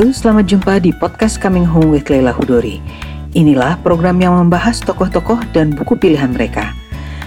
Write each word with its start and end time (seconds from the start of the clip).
Halo, 0.00 0.16
selamat 0.16 0.44
jumpa 0.48 0.80
di 0.80 0.96
podcast 0.96 1.36
Coming 1.36 1.68
Home 1.68 1.92
with 1.92 2.08
Leila 2.08 2.32
Hudori. 2.32 2.80
Inilah 3.36 3.76
program 3.84 4.16
yang 4.16 4.32
membahas 4.32 4.80
tokoh-tokoh 4.80 5.52
dan 5.52 5.76
buku 5.76 5.92
pilihan 5.92 6.32
mereka. 6.32 6.72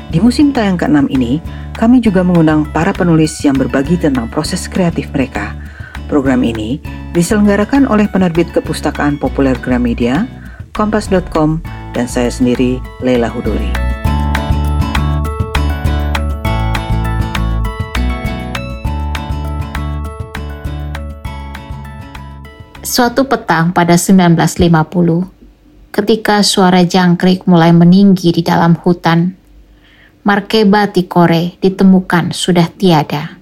Di 0.10 0.18
musim 0.18 0.50
tayang 0.50 0.82
ke-6 0.82 1.06
ini, 1.14 1.38
kami 1.78 2.02
juga 2.02 2.26
mengundang 2.26 2.66
para 2.74 2.90
penulis 2.90 3.38
yang 3.46 3.54
berbagi 3.54 4.02
tentang 4.02 4.26
proses 4.26 4.66
kreatif 4.66 5.06
mereka. 5.14 5.54
Program 6.10 6.42
ini 6.42 6.82
diselenggarakan 7.14 7.86
oleh 7.86 8.10
penerbit 8.10 8.50
kepustakaan 8.50 9.22
populer 9.22 9.54
Gramedia, 9.62 10.26
Kompas.com, 10.74 11.62
dan 11.94 12.10
saya 12.10 12.34
sendiri, 12.34 12.82
Leila 13.06 13.30
Hudori. 13.30 13.83
Suatu 22.94 23.26
petang 23.26 23.74
pada 23.74 23.98
1950, 23.98 25.26
ketika 25.90 26.46
suara 26.46 26.86
jangkrik 26.86 27.50
mulai 27.50 27.74
meninggi 27.74 28.30
di 28.30 28.46
dalam 28.46 28.78
hutan, 28.78 29.34
Markeba 30.22 30.86
Tikore 30.86 31.58
ditemukan 31.58 32.38
sudah 32.38 32.70
tiada. 32.70 33.34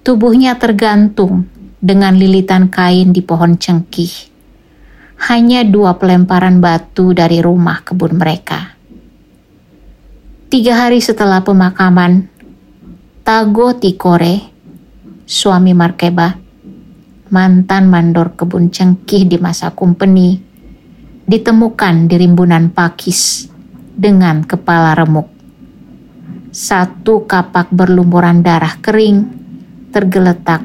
Tubuhnya 0.00 0.56
tergantung 0.56 1.52
dengan 1.84 2.16
lilitan 2.16 2.72
kain 2.72 3.12
di 3.12 3.20
pohon 3.20 3.60
cengkih. 3.60 4.32
Hanya 5.28 5.60
dua 5.60 6.00
pelemparan 6.00 6.64
batu 6.64 7.12
dari 7.12 7.44
rumah 7.44 7.84
kebun 7.84 8.16
mereka. 8.16 8.72
Tiga 10.48 10.80
hari 10.80 11.04
setelah 11.04 11.44
pemakaman, 11.44 12.24
Tago 13.20 13.76
Tikore, 13.76 14.48
suami 15.28 15.76
Markeba, 15.76 16.40
mantan 17.34 17.90
mandor 17.90 18.38
kebun 18.38 18.70
cengkih 18.70 19.26
di 19.26 19.42
masa 19.42 19.74
kumpeni, 19.74 20.38
ditemukan 21.26 22.06
di 22.06 22.14
rimbunan 22.14 22.70
pakis 22.70 23.50
dengan 23.90 24.46
kepala 24.46 24.94
remuk. 24.94 25.26
Satu 26.54 27.26
kapak 27.26 27.74
berlumuran 27.74 28.46
darah 28.46 28.78
kering 28.78 29.26
tergeletak 29.90 30.62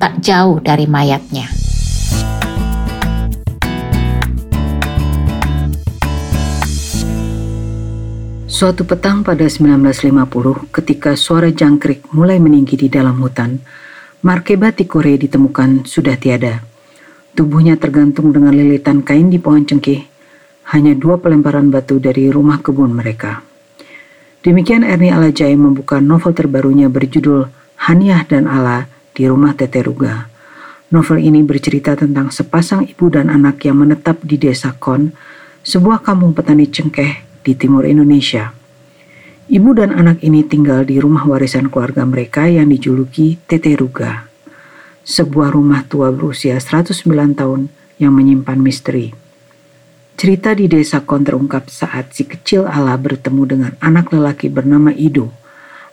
tak 0.00 0.24
jauh 0.24 0.56
dari 0.64 0.88
mayatnya. 0.88 1.52
Suatu 8.48 8.88
petang 8.88 9.20
pada 9.20 9.44
1950, 9.44 10.72
ketika 10.72 11.12
suara 11.12 11.52
jangkrik 11.52 12.08
mulai 12.16 12.40
meninggi 12.40 12.80
di 12.80 12.88
dalam 12.88 13.20
hutan, 13.20 13.60
Markeba 14.26 14.74
Tikore 14.74 15.14
ditemukan 15.22 15.86
sudah 15.86 16.18
tiada. 16.18 16.58
Tubuhnya 17.38 17.78
tergantung 17.78 18.34
dengan 18.34 18.50
lilitan 18.50 19.06
kain 19.06 19.30
di 19.30 19.38
pohon 19.38 19.62
cengkeh, 19.62 20.02
hanya 20.74 20.98
dua 20.98 21.22
pelemparan 21.22 21.70
batu 21.70 22.02
dari 22.02 22.26
rumah 22.26 22.58
kebun 22.58 22.90
mereka. 22.90 23.46
Demikian 24.42 24.82
Ernie 24.82 25.14
Alajai 25.14 25.54
membuka 25.54 26.02
novel 26.02 26.34
terbarunya 26.34 26.90
berjudul 26.90 27.46
Haniah 27.86 28.26
dan 28.26 28.50
Allah 28.50 28.90
di 29.14 29.30
rumah 29.30 29.54
Tete 29.54 29.86
Ruga. 29.86 30.26
Novel 30.90 31.22
ini 31.22 31.46
bercerita 31.46 31.94
tentang 31.94 32.34
sepasang 32.34 32.82
ibu 32.82 33.06
dan 33.06 33.30
anak 33.30 33.62
yang 33.62 33.78
menetap 33.78 34.26
di 34.26 34.42
desa 34.42 34.74
Kon, 34.74 35.14
sebuah 35.62 36.02
kampung 36.02 36.34
petani 36.34 36.66
cengkeh 36.66 37.46
di 37.46 37.54
timur 37.54 37.86
Indonesia. 37.86 38.50
Ibu 39.46 39.78
dan 39.78 39.94
anak 39.94 40.26
ini 40.26 40.42
tinggal 40.42 40.82
di 40.82 40.98
rumah 40.98 41.22
warisan 41.22 41.70
keluarga 41.70 42.02
mereka 42.02 42.50
yang 42.50 42.66
dijuluki 42.66 43.38
Tete 43.46 43.78
Ruga, 43.78 44.26
sebuah 45.06 45.54
rumah 45.54 45.86
tua 45.86 46.10
berusia 46.10 46.58
109 46.58 47.06
tahun 47.38 47.70
yang 48.02 48.10
menyimpan 48.10 48.58
misteri. 48.58 49.14
Cerita 50.18 50.50
di 50.50 50.66
desa 50.66 50.98
Kon 51.06 51.22
terungkap 51.22 51.70
saat 51.70 52.10
si 52.10 52.26
kecil 52.26 52.66
Ala 52.66 52.98
bertemu 52.98 53.42
dengan 53.46 53.72
anak 53.78 54.10
lelaki 54.10 54.50
bernama 54.50 54.90
Ido. 54.90 55.30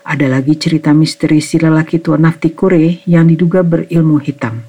Ada 0.01 0.33
lagi 0.33 0.57
cerita 0.57 0.89
misteri 0.89 1.37
si 1.37 1.61
lelaki 1.61 2.01
tua 2.01 2.17
Nafti 2.17 2.57
Kure 2.57 3.05
yang 3.05 3.29
diduga 3.29 3.61
berilmu 3.61 4.17
hitam. 4.17 4.65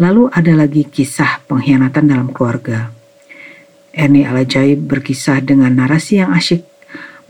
Lalu 0.00 0.32
ada 0.32 0.56
lagi 0.56 0.88
kisah 0.88 1.44
pengkhianatan 1.44 2.08
dalam 2.08 2.32
keluarga. 2.32 2.88
Ernie 3.92 4.24
Alajaib 4.24 4.88
berkisah 4.88 5.44
dengan 5.44 5.76
narasi 5.76 6.24
yang 6.24 6.32
asyik 6.32 6.69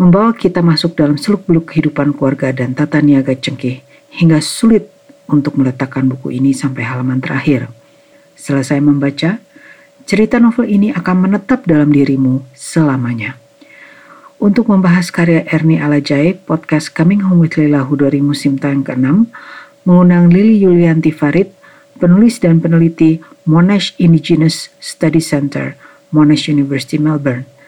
membawa 0.01 0.33
kita 0.33 0.65
masuk 0.65 0.97
dalam 0.97 1.21
seluk-beluk 1.21 1.77
kehidupan 1.77 2.17
keluarga 2.17 2.57
dan 2.57 2.73
tata 2.73 3.05
niaga 3.05 3.37
cengkeh 3.37 3.85
hingga 4.17 4.41
sulit 4.41 4.89
untuk 5.29 5.61
meletakkan 5.61 6.09
buku 6.09 6.41
ini 6.41 6.57
sampai 6.57 6.89
halaman 6.89 7.21
terakhir. 7.21 7.69
Selesai 8.33 8.81
membaca, 8.81 9.37
cerita 10.09 10.41
novel 10.41 10.73
ini 10.73 10.89
akan 10.97 11.29
menetap 11.29 11.69
dalam 11.69 11.93
dirimu 11.93 12.41
selamanya. 12.57 13.37
Untuk 14.41 14.73
membahas 14.73 15.13
karya 15.13 15.45
Ernie 15.53 15.77
Alajaib, 15.77 16.49
podcast 16.49 16.97
Coming 16.97 17.21
Home 17.29 17.45
with 17.45 17.61
Leila 17.61 17.85
Hudori 17.85 18.25
musim 18.25 18.57
tayang 18.57 18.81
ke-6 18.81 19.29
mengundang 19.85 20.33
Lili 20.33 20.65
Yulianti 20.65 21.13
Farid, 21.13 21.53
penulis 22.01 22.41
dan 22.41 22.57
peneliti 22.57 23.21
Monash 23.45 23.93
Indigenous 24.01 24.73
Study 24.81 25.21
Center, 25.21 25.77
Monash 26.09 26.49
University 26.49 26.97
Melbourne. 26.97 27.60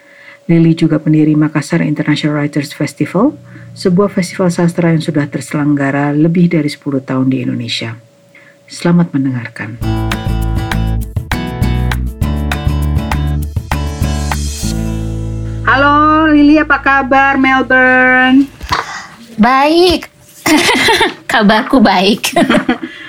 Lily 0.50 0.74
juga 0.74 0.98
pendiri 0.98 1.38
Makassar 1.38 1.86
International 1.86 2.42
Writers 2.42 2.74
Festival, 2.74 3.38
sebuah 3.78 4.10
festival 4.10 4.50
sastra 4.50 4.90
yang 4.90 4.98
sudah 4.98 5.30
terselenggara 5.30 6.10
lebih 6.10 6.50
dari 6.50 6.66
10 6.66 6.82
tahun 7.06 7.30
di 7.30 7.46
Indonesia. 7.46 7.94
Selamat 8.66 9.14
mendengarkan. 9.14 9.78
Halo 15.62 16.26
Lily, 16.34 16.58
apa 16.58 16.82
kabar 16.82 17.38
Melbourne? 17.38 18.50
Baik, 19.38 20.10
kabarku 21.30 21.78
baik. 21.78 22.34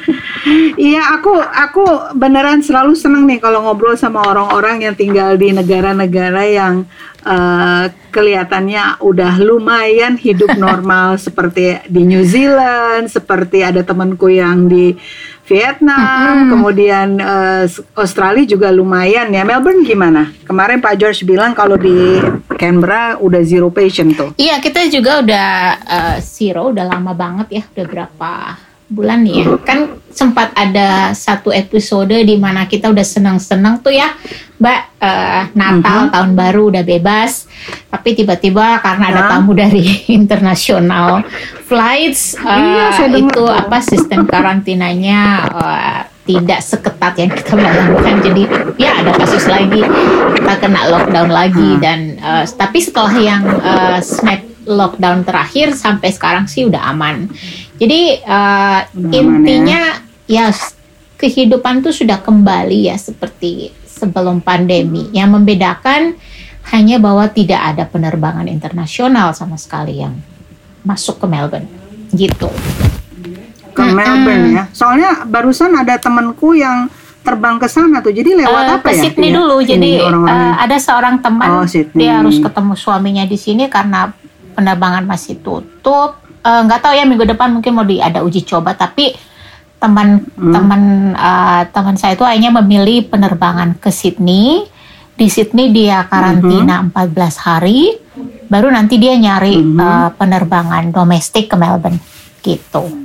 Iya, 0.75 1.15
aku 1.15 1.39
aku 1.39 1.83
beneran 2.19 2.59
selalu 2.59 2.99
seneng 2.99 3.23
nih 3.23 3.39
kalau 3.39 3.63
ngobrol 3.63 3.95
sama 3.95 4.19
orang-orang 4.27 4.83
yang 4.83 4.95
tinggal 4.95 5.39
di 5.39 5.55
negara-negara 5.55 6.43
yang 6.43 6.83
uh, 7.25 7.89
kelihatannya 8.11 9.01
udah 9.01 9.39
lumayan 9.41 10.15
hidup 10.15 10.53
normal 10.65 11.17
seperti 11.17 11.81
di 11.89 12.03
New 12.05 12.23
Zealand, 12.23 13.09
seperti 13.09 13.65
ada 13.65 13.81
temanku 13.81 14.29
yang 14.29 14.69
di 14.69 14.95
Vietnam, 15.43 15.99
mm 15.99 16.51
kemudian 16.53 17.19
uh, 17.19 17.65
Australia 17.99 18.47
juga 18.47 18.71
lumayan 18.71 19.27
ya. 19.33 19.43
Melbourne 19.43 19.83
gimana? 19.83 20.31
Kemarin 20.47 20.79
Pak 20.79 20.95
George 20.95 21.27
bilang 21.27 21.51
kalau 21.51 21.75
di 21.75 22.21
Canberra 22.55 23.19
udah 23.19 23.41
zero 23.43 23.67
patient 23.67 24.15
tuh. 24.15 24.31
Iya, 24.39 24.63
kita 24.63 24.87
juga 24.87 25.19
udah 25.19 25.49
uh, 25.83 26.17
zero, 26.23 26.71
udah 26.71 26.85
lama 26.87 27.11
banget 27.11 27.59
ya, 27.59 27.63
udah 27.75 27.85
berapa 27.91 28.31
bulan 28.87 29.25
nih 29.25 29.35
ya. 29.43 29.45
Kan 29.65 29.79
sempat 30.13 30.53
ada 30.55 31.11
satu 31.11 31.49
episode 31.49 32.13
di 32.13 32.37
mana 32.37 32.69
kita 32.69 32.87
udah 32.93 33.03
senang-senang 33.03 33.83
tuh 33.83 33.91
ya, 33.91 34.15
Mbak 34.63 34.81
uh, 35.03 35.41
Natal 35.59 35.99
uh-huh. 36.07 36.11
tahun 36.15 36.31
baru 36.39 36.71
udah 36.71 36.83
bebas. 36.87 37.51
Tapi 37.91 38.15
tiba-tiba 38.15 38.79
karena 38.79 39.11
ada 39.11 39.21
tamu 39.27 39.51
dari 39.51 39.83
internasional 40.19 41.27
flights 41.67 42.39
uh, 42.39 42.87
iya, 42.95 43.11
itu 43.11 43.43
apa 43.43 43.83
sistem 43.83 44.23
karantinanya 44.23 45.19
uh, 45.51 45.99
tidak 46.23 46.63
seketat 46.63 47.13
yang 47.19 47.31
kita 47.35 47.53
bayangkan. 47.59 48.15
Jadi 48.23 48.43
ya 48.79 49.03
ada 49.03 49.11
kasus 49.19 49.43
lagi 49.51 49.83
kita 50.39 50.53
kena 50.63 50.87
lockdown 50.87 51.27
lagi 51.27 51.69
hmm. 51.75 51.81
dan 51.83 51.99
uh, 52.23 52.47
tapi 52.47 52.79
setelah 52.79 53.13
yang 53.19 53.43
uh, 53.43 53.99
snap 53.99 54.47
lockdown 54.63 55.27
terakhir 55.27 55.75
sampai 55.75 56.15
sekarang 56.15 56.47
sih 56.47 56.63
udah 56.63 56.87
aman. 56.95 57.27
Jadi 57.75 58.23
uh, 58.23 58.79
intinya 59.11 59.99
ya. 60.23 60.47
ya 60.47 60.55
kehidupan 61.19 61.83
tuh 61.83 61.95
sudah 61.95 62.19
kembali 62.19 62.91
ya 62.91 62.95
seperti 62.99 63.82
sebelum 64.03 64.43
pandemi. 64.43 65.07
Yang 65.15 65.29
membedakan 65.39 66.01
hanya 66.75 66.99
bahwa 66.99 67.27
tidak 67.31 67.59
ada 67.59 67.83
penerbangan 67.87 68.47
internasional 68.51 69.31
sama 69.31 69.55
sekali 69.55 70.03
yang 70.03 70.15
masuk 70.83 71.23
ke 71.23 71.25
Melbourne 71.27 71.67
gitu. 72.11 72.51
Ke 73.71 73.83
hmm, 73.83 73.95
Melbourne 73.95 74.45
ya. 74.51 74.63
Soalnya 74.75 75.23
barusan 75.23 75.71
ada 75.79 75.95
temanku 75.95 76.55
yang 76.55 76.91
terbang 77.23 77.55
ke 77.55 77.67
sana 77.71 78.03
tuh. 78.03 78.11
Jadi 78.11 78.35
lewat 78.35 78.65
uh, 78.67 78.73
apa 78.79 78.91
ke 78.91 78.99
ya? 78.99 79.01
Sydney 79.07 79.31
dulu. 79.31 79.63
Jadi 79.63 80.03
uh, 80.03 80.53
ada 80.59 80.75
seorang 80.75 81.23
teman 81.23 81.63
oh, 81.63 81.65
dia 81.95 82.19
harus 82.19 82.37
ketemu 82.43 82.73
suaminya 82.75 83.23
di 83.23 83.39
sini 83.39 83.71
karena 83.71 84.11
penerbangan 84.53 85.07
masih 85.07 85.39
tutup 85.39 86.23
Eh, 86.43 86.61
nggak 86.67 86.79
uh, 86.79 86.83
tahu 86.83 86.93
ya 86.99 87.07
minggu 87.07 87.23
depan 87.23 87.55
mungkin 87.55 87.71
mau 87.71 87.87
di 87.87 88.03
ada 88.03 88.19
uji 88.19 88.43
coba 88.43 88.75
tapi 88.75 89.15
teman 89.83 90.23
hmm. 90.23 90.53
teman 90.55 90.81
uh, 91.19 91.67
teman 91.75 91.99
saya 91.99 92.15
itu 92.15 92.23
akhirnya 92.23 92.55
memilih 92.63 93.11
penerbangan 93.11 93.75
ke 93.75 93.91
Sydney 93.91 94.63
di 95.19 95.27
Sydney 95.27 95.75
dia 95.75 96.07
karantina 96.07 96.87
hmm. 96.87 96.95
14 96.95 97.43
hari 97.43 97.99
baru 98.47 98.71
nanti 98.71 98.95
dia 98.95 99.19
nyari 99.19 99.59
hmm. 99.59 99.75
uh, 99.75 100.09
penerbangan 100.15 100.87
domestik 100.95 101.51
ke 101.51 101.59
Melbourne 101.59 101.99
gitu 102.39 103.03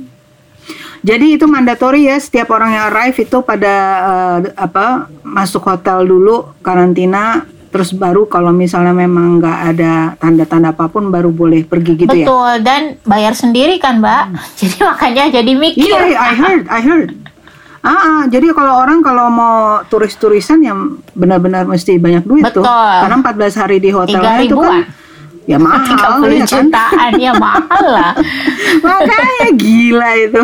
Jadi 0.99 1.39
itu 1.39 1.47
mandatory 1.47 2.11
ya 2.11 2.19
setiap 2.19 2.51
orang 2.51 2.75
yang 2.75 2.91
arrive 2.91 3.23
itu 3.23 3.39
pada 3.39 3.75
uh, 4.03 4.37
apa 4.51 5.07
masuk 5.23 5.63
hotel 5.63 6.03
dulu 6.03 6.51
karantina 6.59 7.47
terus 7.69 7.93
baru 7.93 8.25
kalau 8.25 8.49
misalnya 8.49 8.93
memang 8.93 9.37
nggak 9.37 9.59
ada 9.75 9.93
tanda-tanda 10.17 10.73
apa 10.73 10.89
pun 10.89 11.13
baru 11.13 11.29
boleh 11.29 11.65
pergi 11.65 11.93
gitu 12.05 12.09
Betul, 12.09 12.21
ya. 12.21 12.25
Betul 12.25 12.53
dan 12.65 12.81
bayar 13.05 13.33
sendiri 13.37 13.77
kan 13.77 14.01
mbak. 14.01 14.33
Hmm. 14.33 14.41
Jadi 14.59 14.77
makanya 14.81 15.23
jadi 15.29 15.51
mikir. 15.53 15.85
Iya, 15.85 16.17
yeah, 16.17 16.29
I 16.29 16.33
heard, 16.33 16.63
I 16.69 16.81
heard. 16.81 17.09
Ah, 17.79 17.95
ah, 17.95 18.21
jadi 18.27 18.51
kalau 18.51 18.75
orang 18.75 18.99
kalau 18.99 19.31
mau 19.31 19.79
turis-turisan 19.87 20.59
yang 20.59 20.99
benar-benar 21.15 21.63
mesti 21.63 21.95
banyak 21.95 22.27
duit 22.27 22.43
Betul. 22.43 22.67
tuh. 22.67 22.67
Karena 22.67 23.23
14 23.23 23.55
hari 23.55 23.79
di 23.79 23.87
hotelnya 23.95 24.43
itu 24.43 24.59
kan 24.59 24.83
ya 25.49 25.57
mahal 25.65 25.81
30 25.81 25.97
ya 25.97 26.45
kan? 26.45 26.65
jutaan 26.69 27.11
ya 27.17 27.33
mahal 27.33 27.85
lah 27.89 28.13
makanya 28.85 29.47
gila 29.57 30.11
itu 30.13 30.41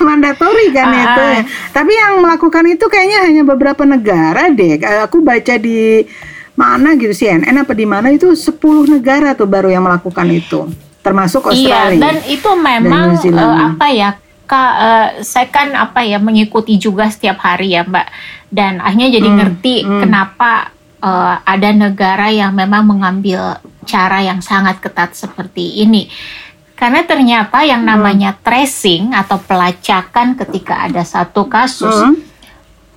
mandatori 0.00 0.66
kan 0.72 0.88
uh, 0.88 0.96
itu 0.96 1.22
ya. 1.28 1.42
tapi 1.76 1.92
yang 1.92 2.24
melakukan 2.24 2.64
itu 2.64 2.84
kayaknya 2.88 3.18
hanya 3.28 3.42
beberapa 3.44 3.84
negara 3.84 4.48
deh 4.48 4.80
aku 5.04 5.20
baca 5.20 5.60
di 5.60 6.08
mana 6.56 6.96
gitu 6.96 7.12
sih 7.12 7.28
CNN 7.28 7.62
apa 7.62 7.76
di 7.76 7.84
mana 7.84 8.08
itu 8.08 8.32
10 8.32 8.56
negara 8.88 9.36
tuh 9.36 9.44
baru 9.46 9.68
yang 9.68 9.84
melakukan 9.84 10.26
itu 10.32 10.66
termasuk 11.04 11.46
iya, 11.46 11.52
Australia 11.52 11.94
iya 11.94 12.02
dan 12.02 12.16
itu 12.26 12.50
memang 12.56 13.06
dan 13.20 13.36
uh, 13.36 13.56
apa 13.72 13.88
ya 13.92 14.10
Ka, 14.46 14.62
uh, 14.62 15.08
saya 15.26 15.50
kan 15.50 15.74
apa 15.74 16.06
ya 16.06 16.22
mengikuti 16.22 16.78
juga 16.78 17.10
setiap 17.10 17.42
hari 17.42 17.74
ya 17.74 17.82
Mbak 17.82 18.06
dan 18.46 18.78
akhirnya 18.78 19.18
jadi 19.18 19.28
hmm, 19.28 19.38
ngerti 19.42 19.74
hmm. 19.82 20.00
kenapa 20.06 20.70
uh, 21.02 21.42
ada 21.42 21.70
negara 21.74 22.30
yang 22.30 22.54
memang 22.54 22.86
mengambil 22.86 23.58
cara 23.86 24.22
yang 24.22 24.42
sangat 24.42 24.82
ketat 24.82 25.14
seperti 25.18 25.82
ini. 25.82 26.10
Karena 26.76 27.02
ternyata 27.08 27.64
yang 27.64 27.82
hmm. 27.82 27.90
namanya 27.90 28.30
hmm. 28.36 28.40
tracing 28.44 29.02
atau 29.16 29.40
pelacakan 29.40 30.36
ketika 30.36 30.86
ada 30.90 31.02
satu 31.02 31.48
kasus 31.48 31.96
hmm. 32.04 32.14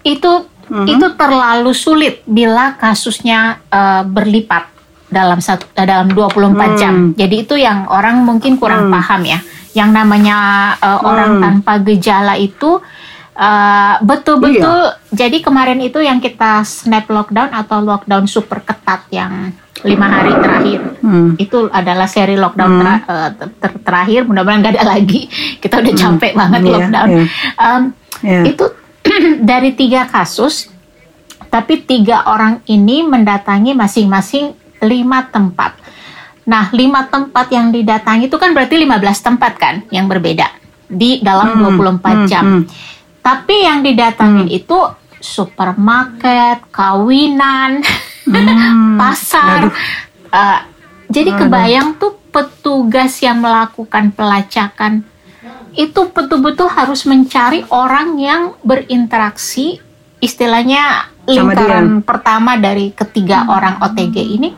itu 0.04 0.32
hmm. 0.70 0.88
itu 0.88 1.08
terlalu 1.18 1.72
sulit 1.74 2.22
bila 2.24 2.78
kasusnya 2.78 3.60
uh, 3.68 4.06
berlipat 4.06 4.70
dalam 5.10 5.42
satu 5.42 5.66
uh, 5.74 5.86
dalam 5.86 6.14
24 6.14 6.54
hmm. 6.54 6.78
jam. 6.78 6.96
Jadi 7.18 7.36
itu 7.44 7.56
yang 7.58 7.90
orang 7.90 8.22
mungkin 8.22 8.56
kurang 8.62 8.88
hmm. 8.88 8.94
paham 8.94 9.22
ya. 9.26 9.40
Yang 9.74 9.90
namanya 9.92 10.38
uh, 10.78 10.98
hmm. 10.98 11.10
orang 11.10 11.32
tanpa 11.42 11.74
gejala 11.82 12.38
itu 12.38 12.82
betul-betul 14.04 14.68
uh, 14.68 15.00
iya. 15.00 15.16
jadi 15.16 15.40
kemarin 15.40 15.80
itu 15.80 16.04
yang 16.04 16.20
kita 16.20 16.60
snap 16.68 17.08
lockdown 17.08 17.48
atau 17.56 17.80
lockdown 17.80 18.28
super 18.28 18.60
ketat 18.60 19.08
yang 19.16 19.56
lima 19.88 20.08
hari 20.12 20.36
terakhir 20.44 20.80
hmm. 21.00 21.40
itu 21.40 21.72
adalah 21.72 22.08
seri 22.12 22.36
lockdown 22.36 22.84
hmm. 22.84 23.00
ter, 23.40 23.48
ter, 23.64 23.72
terakhir 23.80 24.28
mudah-mudahan 24.28 24.60
nggak 24.60 24.76
ada 24.76 24.86
lagi 24.92 25.32
kita 25.64 25.80
udah 25.80 25.94
hmm. 25.96 26.04
capek 26.04 26.32
hmm. 26.36 26.40
banget 26.40 26.60
yeah, 26.60 26.74
lockdown 26.76 27.08
yeah. 27.08 27.28
Um, 27.56 27.82
yeah. 28.20 28.44
itu 28.44 28.66
dari 29.50 29.74
tiga 29.76 30.08
kasus 30.10 30.70
tapi 31.50 31.82
tiga 31.82 32.30
orang 32.30 32.62
ini 32.70 33.02
mendatangi 33.04 33.74
masing-masing 33.74 34.54
lima 34.84 35.28
tempat 35.30 35.76
nah 36.50 36.74
lima 36.74 37.06
tempat 37.06 37.48
yang 37.54 37.70
didatangi 37.70 38.26
itu 38.26 38.38
kan 38.42 38.58
berarti 38.58 38.82
15 38.82 38.98
tempat 39.22 39.54
kan 39.62 39.76
yang 39.94 40.10
berbeda 40.10 40.50
di 40.90 41.22
dalam 41.22 41.62
hmm. 41.62 41.78
24 41.78 42.02
hmm. 42.02 42.26
jam 42.26 42.44
hmm. 42.46 42.64
tapi 43.22 43.56
yang 43.70 43.86
didatangin 43.86 44.50
hmm. 44.50 44.58
itu 44.58 44.78
supermarket 45.20 46.64
kawinan 46.72 47.84
hmm. 48.26 48.98
pasar. 49.00 49.70
Uh, 50.32 50.60
jadi 51.12 51.36
Aduh. 51.36 51.40
kebayang 51.46 51.90
tuh 52.00 52.16
petugas 52.30 53.20
yang 53.20 53.42
melakukan 53.44 54.14
pelacakan 54.14 55.04
itu 55.80 56.12
betul-betul 56.12 56.68
harus 56.68 57.08
mencari 57.08 57.64
orang 57.72 58.20
yang 58.20 58.52
berinteraksi 58.68 59.80
istilahnya 60.20 61.08
lingkaran 61.24 62.04
pertama 62.04 62.60
dari 62.60 62.92
ketiga 62.92 63.48
hmm. 63.48 63.50
orang 63.56 63.76
OTG 63.88 64.18
ini 64.20 64.50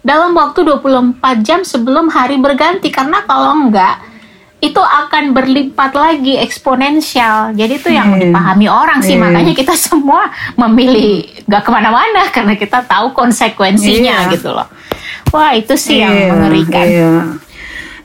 dalam 0.00 0.32
waktu 0.32 0.64
24 0.64 1.20
jam 1.44 1.60
sebelum 1.60 2.08
hari 2.08 2.40
berganti 2.40 2.88
karena 2.88 3.20
kalau 3.28 3.52
enggak 3.52 4.00
itu 4.60 4.76
akan 4.76 5.32
berlipat 5.32 5.96
lagi 5.96 6.36
eksponensial. 6.36 7.56
Jadi 7.56 7.80
itu 7.80 7.88
yang 7.88 8.12
yeah. 8.12 8.28
dipahami 8.28 8.68
orang 8.68 9.00
sih, 9.00 9.16
yeah. 9.16 9.24
makanya 9.24 9.56
kita 9.56 9.72
semua 9.72 10.28
memilih 10.52 11.24
gak 11.48 11.64
ke 11.64 11.70
mana-mana 11.72 12.28
karena 12.28 12.60
kita 12.60 12.84
tahu 12.84 13.16
konsekuensinya 13.16 14.28
yeah. 14.28 14.32
gitu 14.36 14.52
loh. 14.52 14.68
Wah 15.32 15.56
itu 15.56 15.72
sih 15.80 16.00
yeah. 16.00 16.04
yang 16.04 16.12
iya, 16.12 16.28
mengerikan. 16.28 16.86
Yeah. 16.86 17.24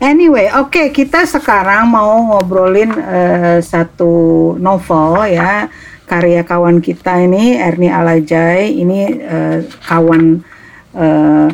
Anyway, 0.05 0.53
oke 0.53 0.69
okay, 0.69 0.87
kita 0.93 1.25
sekarang 1.25 1.89
mau 1.89 2.21
ngobrolin 2.29 2.93
uh, 2.93 3.57
satu 3.57 4.53
novel 4.61 5.33
ya 5.33 5.65
karya 6.05 6.45
kawan 6.45 6.77
kita 6.77 7.25
ini 7.25 7.57
Ernie 7.57 7.89
Alajai. 7.89 8.69
Ini 8.69 8.99
uh, 9.25 9.57
kawan 9.81 10.45
uh, 10.93 11.49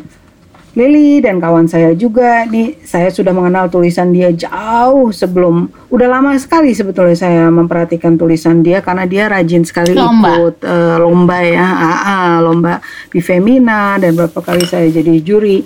Lily 0.75 1.23
dan 1.23 1.39
kawan 1.39 1.71
saya 1.71 1.95
juga. 1.95 2.43
Nih 2.43 2.75
saya 2.83 3.07
sudah 3.07 3.31
mengenal 3.31 3.71
tulisan 3.71 4.11
dia 4.11 4.35
jauh 4.35 5.15
sebelum 5.15 5.71
udah 5.87 6.07
lama 6.11 6.35
sekali 6.35 6.75
sebetulnya 6.75 7.15
saya 7.15 7.47
memperhatikan 7.47 8.19
tulisan 8.19 8.59
dia 8.59 8.83
karena 8.83 9.07
dia 9.07 9.31
rajin 9.31 9.63
sekali 9.63 9.95
lomba. 9.95 10.27
ikut 10.27 10.57
uh, 10.67 10.99
lomba 10.99 11.39
ya. 11.39 11.67
AA, 11.71 12.43
lomba 12.43 12.83
di 13.15 13.23
Femina 13.23 13.95
dan 13.95 14.11
beberapa 14.11 14.43
kali 14.43 14.67
saya 14.67 14.91
jadi 14.91 15.23
juri 15.23 15.63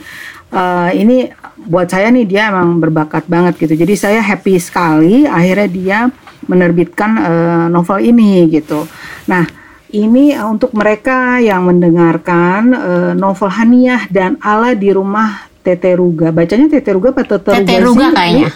uh, 0.55 0.89
ini 0.95 1.29
buat 1.67 1.91
saya 1.91 2.07
nih 2.09 2.25
dia 2.25 2.49
emang 2.49 2.79
berbakat 2.79 3.27
banget 3.27 3.59
gitu 3.59 3.75
jadi 3.75 3.93
saya 3.99 4.19
happy 4.23 4.55
sekali 4.57 5.27
akhirnya 5.27 5.67
dia 5.67 5.99
menerbitkan 6.47 7.11
uh, 7.19 7.65
novel 7.67 7.99
ini 7.99 8.47
gitu 8.47 8.87
nah 9.27 9.43
ini 9.91 10.35
untuk 10.35 10.75
mereka 10.75 11.39
yang 11.39 11.67
mendengarkan 11.67 12.61
uh, 12.73 13.11
novel 13.13 13.47
Haniah 13.47 14.07
dan 14.11 14.35
Allah 14.43 14.75
di 14.75 14.91
rumah 14.91 15.47
Tete 15.63 15.95
Ruga. 15.95 16.35
Bacanya 16.35 16.67
Tete 16.67 16.91
Ruga 16.91 17.15
apa 17.15 17.23
Tete 17.23 17.49
Ruga? 17.49 17.63
Tete 17.63 17.75
Ruga 17.81 18.05
kayaknya. 18.11 18.49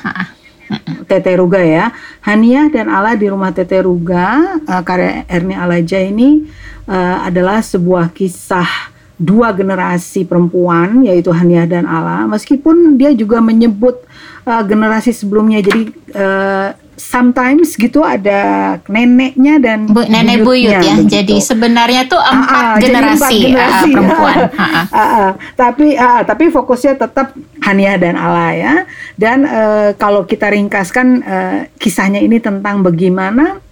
Tete 1.10 1.32
Ruga 1.40 1.62
ya. 1.64 1.86
Haniah 2.22 2.68
dan 2.70 2.92
Allah 2.92 3.16
di 3.18 3.26
rumah 3.32 3.50
Tete 3.56 3.82
Ruga 3.82 4.60
uh, 4.68 4.82
karya 4.84 5.26
Erni 5.26 5.56
Alaja 5.58 5.98
ini 5.98 6.46
uh, 6.86 7.26
adalah 7.26 7.64
sebuah 7.64 8.14
kisah 8.14 8.99
dua 9.20 9.52
generasi 9.52 10.24
perempuan 10.24 11.04
yaitu 11.04 11.30
Haniah 11.36 11.68
dan 11.68 11.84
Allah 11.84 12.24
meskipun 12.26 12.96
dia 12.96 13.12
juga 13.12 13.44
menyebut 13.44 14.00
uh, 14.48 14.64
generasi 14.64 15.12
sebelumnya 15.12 15.60
jadi 15.60 15.82
uh, 16.16 16.68
sometimes 17.00 17.80
gitu 17.80 18.04
ada 18.04 18.76
neneknya 18.92 19.58
dan 19.58 19.88
Bu, 19.88 20.04
nenek 20.06 20.44
buyut 20.44 20.84
ya. 20.84 21.00
Begitu. 21.00 21.08
Jadi 21.08 21.36
sebenarnya 21.40 22.06
tuh 22.12 22.20
empat 22.20 22.64
ah, 22.64 22.78
generasi, 22.78 23.16
empat 23.16 23.32
generasi 23.32 23.88
uh, 23.88 23.94
perempuan. 23.96 24.38
Ah, 24.60 24.86
ah, 24.92 25.00
ah, 25.00 25.32
tapi 25.56 25.96
ah, 25.96 26.22
tapi 26.28 26.52
fokusnya 26.52 27.00
tetap 27.00 27.32
Hania 27.64 27.96
dan 27.96 28.20
Ala 28.20 28.52
ya. 28.54 28.74
Dan 29.16 29.48
uh, 29.48 29.96
kalau 29.96 30.28
kita 30.28 30.52
ringkaskan 30.52 31.08
uh, 31.24 31.60
kisahnya 31.80 32.20
ini 32.20 32.38
tentang 32.44 32.84
bagaimana 32.84 33.64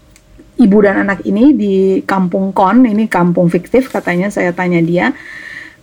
ibu 0.57 0.77
dan 0.81 1.05
anak 1.05 1.23
ini 1.23 1.53
di 1.53 1.75
kampung 2.03 2.51
Kon, 2.51 2.85
ini 2.85 3.05
kampung 3.05 3.47
fiktif 3.47 3.89
katanya 3.93 4.33
saya 4.33 4.51
tanya 4.53 4.81
dia 4.81 5.13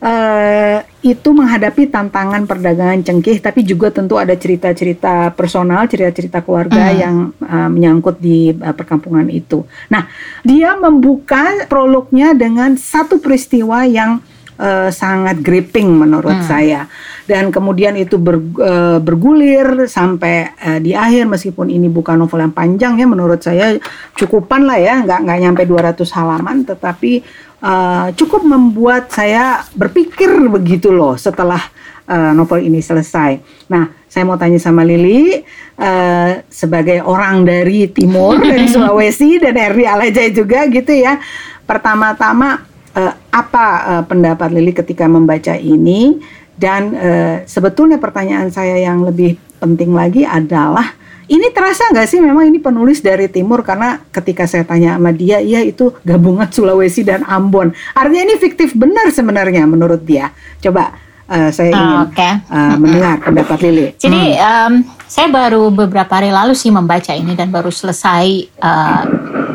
uh, 0.05 0.79
itu 1.01 1.29
menghadapi 1.33 1.89
tantangan 1.89 2.45
perdagangan 2.45 3.01
cengkih, 3.01 3.41
tapi 3.41 3.65
juga 3.65 3.89
tentu 3.89 4.21
ada 4.21 4.37
cerita-cerita 4.37 5.33
personal, 5.33 5.89
cerita-cerita 5.89 6.45
keluarga 6.45 6.93
mm. 6.93 6.97
yang 6.97 7.17
uh, 7.41 7.69
menyangkut 7.73 8.21
di 8.21 8.53
uh, 8.53 8.77
perkampungan 8.77 9.29
itu. 9.33 9.65
Nah, 9.89 10.09
dia 10.45 10.77
membuka 10.77 11.65
prolognya 11.67 12.37
dengan 12.37 12.77
satu 12.77 13.21
peristiwa 13.21 13.89
yang 13.89 14.21
uh, 14.59 14.89
sangat 14.91 15.41
gripping 15.41 15.89
menurut 15.95 16.43
hmm. 16.43 16.47
saya 16.47 16.81
dan 17.25 17.49
kemudian 17.49 17.97
itu 17.97 18.21
ber, 18.21 18.37
uh, 18.61 18.99
bergulir 19.01 19.89
sampai 19.89 20.53
uh, 20.61 20.79
di 20.79 20.93
akhir 20.93 21.25
meskipun 21.31 21.73
ini 21.73 21.89
bukan 21.89 22.21
novel 22.21 22.45
yang 22.45 22.55
panjang 22.55 23.01
ya 23.01 23.07
menurut 23.09 23.41
saya 23.41 23.79
cukupan 24.19 24.69
lah 24.69 24.79
ya 24.79 25.01
nggak 25.03 25.21
nggak 25.25 25.39
nyampe 25.41 25.63
200 25.65 26.17
halaman 26.17 26.57
tetapi 26.69 27.25
uh, 27.65 28.09
cukup 28.13 28.45
membuat 28.45 29.09
saya 29.09 29.65
berpikir 29.73 30.29
begitu 30.53 30.93
loh 30.93 31.17
setelah 31.17 31.61
uh, 32.09 32.33
novel 32.37 32.61
ini 32.61 32.81
selesai. 32.85 33.41
Nah, 33.73 33.89
saya 34.05 34.25
mau 34.29 34.37
tanya 34.37 34.61
sama 34.61 34.85
Lili 34.85 35.41
uh, 35.81 36.31
sebagai 36.53 37.01
orang 37.03 37.49
dari 37.49 37.89
timur 37.91 38.41
dari 38.51 38.69
Sulawesi 38.69 39.41
dan 39.41 39.57
Erdi 39.57 39.85
Alajai 39.89 40.31
juga 40.33 40.69
gitu 40.69 40.93
ya. 40.93 41.19
Pertama-tama 41.65 42.74
uh, 42.95 43.15
apa 43.35 43.67
uh, 43.85 44.03
pendapat 44.07 44.49
Lili 44.55 44.73
ketika 44.73 45.11
membaca 45.11 45.55
ini 45.59 46.23
dan 46.55 46.95
uh, 46.95 47.37
sebetulnya 47.45 47.99
pertanyaan 47.99 48.49
saya 48.51 48.79
yang 48.79 49.03
lebih 49.03 49.37
penting 49.59 49.91
lagi 49.93 50.23
adalah 50.23 50.95
ini 51.25 51.49
terasa 51.57 51.89
nggak 51.89 52.09
sih 52.09 52.21
memang 52.21 52.53
ini 52.53 52.61
penulis 52.61 53.01
dari 53.01 53.33
timur 53.33 53.65
karena 53.65 53.97
ketika 54.13 54.45
saya 54.45 54.61
tanya 54.69 55.01
sama 55.01 55.09
dia, 55.09 55.41
iya 55.41 55.65
itu 55.65 55.97
gabungan 56.05 56.45
Sulawesi 56.53 57.01
dan 57.01 57.25
Ambon. 57.25 57.73
Artinya 57.97 58.29
ini 58.29 58.37
fiktif 58.37 58.77
benar 58.77 59.09
sebenarnya 59.09 59.65
menurut 59.65 60.05
dia. 60.05 60.37
Coba 60.61 60.93
uh, 61.29 61.49
saya 61.49 61.73
ingin 61.73 61.97
oh, 61.97 62.05
okay. 62.13 62.33
uh, 62.53 62.77
mendengar 62.77 63.25
pendapat 63.25 63.59
Lili. 63.65 63.87
Jadi 63.97 64.37
hmm. 64.37 64.45
um, 64.45 64.73
saya 65.09 65.29
baru 65.33 65.73
beberapa 65.73 66.13
hari 66.13 66.29
lalu 66.29 66.53
sih 66.53 66.69
membaca 66.69 67.17
ini 67.17 67.33
dan 67.33 67.49
baru 67.49 67.73
selesai 67.73 68.53
uh, 68.61 69.05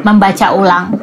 membaca 0.01 0.57
ulang 0.57 0.97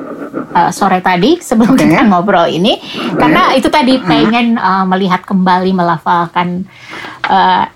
uh, 0.56 0.70
sore 0.72 1.04
tadi 1.04 1.36
sebelum 1.44 1.76
okay. 1.76 1.84
kita 1.84 2.08
ngobrol 2.08 2.48
ini 2.48 2.80
okay. 2.80 3.20
karena 3.20 3.42
itu 3.52 3.68
tadi 3.68 4.00
pengen 4.00 4.56
uh, 4.56 4.88
melihat 4.88 5.20
kembali 5.28 5.76
melafalkan 5.76 6.64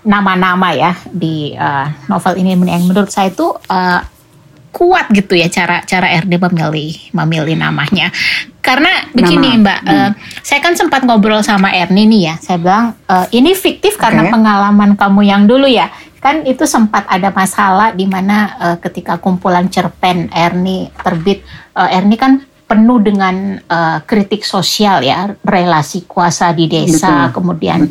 nama-nama 0.07 0.71
uh, 0.71 0.79
ya 0.79 0.91
di 1.11 1.51
uh, 1.59 1.83
novel 2.07 2.39
ini 2.39 2.55
yang 2.55 2.87
menurut 2.87 3.11
saya 3.11 3.29
itu 3.29 3.51
uh, 3.51 3.99
kuat 4.71 5.11
gitu 5.11 5.35
ya 5.35 5.51
cara 5.51 5.83
cara 5.83 6.07
RD 6.23 6.39
memilih 6.39 6.95
memilih 7.11 7.59
namanya 7.59 8.07
karena 8.63 9.09
begini 9.11 9.57
Nama. 9.57 9.61
Mbak, 9.65 9.79
hmm. 9.83 9.91
uh, 9.91 10.11
saya 10.45 10.59
kan 10.61 10.73
sempat 10.77 11.01
ngobrol 11.03 11.41
sama 11.41 11.73
Erni 11.73 12.05
nih 12.05 12.21
ya. 12.29 12.35
Saya 12.37 12.57
bilang 12.61 12.85
uh, 13.09 13.25
ini 13.33 13.57
fiktif 13.57 13.97
okay. 13.97 14.07
karena 14.07 14.29
pengalaman 14.29 14.93
kamu 14.93 15.21
yang 15.25 15.43
dulu 15.49 15.65
ya. 15.65 15.89
Kan 16.21 16.45
itu 16.45 16.69
sempat 16.69 17.09
ada 17.09 17.33
masalah 17.33 17.97
di 17.97 18.05
mana 18.05 18.53
uh, 18.61 18.77
ketika 18.77 19.17
kumpulan 19.17 19.65
cerpen 19.73 20.29
Erni 20.29 20.93
terbit, 20.93 21.41
uh, 21.73 21.89
Erni 21.89 22.15
kan 22.15 22.45
penuh 22.71 23.03
dengan 23.03 23.59
uh, 23.67 23.99
kritik 24.07 24.47
sosial 24.47 25.03
ya, 25.03 25.35
relasi 25.43 26.07
kuasa 26.07 26.55
di 26.55 26.71
desa, 26.71 27.27
betul, 27.27 27.35
kemudian 27.35 27.83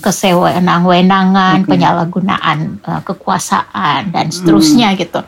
kesewenang-wenangan, 0.00 1.60
okay. 1.60 1.68
penyalahgunaan 1.68 2.80
uh, 2.80 3.04
kekuasaan 3.04 4.08
dan 4.08 4.32
seterusnya 4.32 4.96
hmm. 4.96 4.98
gitu 5.04 5.20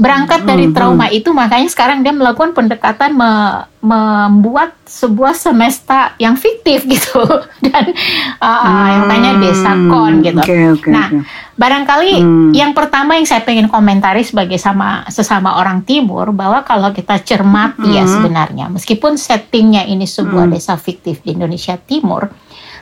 berangkat 0.00 0.48
dari 0.48 0.66
hmm, 0.66 0.74
trauma 0.74 1.12
hmm. 1.12 1.18
itu 1.20 1.28
makanya 1.36 1.68
sekarang 1.68 2.00
dia 2.00 2.16
melakukan 2.16 2.56
pendekatan 2.56 3.12
me, 3.12 3.62
membuat 3.84 4.72
sebuah 4.88 5.36
semesta 5.36 6.16
yang 6.16 6.40
fiktif 6.40 6.88
gitu 6.88 7.20
dan 7.68 7.92
uh, 8.40 8.48
hmm, 8.48 8.88
yang 8.88 9.04
tanya 9.12 9.32
desa 9.36 9.70
kon 9.76 10.24
gitu. 10.24 10.40
Okay, 10.40 10.72
okay, 10.72 10.88
nah, 10.88 11.12
okay. 11.12 11.20
barangkali 11.60 12.12
hmm. 12.16 12.50
yang 12.56 12.72
pertama 12.72 13.20
yang 13.20 13.28
saya 13.28 13.44
pengen 13.44 13.68
komentari 13.68 14.24
sebagai 14.24 14.56
sama 14.56 15.04
sesama 15.12 15.60
orang 15.60 15.84
timur 15.84 16.32
bahwa 16.32 16.64
kalau 16.64 16.96
kita 16.96 17.20
cermati 17.20 17.92
ya 17.92 18.00
hmm. 18.00 18.08
ya 18.08 18.14
sebenarnya 18.16 18.64
meskipun 18.72 19.20
settingnya 19.20 19.84
ini 19.84 20.08
sebuah 20.08 20.48
hmm. 20.48 20.54
desa 20.56 20.80
fiktif 20.80 21.20
di 21.20 21.36
Indonesia 21.36 21.76
Timur, 21.76 22.32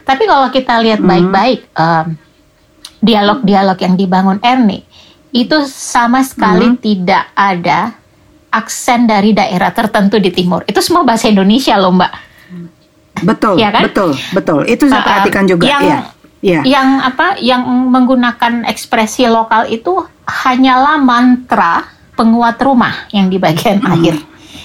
tapi 0.06 0.22
kalau 0.24 0.54
kita 0.54 0.78
lihat 0.78 1.02
hmm. 1.02 1.10
baik-baik 1.10 1.60
hmm. 1.74 2.14
dialog-dialog 3.02 3.78
yang 3.82 3.94
dibangun 3.98 4.38
Ernie 4.46 4.87
itu 5.32 5.58
sama 5.68 6.24
sekali 6.24 6.72
hmm. 6.72 6.78
tidak 6.80 7.24
ada 7.36 7.92
aksen 8.48 9.04
dari 9.04 9.36
daerah 9.36 9.70
tertentu 9.72 10.16
di 10.16 10.32
timur. 10.32 10.64
Itu 10.64 10.80
semua 10.80 11.04
bahasa 11.04 11.28
Indonesia 11.28 11.76
loh, 11.76 11.92
Mbak. 11.92 12.12
Betul, 13.18 13.58
ya 13.58 13.68
kan? 13.74 13.82
betul, 13.84 14.10
betul. 14.32 14.60
Itu 14.64 14.86
saya 14.86 15.02
uh, 15.02 15.06
perhatikan 15.06 15.44
juga. 15.44 15.64
Yang, 15.66 15.82
ya. 15.84 15.98
Ya. 16.38 16.60
Yang 16.62 16.88
apa? 17.02 17.26
Yang 17.42 17.62
menggunakan 17.66 18.52
ekspresi 18.70 19.26
lokal 19.26 19.66
itu 19.68 20.06
hanyalah 20.24 20.96
mantra 21.02 21.82
penguat 22.14 22.58
rumah 22.62 23.10
yang 23.10 23.26
di 23.26 23.42
bagian 23.42 23.82
hmm. 23.82 23.92
akhir. 23.94 24.16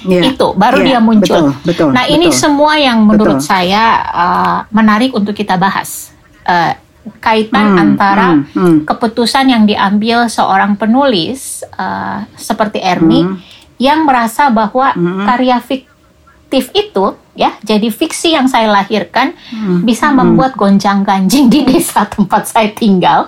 Yeah. 0.04 0.36
Itu 0.36 0.54
baru 0.54 0.84
yeah. 0.84 0.88
dia 0.88 1.00
muncul. 1.00 1.56
Betul, 1.56 1.64
betul, 1.64 1.90
nah 1.96 2.04
betul. 2.06 2.16
ini 2.20 2.28
semua 2.36 2.76
yang 2.76 3.08
menurut 3.08 3.40
betul. 3.40 3.50
saya 3.50 3.84
uh, 4.12 4.58
menarik 4.70 5.16
untuk 5.16 5.34
kita 5.34 5.56
bahas. 5.56 6.12
Uh, 6.44 6.76
kaitan 7.20 7.76
hmm, 7.76 7.84
antara 7.84 8.28
hmm, 8.32 8.44
hmm. 8.56 8.78
keputusan 8.88 9.52
yang 9.52 9.64
diambil 9.68 10.32
seorang 10.32 10.80
penulis 10.80 11.64
uh, 11.76 12.24
seperti 12.40 12.80
Ernie 12.80 13.28
hmm. 13.28 13.38
yang 13.76 14.08
merasa 14.08 14.48
bahwa 14.48 14.96
hmm. 14.96 15.28
karya 15.28 15.60
fiktif 15.60 16.72
itu 16.72 17.20
ya 17.36 17.58
jadi 17.60 17.90
fiksi 17.92 18.38
yang 18.38 18.48
saya 18.48 18.72
lahirkan 18.72 19.36
hmm. 19.52 19.84
bisa 19.84 20.08
hmm. 20.08 20.16
membuat 20.16 20.56
gonjang-ganjing 20.56 21.52
di 21.52 21.68
desa 21.68 22.08
tempat 22.14 22.48
saya 22.48 22.72
tinggal 22.72 23.28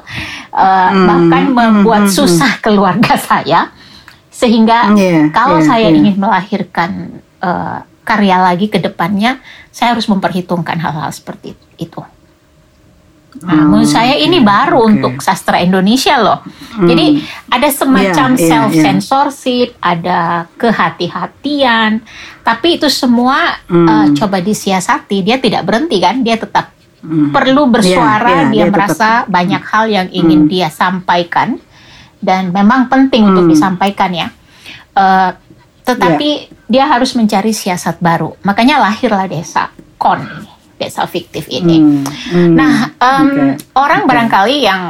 uh, 0.55 0.89
hmm. 0.91 1.05
bahkan 1.09 1.43
membuat 1.51 2.03
hmm. 2.07 2.15
susah 2.15 2.63
keluarga 2.63 3.19
saya 3.29 3.75
sehingga 4.31 4.95
yeah, 4.95 5.31
kalau 5.31 5.59
yeah, 5.59 5.67
saya 5.67 5.87
yeah. 5.91 5.97
ingin 5.99 6.15
melahirkan 6.15 6.91
uh, 7.39 7.83
karya 8.05 8.37
lagi 8.37 8.69
ke 8.69 8.77
depannya 8.77 9.41
saya 9.73 9.97
harus 9.97 10.07
memperhitungkan 10.07 10.79
hal-hal 10.79 11.11
seperti 11.11 11.57
itu. 11.75 11.99
Nah, 13.45 13.61
menurut 13.69 13.85
saya 13.85 14.17
ini 14.17 14.41
baru 14.41 14.81
okay. 14.81 14.91
untuk 14.97 15.13
sastra 15.21 15.61
Indonesia 15.61 16.17
loh. 16.17 16.41
Hmm. 16.73 16.89
Jadi 16.89 17.21
ada 17.53 17.69
semacam 17.69 18.29
yeah, 18.33 18.41
yeah, 18.41 18.49
self 18.49 18.71
censorship, 18.73 19.69
yeah. 19.77 19.91
ada 19.93 20.19
kehati-hatian, 20.57 22.01
tapi 22.41 22.81
itu 22.81 22.89
semua 22.89 23.61
hmm. 23.69 23.85
uh, 23.85 24.07
coba 24.17 24.41
disiasati. 24.41 25.21
Dia 25.21 25.37
tidak 25.37 25.61
berhenti 25.61 26.01
kan? 26.01 26.25
Dia 26.25 26.41
tetap 26.41 26.73
hmm. 27.05 27.29
perlu 27.29 27.69
bersuara. 27.69 28.25
Yeah, 28.25 28.41
yeah, 28.41 28.49
dia, 28.49 28.65
dia 28.65 28.73
merasa 28.73 29.09
tetap, 29.21 29.29
banyak 29.29 29.63
hal 29.69 29.85
yang 29.93 30.07
ingin 30.09 30.39
hmm. 30.45 30.49
dia 30.49 30.67
sampaikan 30.73 31.61
dan 32.17 32.49
memang 32.49 32.89
penting 32.89 33.29
hmm. 33.29 33.29
untuk 33.29 33.45
disampaikan 33.53 34.09
ya. 34.09 34.27
Uh, 34.97 35.37
tetapi 35.85 36.49
yeah. 36.49 36.65
dia 36.65 36.83
harus 36.89 37.13
mencari 37.13 37.53
siasat 37.53 38.01
baru. 38.01 38.33
Makanya 38.41 38.81
lahirlah 38.81 39.29
desa 39.29 39.69
kon 40.01 40.17
ini 40.17 40.54
desa 40.75 41.07
fiktif 41.07 41.47
ini. 41.47 41.79
Hmm, 41.79 42.03
hmm, 42.05 42.51
nah, 42.55 42.75
um, 42.99 43.27
okay, 43.27 43.51
orang 43.75 44.01
okay. 44.03 44.09
barangkali 44.11 44.55
yang 44.63 44.81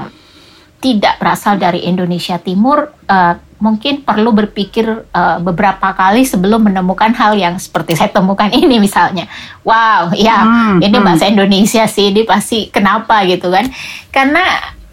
tidak 0.81 1.17
berasal 1.17 1.57
dari 1.57 1.81
Indonesia 1.89 2.37
Timur 2.37 2.93
uh, 3.09 3.33
mungkin 3.57 4.03
perlu 4.05 4.35
berpikir 4.35 4.85
uh, 4.85 5.37
beberapa 5.41 5.95
kali 5.95 6.27
sebelum 6.27 6.69
menemukan 6.69 7.09
hal 7.15 7.33
yang 7.33 7.55
seperti 7.57 7.97
saya 7.97 8.11
temukan 8.11 8.51
ini 8.51 8.77
misalnya. 8.77 9.25
Wow, 9.65 10.13
ya 10.13 10.45
hmm, 10.45 10.85
ini 10.85 10.97
hmm. 10.99 11.05
bahasa 11.05 11.25
Indonesia 11.25 11.83
sih, 11.89 12.13
ini 12.13 12.27
pasti 12.27 12.69
kenapa 12.69 13.25
gitu 13.25 13.49
kan? 13.49 13.65
Karena 14.11 14.43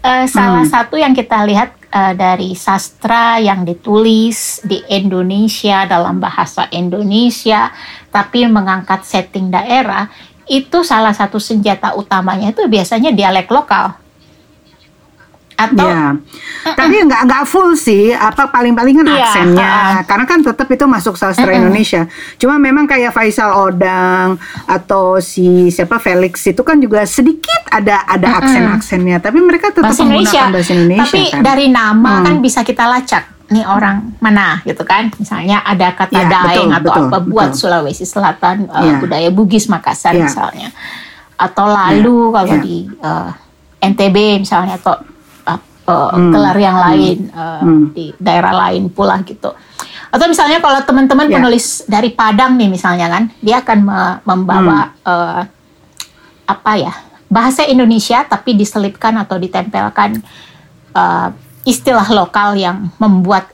uh, 0.01 0.25
salah 0.25 0.65
hmm. 0.65 0.71
satu 0.73 0.95
yang 0.97 1.13
kita 1.13 1.45
lihat 1.45 1.75
uh, 1.93 2.17
dari 2.17 2.57
sastra 2.57 3.37
yang 3.37 3.61
ditulis 3.61 4.63
di 4.65 4.81
Indonesia 4.89 5.85
dalam 5.85 6.17
bahasa 6.17 6.65
Indonesia, 6.73 7.69
tapi 8.09 8.49
mengangkat 8.49 9.05
setting 9.05 9.53
daerah 9.53 10.09
itu 10.47 10.83
salah 10.83 11.15
satu 11.15 11.39
senjata 11.39 11.95
utamanya 11.95 12.51
itu 12.51 12.63
biasanya 12.67 13.15
dialek 13.15 13.47
lokal. 13.51 13.95
Atau 15.53 15.85
ya. 15.85 16.17
uh, 16.65 16.75
tapi 16.75 17.05
nggak 17.05 17.29
nggak 17.29 17.43
full 17.45 17.77
sih 17.77 18.09
apa 18.09 18.49
paling 18.49 18.73
paling 18.73 18.99
kan 18.99 19.05
iya, 19.05 19.21
aksennya. 19.21 19.69
uh, 19.69 20.01
karena 20.09 20.25
kan 20.25 20.39
tetap 20.41 20.65
itu 20.65 20.85
masuk 20.89 21.13
sastra 21.13 21.45
uh, 21.45 21.55
Indonesia. 21.55 22.09
Cuma 22.41 22.57
memang 22.57 22.89
kayak 22.89 23.13
Faisal 23.13 23.53
Odang 23.53 24.41
atau 24.65 25.21
si 25.21 25.69
siapa 25.69 26.01
Felix 26.01 26.41
itu 26.49 26.61
kan 26.65 26.81
juga 26.81 27.05
sedikit 27.05 27.63
ada 27.73 28.05
ada 28.05 28.27
uh, 28.33 28.39
aksen 28.41 28.65
aksennya 28.69 29.17
tapi 29.17 29.41
mereka 29.41 29.73
tetap 29.73 29.89
bahasa 29.89 30.05
menggunakan 30.05 30.49
bahasa 30.53 30.71
Indonesia 30.77 31.05
tapi 31.09 31.21
kan? 31.33 31.41
dari 31.41 31.67
nama 31.73 32.13
hmm. 32.21 32.25
kan 32.25 32.35
bisa 32.41 32.59
kita 32.61 32.85
lacak 32.85 33.23
nih 33.53 33.65
orang 33.69 34.17
mana 34.17 34.65
gitu 34.65 34.81
kan 34.81 35.13
misalnya 35.21 35.61
ada 35.61 35.93
kata 35.93 36.17
ya, 36.17 36.25
daeng 36.25 36.73
betul, 36.73 36.79
atau 36.81 36.91
betul, 36.91 37.05
apa 37.05 37.17
buat 37.21 37.49
betul. 37.53 37.59
Sulawesi 37.61 38.05
Selatan 38.09 38.65
uh, 38.67 38.81
ya. 38.81 38.97
budaya 38.97 39.29
Bugis 39.29 39.69
Makassar 39.69 40.17
ya. 40.17 40.25
misalnya 40.25 40.73
atau 41.37 41.65
lalu 41.69 42.17
ya. 42.17 42.33
kalau 42.33 42.55
ya. 42.57 42.61
di 42.65 42.77
uh, 42.99 43.29
eh, 43.29 43.89
NTB 43.93 44.17
misalnya 44.41 44.81
atau 44.81 44.97
uh, 45.45 45.59
uh, 45.85 46.09
hmm. 46.17 46.31
kelar 46.33 46.57
yang 46.57 46.77
hmm. 46.77 46.85
lain 46.89 47.17
uh, 47.29 47.61
hmm. 47.61 47.85
di 47.93 48.05
daerah 48.17 48.53
lain 48.67 48.89
pula 48.89 49.21
gitu 49.21 49.53
atau 50.13 50.25
misalnya 50.29 50.61
kalau 50.61 50.81
teman-teman 50.81 51.29
ya. 51.29 51.37
penulis 51.37 51.85
dari 51.85 52.13
Padang 52.13 52.57
nih 52.57 52.69
misalnya 52.69 53.09
kan 53.09 53.23
dia 53.41 53.61
akan 53.61 53.79
me 53.81 54.01
membawa 54.25 54.89
hmm. 54.89 55.05
uh, 55.05 55.41
apa 56.49 56.71
ya 56.77 56.93
bahasa 57.29 57.65
Indonesia 57.65 58.21
tapi 58.25 58.53
diselipkan 58.53 59.17
atau 59.17 59.41
ditempelkan 59.41 60.21
uh, 60.93 61.33
istilah 61.63 62.07
lokal 62.11 62.55
yang 62.59 62.91
membuat 62.99 63.51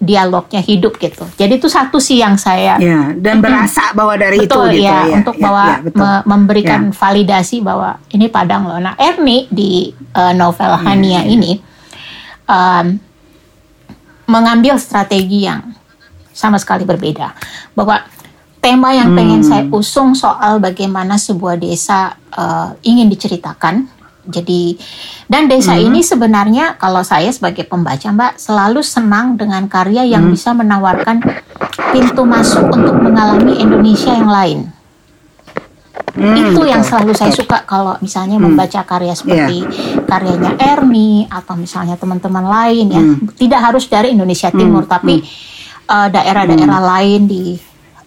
dialognya 0.00 0.64
hidup 0.64 0.96
gitu. 0.96 1.28
Jadi 1.36 1.60
itu 1.60 1.68
satu 1.68 2.00
sih 2.00 2.24
yang 2.24 2.40
saya 2.40 2.80
ya, 2.80 3.12
dan 3.12 3.44
berasa 3.44 3.92
bahwa 3.92 4.16
dari 4.16 4.40
betul, 4.40 4.72
itu 4.72 4.80
gitu 4.80 4.88
ya, 4.88 5.04
ya 5.04 5.16
untuk 5.20 5.36
ya, 5.36 5.42
bahwa 5.44 5.64
ya, 5.68 5.92
me 5.92 6.10
memberikan 6.24 6.82
ya. 6.88 6.96
validasi 6.96 7.60
bahwa 7.60 8.00
ini 8.08 8.26
Padang 8.32 8.64
loh. 8.64 8.80
Nah, 8.80 8.96
Erni 8.96 9.44
di 9.52 9.92
uh, 10.16 10.32
novel 10.32 10.72
ya, 10.72 10.80
Hania 10.80 11.20
ya. 11.20 11.22
ini 11.28 11.52
um, 12.48 12.96
mengambil 14.24 14.80
strategi 14.80 15.44
yang 15.44 15.68
sama 16.32 16.56
sekali 16.56 16.88
berbeda. 16.88 17.36
Bahwa 17.76 18.00
tema 18.64 18.96
yang 18.96 19.12
pengen 19.12 19.44
hmm. 19.44 19.48
saya 19.52 19.64
usung 19.68 20.16
soal 20.16 20.64
bagaimana 20.64 21.20
sebuah 21.20 21.60
desa 21.60 22.16
uh, 22.32 22.72
ingin 22.80 23.12
diceritakan 23.12 23.99
jadi 24.28 24.76
dan 25.32 25.48
desa 25.48 25.76
hmm. 25.76 25.86
ini 25.88 26.00
sebenarnya 26.04 26.76
kalau 26.76 27.00
saya 27.00 27.32
sebagai 27.32 27.64
pembaca 27.64 28.12
Mbak 28.12 28.32
selalu 28.36 28.80
senang 28.84 29.40
dengan 29.40 29.64
karya 29.64 30.04
yang 30.04 30.28
hmm. 30.28 30.32
bisa 30.36 30.52
menawarkan 30.52 31.24
pintu 31.92 32.22
masuk 32.28 32.68
untuk 32.68 32.96
mengalami 33.00 33.56
Indonesia 33.56 34.12
yang 34.12 34.30
lain. 34.30 34.60
Hmm, 36.10 36.34
itu 36.34 36.58
betul, 36.58 36.66
yang 36.66 36.82
selalu 36.82 37.12
saya 37.14 37.30
suka 37.30 37.62
kalau 37.62 37.94
misalnya 38.02 38.36
hmm. 38.36 38.50
membaca 38.50 38.82
karya 38.82 39.14
seperti 39.14 39.62
yeah. 39.62 40.02
karyanya 40.10 40.58
Erni 40.58 41.24
atau 41.30 41.54
misalnya 41.54 41.94
teman-teman 41.94 42.44
lain 42.50 42.86
ya 42.90 42.98
hmm. 42.98 43.38
tidak 43.38 43.60
harus 43.62 43.86
dari 43.86 44.10
Indonesia 44.18 44.50
Timur 44.50 44.84
hmm. 44.84 44.90
tapi 44.90 45.22
hmm. 45.22 45.86
uh, 45.86 46.08
daerah-daerah 46.10 46.80
hmm. 46.82 46.90
lain 46.90 47.20
di 47.30 47.44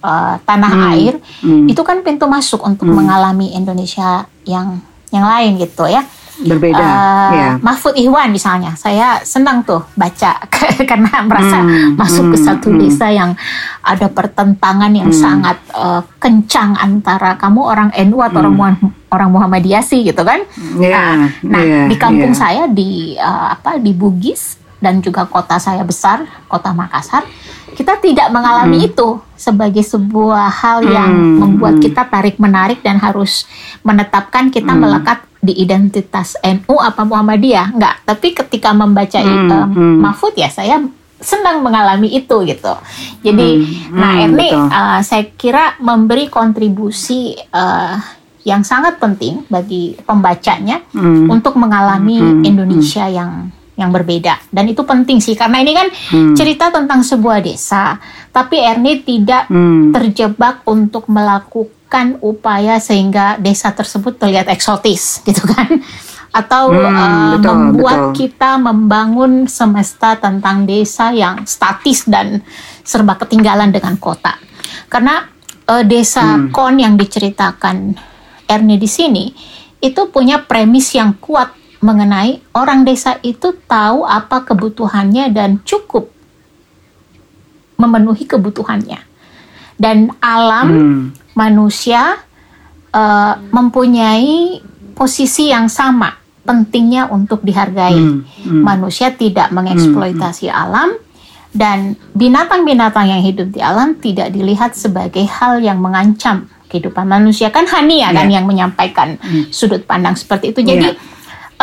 uh, 0.03 0.35
tanah 0.43 0.73
hmm. 0.75 0.89
air 0.91 1.13
hmm. 1.47 1.65
itu 1.71 1.81
kan 1.81 2.03
pintu 2.03 2.27
masuk 2.27 2.59
untuk 2.67 2.91
hmm. 2.91 2.95
mengalami 3.01 3.55
Indonesia 3.55 4.27
yang 4.43 4.83
yang 5.13 5.23
lain 5.23 5.61
gitu 5.61 5.85
ya. 5.85 6.01
berbeda. 6.33 6.81
Uh, 6.81 7.29
ya. 7.31 7.49
Mahfud 7.61 7.93
Ikhwan 7.93 8.33
misalnya, 8.33 8.73
saya 8.73 9.21
senang 9.21 9.61
tuh 9.61 9.85
baca 9.93 10.41
karena 10.89 11.21
merasa 11.23 11.61
Hmm, 11.61 11.93
masuk 11.93 12.33
ke 12.33 12.37
hmm, 12.41 12.47
satu 12.49 12.67
hmm. 12.73 12.79
desa 12.81 13.07
yang 13.07 13.37
ada 13.79 14.09
pertentangan 14.09 14.89
yang 14.89 15.13
Hmm. 15.13 15.21
sangat 15.21 15.61
uh, 15.71 16.01
kencang 16.17 16.73
antara 16.75 17.37
kamu 17.37 17.61
orang 17.61 17.89
NU 18.09 18.17
atau 18.17 18.41
orang 18.41 18.55
Muha- 18.57 18.91
orang 19.07 19.29
Muhammadiyah 19.29 19.85
sih 19.85 20.01
gitu 20.01 20.25
kan? 20.25 20.41
Ya, 20.75 21.29
Nah, 21.45 21.61
ya, 21.61 21.85
di 21.85 21.95
kampung 21.95 22.33
ya. 22.33 22.41
saya 22.41 22.63
di 22.65 23.13
uh, 23.13 23.53
apa 23.53 23.77
di 23.77 23.93
Bugis 23.93 24.57
dan 24.81 24.99
juga 24.99 25.29
kota 25.29 25.61
saya 25.61 25.85
besar, 25.85 26.25
kota 26.49 26.73
Makassar, 26.73 27.23
kita 27.73 27.97
tidak 27.97 28.29
mengalami 28.29 28.87
itu 28.87 29.17
sebagai 29.33 29.81
sebuah 29.81 30.47
hal 30.49 30.79
yang 30.85 31.11
Hmm, 31.11 31.37
membuat 31.41 31.75
hmm. 31.77 31.83
kita 31.83 32.05
tarik 32.07 32.37
menarik 32.37 32.79
dan 32.79 33.01
harus 33.01 33.43
menetapkan 33.81 34.47
kita 34.47 34.71
Hmm. 34.71 34.81
melekat 34.87 35.19
di 35.43 35.59
identitas 35.59 36.39
NU 36.39 36.79
apa 36.79 37.03
Muhammadiyah, 37.03 37.75
enggak. 37.75 37.95
Tapi 38.07 38.31
ketika 38.31 38.71
membaca 38.71 39.19
Hmm, 39.19 39.51
um, 39.51 39.67
hmm. 39.75 39.95
Mahfud 39.99 40.33
ya 40.33 40.47
saya 40.47 40.79
senang 41.19 41.63
mengalami 41.63 42.11
itu 42.11 42.35
gitu. 42.43 42.73
Jadi, 43.23 43.49
Hmm, 43.59 43.95
nah 43.95 44.13
hmm, 44.15 44.25
ini 44.29 44.47
betul. 44.51 44.67
uh, 44.69 44.99
saya 44.99 45.23
kira 45.35 45.75
memberi 45.79 46.27
kontribusi 46.27 47.35
uh, 47.51 47.95
yang 48.43 48.59
sangat 48.61 48.99
penting 48.99 49.47
bagi 49.47 49.95
pembacanya 50.03 50.83
Hmm. 50.91 51.31
untuk 51.31 51.55
mengalami 51.55 52.19
Hmm, 52.19 52.43
Indonesia 52.43 53.07
yang 53.07 53.51
yang 53.73 53.89
berbeda 53.89 54.37
dan 54.53 54.69
itu 54.69 54.85
penting 54.85 55.17
sih 55.17 55.33
karena 55.33 55.57
ini 55.57 55.73
kan 55.73 55.87
Hmm. 56.13 56.33
cerita 56.37 56.69
tentang 56.69 57.01
sebuah 57.01 57.41
desa 57.41 57.97
tapi 58.29 58.61
Ernie 58.61 59.01
tidak 59.01 59.49
Hmm. 59.49 59.89
terjebak 59.89 60.61
untuk 60.65 61.09
melakukan 61.09 62.21
upaya 62.21 62.77
sehingga 62.77 63.37
desa 63.37 63.73
tersebut 63.73 64.17
terlihat 64.17 64.45
eksotis 64.47 65.17
gitu 65.27 65.45
kan 65.45 65.81
atau 66.29 66.69
Hmm, 66.69 66.81
uh, 66.81 67.37
betul, 67.37 67.53
membuat 67.53 67.99
betul. 68.09 68.13
kita 68.25 68.51
membangun 68.57 69.45
semesta 69.45 70.17
tentang 70.17 70.65
desa 70.65 71.13
yang 71.13 71.45
statis 71.45 72.05
dan 72.05 72.41
serba 72.81 73.17
ketinggalan 73.17 73.69
dengan 73.69 73.97
kota 73.97 74.37
karena 74.89 75.29
uh, 75.65 75.81
desa 75.81 76.37
Hmm. 76.37 76.49
kon 76.49 76.77
yang 76.77 76.93
diceritakan 76.93 77.97
Ernie 78.45 78.77
di 78.77 78.89
sini 78.89 79.33
itu 79.77 80.09
punya 80.09 80.41
premis 80.41 80.93
yang 80.93 81.17
kuat 81.17 81.62
mengenai 81.83 82.39
orang 82.55 82.87
desa 82.87 83.19
itu 83.21 83.51
tahu 83.67 84.07
apa 84.07 84.47
kebutuhannya 84.47 85.35
dan 85.35 85.59
cukup 85.67 86.07
memenuhi 87.75 88.23
kebutuhannya. 88.23 88.99
Dan 89.75 90.15
alam 90.23 90.67
Hmm. 90.69 91.03
manusia 91.35 92.23
eh, 92.93 93.33
mempunyai 93.49 94.61
posisi 94.93 95.49
yang 95.49 95.65
sama 95.65 96.13
pentingnya 96.45 97.09
untuk 97.09 97.41
dihargai. 97.41 97.97
Hmm, 97.97 98.21
hmm. 98.21 98.61
Manusia 98.61 99.09
tidak 99.09 99.49
mengeksploitasi 99.49 100.45
alam 100.53 100.93
dan 101.49 101.97
binatang-binatang 102.13 103.09
yang 103.09 103.21
hidup 103.25 103.49
di 103.49 103.65
alam 103.65 103.97
tidak 103.97 104.29
dilihat 104.29 104.77
sebagai 104.77 105.25
hal 105.25 105.57
yang 105.65 105.81
mengancam 105.81 106.45
kehidupan 106.69 107.09
manusia. 107.09 107.49
Kan 107.49 107.65
Hania 107.65 108.13
kan 108.13 108.29
Ya. 108.29 108.37
yang 108.37 108.45
menyampaikan 108.45 109.17
sudut 109.49 109.85
pandang 109.89 110.13
seperti 110.13 110.53
itu. 110.53 110.61
Jadi 110.61 110.93
Ya. 110.93 110.97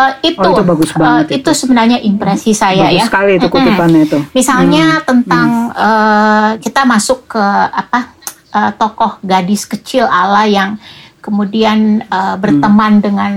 Eh, 0.01 0.13
itu 0.25 0.41
Oh, 0.41 0.51
itu 0.51 0.63
bagus 0.63 0.91
banget 0.93 1.27
eh, 1.27 1.37
itu. 1.37 1.41
itu 1.43 1.51
sebenarnya 1.55 1.99
impresi 2.01 2.53
saya 2.53 2.87
Bagus 2.87 2.97
ya. 2.97 3.05
sekali 3.05 3.33
itu 3.35 3.47
kutipannya 3.47 4.01
itu. 4.03 4.19
Misalnya 4.31 4.85
Hmm, 4.97 5.07
tentang 5.07 5.49
eh, 5.71 6.51
kita 6.59 6.83
masuk 6.85 7.29
ke 7.29 7.45
apa 7.67 8.17
eh, 8.51 8.71
tokoh 8.75 9.21
gadis 9.21 9.65
kecil 9.65 10.05
Allah 10.05 10.45
yang 10.45 10.71
kemudian 11.19 11.79
eh, 12.03 12.35
berteman 12.37 12.99
dengan 12.99 13.33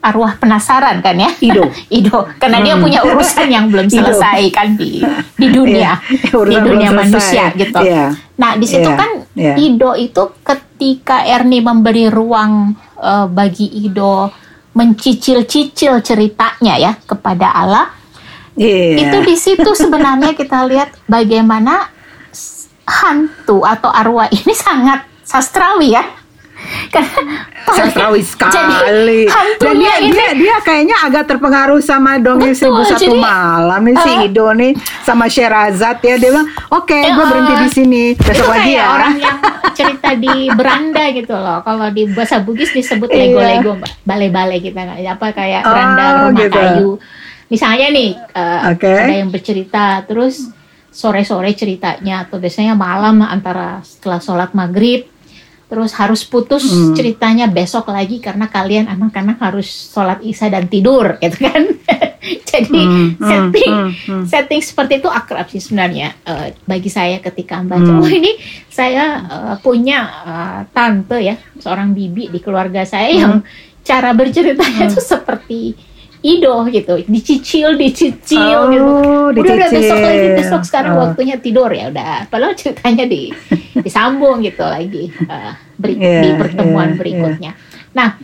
arwah 0.00 0.36
penasaran 0.36 1.00
kan 1.00 1.16
ya 1.16 1.32
Ido. 1.38 1.64
Ido 1.90 2.28
karena 2.36 2.60
dia 2.60 2.76
punya 2.76 3.00
urusan 3.02 3.48
yang 3.48 3.66
belum 3.66 3.86
Ido. 3.86 4.04
selesai 4.04 4.42
kan 4.50 4.76
di 4.76 5.00
di 5.34 5.46
dunia 5.48 5.96
urusan 6.30 6.52
di 6.52 6.56
dunia 6.60 6.90
selesai. 6.90 7.00
manusia 7.00 7.44
gitu. 7.54 7.80
Iya. 7.80 8.06
Nah 8.34 8.50
di 8.54 8.66
situ 8.66 8.84
Iya, 8.84 8.94
kan 8.94 9.10
iya. 9.32 9.54
Ido 9.56 9.96
itu 9.96 10.22
ketika 10.44 11.24
Ernie 11.24 11.60
memberi 11.60 12.12
ruang 12.12 12.72
eh, 12.94 13.26
bagi 13.26 13.64
Ido 13.80 14.28
mencicil-cicil 14.74 16.02
ceritanya 16.02 16.74
ya 16.78 16.92
kepada 17.06 17.50
Allah 17.54 17.86
Iya. 18.54 19.10
itu 19.10 19.18
di 19.26 19.34
situ 19.34 19.70
sebenarnya 19.74 20.30
kita 20.38 20.62
lihat 20.70 20.94
bagaimana 21.10 21.90
hantu 22.86 23.66
atau 23.66 23.90
arwah 23.90 24.30
ini 24.30 24.54
sangat 24.54 25.02
sastrawi 25.26 25.96
ya. 25.98 26.04
Karena 26.88 27.44
sastrawi 27.76 28.20
sekali. 28.20 29.26
Jadi 29.26 29.60
Dan 29.60 29.74
dia, 29.78 29.94
ini 29.98 30.12
dia 30.12 30.28
dia 30.34 30.56
kayaknya 30.60 30.96
agak 31.02 31.24
terpengaruh 31.26 31.80
sama 31.80 32.16
dongeng 32.18 32.52
seribu 32.52 32.82
satu 32.82 33.08
jadi, 33.08 33.18
malam 33.18 33.80
nih 33.82 33.96
si 33.96 34.10
eh, 34.10 34.26
Ido 34.26 34.46
nih 34.50 34.72
sama 35.02 35.26
Sherazad 35.26 35.98
ya 35.98 36.14
dia 36.14 36.30
bilang 36.30 36.46
oke 36.70 36.92
Eh, 36.94 37.10
gue 37.10 37.24
berhenti 37.24 37.54
eh, 37.54 37.60
di 37.60 37.68
sini 37.68 38.02
besok 38.14 38.48
lagi 38.48 38.72
ya. 38.74 38.86
orang 38.90 39.14
yang 39.18 39.38
cerita 39.78 40.10
di 40.14 40.48
beranda 40.50 41.04
gitu 41.10 41.34
loh. 41.34 41.58
Kalau 41.60 41.86
di 41.88 42.06
bahasa 42.08 42.38
Bugis 42.38 42.70
disebut 42.70 43.10
Iya. 43.10 43.18
lego-lego, 43.20 43.72
balai-balai 44.02 44.58
kita 44.58 44.80
apa 44.86 45.26
kayak 45.32 45.62
Oh, 45.62 45.70
beranda 45.70 46.04
rumah 46.22 46.32
gitu. 46.38 46.54
kayu. 46.54 46.90
Misalnya 47.46 47.86
nih 47.90 48.10
eh, 48.14 48.60
Oke. 48.70 48.88
ada 48.88 49.14
yang 49.14 49.30
bercerita, 49.30 50.02
terus 50.04 50.48
sore-sore 50.94 51.50
ceritanya 51.52 52.22
atau 52.22 52.38
biasanya 52.38 52.78
malam 52.78 53.18
antara 53.20 53.82
setelah 53.82 54.22
sholat 54.22 54.54
maghrib 54.54 55.10
terus 55.74 55.90
harus 55.98 56.22
putus 56.22 56.62
Hmm. 56.62 56.94
ceritanya 56.94 57.50
besok 57.50 57.90
lagi 57.90 58.22
karena 58.22 58.46
kalian 58.46 58.86
anak-anak 58.86 59.42
harus 59.42 59.66
sholat 59.66 60.22
isya 60.22 60.46
dan 60.46 60.70
tidur 60.70 61.02
gitu 61.22 61.42
kan 61.42 61.66
jadi 62.46 62.70
Hmm, 62.86 63.18
hmm, 63.18 63.26
setting 63.26 63.72
hmm, 63.74 63.90
hmm. 64.06 64.24
setting 64.30 64.60
seperti 64.62 65.02
itu 65.02 65.10
akrab 65.10 65.50
sih 65.50 65.58
sebenarnya 65.58 66.14
eh, 66.22 66.54
bagi 66.62 66.86
saya 66.88 67.18
ketika 67.18 67.58
membaca 67.58 67.90
Hmm. 67.90 68.00
oh 68.00 68.06
ini 68.06 68.38
saya 68.70 69.04
eh, 69.20 69.54
punya 69.58 69.98
eh, 70.22 70.60
tante 70.70 71.18
ya 71.18 71.34
seorang 71.58 71.90
bibi 71.90 72.30
di 72.30 72.38
keluarga 72.38 72.86
saya 72.86 73.10
yang 73.10 73.42
cara 73.82 74.14
berceritanya 74.14 74.86
Hmm. 74.86 74.94
tuh 74.94 75.02
seperti 75.02 75.74
Ido 76.24 76.64
gitu 76.66 77.04
dicicil 77.04 77.76
dicicil 77.76 78.56
Oh, 78.56 78.72
gitu 78.72 78.88
udah 79.36 79.42
udah 79.44 79.68
besok 79.68 79.76
dicicil. 79.92 80.00
lagi 80.02 80.28
besok 80.34 80.62
sekarang 80.64 80.92
Oh. 80.94 81.00
waktunya 81.04 81.36
tidur 81.36 81.68
ya 81.68 81.92
udah 81.92 82.24
padahal 82.26 82.56
ceritanya 82.56 83.04
di 83.04 83.28
disambung 83.76 84.40
gitu 84.40 84.64
lagi 84.64 85.12
eh, 85.12 85.52
beri- 85.76 86.00
Iya, 86.00 86.20
di 86.22 86.28
pertemuan 86.34 86.88
iya, 86.90 86.96
berikutnya 86.96 87.52
nah 87.92 88.16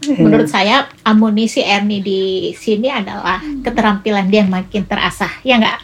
Iya. 0.00 0.16
menurut 0.16 0.48
saya 0.48 0.76
amunisi 1.00 1.60
Ernie 1.60 2.00
di 2.00 2.22
sini 2.54 2.88
adalah 2.88 3.36
keterampilan 3.58 4.28
dia 4.28 4.40
yang 4.40 4.48
makin 4.50 4.84
terasah 4.84 5.32
ya 5.40 5.56
nggak 5.56 5.78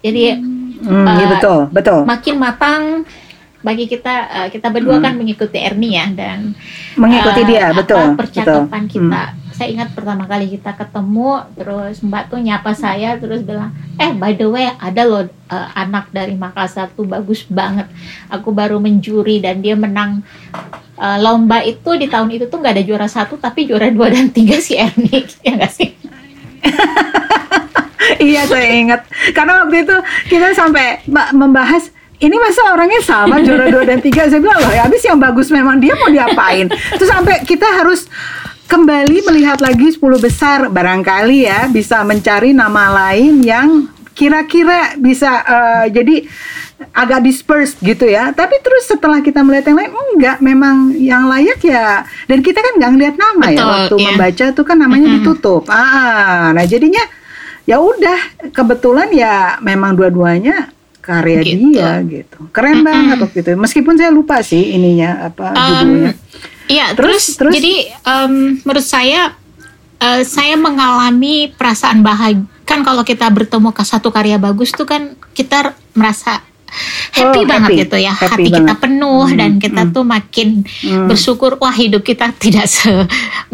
jadi 0.00 0.40
Hmm, 0.82 1.06
iya 1.06 1.14
eh, 1.16 1.28
betul 1.30 1.58
betul 1.70 2.00
makin 2.02 2.34
matang 2.36 2.82
bagi 3.60 3.86
kita 3.86 4.14
eh, 4.28 4.48
kita 4.50 4.66
berdua 4.66 4.98
kan 4.98 5.14
mengikuti 5.14 5.54
Ernie 5.56 5.94
ya 5.94 6.08
dan 6.10 6.52
Hmm. 6.52 6.98
mengikuti 6.98 7.40
eh, 7.40 7.46
dia 7.46 7.64
betul 7.70 8.12
percakapan 8.12 8.82
betul. 8.82 8.92
kita 8.98 9.22
saya 9.52 9.68
ingat 9.72 9.92
pertama 9.92 10.24
kali 10.24 10.48
kita 10.48 10.72
ketemu 10.74 11.44
terus 11.54 12.00
Mbak 12.00 12.24
tuh 12.32 12.40
nyapa 12.40 12.72
saya 12.72 13.16
terus 13.20 13.44
bilang 13.44 13.70
eh 14.00 14.10
by 14.12 14.32
the 14.34 14.48
way 14.48 14.66
ada 14.66 15.02
loh 15.04 15.24
eh, 15.28 15.68
anak 15.76 16.08
dari 16.10 16.34
Makassar 16.34 16.90
tuh 16.92 17.04
bagus 17.04 17.44
banget. 17.46 17.86
Aku 18.32 18.50
baru 18.50 18.80
menjuri 18.80 19.38
dan 19.44 19.60
dia 19.60 19.76
menang. 19.76 20.24
Eh, 20.96 21.18
lomba 21.20 21.60
itu 21.64 21.96
di 21.96 22.08
tahun 22.08 22.32
itu 22.32 22.48
tuh 22.48 22.58
nggak 22.60 22.74
ada 22.80 22.84
juara 22.84 23.08
satu 23.08 23.36
tapi 23.36 23.68
juara 23.68 23.88
dua 23.92 24.12
dan 24.12 24.32
tiga 24.32 24.60
si 24.60 24.76
Ernie 24.76 25.24
ya 25.46 25.52
nggak 25.56 25.72
sih? 25.72 25.90
Iya 28.18 28.44
saya 28.44 28.70
ingat. 28.76 29.00
Karena 29.34 29.62
waktu 29.64 29.86
itu 29.86 29.96
kita 30.28 30.52
sampai 30.52 31.06
membahas 31.32 31.90
ini 32.22 32.38
masa 32.38 32.70
orangnya 32.70 33.02
sama 33.02 33.42
juara 33.42 33.66
dua 33.66 33.82
dan 33.82 33.98
tiga? 33.98 34.30
Saya 34.30 34.38
bilang 34.38 34.62
loh 34.62 34.70
ya 34.70 34.86
habis 34.86 35.02
yang 35.02 35.18
bagus 35.18 35.50
memang 35.50 35.82
dia 35.82 35.94
mau 35.98 36.06
diapain? 36.06 36.70
Terus 36.70 37.10
sampai 37.10 37.42
kita 37.42 37.66
harus 37.66 38.06
kembali 38.72 39.28
melihat 39.28 39.60
lagi 39.60 39.92
10 39.92 40.00
besar 40.16 40.72
barangkali 40.72 41.44
ya 41.44 41.68
bisa 41.68 42.00
mencari 42.08 42.56
nama 42.56 42.88
lain 42.88 43.44
yang 43.44 43.84
kira-kira 44.16 44.96
bisa 44.96 45.44
eh, 45.44 45.86
jadi 45.92 46.24
agak 46.96 47.20
dispersed 47.20 47.84
gitu 47.84 48.08
ya. 48.08 48.32
Tapi 48.32 48.64
terus 48.64 48.88
setelah 48.88 49.20
kita 49.20 49.44
melihat 49.44 49.68
yang 49.68 49.78
lain 49.78 49.92
enggak 50.16 50.36
memang 50.40 50.96
yang 50.96 51.28
layak 51.28 51.60
ya. 51.60 52.08
Dan 52.24 52.40
kita 52.40 52.64
kan 52.64 52.72
nggak 52.80 52.92
ngeliat 52.96 53.16
nama 53.20 53.44
ya 53.52 53.60
Betul, 53.60 53.68
waktu 53.68 53.94
iya. 54.00 54.06
membaca 54.08 54.46
tuh 54.56 54.64
kan 54.64 54.76
namanya 54.80 55.08
ditutup. 55.20 55.62
Ah 55.68 56.56
nah 56.56 56.64
jadinya 56.64 57.04
ya 57.68 57.76
udah 57.76 58.50
kebetulan 58.56 59.12
ya 59.12 59.60
memang 59.60 60.00
dua-duanya 60.00 60.72
karya 61.02 61.42
Gitu. 61.42 61.74
dia 61.74 61.98
gitu 62.00 62.38
keren 62.48 62.80
banget 62.80 63.18
waktu 63.18 63.38
itu 63.40 63.50
meskipun 63.54 63.94
saya 63.94 64.08
lupa 64.08 64.38
sih 64.40 64.72
ininya 64.72 65.26
apa 65.26 65.50
judulnya 65.52 66.14
Iya, 66.64 66.94
Terus- 66.94 67.36
terus, 67.36 67.36
terus? 67.36 67.52
jadi 67.52 67.74
em, 68.00 68.32
menurut 68.62 68.86
saya 68.86 69.34
eh, 69.98 70.22
saya 70.22 70.54
mengalami 70.54 71.50
perasaan 71.50 72.00
bahagia 72.00 72.46
kan 72.62 72.80
kalau 72.80 73.02
kita 73.02 73.26
bertemu 73.26 73.70
ke 73.70 73.82
satu 73.82 74.08
karya 74.08 74.38
bagus 74.38 74.70
tuh 74.70 74.86
kan 74.86 75.18
kita 75.32 75.74
merasa 75.92 76.38
happy 77.12 77.40
Oh, 77.40 77.46
banget 77.46 77.70
happy. 77.70 77.82
gitu 77.84 77.96
ya. 77.98 78.12
Happy 78.12 78.32
Hati 78.42 78.50
kita 78.50 78.60
banget. 78.64 78.80
penuh 78.80 79.24
Hmm, 79.24 79.36
dan 79.36 79.50
kita 79.56 79.82
hmm. 79.82 79.92
tuh 79.92 80.04
makin 80.04 80.48
Hmm. 80.82 81.06
bersyukur 81.06 81.56
wah 81.56 81.70
hidup 81.70 82.00
kita 82.00 82.32
tidak 82.42 82.66
se 82.66 82.90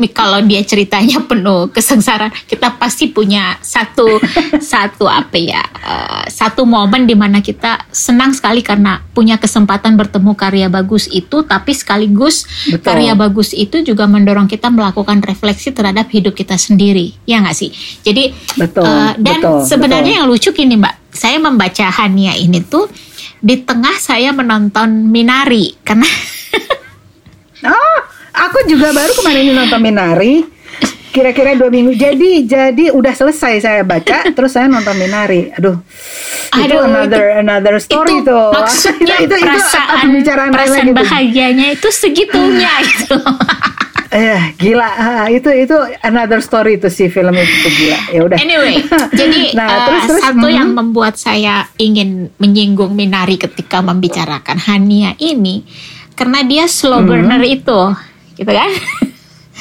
kalau 0.09 0.38
dia 0.40 0.62
ceritanya 0.62 1.20
penuh 1.20 1.68
kesengsaraan, 1.68 2.31
kita 2.46 2.74
pasti 2.74 3.09
punya 3.09 3.59
satu 3.61 4.18
satu 4.62 5.04
apa 5.04 5.35
ya? 5.35 5.61
eh, 5.61 6.24
satu 6.28 6.62
momen 6.62 7.04
di 7.04 7.14
mana 7.14 7.38
kita 7.38 7.87
senang 7.88 8.31
sekali 8.31 8.61
karena 8.61 9.02
punya 9.11 9.37
kesempatan 9.37 9.94
bertemu 9.94 10.33
karya 10.33 10.66
bagus 10.68 11.09
itu 11.09 11.42
tapi 11.42 11.72
sekaligus 11.72 12.46
Betul. 12.66 12.85
karya 12.85 13.12
bagus 13.12 13.50
itu 13.50 13.83
juga 13.83 14.04
mendorong 14.04 14.46
kita 14.46 14.68
melakukan 14.68 15.18
refleksi 15.20 15.70
terhadap 15.70 16.07
hidup 16.09 16.33
kita 16.33 16.54
sendiri. 16.54 17.14
Ya 17.24 17.40
nggak 17.40 17.54
sih? 17.54 17.70
Jadi 18.00 18.31
Betul, 18.54 18.85
eh, 18.85 19.12
dan 19.18 19.38
betul, 19.40 19.59
sebenarnya 19.64 20.14
betul. 20.14 20.18
yang 20.20 20.26
lucu 20.28 20.50
gini 20.52 20.74
Mbak, 20.76 20.94
saya 21.11 21.37
membaca 21.37 21.87
Hania 21.90 22.35
ini 22.35 22.62
tuh 22.62 22.87
di 23.38 23.62
tengah 23.62 23.94
saya 23.96 24.35
menonton 24.35 25.09
Minari 25.09 25.79
karena 25.83 26.07
Oh, 27.59 27.98
aku 28.31 28.70
juga 28.70 28.94
baru 28.94 29.11
kemarin 29.18 29.51
nonton 29.51 29.83
Minari. 29.83 30.46
Kira-kira 31.11 31.59
dua 31.59 31.66
minggu. 31.72 31.90
Jadi, 31.98 32.46
jadi 32.46 32.94
udah 32.94 33.11
selesai 33.11 33.59
saya 33.59 33.83
baca, 33.83 34.22
terus 34.37 34.55
saya 34.55 34.70
nonton 34.70 34.94
Minari. 34.94 35.51
Aduh, 35.59 35.83
itu 36.55 36.79
Aduh, 36.79 36.87
another 36.87 37.42
another 37.42 37.77
story 37.83 38.22
itu 38.22 38.31
tuh. 38.31 38.55
maksudnya 38.55 39.16
itu, 39.27 39.35
itu, 39.35 39.35
itu 39.35 39.46
perasaan 39.51 40.07
lain 40.07 40.53
perasaan 40.55 40.87
lagi 40.87 40.92
bahagianya 40.94 41.66
itu 41.74 41.88
segitunya 41.90 42.70
gitu. 42.94 43.18
Eh, 44.09 44.40
gila. 44.57 44.88
Ah, 44.88 45.27
itu 45.29 45.53
itu 45.53 45.77
another 46.01 46.40
story 46.40 46.77
itu 46.77 46.88
si 46.88 47.07
film 47.07 47.33
itu 47.33 47.55
tuh 47.61 47.73
gila. 47.73 47.99
Ya 48.09 48.21
udah. 48.25 48.38
Anyway, 48.40 48.81
jadi 49.21 49.53
Nah, 49.53 49.68
eh, 49.68 49.81
terus, 49.85 50.03
terus, 50.09 50.23
satu 50.25 50.47
mhm. 50.47 50.57
yang 50.57 50.71
membuat 50.73 51.14
saya 51.14 51.68
ingin 51.77 52.33
menyinggung 52.37 52.97
Minari 52.97 53.37
ketika 53.37 53.79
membicarakan 53.79 54.57
Hania 54.59 55.12
ini 55.18 55.62
karena 56.14 56.40
dia 56.42 56.64
slow 56.64 57.01
Mhm. 57.01 57.07
burner 57.07 57.42
itu, 57.44 57.81
gitu 58.35 58.49
kan? 58.49 58.71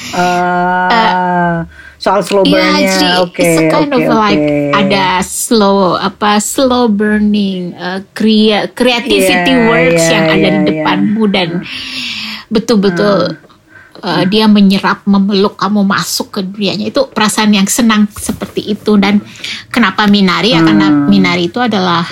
Eh, 0.07 1.55
soal 1.97 2.21
slow 2.21 2.45
Iya, 2.45 2.53
burn-nya, 2.53 2.77
jadi 2.77 3.07
oke, 3.19 3.41
it's 3.41 3.57
a 3.57 3.65
kind 3.67 3.89
oke, 3.89 3.97
of 3.97 4.05
like 4.13 4.45
ada 4.71 5.05
slow 5.25 5.97
apa 5.97 6.37
slow 6.37 6.85
burning 6.85 7.73
uh, 7.73 7.99
crea- 8.13 8.69
creativity 8.69 9.51
Iya, 9.51 9.65
works 9.65 10.05
iya, 10.05 10.13
yang 10.13 10.25
ada 10.29 10.37
iya, 10.39 10.49
di 10.53 10.61
depanmu 10.71 11.23
dan 11.27 11.49
betul-betul 12.47 13.35
uh, 13.99 14.23
dia 14.23 14.45
menyerap 14.45 15.01
memeluk 15.03 15.55
kamu 15.55 15.81
masuk 15.81 16.31
ke 16.31 16.41
dunianya 16.41 16.87
itu 16.87 17.05
perasaan 17.07 17.51
yang 17.51 17.65
senang 17.65 18.05
seperti 18.09 18.65
itu 18.67 18.95
dan 18.95 19.19
kenapa 19.67 20.05
Minari 20.05 20.51
ya 20.51 20.61
karena 20.61 20.87
Hmm. 20.87 21.05
Minari 21.05 21.47
itu 21.47 21.57
adalah 21.57 22.03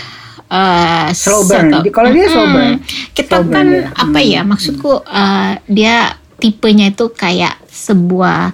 uh, 0.47 1.09
Slow 1.09 1.43
burn. 1.43 1.69
satu- 1.69 1.81
Di- 1.81 1.89
kalau 1.89 2.09
dia 2.09 2.25
slow 2.25 2.47
burn. 2.47 2.73
kita 3.11 3.35
Slow 3.35 3.43
burn 3.43 3.53
kan 3.53 3.67
apa 3.93 4.19
Hmm. 4.19 4.29
ya 4.29 4.41
maksudku 4.43 4.91
uh, 4.99 5.51
dia 5.65 5.95
tipenya 6.35 6.89
itu 6.89 7.09
kayak 7.09 7.55
sebuah 7.65 8.51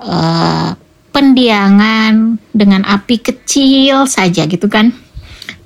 uh, 0.00 0.70
pendiangan 1.10 2.12
dengan 2.50 2.82
api 2.82 3.16
kecil 3.18 4.04
saja 4.04 4.44
gitu 4.44 4.66
kan 4.66 4.90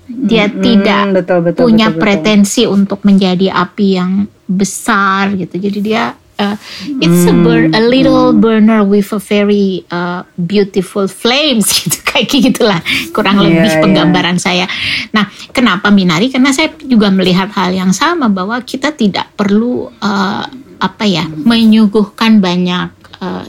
dia 0.08 0.48
Hmm, 0.48 0.60
tidak 0.60 1.02
betul, 1.14 1.38
betul, 1.42 1.60
punya 1.62 1.88
betul, 1.88 1.94
betul. 1.94 2.02
pretensi 2.02 2.62
untuk 2.64 3.00
menjadi 3.02 3.52
api 3.54 3.86
yang 3.90 4.12
besar 4.44 5.32
gitu 5.34 5.56
jadi 5.58 5.78
dia 5.78 6.04
uh, 6.38 6.56
it's 6.98 7.22
a, 7.22 7.30
Hmm, 7.30 7.42
bur- 7.42 7.70
a 7.70 7.82
little 7.82 8.32
burner 8.32 8.80
with 8.82 9.10
a 9.10 9.18
very 9.18 9.82
uh, 9.90 10.22
beautiful 10.34 11.04
flames 11.04 11.66
gitu 11.78 11.98
kayak 12.02 12.26
gitulah 12.30 12.80
kurang 13.10 13.38
Iya, 13.38 13.44
lebih 13.44 13.70
iya. 13.70 13.80
penggambaran 13.82 14.38
saya. 14.38 14.64
Nah 15.10 15.26
kenapa 15.50 15.90
Minari? 15.90 16.30
Karena 16.30 16.50
saya 16.50 16.72
juga 16.80 17.10
melihat 17.10 17.50
hal 17.52 17.70
yang 17.70 17.90
sama 17.90 18.26
bahwa 18.26 18.58
kita 18.60 18.90
tidak 18.90 19.30
perlu 19.34 19.90
uh, 19.92 20.44
apa 20.78 21.04
ya 21.04 21.26
menyuguhkan 21.26 22.38
banyak 22.38 22.90
uh, 23.18 23.42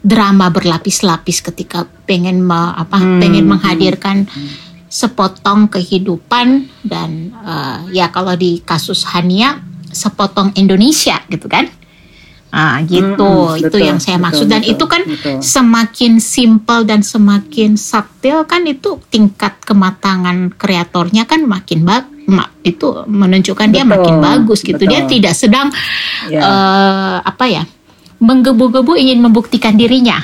drama 0.00 0.48
berlapis-lapis 0.48 1.42
ketika 1.44 1.84
pengen 2.06 2.40
me- 2.40 2.54
apa 2.72 2.96
Hmm, 2.96 3.18
pengen 3.18 3.44
menghadirkan 3.44 4.24
sepotong 4.88 5.70
kehidupan 5.70 6.66
dan 6.82 7.30
uh, 7.36 7.86
ya 7.90 8.10
kalau 8.10 8.34
di 8.34 8.58
kasus 8.60 9.06
Hania 9.06 9.62
sepotong 9.86 10.50
Indonesia 10.54 11.18
gitu 11.26 11.46
kan 11.46 11.70
ah 12.50 12.82
gitu 12.82 13.14
Mm-mm, 13.50 13.62
itu 13.62 13.70
betul, 13.70 13.86
yang 13.86 13.98
saya 13.98 14.18
betul, 14.18 14.26
maksud 14.26 14.46
dan 14.46 14.60
betul, 14.60 14.72
itu 14.74 14.84
kan 14.84 15.02
betul. 15.06 15.36
semakin 15.38 16.12
simple 16.18 16.82
dan 16.82 17.00
semakin 17.00 17.70
subtil 17.74 18.42
kan 18.42 18.66
itu 18.66 18.98
tingkat 19.06 19.54
kematangan 19.62 20.50
kreatornya 20.54 21.24
kan 21.24 21.46
makin 21.46 21.86
bag 21.86 22.10
ma- 22.26 22.50
itu 22.62 23.06
menunjukkan 23.06 23.70
dia 23.70 23.82
Betul, 23.82 23.90
makin 23.94 24.16
bagus 24.18 24.60
gitu 24.60 24.82
dia 24.82 25.02
betul. 25.02 25.12
tidak 25.14 25.34
sedang 25.34 25.68
Ya. 26.26 26.42
eh, 26.42 27.16
apa 27.24 27.44
ya 27.46 27.64
menggebu-gebu 28.18 28.92
ingin 28.94 29.18
membuktikan 29.18 29.74
dirinya 29.74 30.20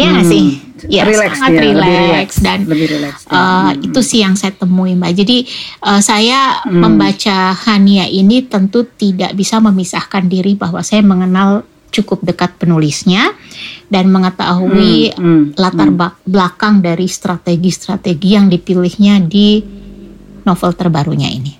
ya 0.00 0.08
nggak 0.10 0.24
Hmm, 0.24 0.32
sih 0.32 0.44
ya 0.88 1.04
relax 1.04 1.36
sangat 1.36 1.60
lebih 1.60 1.76
relax 1.76 2.28
dan 2.40 2.58
lebih 2.64 2.88
relax 2.88 3.14
eh, 3.22 3.36
Hmm. 3.36 3.84
itu 3.84 4.00
sih 4.00 4.20
yang 4.20 4.32
saya 4.32 4.52
temui 4.52 4.96
mbak. 4.96 5.12
Jadi 5.14 5.44
eh, 5.78 6.00
saya 6.00 6.64
Hmm. 6.64 6.80
membaca 6.80 7.52
Hania 7.54 8.08
ini 8.08 8.40
tentu 8.42 8.88
tidak 8.88 9.36
bisa 9.36 9.60
memisahkan 9.60 10.24
diri 10.24 10.56
bahwa 10.56 10.80
saya 10.80 11.04
mengenal 11.04 11.62
cukup 11.90 12.22
dekat 12.22 12.56
penulisnya 12.56 13.34
dan 13.86 14.08
mengetahui 14.08 15.12
Hmm, 15.12 15.20
hmm, 15.20 15.42
latar 15.54 15.90
bak- 15.90 16.22
belakang 16.24 16.80
dari 16.80 17.04
strategi-strategi 17.04 18.28
yang 18.30 18.46
dipilihnya 18.46 19.20
di 19.20 19.60
novel 20.40 20.72
terbarunya 20.72 21.28
ini 21.28 21.59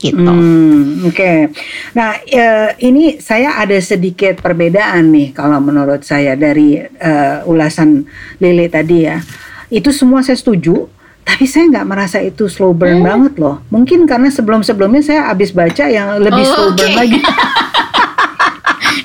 gitu 0.00 0.16
Hmm, 0.16 1.04
Oke, 1.04 1.52
nah 1.90 2.16
eh, 2.18 2.72
ini 2.80 3.16
saya 3.16 3.54
ada 3.54 3.76
sedikit 3.78 4.38
perbedaan 4.38 5.08
nih 5.08 5.28
kalau 5.30 5.56
menurut 5.58 6.00
saya 6.02 6.32
dari 6.34 6.76
eh, 6.80 7.36
ulasan 7.44 8.08
Lili 8.36 8.64
tadi 8.66 8.98
ya. 9.02 9.20
Itu 9.68 9.88
semua 9.90 10.20
saya 10.20 10.34
setuju, 10.34 10.88
tapi 11.20 11.44
saya 11.44 11.68
nggak 11.68 11.86
merasa 11.86 12.18
itu 12.18 12.46
slow 12.46 12.72
burn 12.72 12.98
Hmm. 12.98 13.06
banget 13.06 13.34
loh. 13.36 13.60
Mungkin 13.68 14.02
karena 14.02 14.28
sebelum-sebelumnya 14.28 15.00
saya 15.00 15.20
habis 15.26 15.52
baca 15.52 15.84
yang 15.84 16.18
lebih 16.18 16.42
Oh, 16.42 16.50
slow 16.50 16.70
burn 16.72 16.90
oke. 16.90 16.98
lagi. 16.98 17.20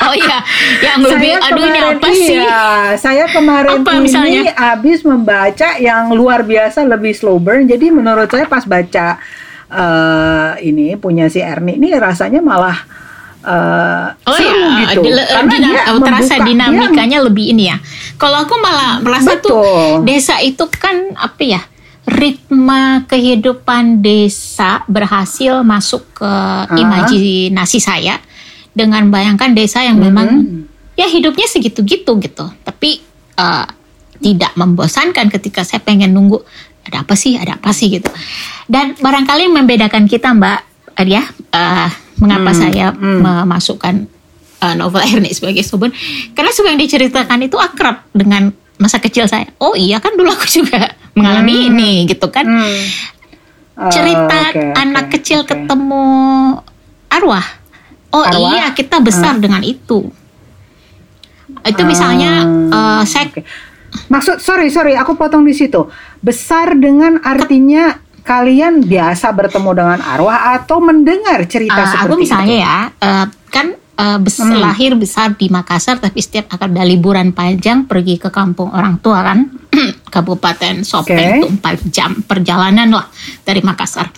oh 0.02 0.14
iya 0.14 0.38
yang 0.82 1.00
lebih 1.02 1.34
saya 1.34 1.46
aduh 1.46 1.58
ini 1.60 1.70
kemarin 1.72 1.96
apa 1.96 2.10
sih 2.12 2.36
iya, 2.36 2.62
saya 2.96 3.26
kemarin 3.28 3.82
Apa 3.82 3.92
ini 3.92 4.02
misalnya? 4.02 4.42
habis 4.56 5.00
membaca 5.02 5.70
yang 5.78 6.10
luar 6.10 6.42
biasa 6.42 6.84
lebih 6.84 7.14
slow 7.14 7.38
burn. 7.38 7.66
Jadi 7.66 7.90
menurut 7.90 8.26
saya 8.26 8.46
pas 8.46 8.64
baca 8.64 9.18
eh, 9.68 10.52
ini 10.64 10.94
punya 10.96 11.26
si 11.26 11.40
Erni 11.40 11.76
ini 11.76 11.90
rasanya 11.92 12.40
malah 12.40 12.78
eh, 13.42 14.08
Oh 14.26 14.34
seru 14.34 14.58
ya, 14.82 14.94
gitu. 14.94 15.06
Karena 15.06 15.52
dinam- 15.52 15.72
dia 15.72 15.84
terasa 16.02 16.02
membuka- 16.02 16.34
dia- 16.34 16.48
dinamikanya 16.48 17.18
lebih 17.22 17.46
ini 17.48 17.64
ya. 17.70 17.78
Kalau 18.16 18.42
aku 18.42 18.56
malah 18.58 18.98
merasa 19.00 19.38
tuh 19.38 19.54
Betul. 19.54 19.92
desa 20.04 20.36
itu 20.40 20.66
kan 20.72 21.14
apa 21.14 21.44
ya? 21.44 21.62
Ritme 22.06 22.82
kehidupan 23.06 24.00
desa 24.00 24.86
berhasil 24.86 25.62
masuk 25.62 26.06
ke 26.16 26.32
imajinasi 26.76 27.78
saya 27.78 28.22
dengan 28.72 29.10
bayangkan 29.10 29.52
desa 29.52 29.82
yang 29.82 29.98
memang 29.98 30.30
Mhm. 30.30 30.62
ya 30.94 31.06
hidupnya 31.06 31.46
segitu-gitu 31.46 32.18
gitu. 32.20 32.46
Tapi 32.62 33.02
eh, 33.36 33.66
tidak 34.16 34.56
membosankan 34.56 35.28
ketika 35.28 35.62
saya 35.62 35.82
pengen 35.82 36.14
nunggu 36.14 36.40
ada 36.86 37.02
apa 37.02 37.14
sih, 37.18 37.36
ada 37.36 37.58
apa 37.58 37.74
sih 37.74 37.90
gitu. 37.90 38.10
Dan 38.66 38.94
barangkali 38.96 39.50
yang 39.50 39.56
membedakan 39.58 40.06
kita 40.06 40.34
Mbak 40.34 40.60
ya, 41.04 41.24
eh, 41.52 41.90
mengapa 42.22 42.52
Hmm, 42.54 42.60
saya 42.62 42.88
hmm. 42.94 43.20
memasukkan 43.22 43.96
eh, 44.62 44.76
novel 44.78 45.04
Ernie 45.04 45.34
sebagai 45.34 45.62
subun 45.62 45.92
karena 46.32 46.52
semua 46.54 46.72
yang 46.72 46.82
diceritakan 46.82 47.44
itu 47.44 47.58
akrab 47.60 48.06
dengan 48.14 48.54
masa 48.78 49.00
kecil 49.00 49.28
saya. 49.28 49.50
Oh 49.58 49.74
iya 49.74 50.00
kan 50.00 50.16
dulu 50.16 50.32
aku 50.32 50.48
juga 50.48 50.94
mengalami 51.18 51.68
Hmm. 51.68 51.70
ini 51.76 51.92
gitu 52.08 52.28
kan. 52.30 52.46
Hmm. 52.48 52.84
Oh, 53.76 53.92
Cerita 53.92 54.56
oke, 54.56 54.62
anak 54.80 55.12
kecil 55.12 55.44
oke. 55.44 55.52
ketemu 55.52 56.04
arwah. 57.12 57.44
Oh 58.16 58.24
Arwah? 58.24 58.56
iya 58.56 58.72
kita 58.72 59.04
besar 59.04 59.36
dengan 59.36 59.60
itu. 59.60 60.08
Itu 61.66 61.82
misalnya 61.84 62.48
Ah, 62.72 63.02
eh, 63.02 63.04
saya 63.04 63.28
oke. 63.28 63.42
Maksud 64.08 64.38
sorry 64.38 64.68
sorry 64.68 64.94
aku 64.94 65.14
potong 65.14 65.42
di 65.42 65.52
situ. 65.52 65.88
Besar 66.18 66.74
dengan 66.74 67.20
artinya 67.20 67.96
kalian 68.22 68.82
biasa 68.82 69.30
bertemu 69.32 69.72
dengan 69.72 70.00
arwah 70.02 70.56
atau 70.56 70.80
mendengar 70.80 71.46
cerita 71.46 71.78
eh, 71.78 71.88
seperti 71.88 72.06
aku 72.08 72.16
misalnya 72.18 72.50
itu? 72.52 72.66
ya 72.66 72.78
eh, 73.00 73.26
kan 73.48 73.68
eh, 73.76 74.18
bes- 74.18 74.34
Hmm. 74.36 74.58
lahir 74.58 74.92
besar 74.94 75.32
di 75.32 75.48
Makassar 75.48 75.98
tapi 75.98 76.20
setiap 76.20 76.50
akan 76.50 76.74
ada 76.74 76.84
liburan 76.84 77.30
panjang 77.32 77.86
pergi 77.86 78.18
ke 78.18 78.28
kampung 78.28 78.72
orang 78.72 78.98
tua 78.98 79.22
kan 79.22 79.46
Kabupaten 80.10 80.82
Sopeng 80.82 81.14
Oke. 81.14 81.38
itu 81.38 81.48
4 81.54 81.94
jam 81.94 82.12
perjalanan 82.20 82.90
lah 82.90 83.06
dari 83.42 83.60
Makassar. 83.60 84.10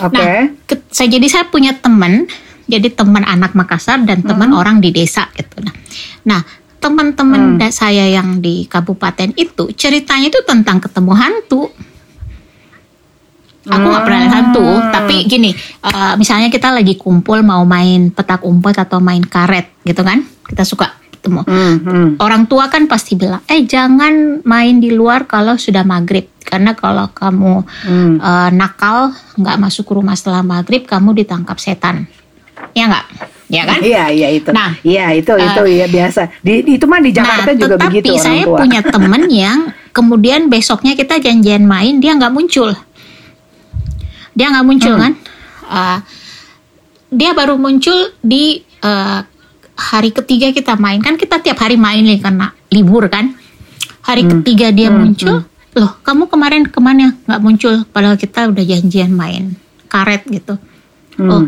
Oke. 0.00 0.16
Nah, 0.16 0.48
ke- 0.64 0.88
saya 0.88 1.08
jadi 1.10 1.26
saya 1.26 1.44
punya 1.44 1.74
teman, 1.74 2.24
jadi 2.64 2.88
teman 2.88 3.22
anak 3.22 3.52
Makassar 3.52 4.00
dan 4.00 4.22
teman 4.22 4.48
Hmm. 4.48 4.56
orang 4.56 4.76
di 4.78 4.88
desa 4.88 5.28
gitu. 5.32 5.60
Nah, 5.60 5.74
nah 6.24 6.40
teman-teman 6.82 7.56
da- 7.56 7.70
saya 7.70 8.10
yang 8.10 8.42
di 8.42 8.66
kabupaten 8.66 9.30
itu 9.38 9.70
ceritanya 9.72 10.26
itu 10.26 10.42
tentang 10.42 10.82
ketemu 10.82 11.12
hantu. 11.14 11.70
Aku 13.62 13.86
nggak 13.86 14.02
pernah 14.02 14.26
lihat 14.26 14.34
hantu, 14.34 14.66
Hmm. 14.66 14.90
tapi 14.90 15.22
gini, 15.22 15.54
uh, 15.86 16.18
misalnya 16.18 16.50
kita 16.50 16.74
lagi 16.74 16.98
kumpul 16.98 17.46
mau 17.46 17.62
main 17.62 18.10
petak 18.10 18.42
umpet 18.42 18.74
atau 18.74 18.98
main 18.98 19.22
karet 19.22 19.70
gitu 19.86 20.02
kan, 20.02 20.26
kita 20.50 20.66
suka 20.66 20.90
ketemu. 21.14 21.46
Hmm, 21.46 21.76
hmm. 21.78 22.08
Orang 22.18 22.50
tua 22.50 22.66
kan 22.66 22.90
pasti 22.90 23.14
bilang, 23.14 23.38
eh 23.46 23.62
jangan 23.62 24.42
main 24.42 24.82
di 24.82 24.90
luar 24.90 25.30
kalau 25.30 25.54
sudah 25.54 25.86
maghrib, 25.86 26.26
karena 26.42 26.74
kalau 26.74 27.06
kamu 27.14 27.62
Hmm. 27.86 28.18
uh, 28.18 28.50
nakal 28.50 29.14
nggak 29.38 29.56
masuk 29.62 29.86
ke 29.86 29.92
rumah 29.94 30.18
setelah 30.18 30.42
maghrib, 30.42 30.82
kamu 30.82 31.22
ditangkap 31.22 31.54
setan, 31.62 32.10
ya 32.74 32.90
nggak? 32.90 33.06
Ya 33.52 33.68
kan? 33.68 33.84
Iya 33.84 34.08
iya 34.08 34.28
itu. 34.32 34.48
Nah, 34.48 34.72
iya 34.80 35.12
itu 35.12 35.28
itu 35.28 35.62
ya 35.68 35.84
biasa. 35.84 36.40
Di 36.40 36.64
itu 36.64 36.84
mah 36.88 37.04
di 37.04 37.12
Jakarta 37.12 37.52
nah, 37.52 37.58
juga 37.60 37.74
tetapi 37.76 37.84
begitu 37.92 38.12
orang 38.16 38.24
saya 38.24 38.42
tua. 38.48 38.58
punya 38.64 38.80
temen 38.80 39.22
yang 39.28 39.58
kemudian 39.92 40.40
besoknya 40.48 40.96
kita 40.96 41.20
janjian 41.20 41.68
main, 41.68 42.00
dia 42.00 42.16
nggak 42.16 42.32
muncul. 42.32 42.72
Dia 44.32 44.46
nggak 44.56 44.64
muncul 44.64 44.94
Hmm. 44.96 45.02
kan? 45.04 45.12
Uh, 45.68 45.98
dia 47.12 47.36
baru 47.36 47.60
muncul 47.60 48.16
di 48.24 48.64
uh, 48.80 49.20
hari 49.76 50.16
ketiga 50.16 50.48
kita 50.48 50.80
main 50.80 51.04
kan 51.04 51.20
kita 51.20 51.36
tiap 51.44 51.60
hari 51.60 51.76
main 51.76 52.00
nih 52.00 52.24
karena 52.24 52.56
libur 52.72 53.04
kan. 53.12 53.36
Hari 54.02 54.26
ketiga 54.26 54.72
dia 54.72 54.88
Hmm, 54.90 54.98
muncul, 55.12 55.44
loh 55.76 55.92
kamu 56.02 56.26
kemarin 56.26 56.64
ke 56.66 56.80
mana 56.80 57.14
nggak 57.28 57.40
muncul? 57.44 57.74
Padahal 57.86 58.16
kita 58.16 58.48
udah 58.48 58.64
janjian 58.64 59.12
main 59.12 59.54
karet 59.86 60.24
gitu. 60.26 60.56
Hmm. 61.20 61.28
Oh, 61.28 61.42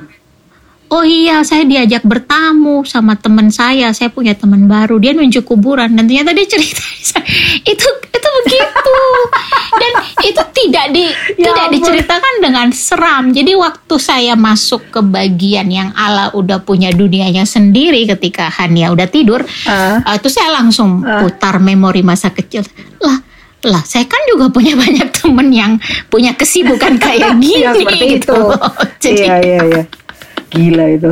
Oh 0.86 1.02
iya, 1.02 1.40
saya 1.42 1.64
diajak 1.64 2.04
bertamu 2.04 2.84
sama 2.84 3.14
teman 3.14 3.48
saya. 3.48 3.90
Saya 3.90 4.08
punya 4.08 4.32
teman 4.32 4.64
baru. 4.64 4.96
Dia 4.96 5.10
nunjuk 5.10 5.42
kuburan. 5.44 5.90
Dan 5.90 6.04
ternyata 6.04 6.30
dia 6.30 6.46
cerita 6.46 6.84
itu 7.72 7.86
itu 7.88 8.28
begitu. 8.38 8.96
Dan 9.74 9.92
itu 10.22 10.42
tidak 10.54 10.86
di 10.90 11.06
Ya 11.34 11.50
tidak 11.50 11.66
ampun. 11.66 11.74
diceritakan 11.74 12.34
dengan 12.38 12.68
seram. 12.70 13.24
Jadi 13.30 13.52
waktu 13.54 13.94
saya 13.96 14.34
masuk 14.34 14.86
ke 14.88 15.00
bagian 15.02 15.66
yang 15.66 15.90
Allah 15.94 16.30
udah 16.30 16.60
punya 16.60 16.88
dunianya 16.88 17.42
sendiri 17.42 18.06
ketika 18.06 18.46
Hania 18.48 18.94
udah 18.94 19.08
tidur, 19.08 19.42
Ah. 19.66 19.98
uh, 20.04 20.14
itu 20.14 20.28
saya 20.28 20.52
langsung 20.52 21.02
Ah. 21.02 21.20
putar 21.20 21.58
memori 21.58 22.00
masa 22.00 22.30
kecil. 22.30 22.62
Lah 23.00 23.18
lah 23.64 23.80
saya 23.80 24.04
kan 24.04 24.20
juga 24.28 24.46
punya 24.46 24.76
banyak 24.84 25.08
temen 25.10 25.48
yang 25.50 25.72
punya 26.06 26.36
kesibukan 26.36 27.00
kayak 27.00 27.34
gini 27.34 27.64
Ya, 27.64 27.72
seperti 27.72 28.20
gitu. 28.20 28.30
itu. 28.30 28.40
Jadi 29.00 29.22
Iya 29.24 29.36
iya 29.40 29.60
iya. 29.64 29.82
Gila 30.54 30.86
itu. 30.94 31.10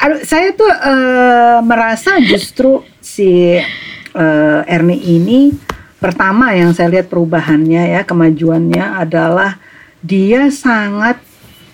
Aduh, 0.00 0.20
saya 0.26 0.50
tuh 0.52 0.68
eh, 0.68 1.58
merasa 1.62 2.18
justru 2.18 2.82
si 2.98 3.54
eh, 3.54 4.60
Ernie 4.66 5.00
ini 5.06 5.54
pertama 6.02 6.50
yang 6.56 6.74
saya 6.74 6.90
lihat 6.90 7.06
perubahannya 7.06 7.94
ya 7.94 8.02
kemajuannya 8.02 8.98
adalah 8.98 9.60
dia 10.02 10.50
sangat 10.50 11.20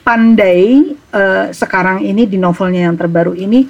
pandai 0.05 0.93
eh, 0.93 1.45
sekarang 1.57 2.05
ini 2.05 2.29
di 2.29 2.37
novelnya 2.37 2.93
yang 2.93 2.97
terbaru 2.99 3.33
ini 3.33 3.65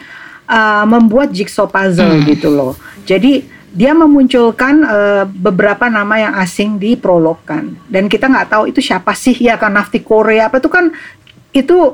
eh, 0.51 0.85
membuat 0.90 1.31
jigsaw 1.31 1.71
puzzle 1.71 2.27
gitu 2.27 2.51
loh. 2.51 2.75
Jadi 3.07 3.47
dia 3.77 3.92
memunculkan 3.92 4.75
eh, 4.83 5.25
beberapa 5.29 5.92
nama 5.92 6.16
yang 6.16 6.35
asing 6.40 6.81
di 6.81 6.97
prolog 6.97 7.45
kan 7.45 7.77
dan 7.92 8.09
kita 8.09 8.25
nggak 8.25 8.49
tahu 8.49 8.73
itu 8.73 8.81
siapa 8.81 9.12
sih 9.12 9.37
ya 9.37 9.61
kan 9.61 9.77
Nafti 9.77 10.01
Korea 10.01 10.49
apa 10.49 10.57
itu 10.64 10.73
kan 10.73 10.88
itu 11.53 11.92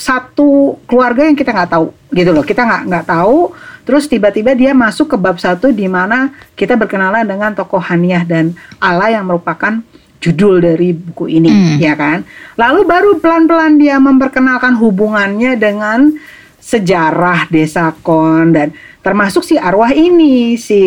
satu 0.00 0.80
keluarga 0.88 1.28
yang 1.28 1.36
kita 1.36 1.52
nggak 1.52 1.70
tahu 1.76 1.86
gitu 2.16 2.30
loh. 2.32 2.40
Kita 2.40 2.64
nggak 2.64 2.82
nggak 2.88 3.06
tahu. 3.06 3.52
Terus 3.84 4.08
tiba-tiba 4.08 4.56
dia 4.56 4.72
masuk 4.72 5.12
ke 5.12 5.16
bab 5.20 5.36
satu 5.36 5.68
di 5.68 5.84
mana 5.90 6.32
kita 6.56 6.78
berkenalan 6.80 7.26
dengan 7.28 7.52
tokoh 7.52 7.80
Haniah 7.80 8.24
dan 8.24 8.56
Allah 8.80 9.20
yang 9.20 9.28
merupakan 9.28 9.82
judul 10.20 10.60
dari 10.60 10.92
buku 10.92 11.32
ini 11.32 11.48
Hmm. 11.48 11.76
ya 11.80 11.96
kan? 11.96 12.24
Lalu 12.56 12.80
baru 12.84 13.10
pelan-pelan 13.20 13.80
dia 13.80 13.96
memperkenalkan 13.96 14.76
hubungannya 14.76 15.56
dengan 15.56 16.12
sejarah 16.60 17.48
desa 17.48 17.90
Kon 18.04 18.52
dan 18.52 18.70
termasuk 19.00 19.40
si 19.40 19.56
arwah 19.56 19.90
ini 19.96 20.60
si 20.60 20.80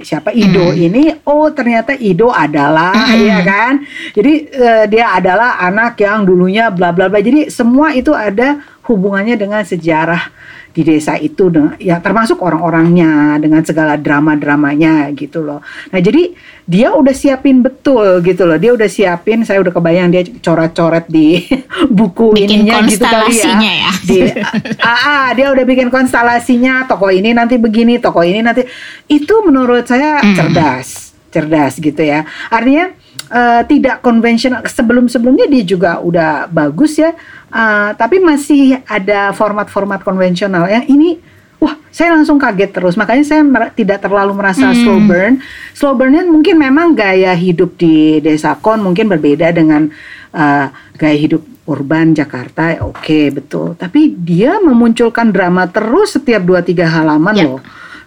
siapa 0.00 0.32
Ido 0.32 0.72
ini 0.72 1.12
oh 1.28 1.52
ternyata 1.52 1.92
Ido 1.92 2.32
adalah 2.32 2.96
Mm-mm. 2.96 3.28
ya 3.28 3.38
kan? 3.44 3.72
Jadi 4.16 4.32
eh, 4.48 4.84
dia 4.88 5.12
adalah 5.12 5.60
anak 5.60 6.00
yang 6.00 6.24
dulunya 6.24 6.72
bla 6.72 6.90
bla 6.96 7.12
bla. 7.12 7.20
Jadi 7.20 7.52
semua 7.52 7.92
itu 7.92 8.16
ada 8.16 8.64
hubungannya 8.88 9.36
dengan 9.36 9.62
sejarah 9.62 10.32
di 10.72 10.82
desa 10.82 11.20
itu 11.20 11.52
ya 11.76 12.00
termasuk 12.00 12.40
orang-orangnya 12.40 13.36
dengan 13.36 13.60
segala 13.60 14.00
drama-dramanya 14.00 15.12
gitu 15.12 15.44
loh. 15.44 15.60
Nah, 15.92 16.00
jadi 16.00 16.32
dia 16.64 16.96
udah 16.96 17.12
siapin 17.12 17.60
betul 17.60 18.24
gitu 18.24 18.48
loh. 18.48 18.56
Dia 18.56 18.72
udah 18.72 18.88
siapin, 18.88 19.44
saya 19.44 19.60
udah 19.60 19.72
kebayang 19.74 20.08
dia 20.08 20.24
coret-coret 20.24 21.04
di 21.12 21.44
buku 22.00 22.32
Bikin 22.40 22.64
ininya 22.64 22.80
gitu 22.88 23.04
kali 23.04 23.28
konstelasinya 23.28 23.72
ya. 23.72 23.92
Di, 24.00 24.18
ah, 24.88 25.00
ah, 25.04 25.26
dia 25.36 25.52
udah 25.52 25.64
bikin 25.68 25.92
konstelasinya, 25.92 26.88
toko 26.88 27.12
ini 27.12 27.36
nanti 27.36 27.60
begini, 27.60 28.00
toko 28.00 28.24
ini 28.24 28.40
nanti 28.40 28.64
itu 29.12 29.34
menurut 29.44 29.84
saya 29.84 30.14
Mm. 30.22 30.36
cerdas, 30.38 30.88
cerdas 31.34 31.72
gitu 31.82 31.98
ya. 31.98 32.22
Artinya 32.52 32.94
eh, 33.32 33.62
tidak 33.66 34.04
konvensional. 34.04 34.62
Sebelum-sebelumnya 34.62 35.48
dia 35.50 35.64
juga 35.66 35.98
udah 35.98 36.46
bagus 36.46 37.00
ya, 37.00 37.16
eh, 37.52 37.90
tapi 37.94 38.16
masih 38.18 38.80
ada 38.84 39.30
format-format 39.30 40.00
konvensional. 40.00 40.66
Yang 40.66 40.86
ini, 40.88 41.10
wah, 41.58 41.76
saya 41.88 42.16
langsung 42.16 42.36
kaget 42.36 42.72
terus. 42.72 42.96
Makanya 42.96 43.22
saya 43.22 43.42
mer- 43.42 43.70
tidak 43.70 44.00
terlalu 44.00 44.32
merasa 44.32 44.72
Hmm. 44.72 44.78
slow 44.78 44.98
burn. 44.98 45.34
Slow 45.72 45.92
burnnya 45.92 46.24
mungkin 46.24 46.56
memang 46.56 46.92
gaya 46.92 47.30
hidup 47.32 47.76
di 47.76 48.18
desa 48.18 48.56
kon 48.56 48.80
mungkin 48.80 49.06
berbeda 49.06 49.52
dengan 49.52 49.92
eh, 50.32 50.66
gaya 50.96 51.16
hidup 51.20 51.44
urban 51.68 52.10
Jakarta. 52.10 52.80
Oke, 52.82 53.28
betul. 53.28 53.76
Tapi 53.76 54.16
dia 54.16 54.56
memunculkan 54.58 55.28
drama 55.28 55.68
terus 55.68 56.16
setiap 56.16 56.40
dua 56.40 56.64
tiga 56.64 56.88
halaman 56.88 57.36
Ya. 57.36 57.44
loh 57.46 57.60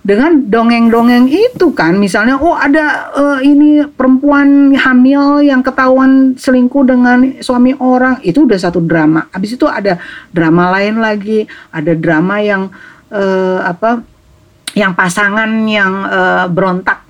dengan 0.05 0.37
dongeng-dongeng 0.37 1.25
itu 1.33 1.73
kan 1.73 1.97
misalnya 1.97 2.37
oh 2.37 2.53
ada 2.53 3.09
eh, 3.17 3.39
ini 3.49 3.81
perempuan 3.89 4.77
hamil 4.77 5.41
yang 5.41 5.65
ketahuan 5.65 6.37
selingkuh 6.37 6.85
dengan 6.85 7.41
suami 7.41 7.73
orang 7.81 8.21
itu 8.21 8.45
udah 8.45 8.59
satu 8.61 8.85
drama. 8.85 9.25
Habis 9.33 9.57
itu 9.57 9.65
ada 9.65 9.97
drama 10.29 10.69
lain 10.77 11.01
lagi 11.01 11.49
ada 11.73 11.97
drama 11.97 12.37
yang 12.37 12.69
eh, 13.09 13.59
apa 13.65 14.05
yang 14.77 14.93
pasangan 14.93 15.49
yang 15.65 15.93
eh, 16.05 16.45
berontak 16.53 17.01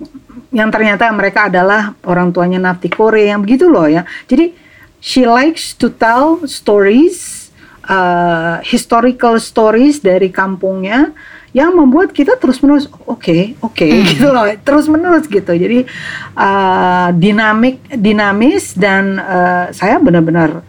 yang 0.56 0.72
ternyata 0.72 1.12
mereka 1.12 1.52
adalah 1.52 1.92
orang 2.08 2.32
tuanya 2.32 2.64
Nafti 2.64 2.88
Kore 2.88 3.28
yang 3.28 3.44
begitu 3.44 3.68
loh 3.68 3.92
ya. 3.92 4.08
Jadi 4.24 4.56
she 5.04 5.28
likes 5.28 5.76
to 5.76 5.92
tell 5.92 6.40
stories 6.48 7.52
uh, 7.92 8.64
historical 8.64 9.36
stories 9.36 10.00
dari 10.00 10.32
kampungnya 10.32 11.12
yang 11.56 11.72
membuat 11.72 12.12
kita 12.12 12.36
terus 12.36 12.60
menerus 12.60 12.92
oke 13.08 13.56
oke 13.64 13.88
gitu 14.12 14.28
loh 14.28 14.44
terus 14.60 14.92
menerus 14.92 15.24
gitu. 15.24 15.56
Jadi 15.56 15.88
uh, 16.36 17.10
dinamik 17.16 17.80
dinamis 17.96 18.76
dan 18.76 19.16
uh, 19.16 19.72
saya 19.72 19.96
benar-benar 20.04 20.60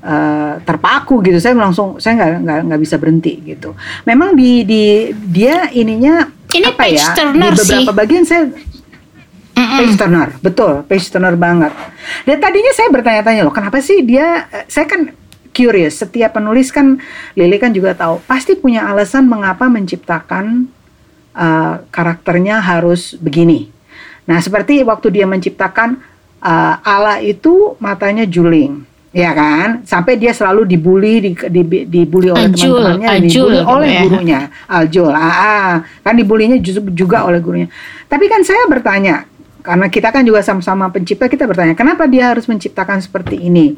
uh, 0.00 0.56
terpaku 0.64 1.20
gitu. 1.28 1.36
Saya 1.44 1.52
langsung 1.60 2.00
saya 2.00 2.16
nggak 2.16 2.30
nggak 2.40 2.58
nggak 2.72 2.80
bisa 2.80 2.96
berhenti 2.96 3.36
gitu. 3.52 3.76
Memang 4.08 4.32
di 4.32 4.64
di 4.64 5.12
dia 5.12 5.68
ininya 5.76 6.24
Ini 6.48 6.72
apa 6.72 6.88
page 6.88 7.04
ya 7.04 7.12
turner 7.12 7.52
di 7.52 7.60
beberapa 7.60 7.92
sih. 7.92 7.98
bagian 8.00 8.24
saya 8.24 8.42
page 9.52 9.94
turner 10.00 10.28
betul 10.40 10.72
page 10.88 11.04
turner 11.12 11.36
banget. 11.36 11.76
Dan 12.24 12.40
tadinya 12.40 12.72
saya 12.72 12.88
bertanya-tanya 12.88 13.44
loh 13.44 13.52
kenapa 13.52 13.76
sih 13.84 14.00
dia 14.08 14.48
saya 14.72 14.88
kan 14.88 15.19
curious. 15.60 16.00
Setiap 16.00 16.40
penulis 16.40 16.72
kan 16.72 16.96
Lili 17.36 17.60
kan 17.60 17.76
juga 17.76 17.92
tahu 17.92 18.24
pasti 18.24 18.56
punya 18.56 18.88
alasan 18.88 19.28
mengapa 19.28 19.68
menciptakan 19.68 20.64
eh, 21.36 21.74
karakternya 21.92 22.64
harus 22.64 23.12
begini. 23.20 23.68
Nah 24.24 24.40
seperti 24.40 24.80
waktu 24.80 25.20
dia 25.20 25.28
menciptakan 25.28 26.00
eh, 26.40 26.74
Allah 26.80 27.20
itu 27.20 27.76
matanya 27.76 28.24
juling 28.24 28.88
ya 29.12 29.36
kan? 29.36 29.84
Sampai 29.84 30.16
dia 30.16 30.32
selalu 30.32 30.64
dibully 30.64 31.14
di, 31.20 31.30
di- 31.36 31.84
dibully 31.84 32.32
oleh 32.32 32.48
teman-temannya 32.48 33.08
dibully 33.28 33.58
gitu 33.60 33.68
oleh 33.68 33.88
ya. 33.90 34.02
gurunya 34.06 34.40
Aljul. 34.70 35.12
Ah, 35.12 35.28
ah. 35.28 35.70
kan 36.00 36.14
dibulinya 36.16 36.56
juga 36.96 37.28
oleh 37.28 37.42
gurunya. 37.44 37.68
Tapi 38.08 38.24
kan 38.30 38.40
saya 38.40 38.64
bertanya 38.70 39.28
karena 39.60 39.86
kita 39.92 40.08
kan 40.08 40.24
juga 40.24 40.40
sama-sama 40.40 40.88
pencipta 40.88 41.28
kita 41.28 41.44
bertanya 41.44 41.76
kenapa 41.76 42.08
dia 42.08 42.32
harus 42.32 42.48
menciptakan 42.48 43.04
seperti 43.04 43.36
ini 43.36 43.76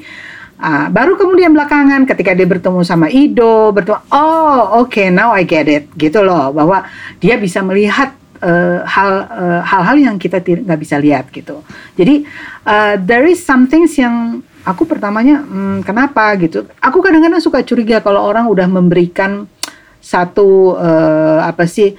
Ah, 0.63 0.87
baru 0.87 1.19
kemudian 1.19 1.51
belakangan 1.51 2.07
ketika 2.07 2.39
dia 2.39 2.47
bertemu 2.47 2.87
sama 2.87 3.11
Ido 3.11 3.75
bertemu 3.75 3.99
oh 4.15 4.87
oke 4.87 5.11
now 5.11 5.35
I 5.35 5.43
get 5.43 5.67
it. 5.67 5.91
Gitu 5.99 6.23
loh 6.23 6.55
bahwa 6.55 6.87
dia 7.19 7.35
bisa 7.35 7.67
melihat 7.67 8.15
eh, 8.39 8.79
hal 8.87 9.11
eh, 9.27 9.61
hal-hal 9.67 9.97
yang 9.99 10.17
kita 10.23 10.39
nggak 10.39 10.79
bisa 10.79 11.03
lihat 11.03 11.35
gitu. 11.35 11.67
Jadi 11.99 12.23
eh, 12.63 12.95
there 13.03 13.27
is 13.27 13.43
some 13.43 13.67
things 13.67 13.99
yang 13.99 14.39
aku 14.63 14.87
pertamanya 14.87 15.43
hmm, 15.43 15.83
kenapa? 15.83 16.31
Gitu. 16.39 16.71
Aku 16.79 17.03
kadang-kadang 17.03 17.43
suka 17.43 17.67
curiga 17.67 17.99
kalau 17.99 18.23
orang 18.23 18.47
udah 18.47 18.71
memberikan 18.71 19.51
satu 19.99 20.79
eh, 20.79 21.39
apa 21.43 21.67
sih 21.67 21.99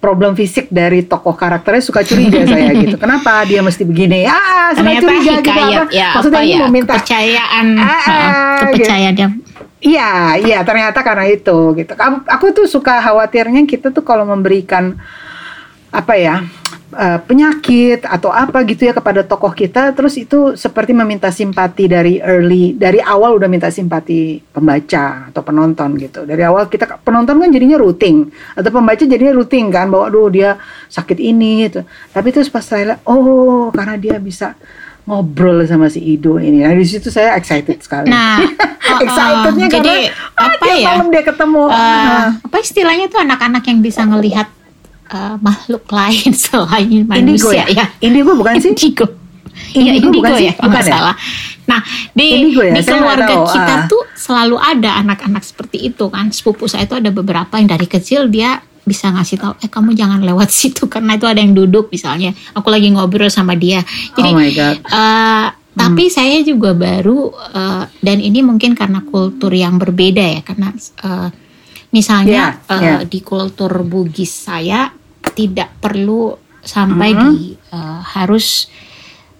problem 0.00 0.32
fisik 0.32 0.72
dari 0.72 1.04
tokoh 1.04 1.36
karakternya 1.36 1.84
suka 1.84 2.00
curiga 2.00 2.40
saya 2.48 2.72
gitu. 2.82 2.96
Kenapa 2.96 3.44
dia 3.44 3.60
mesti 3.60 3.84
begini? 3.84 4.24
Ah, 4.24 4.72
suka 4.72 4.80
Ternyata 4.80 5.02
curiga 5.04 5.20
gitu 5.20 5.40
hikayat, 5.44 5.80
apa? 5.84 5.92
ya, 5.92 6.08
Maksudnya 6.16 6.40
apa 6.40 6.48
ini 6.48 6.52
ya, 6.56 6.60
meminta 6.66 6.92
kepercayaan, 6.96 7.66
Ah, 7.76 7.84
ah, 7.84 8.58
kepercayaan 8.64 9.14
dia. 9.14 9.28
Iya, 9.80 10.10
iya 10.40 10.58
ternyata 10.60 11.00
karena 11.00 11.24
itu 11.24 11.56
gitu. 11.72 11.92
Aku, 11.96 12.16
aku 12.24 12.44
tuh 12.52 12.66
suka 12.68 13.00
khawatirnya 13.00 13.64
kita 13.64 13.88
tuh 13.92 14.04
kalau 14.04 14.28
memberikan 14.28 14.96
apa 15.88 16.14
ya 16.16 16.44
eh, 16.94 17.18
penyakit 17.22 18.06
atau 18.06 18.30
apa 18.30 18.62
gitu 18.66 18.86
ya 18.86 18.92
kepada 18.94 19.22
tokoh 19.22 19.54
kita, 19.54 19.94
terus 19.94 20.18
itu 20.18 20.54
seperti 20.54 20.94
meminta 20.94 21.30
simpati 21.30 21.86
dari 21.86 22.18
early, 22.18 22.74
dari 22.74 22.98
awal 22.98 23.38
udah 23.38 23.48
minta 23.50 23.70
simpati 23.70 24.38
pembaca 24.40 25.30
atau 25.30 25.42
penonton 25.42 25.96
gitu. 25.98 26.26
Dari 26.26 26.42
awal 26.42 26.66
kita 26.66 27.00
penonton 27.00 27.38
kan 27.38 27.50
jadinya 27.50 27.78
routing 27.78 28.30
atau 28.54 28.70
pembaca 28.70 29.02
jadinya 29.02 29.34
routing 29.34 29.66
kan 29.70 29.86
bahwa 29.90 30.10
aduh 30.10 30.28
dia 30.30 30.58
sakit 30.90 31.18
ini 31.18 31.70
gitu. 31.70 31.86
Tapi 32.10 32.28
terus 32.30 32.50
pas 32.50 32.62
saya 32.62 32.98
oh 33.06 33.70
karena 33.74 33.94
dia 33.96 34.16
bisa 34.18 34.54
ngobrol 35.10 35.66
sama 35.66 35.90
si 35.90 35.98
Ido 35.98 36.38
ini. 36.38 36.62
Nah 36.62 36.76
di 36.76 36.86
situ 36.86 37.10
saya 37.10 37.34
excited 37.34 37.82
sekali. 37.82 38.06
Nah, 38.12 38.38
uh, 38.44 38.94
uh, 38.94 39.00
excitednya 39.02 39.66
jadi 39.66 39.94
karena 40.12 40.38
ah, 40.38 40.54
apa 40.54 40.64
ya? 40.70 40.86
malam 40.94 41.06
dia 41.10 41.22
ketemu 41.26 41.62
Uh, 41.70 41.78
Nah, 41.80 42.26
apa 42.40 42.56
istilahnya 42.62 43.06
tuh 43.10 43.20
anak-anak 43.20 43.62
yang 43.66 43.80
bisa 43.82 44.02
ngelihat 44.06 44.48
uh, 45.10 45.36
makhluk 45.42 45.84
lain 45.90 46.30
selain 46.46 46.86
indigo 46.86 47.10
manusia 47.50 47.66
ya? 47.68 47.84
ya. 47.84 47.86
indigo 48.02 48.32
bukan 48.38 48.54
sih 48.58 48.72
Indigo. 48.72 49.06
Indigo 49.06 49.18
Iya, 49.70 49.92
indigo 50.00 50.24
bukan 50.24 50.30
ya, 50.40 50.52
kalau 50.56 50.66
Bukan 50.66 50.70
nggak 50.72 50.86
ya? 50.86 50.90
salah. 50.90 51.14
Nah, 51.68 51.80
di 52.16 52.24
Indigo 52.32 52.62
ya? 52.64 52.72
di 52.74 52.82
keluarga 52.82 53.28
tahu, 53.28 53.44
kita 53.54 53.74
ah. 53.76 53.84
tuh 53.86 54.02
selalu 54.16 54.56
ada 54.58 54.90
anak-anak 55.04 55.42
seperti 55.46 55.78
itu 55.92 56.04
kan. 56.10 56.26
Sepupu 56.34 56.66
saya 56.66 56.88
itu 56.88 56.96
ada 56.96 57.10
beberapa 57.14 57.54
yang 57.60 57.68
dari 57.70 57.86
kecil 57.86 58.26
dia 58.26 58.58
bisa 58.82 59.12
ngasih 59.12 59.36
tahu, 59.38 59.52
eh 59.60 59.70
kamu 59.70 59.94
jangan 59.94 60.24
lewat 60.24 60.48
situ 60.58 60.90
karena 60.90 61.14
itu 61.14 61.26
ada 61.28 61.38
yang 61.38 61.54
duduk 61.54 61.92
misalnya. 61.92 62.34
Aku 62.56 62.66
lagi 62.72 62.90
ngobrol 62.90 63.30
sama 63.30 63.54
dia. 63.54 63.84
Jadi 64.16 64.30
oh 64.32 64.38
my 64.38 64.50
god 64.50 64.76
eh, 64.80 65.48
tapi 65.70 66.10
saya 66.10 66.42
juga 66.42 66.74
baru 66.74 67.30
eh, 67.54 67.84
dan 68.02 68.18
ini 68.18 68.42
mungkin 68.42 68.74
karena 68.74 69.06
kultur 69.06 69.54
yang 69.54 69.78
berbeda 69.78 70.24
ya 70.38 70.40
karena 70.42 70.74
eh, 70.76 71.28
misalnya 71.94 72.58
Ya, 72.58 72.74
eh, 72.74 72.82
ya. 72.82 72.96
di 73.06 73.20
kultur 73.22 73.70
Bugis 73.86 74.50
saya 74.50 74.90
tidak 75.30 75.70
perlu 75.78 76.34
sampai 76.60 77.10
Mhm. 77.12 77.22
di 77.24 77.34
eh, 77.56 78.00
harus 78.12 78.68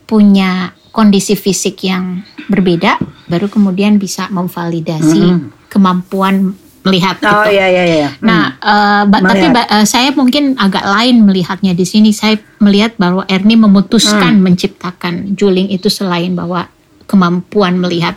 punya 0.05 0.71
kondisi 0.91 1.35
fisik 1.35 1.87
yang 1.87 2.19
berbeda 2.47 2.99
baru 3.27 3.47
kemudian 3.47 3.95
bisa 3.97 4.27
memvalidasi 4.29 5.23
Mhm. 5.23 5.69
kemampuan 5.71 6.51
melihat 6.81 7.21
oh 7.21 7.45
gitu. 7.45 7.55
iya 7.55 7.67
iya 7.69 7.85
iya 7.87 8.09
Nah, 8.19 8.57
eh, 8.57 9.03
ba- 9.05 9.21
tapi 9.21 9.47
ba- 9.53 9.69
eh, 9.71 9.85
saya 9.85 10.11
mungkin 10.11 10.57
agak 10.57 10.81
lain 10.83 11.23
melihatnya 11.23 11.77
di 11.77 11.85
sini. 11.85 12.09
Saya 12.11 12.41
melihat 12.59 12.97
bahwa 12.97 13.29
Ernie 13.29 13.55
memutuskan 13.55 14.41
Hmm. 14.41 14.45
menciptakan 14.49 15.37
Juling 15.37 15.69
itu 15.69 15.87
selain 15.87 16.33
bahwa 16.33 16.67
kemampuan 17.05 17.77
melihat 17.77 18.17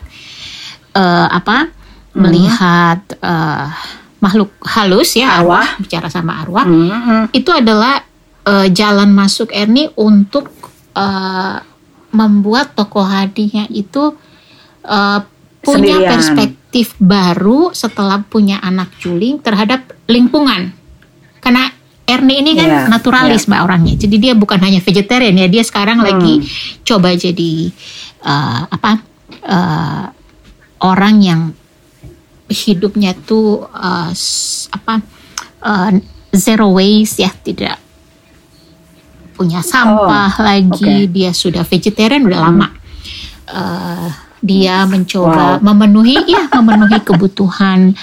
eh, 0.93 1.27
apa, 1.27 1.67
Hmm. 1.67 2.21
melihat 2.21 3.01
eh, 3.19 3.67
makhluk 4.23 4.55
halus 4.63 5.13
ya 5.13 5.43
Arwah. 5.43 5.67
arwah, 5.67 5.67
bicara 5.77 6.07
sama 6.07 6.39
arwah, 6.39 6.63
Hmm, 6.63 6.87
hmm. 6.87 7.23
itu 7.35 7.51
adalah 7.51 7.99
eh, 8.43 8.67
jalan 8.71 9.11
masuk 9.11 9.51
Ernie 9.51 9.91
untuk 9.93 10.47
eh, 10.95 11.55
membuat 12.09 12.71
tokoh 12.71 13.03
hadinya 13.03 13.67
itu 13.67 14.15
eh, 14.81 15.19
punya 15.59 15.95
Sendirian. 15.99 16.11
perspektif 16.11 16.87
baru 16.97 17.71
setelah 17.71 18.19
punya 18.21 18.59
anak 18.59 18.91
juling 18.97 19.39
terhadap 19.39 19.91
lingkungan. 20.05 20.71
Karena 21.39 21.71
Ernie 22.03 22.39
ini 22.39 22.51
kan 22.53 22.67
Iya, 22.67 22.81
naturalis 22.87 23.47
mbak 23.47 23.63
orangnya, 23.63 23.95
jadi 23.95 24.15
dia 24.19 24.33
bukan 24.35 24.59
hanya 24.59 24.79
vegetarian 24.79 25.35
ya, 25.35 25.47
dia 25.47 25.63
sekarang 25.63 25.99
Hmm. 25.99 26.07
lagi 26.07 26.33
coba 26.83 27.11
jadi 27.11 27.71
eh, 28.23 28.61
apa 28.67 28.91
eh, 29.43 30.05
orang 30.79 31.15
yang 31.19 31.41
hidupnya 32.53 33.17
tuh 33.17 33.65
eh, 33.67 34.09
s- 34.13 34.69
apa 34.69 35.01
eh, 35.59 35.91
zero 36.31 36.71
waste 36.71 37.19
ya, 37.19 37.31
tidak 37.31 37.77
punya 39.33 39.59
sampah 39.59 40.29
lagi, 40.37 41.09
oke. 41.09 41.09
dia 41.09 41.33
sudah 41.33 41.65
vegetarian 41.65 42.21
udah 42.23 42.39
lama. 42.39 42.67
Eh, 43.43 44.09
dia 44.39 44.83
mencoba 44.83 45.57
Wow. 45.57 45.63
memenuhi 45.63 46.19
ya 46.27 46.51
memenuhi 46.51 46.99
kebutuhan 47.01 47.95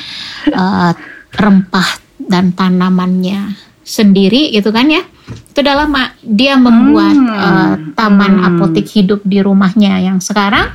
eh, 0.46 0.92
rempah 1.30 1.88
dan 2.18 2.50
tanamannya 2.50 3.54
sendiri 3.80 4.48
gitu 4.50 4.70
kan 4.70 4.86
ya 4.86 5.04
itu 5.30 5.58
udah 5.60 5.76
lama 5.76 6.16
dia 6.18 6.56
membuat 6.56 7.12
Hmm. 7.12 7.28
eh, 7.28 7.72
taman 7.92 8.32
Hmm. 8.36 8.46
apotek 8.48 8.88
hidup 8.88 9.20
di 9.22 9.38
rumahnya 9.38 10.00
yang 10.00 10.16
sekarang 10.18 10.72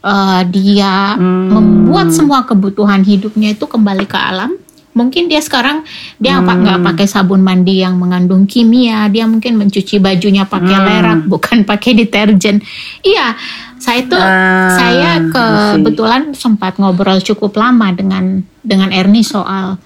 eh, 0.00 0.42
dia 0.48 1.14
Hmm. 1.14 1.52
membuat 1.52 2.08
semua 2.10 2.42
kebutuhan 2.42 3.02
hidupnya 3.02 3.52
itu 3.52 3.64
kembali 3.64 4.04
ke 4.04 4.16
alam 4.16 4.56
mungkin 4.90 5.30
dia 5.30 5.38
sekarang 5.38 5.86
dia 6.18 6.42
apa 6.42 6.50
Hmm. 6.50 6.60
nggak 6.66 6.80
pakai 6.82 7.06
sabun 7.06 7.40
mandi 7.40 7.78
yang 7.78 7.94
mengandung 7.94 8.42
kimia 8.42 9.06
dia 9.06 9.22
mungkin 9.22 9.54
mencuci 9.54 10.02
bajunya 10.02 10.42
pakai 10.44 10.76
Hmm. 10.76 10.86
lerak 10.86 11.20
bukan 11.28 11.62
pakai 11.62 11.94
deterjen 11.94 12.58
iya 13.00 13.38
saya 13.78 14.02
tuh 14.02 14.18
Ah, 14.18 14.74
saya 14.74 15.10
I 15.14 15.22
see. 15.22 15.30
kebetulan 15.30 16.22
sempat 16.34 16.76
ngobrol 16.76 17.22
cukup 17.22 17.54
lama 17.54 17.94
dengan 17.94 18.42
dengan 18.60 18.90
Ernie 18.90 19.22
soal 19.22 19.78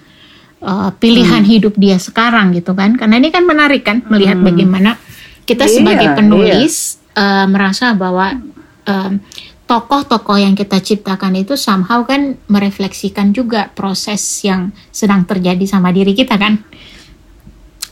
uh, 0.59 0.89
pilihan 0.97 1.45
Hmm. 1.45 1.51
hidup 1.53 1.77
dia 1.77 2.01
sekarang 2.01 2.51
gitu 2.51 2.73
kan 2.73 2.97
karena 2.97 3.21
ini 3.21 3.29
kan 3.29 3.45
menarik 3.45 3.85
kan 3.85 4.01
melihat 4.09 4.41
bagaimana 4.41 4.97
kita 5.45 5.69
Iya, 5.69 5.73
sebagai 5.75 6.07
penulis 6.17 6.97
uh, 7.13 7.45
merasa 7.45 7.93
bahwa 7.93 8.41
um, 8.89 9.21
tokoh-tokoh 9.65 10.37
yang 10.37 10.53
kita 10.53 10.77
ciptakan 10.77 11.41
itu 11.41 11.57
somehow 11.57 12.05
kan 12.05 12.37
merefleksikan 12.45 13.33
juga 13.33 13.73
proses 13.73 14.21
yang 14.45 14.69
sedang 14.93 15.25
terjadi 15.25 15.65
sama 15.65 15.89
diri 15.89 16.13
kita 16.13 16.37
kan 16.37 16.61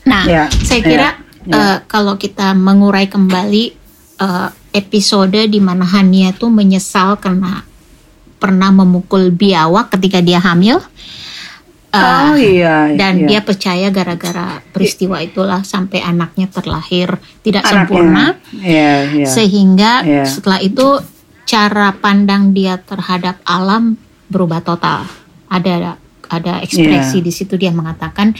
nah 0.04 0.22
Ya, 0.24 0.44
saya 0.52 0.80
kira 0.84 1.08
ya, 1.44 1.50
ya. 1.50 1.54
uh, 1.56 1.78
kalau 1.88 2.14
kita 2.14 2.52
mengurai 2.52 3.08
kembali 3.08 3.72
uh, 4.20 4.48
episode 4.70 5.48
di 5.48 5.58
mana 5.58 5.82
Hania 5.86 6.34
tuh 6.34 6.52
menyesal 6.52 7.16
karena 7.16 7.64
pernah 8.36 8.68
memukul 8.68 9.32
biawak 9.32 9.88
ketika 9.96 10.20
dia 10.20 10.36
hamil. 10.36 10.76
Uh, 11.94 12.34
oh 12.34 12.36
iya 12.36 12.90
dan 12.98 13.22
iya. 13.22 13.26
dia 13.30 13.40
percaya 13.40 13.86
gara-gara 13.94 14.58
peristiwa 14.74 15.22
itulah 15.22 15.62
sampai 15.62 16.02
anaknya 16.02 16.50
terlahir 16.50 17.16
tidak 17.40 17.62
Anaknya. 17.62 17.70
sempurna 17.86 18.24
Iya, 18.50 18.94
iya. 19.14 19.26
sehingga 19.30 19.92
Iya. 20.02 20.24
setelah 20.26 20.58
itu 20.58 20.98
cara 21.44 21.92
pandang 21.94 22.56
dia 22.56 22.80
terhadap 22.80 23.40
alam 23.44 23.96
berubah 24.28 24.64
total. 24.64 25.04
Ada 25.48 26.00
ada 26.24 26.52
ekspresi 26.64 27.20
Iya. 27.20 27.24
di 27.24 27.32
situ 27.32 27.54
dia 27.60 27.70
mengatakan 27.70 28.32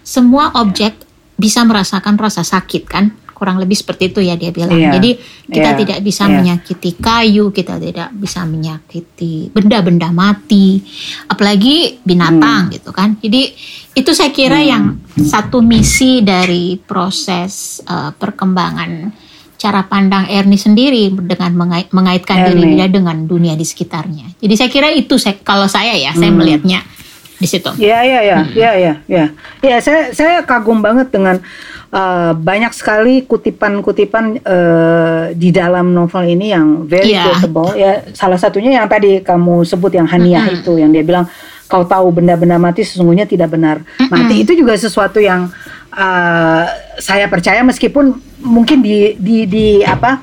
semua 0.00 0.50
objek 0.58 0.96
bisa 1.38 1.62
merasakan 1.62 2.18
rasa 2.18 2.42
sakit 2.42 2.82
kan? 2.88 3.14
Kurang 3.30 3.62
lebih 3.62 3.78
seperti 3.78 4.10
itu 4.10 4.18
ya 4.18 4.34
dia 4.34 4.50
bilang. 4.50 4.74
Iya. 4.74 4.98
Jadi 4.98 5.10
kita 5.46 5.70
Iya. 5.70 5.78
tidak 5.78 5.98
bisa 6.02 6.24
Iya. 6.26 6.34
menyakiti 6.34 6.90
kayu, 6.98 7.54
kita 7.54 7.78
tidak 7.78 8.10
bisa 8.18 8.42
menyakiti 8.42 9.54
benda-benda 9.54 10.10
mati, 10.10 10.82
apalagi 11.30 12.02
binatang 12.02 12.74
gitu 12.74 12.90
kan. 12.90 13.14
Jadi 13.22 13.54
itu 13.94 14.10
saya 14.10 14.34
kira 14.34 14.58
yang 14.58 14.98
satu 15.14 15.62
misi 15.62 16.26
dari 16.26 16.74
proses 16.82 17.78
eh, 17.86 18.10
perkembangan 18.10 19.14
cara 19.58 19.82
pandang 19.82 20.24
Ernie 20.24 20.54
sendiri 20.56 21.10
dengan 21.10 21.50
mengait- 21.52 21.90
mengaitkan 21.90 22.46
diri 22.46 22.62
Ernie. 22.64 22.76
dia 22.76 22.86
dengan 22.88 23.16
dunia 23.20 23.52
di 23.52 23.62
sekitarnya. 23.62 24.38
Jadi 24.38 24.54
saya 24.54 24.70
kira 24.70 24.88
itu 24.88 25.18
saya, 25.18 25.34
kalau 25.36 25.66
saya 25.66 25.92
ya, 25.92 26.14
saya 26.14 26.30
Hmm. 26.30 26.38
melihatnya 26.38 26.86
di 27.34 27.44
situ. 27.44 27.66
Iya 27.74 27.98
iya 28.00 28.20
iya 28.24 28.38
Hmm. 28.38 28.50
iya 28.52 28.70
iya 28.72 28.92
iya. 29.04 29.24
Iya 29.60 29.76
saya 29.78 30.00
saya 30.10 30.34
kagum 30.42 30.78
banget 30.78 31.10
dengan 31.10 31.42
uh, 31.88 32.32
banyak 32.34 32.70
sekali 32.70 33.22
kutipan-kutipan 33.22 34.24
uh, 34.40 35.22
di 35.32 35.50
dalam 35.50 35.90
novel 35.90 36.22
ini 36.28 36.50
yang 36.50 36.84
very 36.84 37.10
Iya. 37.12 37.26
quotable. 37.28 37.74
Ya 37.74 38.06
salah 38.12 38.38
satunya 38.38 38.74
yang 38.74 38.86
tadi 38.86 39.18
kamu 39.20 39.62
sebut 39.64 39.90
yang 39.92 40.06
Haniah 40.06 40.44
Mm-mm. 40.44 40.56
itu 40.56 40.72
yang 40.76 40.90
dia 40.90 41.02
bilang 41.02 41.26
kau 41.64 41.84
tahu 41.84 42.08
benda-benda 42.10 42.56
mati 42.56 42.80
sesungguhnya 42.80 43.24
tidak 43.24 43.52
benar 43.52 43.84
mati 44.08 44.40
itu 44.40 44.56
juga 44.56 44.72
sesuatu 44.72 45.20
yang 45.20 45.52
uh, 45.98 46.64
saya 47.02 47.26
percaya 47.26 47.66
meskipun 47.66 48.14
mungkin 48.46 48.78
di 48.78 49.18
di 49.18 49.50
di 49.50 49.66
apa 49.82 50.22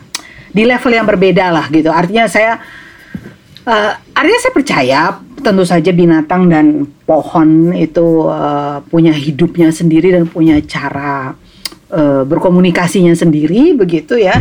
di 0.56 0.64
level 0.64 0.96
yang 0.96 1.04
berbeda 1.04 1.52
lah 1.52 1.68
gitu. 1.68 1.92
Artinya 1.92 2.32
saya 2.32 2.64
Eh, 3.66 3.92
artinya 4.14 4.40
saya 4.46 4.54
percaya 4.54 5.00
tentu 5.42 5.66
saja 5.66 5.90
binatang 5.90 6.46
dan 6.46 6.86
pohon 7.02 7.74
itu 7.74 8.30
eh, 8.30 8.78
punya 8.94 9.10
hidupnya 9.10 9.74
sendiri 9.74 10.14
dan 10.14 10.30
punya 10.30 10.62
cara 10.62 11.34
eh, 11.90 12.22
berkomunikasinya 12.30 13.18
sendiri 13.18 13.74
begitu 13.74 14.22
ya. 14.22 14.38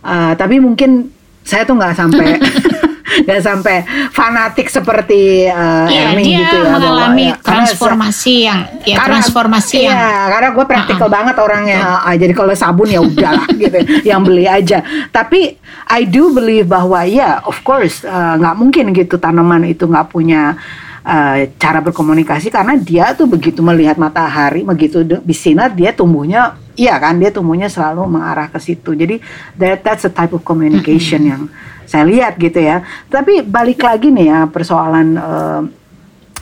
Eh, 0.00 0.32
tapi 0.40 0.56
mungkin 0.56 1.12
saya 1.44 1.68
tuh 1.68 1.76
nggak 1.76 1.96
sampai 2.00 2.40
nggak 3.24 3.40
sampai 3.44 3.76
fanatik 4.10 4.72
seperti 4.72 5.46
uh, 5.48 5.86
ya, 5.88 6.16
Ernie 6.16 6.24
dia 6.24 6.38
gitu 6.40 6.56
ya 6.64 6.70
mengalami 6.72 7.26
bahwa, 7.28 7.36
ya, 7.36 7.44
transformasi 7.44 8.34
yang 8.48 8.60
ya 8.82 8.96
karena, 8.96 9.08
transformasi 9.20 9.76
iya, 9.76 9.90
yang 9.92 10.30
karena 10.32 10.48
gue 10.52 10.64
praktikal 10.64 11.08
Uh-uh. 11.08 11.16
banget 11.16 11.36
orangnya. 11.36 11.78
Ah, 12.02 12.14
jadi 12.16 12.32
kalau 12.32 12.54
sabun 12.56 12.88
ya 12.88 13.00
udahlah 13.04 13.46
gitu 13.62 13.78
yang 14.06 14.24
beli 14.24 14.48
aja. 14.48 14.80
Tapi 15.12 15.60
I 15.92 16.08
do 16.08 16.32
believe 16.32 16.70
bahwa 16.70 17.04
ya 17.04 17.44
of 17.44 17.60
course 17.66 18.02
uh, 18.06 18.34
nggak 18.40 18.56
mungkin 18.56 18.84
gitu 18.96 19.20
tanaman 19.20 19.68
itu 19.68 19.84
nggak 19.84 20.08
punya 20.08 20.56
uh, 21.02 21.46
cara 21.58 21.78
berkomunikasi 21.82 22.48
karena 22.48 22.78
dia 22.78 23.12
tuh 23.12 23.26
begitu 23.26 23.60
melihat 23.60 23.98
matahari 23.98 24.62
begitu 24.62 25.02
bersinar 25.22 25.74
dia 25.74 25.90
tumbuhnya 25.94 26.58
iya 26.78 26.96
kan 26.96 27.20
dia 27.20 27.28
tumbuhnya 27.28 27.68
selalu 27.68 28.06
mengarah 28.08 28.48
ke 28.48 28.58
situ. 28.58 28.96
Jadi 28.96 29.20
that 29.58 29.84
that's 29.84 30.08
a 30.08 30.12
type 30.12 30.32
of 30.32 30.42
communication 30.42 31.28
yang 31.28 31.42
saya 31.84 32.08
lihat 32.08 32.40
gitu 32.40 32.56
ya. 32.56 32.80
Tapi 33.12 33.44
balik 33.44 33.84
lagi 33.84 34.08
nih 34.08 34.26
ya 34.32 34.40
persoalan 34.48 35.08
uh, 35.20 35.62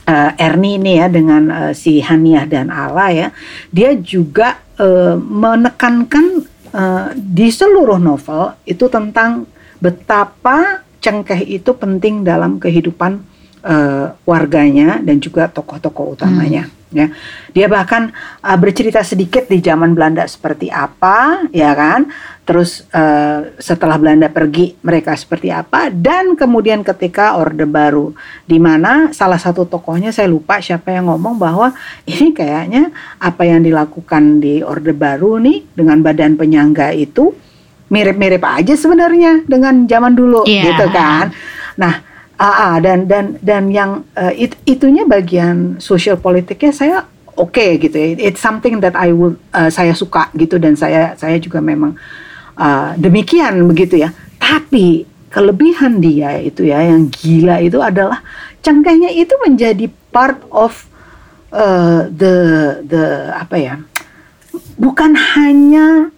uh, 0.07 0.31
Ernie 0.39 0.79
ini 0.79 1.03
ya 1.03 1.07
dengan 1.11 1.43
uh, 1.51 1.73
si 1.75 1.99
Haniah 1.99 2.47
dan 2.47 2.71
Ala 2.71 3.11
ya, 3.11 3.29
dia 3.75 3.91
juga 3.99 4.63
uh, 4.79 5.19
menekankan 5.19 6.47
uh, 6.71 7.11
di 7.15 7.51
seluruh 7.51 7.99
novel 7.99 8.55
itu 8.67 8.87
tentang 8.87 9.47
betapa 9.81 10.85
cengkeh 11.01 11.49
itu 11.49 11.73
penting 11.73 12.23
dalam 12.23 12.61
kehidupan 12.61 13.30
uh, 13.65 14.17
warganya 14.25 14.99
dan 15.01 15.21
juga 15.21 15.49
tokoh-tokoh 15.49 16.19
utamanya. 16.19 16.69
Ya, 16.91 17.07
dia 17.55 17.71
bahkan 17.71 18.11
uh, 18.43 18.59
bercerita 18.59 18.99
sedikit 19.07 19.47
di 19.47 19.63
zaman 19.63 19.95
Belanda 19.95 20.27
seperti 20.27 20.75
apa, 20.75 21.47
ya 21.55 21.71
kan? 21.71 22.11
Terus 22.43 22.83
uh, 22.91 23.47
setelah 23.63 23.95
Belanda 23.95 24.27
pergi 24.27 24.75
mereka 24.83 25.15
seperti 25.15 25.55
apa, 25.55 25.87
dan 25.87 26.35
kemudian 26.35 26.83
ketika 26.83 27.39
Orde 27.39 27.63
Baru, 27.63 28.11
di 28.43 28.59
mana 28.59 29.15
salah 29.15 29.39
satu 29.39 29.71
tokohnya 29.71 30.11
saya 30.11 30.27
lupa 30.27 30.59
siapa 30.59 30.91
yang 30.91 31.07
ngomong 31.07 31.39
bahwa 31.39 31.71
ini 32.11 32.35
kayaknya 32.35 32.91
apa 33.23 33.47
yang 33.47 33.63
dilakukan 33.63 34.43
di 34.43 34.67
Orde 34.67 34.91
Baru 34.91 35.39
nih 35.39 35.71
dengan 35.71 36.03
badan 36.03 36.35
penyangga 36.35 36.91
itu 36.91 37.31
mirip-mirip 37.87 38.43
aja 38.43 38.75
sebenarnya 38.75 39.47
dengan 39.47 39.87
zaman 39.87 40.19
dulu, 40.19 40.43
Iya. 40.43 40.75
gitu 40.75 40.91
kan? 40.91 41.31
Nah, 41.79 42.03
Ah, 42.41 42.73
ah, 42.73 42.75
dan 42.81 43.05
dan 43.05 43.37
dan 43.45 43.69
yang 43.69 44.01
eh, 44.17 44.49
it- 44.49 44.57
itunya 44.65 45.05
bagian 45.05 45.77
sosial 45.77 46.17
politiknya 46.17 46.73
saya 46.73 46.97
oke 47.37 47.67
gitu 47.77 47.93
ya. 47.93 48.17
It's 48.17 48.41
something 48.41 48.81
that 48.81 48.97
I 48.97 49.13
will 49.13 49.37
eh, 49.53 49.69
saya 49.69 49.93
suka 49.93 50.33
gitu 50.33 50.57
dan 50.57 50.73
saya 50.73 51.13
saya 51.21 51.37
juga 51.37 51.61
memang 51.61 51.93
eh, 52.57 52.91
demikian 52.97 53.61
begitu 53.69 54.01
ya. 54.01 54.17
Tapi 54.41 55.05
kelebihan 55.29 56.01
dia 56.01 56.41
itu 56.41 56.65
ya 56.65 56.81
yang 56.81 57.13
gila 57.13 57.61
itu 57.61 57.77
adalah 57.77 58.25
cengkehnya 58.65 59.13
itu 59.13 59.37
menjadi 59.45 59.93
part 60.09 60.41
of 60.49 60.73
eh, 61.53 62.09
the 62.09 62.35
the 62.89 63.37
apa 63.37 63.57
ya? 63.61 63.75
Bukan 64.81 65.13
hanya 65.37 66.09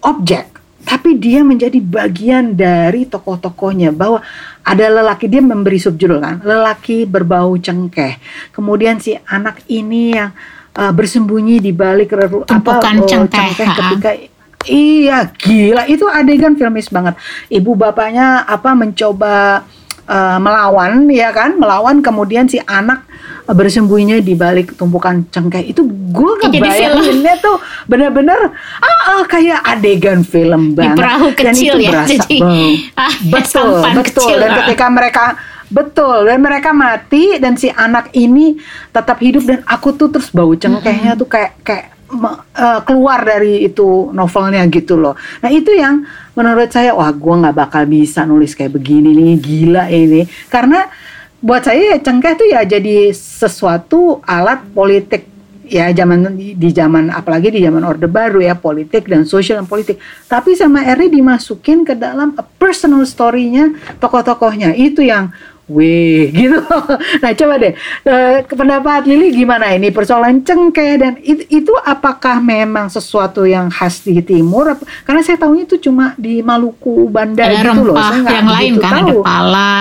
objek 0.00 0.48
tapi 0.88 1.20
dia 1.20 1.44
menjadi 1.44 1.76
bagian 1.84 2.56
dari 2.56 3.04
tokoh-tokohnya 3.04 3.92
bahwa 3.92 4.24
ada 4.64 4.88
lelaki 4.88 5.28
dia 5.28 5.44
memberi 5.44 5.76
subjudul 5.76 6.16
kan? 6.16 6.40
Lelaki 6.40 7.04
berbau 7.04 7.52
cengkeh. 7.60 8.16
Kemudian 8.56 8.96
si 8.96 9.12
anak 9.28 9.60
ini 9.68 10.16
yang 10.16 10.32
uh, 10.72 10.92
bersembunyi 10.96 11.60
di 11.60 11.76
balik 11.76 12.16
reru- 12.16 12.48
Tumpukan 12.48 13.04
oh, 13.04 13.08
cengkeh, 13.08 13.52
ha. 13.52 13.74
ketika 13.76 14.10
iya 14.64 15.28
gila 15.28 15.84
itu 15.84 16.08
adegan 16.08 16.56
filmis 16.56 16.88
banget. 16.88 17.20
Ibu 17.52 17.76
bapaknya 17.76 18.48
apa 18.48 18.72
mencoba 18.72 19.68
uh, 20.08 20.40
melawan 20.40 21.06
ya 21.12 21.30
kan? 21.30 21.60
Melawan 21.60 22.00
kemudian 22.02 22.48
si 22.48 22.58
anak 22.64 23.04
uh, 23.46 23.54
bersembunyinya 23.54 24.18
di 24.24 24.34
balik 24.34 24.74
tumpukan 24.74 25.28
cengkeh. 25.30 25.70
Itu 25.70 25.84
gue 25.86 26.32
ngebayanginnya 26.40 27.34
tuh 27.44 27.60
bener-bener 27.84 28.52
ah, 28.80 29.20
ah, 29.20 29.22
kayak 29.28 29.60
adegan 29.64 30.24
film 30.24 30.72
Di 30.72 30.84
banget. 30.84 30.96
perahu 30.96 31.28
dan 31.36 31.54
kecil 31.54 31.74
itu 31.76 31.84
ya, 31.84 31.90
berasa 31.92 32.12
jadi, 32.12 32.38
ah, 32.96 33.14
betul 33.28 33.70
betul. 33.96 34.26
Kecil, 34.28 34.36
dan 34.40 34.50
ah. 34.50 34.56
ketika 34.64 34.86
mereka 34.88 35.24
betul 35.68 36.24
dan 36.24 36.40
mereka 36.40 36.70
mati 36.72 37.36
dan 37.36 37.60
si 37.60 37.68
anak 37.68 38.08
ini 38.16 38.56
tetap 38.88 39.20
hidup 39.20 39.44
dan 39.44 39.60
aku 39.68 39.92
tuh 39.92 40.08
terus 40.08 40.32
bau 40.32 40.56
cengkehnya 40.56 41.12
tuh 41.12 41.28
kayak 41.28 41.60
kayak 41.60 41.92
eh, 42.56 42.80
keluar 42.88 43.20
dari 43.20 43.68
itu 43.68 44.08
novelnya 44.16 44.64
gitu 44.72 44.96
loh. 44.96 45.12
Nah 45.44 45.52
itu 45.52 45.68
yang 45.76 46.08
menurut 46.38 46.70
saya 46.70 46.94
wah 46.94 47.10
gua 47.10 47.42
nggak 47.42 47.56
bakal 47.58 47.82
bisa 47.90 48.22
nulis 48.22 48.54
kayak 48.54 48.78
begini 48.78 49.10
nih 49.10 49.34
gila 49.42 49.90
ini. 49.90 50.22
Karena 50.46 50.86
buat 51.42 51.66
saya 51.66 51.94
ya 51.94 51.98
cengkeh 51.98 52.34
tuh 52.38 52.46
ya 52.46 52.62
jadi 52.62 53.10
sesuatu 53.10 54.22
alat 54.22 54.62
politik. 54.70 55.26
Ya 55.68 55.92
zaman 55.92 56.32
di 56.32 56.70
zaman 56.72 57.12
apalagi 57.12 57.52
di 57.52 57.60
zaman 57.60 57.84
orde 57.84 58.08
baru 58.08 58.40
ya 58.40 58.56
politik 58.56 59.04
dan 59.04 59.28
sosial 59.28 59.60
dan 59.60 59.68
politik. 59.68 60.00
Tapi 60.24 60.56
sama 60.56 60.80
Eri 60.80 61.12
dimasukin 61.12 61.84
ke 61.84 61.92
dalam 61.92 62.32
personal 62.56 63.04
story-nya 63.04 63.76
tokoh-tokohnya. 64.00 64.72
Itu 64.72 65.04
yang 65.04 65.28
weh 65.68 66.28
gitu. 66.40 66.58
Nah 67.22 67.30
coba 67.36 67.54
deh 67.60 67.72
eh, 68.04 68.36
pendapat 68.44 69.06
Lili 69.06 69.30
gimana? 69.32 69.70
Ini 69.76 69.92
persoalan 69.92 70.42
cengkeh 70.42 70.92
dan 70.98 71.12
itu, 71.20 71.44
itu 71.48 71.72
apakah 71.84 72.40
memang 72.40 72.88
sesuatu 72.88 73.44
yang 73.44 73.68
khas 73.68 74.02
di 74.02 74.18
timur? 74.24 74.74
Karena 75.04 75.20
saya 75.22 75.36
tahunya 75.38 75.64
itu 75.68 75.76
cuma 75.88 76.16
di 76.18 76.40
Maluku 76.40 77.06
Banda 77.12 77.46
ada 77.46 77.72
gitu 77.72 77.80
loh. 77.84 77.96
Saya 77.96 78.42
yang 78.42 78.48
lain 78.48 78.72
begitu 78.76 78.84
kan 78.84 78.92
ada 79.04 79.12
tahu. 79.12 79.22
pala 79.22 79.78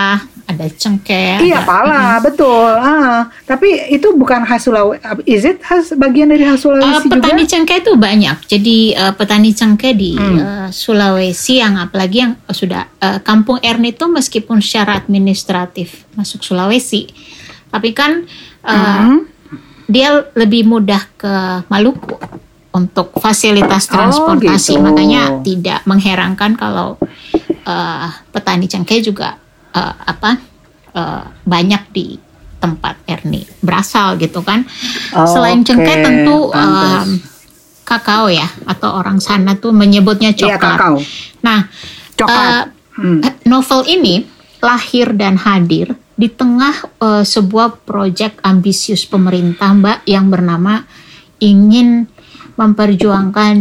ada 0.47 0.63
cengkeh 0.65 1.43
Iya 1.43 1.59
ada- 1.59 1.67
pala 1.67 2.03
betul. 2.17 2.71
Ah, 2.71 3.27
tapi 3.43 3.67
itu 3.89 4.15
bukan 4.15 4.41
khas 4.41 4.63
Sulawesi. 4.63 5.03
Is 5.23 5.43
it 5.43 5.59
khas 5.59 5.91
bagian 5.93 6.27
dari 6.27 6.41
khas 6.41 6.63
Uh, 6.63 6.71
Sulawesi 6.71 7.05
petani 7.05 7.43
juga? 7.43 7.51
cengkeh 7.51 7.77
itu 7.77 7.91
banyak. 7.93 8.37
Jadi 8.47 8.77
uh, 8.93 9.11
petani 9.11 9.51
cengkeh 9.51 9.91
di 9.91 10.11
Hmm. 10.13 10.37
uh, 10.37 10.69
Sulawesi 10.69 11.59
yang 11.59 11.75
apalagi 11.75 12.17
yang 12.21 12.39
uh, 12.41 12.51
sudah 12.51 12.87
uh, 12.97 13.19
Kampung 13.19 13.59
Erni 13.59 13.91
itu 13.91 14.07
meskipun 14.07 14.57
secara 14.57 14.95
administratif 14.97 16.07
masuk 16.13 16.41
Sulawesi, 16.41 17.11
tapi 17.67 17.91
kan 17.91 18.23
uh, 18.63 18.73
Hmm. 19.03 19.27
dia 19.85 20.09
lebih 20.31 20.63
mudah 20.63 21.03
ke 21.13 21.33
Maluku 21.67 22.15
untuk 22.69 23.11
fasilitas 23.17 23.87
Oh, 23.87 23.91
transportasi. 23.91 24.73
gitu. 24.73 24.81
Makanya 24.81 25.41
tidak 25.41 25.83
mengherankan 25.83 26.53
kalau 26.53 26.95
uh, 27.63 28.07
petani 28.29 28.65
cengkeh 28.65 29.01
juga 29.01 29.35
uh, 29.77 29.93
apa 29.93 30.31
uh, 30.97 31.23
banyak 31.45 31.83
di 31.93 32.07
tempat 32.57 32.97
Erni 33.05 33.45
berasal 33.61 34.17
gitu 34.17 34.41
kan. 34.41 34.65
Oh, 35.13 35.29
Selain 35.29 35.61
cengkeh 35.61 36.01
oke, 36.01 36.03
tentu 36.03 36.37
pantes. 36.49 37.05
um, 37.05 37.09
kakao 37.85 38.27
ya 38.27 38.49
atau 38.65 38.97
orang 38.97 39.21
sana 39.21 39.55
tuh 39.55 39.71
menyebutnya 39.71 40.33
Iya 40.33 40.57
coklat. 40.57 40.59
kakao. 40.59 40.97
Nah, 41.45 41.59
Coklat. 42.17 42.65
Hmm. 42.97 43.21
eh, 43.21 43.35
novel 43.45 43.85
ini 43.85 44.25
lahir 44.57 45.13
dan 45.13 45.37
hadir 45.37 45.93
di 46.17 46.27
tengah 46.33 46.73
eh, 46.97 47.23
sebuah 47.23 47.85
proyek 47.85 48.41
ambisius 48.41 49.05
pemerintah 49.05 49.69
Mbak 49.77 49.99
yang 50.09 50.33
bernama 50.33 50.81
ingin 51.37 52.09
memperjuangkan 52.57 53.55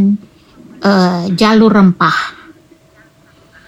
eh, 0.80 1.24
jalur 1.36 1.68
rempah 1.68 2.35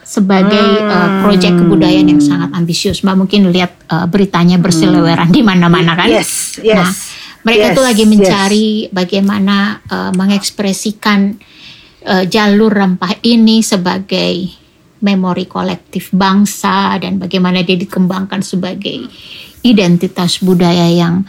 sebagai 0.08 0.68
eh, 0.80 1.08
proyek 1.20 1.52
kebudayaan 1.52 2.08
yang 2.08 2.22
sangat 2.24 2.50
ambisius. 2.56 3.04
Mbak 3.04 3.16
mungkin 3.20 3.52
lihat 3.52 3.72
eh, 3.92 4.06
beritanya 4.08 4.56
berseliweran 4.56 5.28
di 5.28 5.44
mana-mana 5.44 5.92
kan? 5.92 6.08
Yes, 6.08 6.56
yes. 6.64 6.80
Nah, 6.80 6.90
mereka 7.44 7.66
Yes, 7.70 7.76
tuh 7.76 7.84
lagi 7.84 8.04
yes. 8.04 8.10
mencari 8.10 8.68
bagaimana 8.88 9.84
eh, 9.84 10.12
mengekspresikan 10.16 11.36
eh, 12.08 12.24
jalur 12.24 12.72
rempah 12.72 13.20
ini 13.20 13.60
sebagai 13.60 14.48
memori 14.98 15.46
kolektif 15.46 16.10
bangsa 16.10 16.98
dan 16.98 17.22
bagaimana 17.22 17.62
dia 17.62 17.78
dikembangkan 17.78 18.42
sebagai 18.42 19.06
identitas 19.62 20.42
budaya 20.42 20.90
yang 20.90 21.22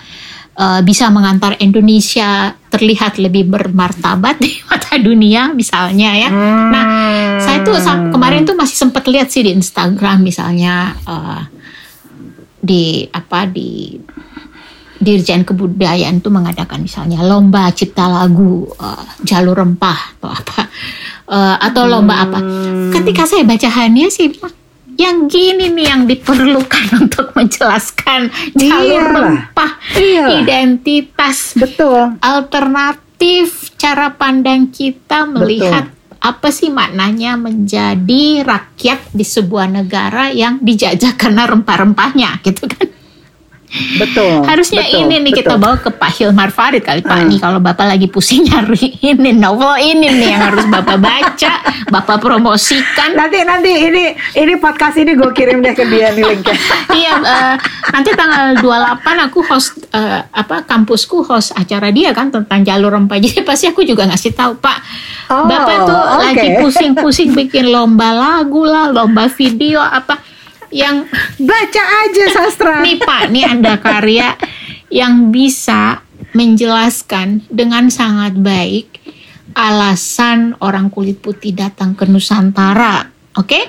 eh, 0.56 0.82
bisa 0.82 1.12
mengantar 1.12 1.60
Indonesia 1.60 2.54
terlihat 2.70 3.18
lebih 3.18 3.50
bermartabat 3.50 4.39
di 4.39 4.54
mata 4.70 4.95
dunia 4.95 5.54
misalnya 5.54 6.16
ya. 6.16 6.30
Nah, 6.70 6.86
saya 7.41 7.60
tuh 7.62 7.78
sa- 7.78 8.10
kemarin 8.10 8.45
tuh 8.45 8.56
masih 8.56 8.78
sempat 8.78 9.06
lihat 9.06 9.30
sih 9.30 9.45
di 9.45 9.52
Instagram 9.54 10.24
misalnya 10.24 10.93
eh, 11.06 11.41
di 12.60 13.08
apa 13.10 13.45
di 13.47 13.95
Dirjen 15.00 15.47
Kebudayaan 15.47 16.20
tuh 16.20 16.28
mengadakan 16.28 16.84
misalnya 16.84 17.24
lomba 17.24 17.72
cipta 17.72 18.06
lagu 18.06 18.68
eh, 18.68 19.04
jalur 19.24 19.56
rempah 19.56 20.20
atau 20.20 20.30
apa 20.30 20.62
Eh, 21.30 21.56
atau 21.62 21.86
lomba 21.86 22.26
apa. 22.26 22.41
Ketika 22.89 23.30
saya 23.30 23.45
baca 23.45 23.70
Hania 23.70 24.10
sih 24.10 24.34
bilang, 24.34 24.50
yang 25.00 25.32
gini 25.32 25.72
nih 25.72 25.86
yang 25.95 26.04
diperlukan 26.04 26.86
untuk 27.08 27.32
menjelaskan 27.32 28.28
jalur 28.52 29.00
Iyalah. 29.00 29.16
rempah, 29.16 29.72
Iyalah. 29.95 30.39
identitas 30.43 31.56
Betul. 31.56 32.20
alternatif 32.20 33.72
cara 33.80 34.12
pandang 34.12 34.68
kita 34.68 35.24
melihat 35.24 35.88
apa 36.20 36.52
sih 36.52 36.68
maknanya 36.68 37.39
menjadi 37.39 38.43
rakyat 38.43 39.16
di 39.16 39.24
sebuah 39.24 39.72
negara 39.72 40.28
yang 40.36 40.60
dijajah 40.60 41.16
karena 41.16 41.47
rempah-rempahnya 41.47 42.43
gitu 42.43 42.68
kan. 42.68 42.99
Betul. 43.70 44.41
Harusnya 44.49 44.82
betul, 44.82 45.05
ini 45.05 45.15
nih 45.22 45.32
betul. 45.32 45.39
kita 45.45 45.53
bawa 45.61 45.78
ke 45.78 45.89
Pak 45.93 46.11
Hilmar 46.17 46.49
Farid 46.49 46.82
kali 46.82 47.05
Pak 47.05 47.22
Hmm. 47.22 47.30
nih 47.30 47.38
kalau 47.38 47.59
Bapak 47.61 47.86
lagi 47.86 48.09
pusing 48.09 48.41
nyari 48.49 48.97
ini 48.97 49.30
novel 49.30 49.78
ini 49.78 50.09
nih 50.09 50.28
yang 50.34 50.41
harus 50.49 50.65
Bapak 50.65 50.97
baca, 50.97 51.53
Bapak 51.93 52.17
promosikan. 52.17 53.13
Nanti 53.13 53.45
nanti 53.45 53.70
ini 53.70 54.17
ini 54.34 54.53
podcast 54.57 54.97
ini 54.97 55.13
gue 55.13 55.30
kirim 55.38 55.61
deh 55.61 55.78
ke 55.78 55.86
dia 55.86 56.09
nih 56.09 56.24
linknya. 56.26 56.57
iya, 56.99 57.13
eh, 57.22 57.55
nanti 57.93 58.09
tanggal 58.17 58.57
28 58.57 59.26
aku 59.30 59.39
host 59.45 59.78
eh, 59.93 60.20
apa 60.26 60.65
kampusku 60.65 61.22
host 61.22 61.53
acara 61.53 61.93
dia 61.93 62.09
kan 62.09 62.34
tentang 62.34 62.65
jalur 62.65 62.89
rempah. 62.89 63.22
Jadi 63.24 63.45
pasti 63.45 63.70
aku 63.70 63.86
juga 63.86 64.09
ngasih 64.09 64.34
tahu, 64.34 64.57
Pak. 64.57 64.78
Oh, 65.30 65.45
Bapak 65.45 65.78
tuh 65.86 65.93
oke. 65.93 66.22
lagi 66.26 66.47
pusing-pusing 66.57 67.38
bikin 67.38 67.70
lomba 67.70 68.17
lagu 68.17 68.65
lah, 68.65 68.89
lomba 68.89 69.30
video 69.30 69.78
apa 69.78 70.28
yang 70.72 71.05
Baca 71.38 71.84
aja 72.03 72.26
sastra. 72.30 72.80
nih 72.80 72.97
Pak, 72.97 73.24
nih 73.30 73.45
ada 73.47 73.74
karya 73.76 74.38
yang 74.89 75.30
bisa 75.30 76.01
menjelaskan 76.32 77.41
dengan 77.47 77.89
sangat 77.89 78.38
baik 78.38 79.01
alasan 79.51 80.53
orang 80.59 80.88
kulit 80.88 81.17
putih 81.17 81.51
datang 81.51 81.93
ke 81.93 82.05
Nusantara. 82.05 83.05
Oke? 83.34 83.59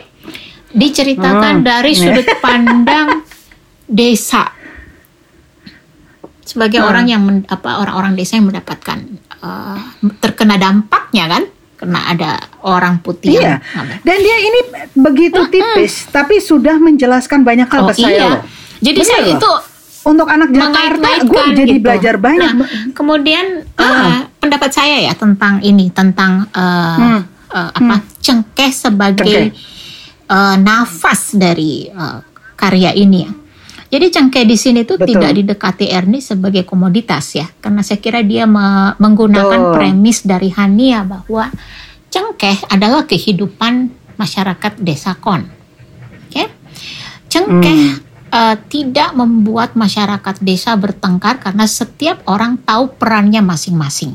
Diceritakan 0.70 1.60
Hmm, 1.60 1.66
dari 1.66 1.92
sudut 1.92 2.28
pandang 2.38 3.24
desa. 3.84 4.46
Sebagai 6.40 6.78
Hmm. 6.78 6.88
orang 6.88 7.06
yang 7.06 7.22
men- 7.22 7.46
apa 7.46 7.78
orang-orang 7.78 8.14
desa 8.14 8.34
yang 8.34 8.46
mendapatkan 8.46 8.98
eh, 9.40 9.78
terkena 10.20 10.56
dampaknya 10.56 11.24
kan? 11.26 11.42
Karena 11.80 12.00
ada 12.06 12.30
orang 12.60 13.00
putih 13.00 13.34
Iya. 13.34 13.56
yang 13.56 13.86
Dan 14.02 14.16
dia 14.18 14.36
ini 14.38 14.60
begitu 14.92 15.40
tipis, 15.48 16.04
tapi 16.06 16.36
sudah 16.36 16.76
menjelaskan 16.76 17.40
banyak 17.40 17.64
hal 17.66 17.82
Oh 17.82 17.88
ke 17.88 17.94
saya 17.96 18.12
iya. 18.12 18.28
loh. 18.30 18.42
Jadi 18.78 18.98
Bener 18.98 19.08
saya 19.08 19.24
loh. 19.24 19.32
itu 19.34 19.52
Untuk 20.02 20.24
anak 20.26 20.48
Jakarta, 20.48 21.08
gue 21.22 21.42
jadi 21.54 21.74
gitu. 21.74 21.84
belajar 21.84 22.14
banyak. 22.16 22.52
Nah, 22.54 22.64
kemudian 22.90 23.68
Ah. 23.74 23.84
eh, 23.84 24.20
pendapat 24.34 24.70
saya 24.70 24.96
ya 24.98 25.12
tentang 25.12 25.60
ini 25.60 25.88
tentang 25.88 26.48
eh, 26.50 26.96
Hmm. 26.98 27.20
eh, 27.50 27.70
apa 27.70 27.94
cengkeh 28.16 28.70
sebagai 28.70 29.28
Cengkeh. 29.28 29.52
eh, 30.26 30.56
nafas 30.58 31.32
dari 31.34 31.84
eh, 31.86 32.18
karya 32.54 32.92
ini 32.92 33.18
ya. 33.20 33.32
Jadi 33.90 34.06
cengkeh 34.06 34.46
di 34.46 34.54
sini 34.54 34.86
tuh 34.86 35.02
Betul. 35.02 35.18
tidak 35.18 35.30
didekati 35.34 35.90
Ernie 35.90 36.22
sebagai 36.22 36.62
komoditas 36.62 37.34
ya, 37.34 37.50
karena 37.58 37.82
saya 37.82 37.98
kira 37.98 38.22
dia 38.22 38.46
me- 38.46 38.94
menggunakan 39.02 39.60
Betul. 39.60 39.74
premis 39.74 40.22
dari 40.22 40.46
Hania 40.54 41.02
bahwa 41.02 41.50
cengkeh 42.06 42.70
adalah 42.70 43.02
kehidupan 43.10 43.90
masyarakat 44.14 44.78
desa 44.78 45.18
kon. 45.18 45.42
Oke, 46.30 46.46
cengkeh 47.26 47.98
eh, 48.30 48.56
tidak 48.70 49.10
membuat 49.18 49.74
masyarakat 49.74 50.38
desa 50.38 50.78
bertengkar 50.78 51.42
karena 51.42 51.66
setiap 51.66 52.22
orang 52.30 52.62
tahu 52.62 52.94
perannya 52.94 53.42
masing-masing. 53.42 54.14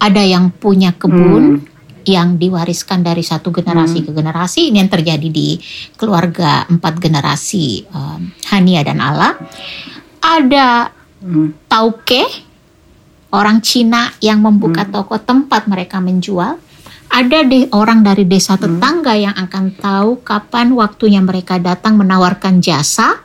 Ada 0.00 0.24
yang 0.24 0.48
punya 0.56 0.96
kebun 0.96 1.68
yang 2.06 2.38
diwariskan 2.38 3.02
dari 3.02 3.26
satu 3.26 3.50
generasi 3.50 4.06
ke 4.06 4.14
generasi. 4.14 4.70
Ini 4.70 4.86
yang 4.86 4.92
terjadi 4.94 5.28
di 5.28 5.58
keluarga 5.98 6.64
empat 6.70 7.02
generasi 7.02 7.84
eh, 7.84 8.18
Hania 8.54 8.86
dan 8.86 9.02
Ala. 9.02 9.34
Ada 10.22 10.96
Hmm. 11.26 11.56
tauke 11.66 12.22
orang 13.32 13.64
Cina 13.64 14.12
yang 14.20 14.44
membuka 14.44 14.84
toko 14.86 15.16
tempat 15.16 15.64
mereka 15.66 15.98
menjual. 15.98 16.60
Ada 17.06 17.46
deh 17.46 17.70
orang 17.72 18.02
dari 18.02 18.26
desa 18.26 18.58
tetangga 18.58 19.14
yang 19.14 19.32
akan 19.32 19.78
tahu 19.78 20.20
kapan 20.26 20.74
waktunya 20.74 21.22
mereka 21.22 21.56
datang 21.56 21.96
menawarkan 21.96 22.60
jasa 22.60 23.22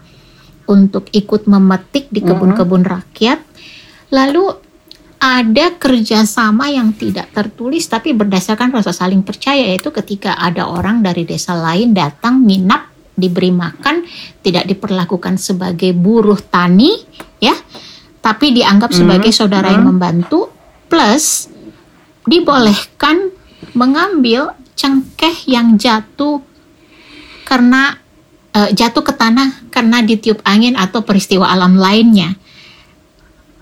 untuk 0.69 1.09
ikut 1.11 1.49
memetik 1.49 2.07
di 2.13 2.21
kebun-kebun 2.21 2.85
rakyat. 2.85 3.41
Lalu 4.13 4.53
ada 5.21 5.77
kerjasama 5.77 6.73
yang 6.73 6.97
tidak 6.97 7.29
tertulis 7.29 7.85
tapi 7.85 8.17
berdasarkan 8.17 8.73
rasa 8.73 8.89
saling 8.89 9.21
percaya 9.21 9.69
yaitu 9.69 9.93
ketika 9.93 10.33
ada 10.33 10.65
orang 10.65 11.05
dari 11.05 11.29
desa 11.29 11.53
lain 11.53 11.93
datang 11.93 12.41
nginap 12.41 12.89
diberi 13.13 13.53
makan 13.53 14.01
tidak 14.41 14.65
diperlakukan 14.65 15.37
sebagai 15.37 15.93
buruh 15.93 16.41
tani 16.41 16.97
ya 17.37 17.53
tapi 18.17 18.49
dianggap 18.49 18.89
sebagai 18.97 19.29
saudara 19.29 19.69
yang 19.69 19.85
membantu 19.85 20.49
plus 20.89 21.49
dibolehkan 22.25 23.29
mengambil 23.77 24.57
cengkeh 24.73 25.45
yang 25.45 25.77
jatuh 25.77 26.41
karena 27.45 27.97
eh, 28.57 28.69
jatuh 28.73 29.05
ke 29.05 29.13
tanah 29.13 29.69
karena 29.69 30.01
ditiup 30.01 30.41
angin 30.45 30.77
atau 30.77 31.05
peristiwa 31.05 31.49
alam 31.49 31.77
lainnya. 31.77 32.37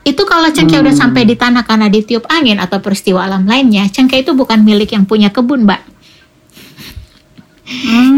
Itu 0.10 0.26
kalau 0.26 0.50
cengkeh 0.50 0.82
udah 0.82 0.96
sampai 0.98 1.22
di 1.22 1.38
tanah 1.38 1.62
karena 1.62 1.86
ditiup 1.86 2.26
angin 2.26 2.58
atau 2.58 2.82
peristiwa 2.82 3.22
alam 3.22 3.46
lainnya, 3.46 3.86
cengkeh 3.86 4.26
itu 4.26 4.34
bukan 4.34 4.66
milik 4.66 4.90
yang 4.98 5.06
punya 5.06 5.30
kebun, 5.30 5.70
Mbak. 5.70 5.82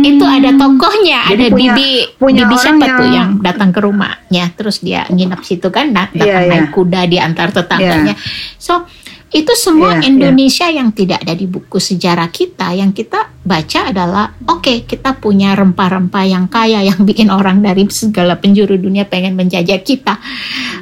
Itu 0.01 0.23
ada 0.23 0.55
tokohnya, 0.55 1.27
Jadi 1.27 1.43
ada 1.43 1.45
punya- 1.51 1.75
bibi 1.75 1.89
punya 2.15 2.47
bibi 2.47 2.55
siapa 2.55 2.85
yang- 2.87 2.95
tuh 2.95 3.07
yang 3.11 3.29
datang 3.43 3.69
ke 3.75 3.79
rumahnya, 3.83 4.45
terus 4.55 4.79
dia 4.79 5.03
nginep 5.11 5.41
situ 5.43 5.67
kan, 5.67 5.91
dat- 5.91 6.15
Iya, 6.15 6.23
datang 6.23 6.43
iya. 6.47 6.51
naik 6.55 6.67
kuda 6.71 7.01
di 7.03 7.17
antar 7.19 7.51
tetangganya. 7.51 8.15
So 8.55 8.87
itu 9.27 9.51
semua 9.59 9.99
Iya, 9.99 9.99
iya. 9.99 10.07
Indonesia 10.07 10.67
yang 10.71 10.95
tidak 10.95 11.27
ada 11.27 11.35
di 11.35 11.51
buku 11.51 11.83
sejarah 11.83 12.31
kita, 12.31 12.71
yang 12.71 12.95
kita 12.95 13.27
baca 13.43 13.79
adalah 13.91 14.31
oke 14.47 14.87
kita 14.87 15.19
punya 15.19 15.51
rempah-rempah 15.51 16.23
yang 16.23 16.47
kaya 16.47 16.87
yang 16.87 17.03
bikin 17.03 17.27
orang 17.27 17.59
dari 17.59 17.83
segala 17.91 18.39
penjuru 18.39 18.79
dunia 18.79 19.03
pengen 19.03 19.35
menjajah 19.35 19.83
kita. 19.83 20.15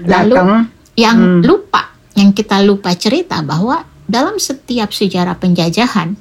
Lalu 0.06 0.36
Datang. 0.38 0.78
Yang 0.94 1.18
Hmm. 1.18 1.42
lupa, 1.42 1.90
yang 2.14 2.32
kita 2.32 2.62
lupa 2.62 2.94
cerita 2.94 3.42
bahwa 3.42 3.82
dalam 4.04 4.38
setiap 4.38 4.90
sejarah 4.90 5.36
penjajahan 5.36 6.18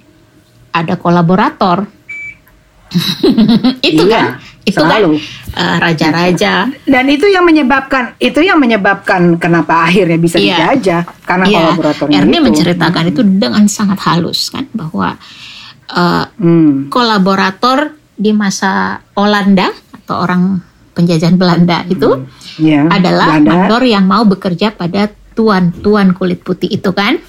ada 0.71 0.95
kolaborator. 0.95 1.89
itu 3.85 4.03
Iya, 4.09 4.09
kan, 4.09 4.25
itu 4.65 4.81
selalu. 4.81 5.13
kan 5.53 5.77
raja-raja. 5.79 6.73
Dan 6.85 7.05
itu 7.07 7.29
yang 7.29 7.45
menyebabkan 7.45 8.17
itu 8.17 8.41
yang 8.41 8.57
menyebabkan 8.57 9.37
kenapa 9.37 9.85
akhirnya 9.85 10.17
bisa 10.17 10.41
Iya. 10.41 10.57
dijajah 10.73 11.03
karena 11.23 11.45
Iya, 11.45 11.57
kolaboratornya 11.69 12.17
Ernie 12.25 12.41
itu. 12.41 12.47
menceritakan 12.49 13.05
itu 13.09 13.21
dengan 13.25 13.65
sangat 13.69 13.99
halus 14.05 14.49
kan 14.49 14.65
bahwa 14.73 15.17
eh, 15.89 16.25
Hmm. 16.37 16.89
kolaborator 16.89 17.93
di 18.13 18.33
masa 18.33 19.01
Olanda 19.17 19.69
atau 19.95 20.17
orang 20.21 20.43
penjajahan 20.99 21.39
Belanda 21.39 21.87
itu 21.87 22.27
Ya, 22.59 22.91
adalah 22.91 23.39
Belanda. 23.39 23.71
mandor 23.71 23.83
yang 23.85 24.03
mau 24.03 24.27
bekerja 24.27 24.71
pada 24.71 25.07
tuan-tuan 25.33 26.11
kulit 26.11 26.43
putih 26.43 26.67
itu 26.69 26.91
kan. 26.91 27.23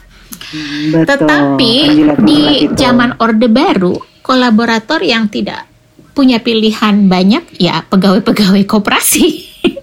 Betul. 0.90 1.06
Tetapi 1.06 1.74
di 2.20 2.40
itu. 2.66 2.74
zaman 2.74 3.14
Orde 3.16 3.46
Baru, 3.46 3.94
kolaborator 4.20 5.00
yang 5.00 5.30
tidak 5.30 5.70
punya 6.12 6.42
pilihan 6.42 7.06
banyak 7.06 7.46
ya 7.56 7.86
pegawai-pegawai 7.86 8.66
koperasi. 8.66 9.26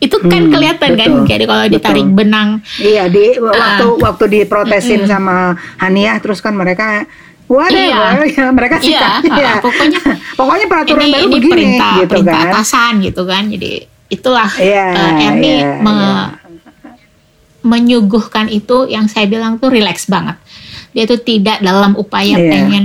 itu 0.00 0.16
kan 0.20 0.42
Hmm, 0.42 0.50
kelihatan 0.50 0.90
kan 0.92 1.10
betul, 1.12 1.26
jadi 1.28 1.44
kalau 1.44 1.62
betul. 1.62 1.74
ditarik 1.78 2.08
benang 2.08 2.48
Iya 2.76 3.06
di 3.06 3.38
waktu 3.38 3.86
Ah. 3.86 3.98
waktu 4.02 4.24
diprotesin 4.28 5.06
sama 5.06 5.54
Haniah 5.78 6.18
terus 6.18 6.38
kan 6.38 6.54
mereka 6.54 7.06
whatever 7.46 8.24
ya, 8.24 8.46
mereka 8.50 8.76
Iya, 8.78 8.86
sikapnya 9.20 9.42
ya. 9.46 9.52
pokoknya 9.60 10.00
pokoknya 10.34 10.66
peraturan 10.66 11.02
ini 11.02 11.12
baru 11.12 11.22
ini 11.22 11.32
begini 11.32 11.52
perintah 11.52 11.92
gitu 11.96 12.10
perintah 12.10 12.38
kan. 12.38 12.50
atasan 12.50 12.92
gitu 13.00 13.22
kan 13.24 13.42
jadi 13.46 13.72
itulah 14.08 14.50
Iya, 14.54 14.84
eh, 14.88 15.24
Ernie 15.24 15.48
iya, 15.58 15.68
me- 15.78 15.92
iya. 15.92 16.24
menyuguhkan 17.62 18.46
itu 18.48 18.84
yang 18.86 19.06
saya 19.06 19.24
bilang 19.24 19.54
tuh 19.56 19.70
relax 19.70 20.04
banget 20.06 20.34
dia 20.92 21.06
tuh 21.06 21.16
tidak 21.16 21.56
dalam 21.58 21.94
upaya 21.94 22.34
Iya. 22.34 22.50
pengen 22.50 22.84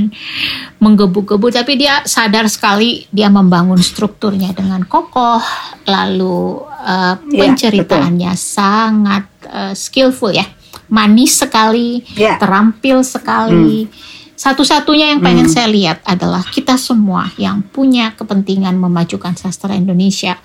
menggebu-gebu 0.78 1.50
tapi 1.50 1.76
dia 1.76 2.06
sadar 2.06 2.48
sekali 2.48 3.04
dia 3.10 3.28
membangun 3.28 3.80
strukturnya 3.80 4.52
dengan 4.52 4.84
kokoh 4.84 5.42
lalu 5.84 6.62
Iya, 6.78 7.20
penceritaannya 7.36 8.32
sangat 8.34 9.28
eh, 9.44 9.74
skillful 9.74 10.32
ya 10.32 10.46
manis 10.88 11.36
sekali 11.36 12.00
Iya. 12.14 12.38
terampil 12.38 13.04
sekali 13.04 13.90
satu-satunya 14.38 15.18
yang 15.18 15.22
pengen 15.26 15.50
saya 15.50 15.66
lihat 15.66 16.06
adalah 16.06 16.46
kita 16.46 16.78
semua 16.78 17.34
yang 17.42 17.66
punya 17.66 18.14
kepentingan 18.14 18.78
memajukan 18.78 19.34
sastra 19.34 19.74
Indonesia 19.74 20.38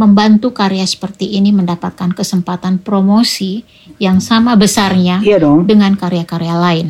membantu 0.00 0.50
karya 0.56 0.82
seperti 0.88 1.36
ini 1.36 1.52
mendapatkan 1.52 2.16
kesempatan 2.16 2.80
promosi 2.80 3.62
yang 4.00 4.18
sama 4.18 4.56
besarnya 4.56 5.20
Iya 5.20 5.38
dong. 5.44 5.68
dengan 5.68 5.92
karya-karya 5.94 6.56
lain 6.56 6.88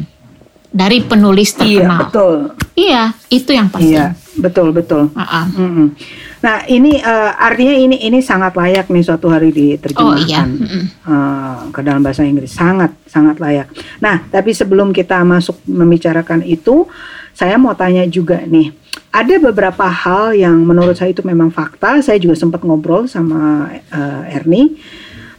dari 0.75 0.99
penulis 1.07 1.55
Iya 1.55 1.87
terkenal. 1.87 2.01
betul. 2.11 2.35
Iya, 2.75 3.03
itu 3.31 3.51
yang 3.55 3.71
penting. 3.71 3.95
Iya. 3.95 4.07
Betul 4.35 4.75
betul. 4.75 5.15
Uh-uh. 5.15 5.47
Mm-mm. 5.55 5.95
Nah 6.43 6.67
ini 6.67 6.99
uh, 6.99 7.31
artinya 7.39 7.71
ini 7.71 8.03
ini 8.03 8.19
sangat 8.19 8.59
layak 8.59 8.91
nih 8.91 9.07
suatu 9.07 9.31
hari 9.31 9.49
Oh 9.49 9.55
iya. 9.55 9.79
diterjemahkan 9.79 10.49
Mm-mm. 10.59 10.85
uh, 11.07 11.59
ke 11.71 11.81
dalam 11.87 12.03
bahasa 12.03 12.27
Inggris 12.27 12.51
sangat 12.51 12.91
sangat 13.07 13.39
layak. 13.39 13.71
Nah 14.03 14.27
tapi 14.27 14.51
sebelum 14.51 14.91
kita 14.91 15.23
masuk 15.23 15.63
membicarakan 15.71 16.43
itu, 16.43 16.91
saya 17.31 17.55
mau 17.55 17.79
tanya 17.79 18.03
juga 18.11 18.43
nih. 18.43 18.75
Ada 19.15 19.39
beberapa 19.39 19.87
hal 19.87 20.35
yang 20.35 20.59
menurut 20.67 20.99
saya 20.99 21.15
itu 21.15 21.23
memang 21.23 21.55
fakta. 21.55 22.03
Saya 22.03 22.19
juga 22.19 22.35
sempat 22.35 22.67
ngobrol 22.67 23.07
sama 23.07 23.71
uh, 23.95 24.23
Ernie. 24.35 24.75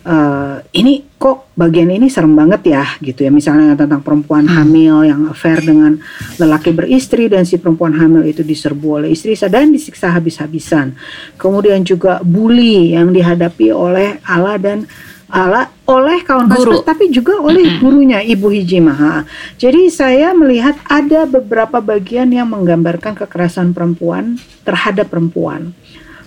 Uh, 0.05 0.61
ini 0.77 1.01
kok 1.17 1.49
bagian 1.57 1.89
ini 1.89 2.13
serem 2.13 2.37
banget 2.37 2.77
ya 2.77 2.85
gitu 3.01 3.25
ya 3.25 3.33
misalnya 3.33 3.73
tentang 3.73 4.05
perempuan 4.05 4.45
hamil 4.45 5.01
yang 5.01 5.25
affair 5.25 5.57
dengan 5.65 5.97
lelaki 6.37 6.69
beristri 6.69 7.25
dan 7.25 7.41
si 7.41 7.57
perempuan 7.57 7.97
hamil 7.97 8.21
itu 8.21 8.45
diserbu 8.45 9.01
oleh 9.01 9.09
istri 9.09 9.33
dan 9.49 9.73
disiksa 9.73 10.13
habis-habisan 10.13 10.93
kemudian 11.41 11.81
juga 11.81 12.21
bully 12.21 12.93
yang 12.93 13.09
dihadapi 13.09 13.73
oleh 13.73 14.21
Allah 14.29 14.61
dan 14.61 14.85
Allah 15.25 15.73
oleh 15.89 16.21
kawan 16.21 16.47
Guru. 16.53 16.79
kelas 16.79 16.85
tapi 16.85 17.09
juga 17.09 17.41
oleh 17.41 17.81
gurunya 17.81 18.21
Ibu. 18.21 18.53
Ha. 18.93 19.25
Jadi 19.57 19.89
saya 19.89 20.37
melihat 20.37 20.77
ada 20.85 21.25
beberapa 21.25 21.81
bagian 21.81 22.29
yang 22.29 22.53
menggambarkan 22.53 23.17
kekerasan 23.17 23.73
perempuan 23.73 24.37
terhadap 24.61 25.09
perempuan. 25.09 25.73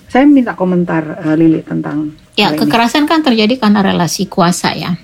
Saya 0.09 0.25
minta 0.25 0.57
komentar 0.57 1.21
eh, 1.23 1.37
Lili 1.37 1.61
tentang 1.61 2.17
Ya, 2.33 2.49
hal 2.49 2.57
ini. 2.57 2.61
kekerasan 2.65 3.05
kan 3.05 3.21
terjadi 3.21 3.59
karena 3.59 3.83
relasi 3.83 4.25
kuasa 4.25 4.73
ya. 4.73 4.95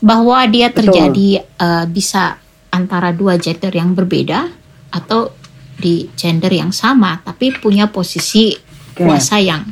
Bahwa 0.00 0.40
dia 0.46 0.70
Betul. 0.70 0.88
terjadi 0.88 1.28
eh, 1.44 1.84
bisa 1.86 2.40
antara 2.70 3.10
dua 3.10 3.36
gender 3.36 3.70
yang 3.70 3.92
berbeda 3.92 4.46
atau 4.90 5.34
di 5.76 6.06
gender 6.12 6.52
yang 6.52 6.70
sama 6.70 7.18
tapi 7.20 7.50
punya 7.52 7.88
posisi 7.88 8.52
Oke. 8.52 9.00
kuasa 9.02 9.40
yang 9.40 9.64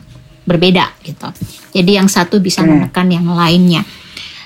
berbeda 0.45 1.01
gitu. 1.01 1.29
Jadi 1.71 1.91
yang 1.95 2.09
satu 2.09 2.41
bisa 2.41 2.61
Oke. 2.61 2.69
menekan 2.69 3.09
yang 3.09 3.29
lainnya. 3.29 3.85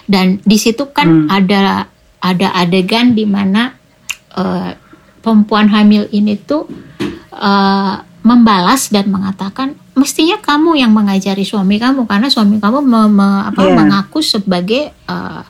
Dan 0.03 0.43
di 0.43 0.59
situ 0.59 0.91
kan 0.91 1.07
Hmm. 1.07 1.27
ada 1.31 1.87
ada 2.19 2.49
adegan 2.55 3.15
di 3.15 3.25
mana 3.25 3.75
eh, 4.33 4.71
perempuan 5.19 5.67
hamil 5.67 6.07
ini 6.11 6.37
tuh 6.37 6.67
eh, 7.33 7.95
membalas 8.23 8.91
dan 8.91 9.09
mengatakan 9.09 9.75
mestinya 9.95 10.39
kamu 10.39 10.79
yang 10.79 10.91
mengajari 10.91 11.43
suami 11.43 11.77
kamu 11.77 12.05
karena 12.05 12.27
suami 12.27 12.57
kamu 12.57 12.81
me- 12.81 13.13
me- 13.13 13.45
apa, 13.47 13.61
Iya. 13.61 13.75
mengaku 13.75 14.19
sebagai 14.21 14.89
eh, 14.91 15.43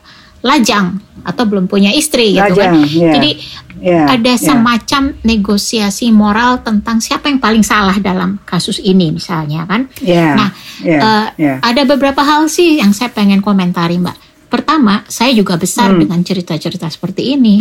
lajang 0.43 0.99
atau 1.23 1.47
belum 1.47 1.65
punya 1.65 1.87
istri 1.89 2.35
gitu 2.35 2.51
kan. 2.51 2.75
Lajang, 2.75 2.75
iya. 2.85 3.13
Jadi 3.15 3.31
Ya, 3.79 4.07
ada 4.07 4.31
ya. 4.31 4.39
semacam 4.39 5.11
negosiasi 5.23 6.07
moral 6.07 6.63
tentang 6.63 6.99
siapa 6.99 7.27
yang 7.27 7.39
paling 7.39 7.63
salah 7.63 7.95
dalam 7.99 8.39
kasus 8.43 8.79
ini 8.79 9.11
misalnya 9.11 9.63
kan. 9.63 9.91
Ya, 9.99 10.35
Nah, 10.35 10.49
ya, 10.79 10.99
eh, 10.99 11.25
ya. 11.37 11.53
Ada 11.59 11.83
beberapa 11.83 12.23
hal 12.23 12.47
sih 12.47 12.79
yang 12.79 12.91
saya 12.91 13.11
pengen 13.11 13.39
komentari 13.39 13.99
Mbak. 13.99 14.15
Pertama, 14.47 15.03
saya 15.07 15.31
juga 15.31 15.55
besar 15.55 15.91
Hmm. 15.91 15.99
dengan 15.99 16.19
cerita-cerita 16.21 16.87
seperti 16.87 17.35
ini 17.35 17.59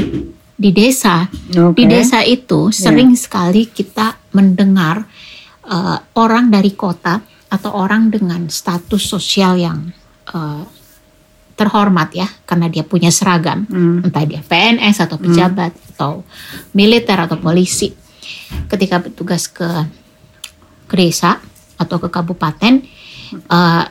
di 0.52 0.70
desa. 0.70 1.26
Oke. 1.58 1.74
Di 1.74 1.84
desa 1.86 2.22
itu 2.22 2.70
sering 2.70 3.14
sekali 3.14 3.66
kita 3.66 4.14
mendengar 4.30 5.06
eh, 5.72 5.98
orang 6.20 6.52
dari 6.52 6.76
kota 6.76 7.24
atau 7.48 7.70
orang 7.72 8.12
dengan 8.12 8.48
status 8.52 9.00
sosial 9.00 9.56
yang 9.56 9.88
eh, 10.28 10.64
terhormat 11.52 12.10
ya, 12.16 12.28
karena 12.48 12.66
dia 12.72 12.84
punya 12.84 13.12
seragam, 13.12 13.68
Hmm. 13.68 14.04
entah 14.04 14.24
dia 14.24 14.40
PNS 14.40 15.04
atau 15.04 15.20
pejabat 15.20 15.72
atau 15.94 16.24
militer 16.72 17.16
atau 17.16 17.36
polisi. 17.36 17.92
Ketika 18.68 19.00
bertugas 19.00 19.48
ke 19.48 19.68
ke 20.88 20.94
desa 20.96 21.40
atau 21.76 21.96
ke 22.00 22.08
kabupaten, 22.08 22.84
eh, 23.36 23.84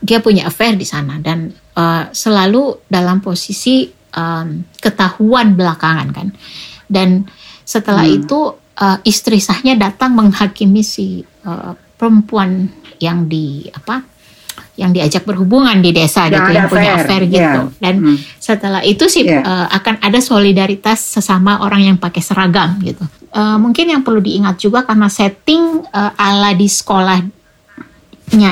dia 0.00 0.18
punya 0.24 0.48
affair 0.48 0.76
di 0.76 0.88
sana 0.88 1.20
dan 1.20 1.52
eh, 1.76 2.04
selalu 2.12 2.84
dalam 2.88 3.24
posisi 3.24 3.88
em, 4.10 4.66
ketahuan 4.82 5.54
belakangan 5.54 6.08
kan. 6.10 6.28
Dan 6.90 7.24
setelah 7.62 8.02
itu 8.02 8.59
eh, 8.80 8.98
istri 9.04 9.38
sahnya 9.38 9.76
datang 9.76 10.12
menghakimi 10.12 10.80
si 10.80 11.06
eh, 11.22 11.72
perempuan 11.94 12.68
yang 12.98 13.24
di 13.24 13.68
apa 13.70 14.00
yang 14.76 14.90
diajak 14.90 15.22
berhubungan 15.22 15.76
di 15.78 15.88
desa 15.90 16.24
Yang 16.24 16.32
gitu 16.32 16.50
yang 16.50 16.66
punya 16.66 16.92
affair, 16.94 17.04
affair 17.04 17.22
ya. 17.22 17.30
gitu 17.30 17.60
dan 17.78 17.94
Hmm. 17.98 18.16
setelah 18.38 18.80
itu 18.82 19.04
sih 19.06 19.24
Iya. 19.24 19.40
eh, 19.40 19.66
akan 19.70 20.00
ada 20.00 20.18
solidaritas 20.18 20.96
sesama 21.10 21.60
orang 21.60 21.84
yang 21.86 21.96
pakai 21.96 22.20
seragam 22.20 22.80
gitu 22.80 23.04
Eh, 23.30 23.56
mungkin 23.56 23.86
yang 23.86 24.02
perlu 24.02 24.18
diingat 24.18 24.58
juga 24.58 24.82
karena 24.82 25.06
setting 25.06 25.86
eh, 25.86 26.12
ala 26.18 26.50
di 26.50 26.66
sekolahnya 26.66 27.30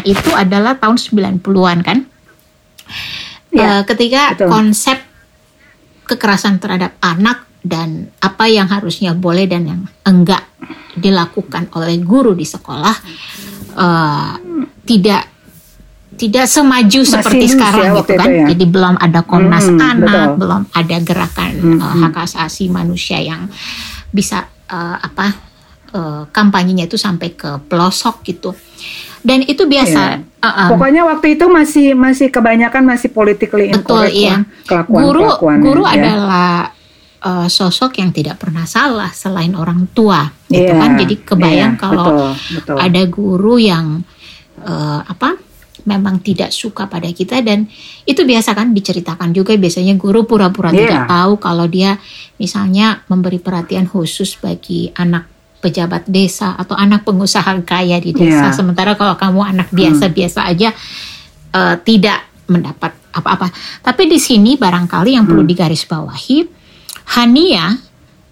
itu 0.04 0.30
adalah 0.32 0.76
tahun 0.76 0.94
90-an 0.94 1.78
kan 1.82 1.98
Iya, 3.48 3.64
Eh, 3.74 3.82
ketika 3.84 4.36
betul. 4.36 4.48
konsep 4.48 4.98
kekerasan 6.04 6.56
terhadap 6.56 6.94
anak 7.00 7.47
dan 7.68 8.08
apa 8.18 8.48
yang 8.48 8.64
harusnya 8.66 9.12
boleh 9.12 9.44
dan 9.44 9.68
yang 9.68 9.80
enggak 10.02 10.40
dilakukan 10.96 11.68
oleh 11.76 12.00
guru 12.00 12.32
di 12.32 12.48
sekolah 12.48 12.96
eh, 13.76 14.32
tidak 14.82 15.22
tidak 16.18 16.50
semaju 16.50 17.00
Masih 17.06 17.12
seperti 17.14 17.46
sekarang 17.46 17.94
ya 17.94 17.98
gitu 18.02 18.12
kan. 18.18 18.26
ya. 18.26 18.46
Jadi 18.50 18.64
belum 18.66 18.94
ada 18.98 19.20
Komnas 19.22 19.70
Hmm, 19.70 19.78
Anak, 19.78 20.02
betul. 20.02 20.34
belum 20.42 20.62
ada 20.74 20.96
gerakan 20.98 21.50
Hmm, 21.54 21.78
eh, 21.78 21.84
hmm. 21.94 22.02
hak 22.02 22.16
asasi 22.26 22.64
manusia 22.66 23.22
yang 23.22 23.46
bisa 24.10 24.42
eh, 24.66 24.96
apa 24.98 25.26
eh, 25.94 26.22
kampanyenya 26.32 26.88
itu 26.88 26.98
sampai 26.98 27.36
ke 27.36 27.62
pelosok 27.68 28.24
gitu. 28.26 28.50
Dan 29.18 29.42
itu 29.42 29.66
biasa. 29.66 30.02
Iya. 30.18 30.42
eh, 30.42 30.48
eh, 30.48 30.68
Pokoknya 30.70 31.02
waktu 31.06 31.38
itu 31.38 31.46
masih 31.46 31.86
masih 31.94 32.30
kebanyakan 32.30 32.82
masih 32.82 33.10
politically 33.10 33.70
Betul, 33.70 33.78
incorrect 33.78 34.14
iya. 34.14 34.30
lah 34.30 34.40
kelakuan 34.66 35.02
guru 35.04 35.22
kelakuannya, 35.22 35.62
guru 35.62 35.82
ya. 35.82 35.92
adalah 35.94 36.54
uh, 37.22 37.46
sosok 37.48 37.98
yang 37.98 38.10
tidak 38.10 38.38
pernah 38.38 38.64
salah 38.64 39.10
selain 39.10 39.54
orang 39.54 39.90
tua 39.94 40.26
gitu 40.46 40.70
Iya, 40.70 40.78
kan 40.78 40.90
jadi 40.98 41.14
kebayang 41.22 41.74
iya, 41.76 41.80
kalau 41.80 42.06
betul, 42.08 42.30
betul. 42.58 42.76
ada 42.78 43.02
guru 43.06 43.54
yang 43.58 43.86
uh, 44.62 45.00
apa 45.04 45.38
memang 45.88 46.20
tidak 46.20 46.52
suka 46.52 46.84
pada 46.84 47.08
kita 47.08 47.40
dan 47.40 47.64
itu 48.04 48.20
biasa 48.20 48.52
kan 48.52 48.76
diceritakan 48.76 49.32
juga 49.32 49.56
biasanya 49.56 49.96
guru 49.96 50.28
pura-pura 50.28 50.68
Iya. 50.68 50.78
tidak 50.84 51.02
tahu 51.08 51.32
kalau 51.40 51.66
dia 51.70 51.96
misalnya 52.36 53.00
memberi 53.08 53.40
perhatian 53.40 53.88
khusus 53.88 54.36
bagi 54.36 54.92
anak 54.92 55.24
pejabat 55.58 56.06
desa 56.06 56.54
atau 56.54 56.76
anak 56.78 57.02
pengusaha 57.02 57.50
kaya 57.64 57.98
di 57.98 58.12
desa 58.14 58.52
Iya. 58.52 58.54
sementara 58.54 58.94
kalau 58.94 59.16
kamu 59.16 59.40
anak 59.42 59.68
biasa-biasa 59.72 60.44
aja 60.46 60.70
eh, 61.56 61.76
tidak 61.82 62.20
mendapat 62.48 62.92
apa-apa. 63.12 63.52
Tapi 63.82 64.08
di 64.08 64.16
sini 64.20 64.56
barangkali 64.56 65.16
yang 65.16 65.24
perlu 65.28 65.44
digarisbawahi, 65.44 66.57
Hania 67.08 67.80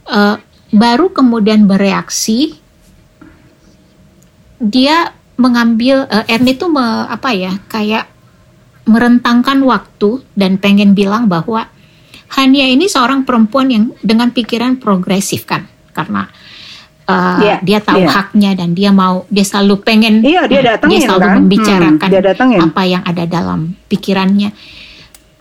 eh, 0.07 0.37
baru 0.68 1.09
kemudian 1.09 1.64
bereaksi, 1.64 2.53
dia 4.59 5.12
mengambil 5.37 6.05
eh, 6.07 6.31
Ernie 6.31 6.53
itu 6.53 6.66
me- 6.66 6.81
apa 7.07 7.31
ya 7.31 7.57
kayak 7.66 8.09
merentangkan 8.85 9.61
waktu 9.62 10.22
dan 10.33 10.57
pengen 10.57 10.93
bilang 10.93 11.27
bahwa 11.27 11.68
Hania 12.29 12.66
ini 12.66 12.87
seorang 12.87 13.22
perempuan 13.22 13.68
yang 13.68 13.85
dengan 14.01 14.31
pikiran 14.31 14.77
progresif 14.77 15.45
kan 15.45 15.64
karena 15.93 16.27
eh, 17.05 17.39
Iya, 17.39 17.57
dia 17.62 17.79
tahu 17.81 18.01
iya. 18.01 18.11
haknya 18.11 18.51
dan 18.55 18.72
dia 18.72 18.91
mau 18.91 19.24
dia 19.29 19.43
selalu 19.43 19.81
pengen 19.81 20.20
Iya, 20.20 20.45
dia 20.47 20.61
datangin 20.66 21.01
selalu 21.03 21.22
kan. 21.22 21.35
membicarakan 21.39 22.01
Hmm, 22.03 22.12
dia 22.12 22.22
datangin. 22.24 22.61
apa 22.61 22.83
yang 22.85 23.03
ada 23.03 23.24
dalam 23.24 23.61
pikirannya. 23.87 24.51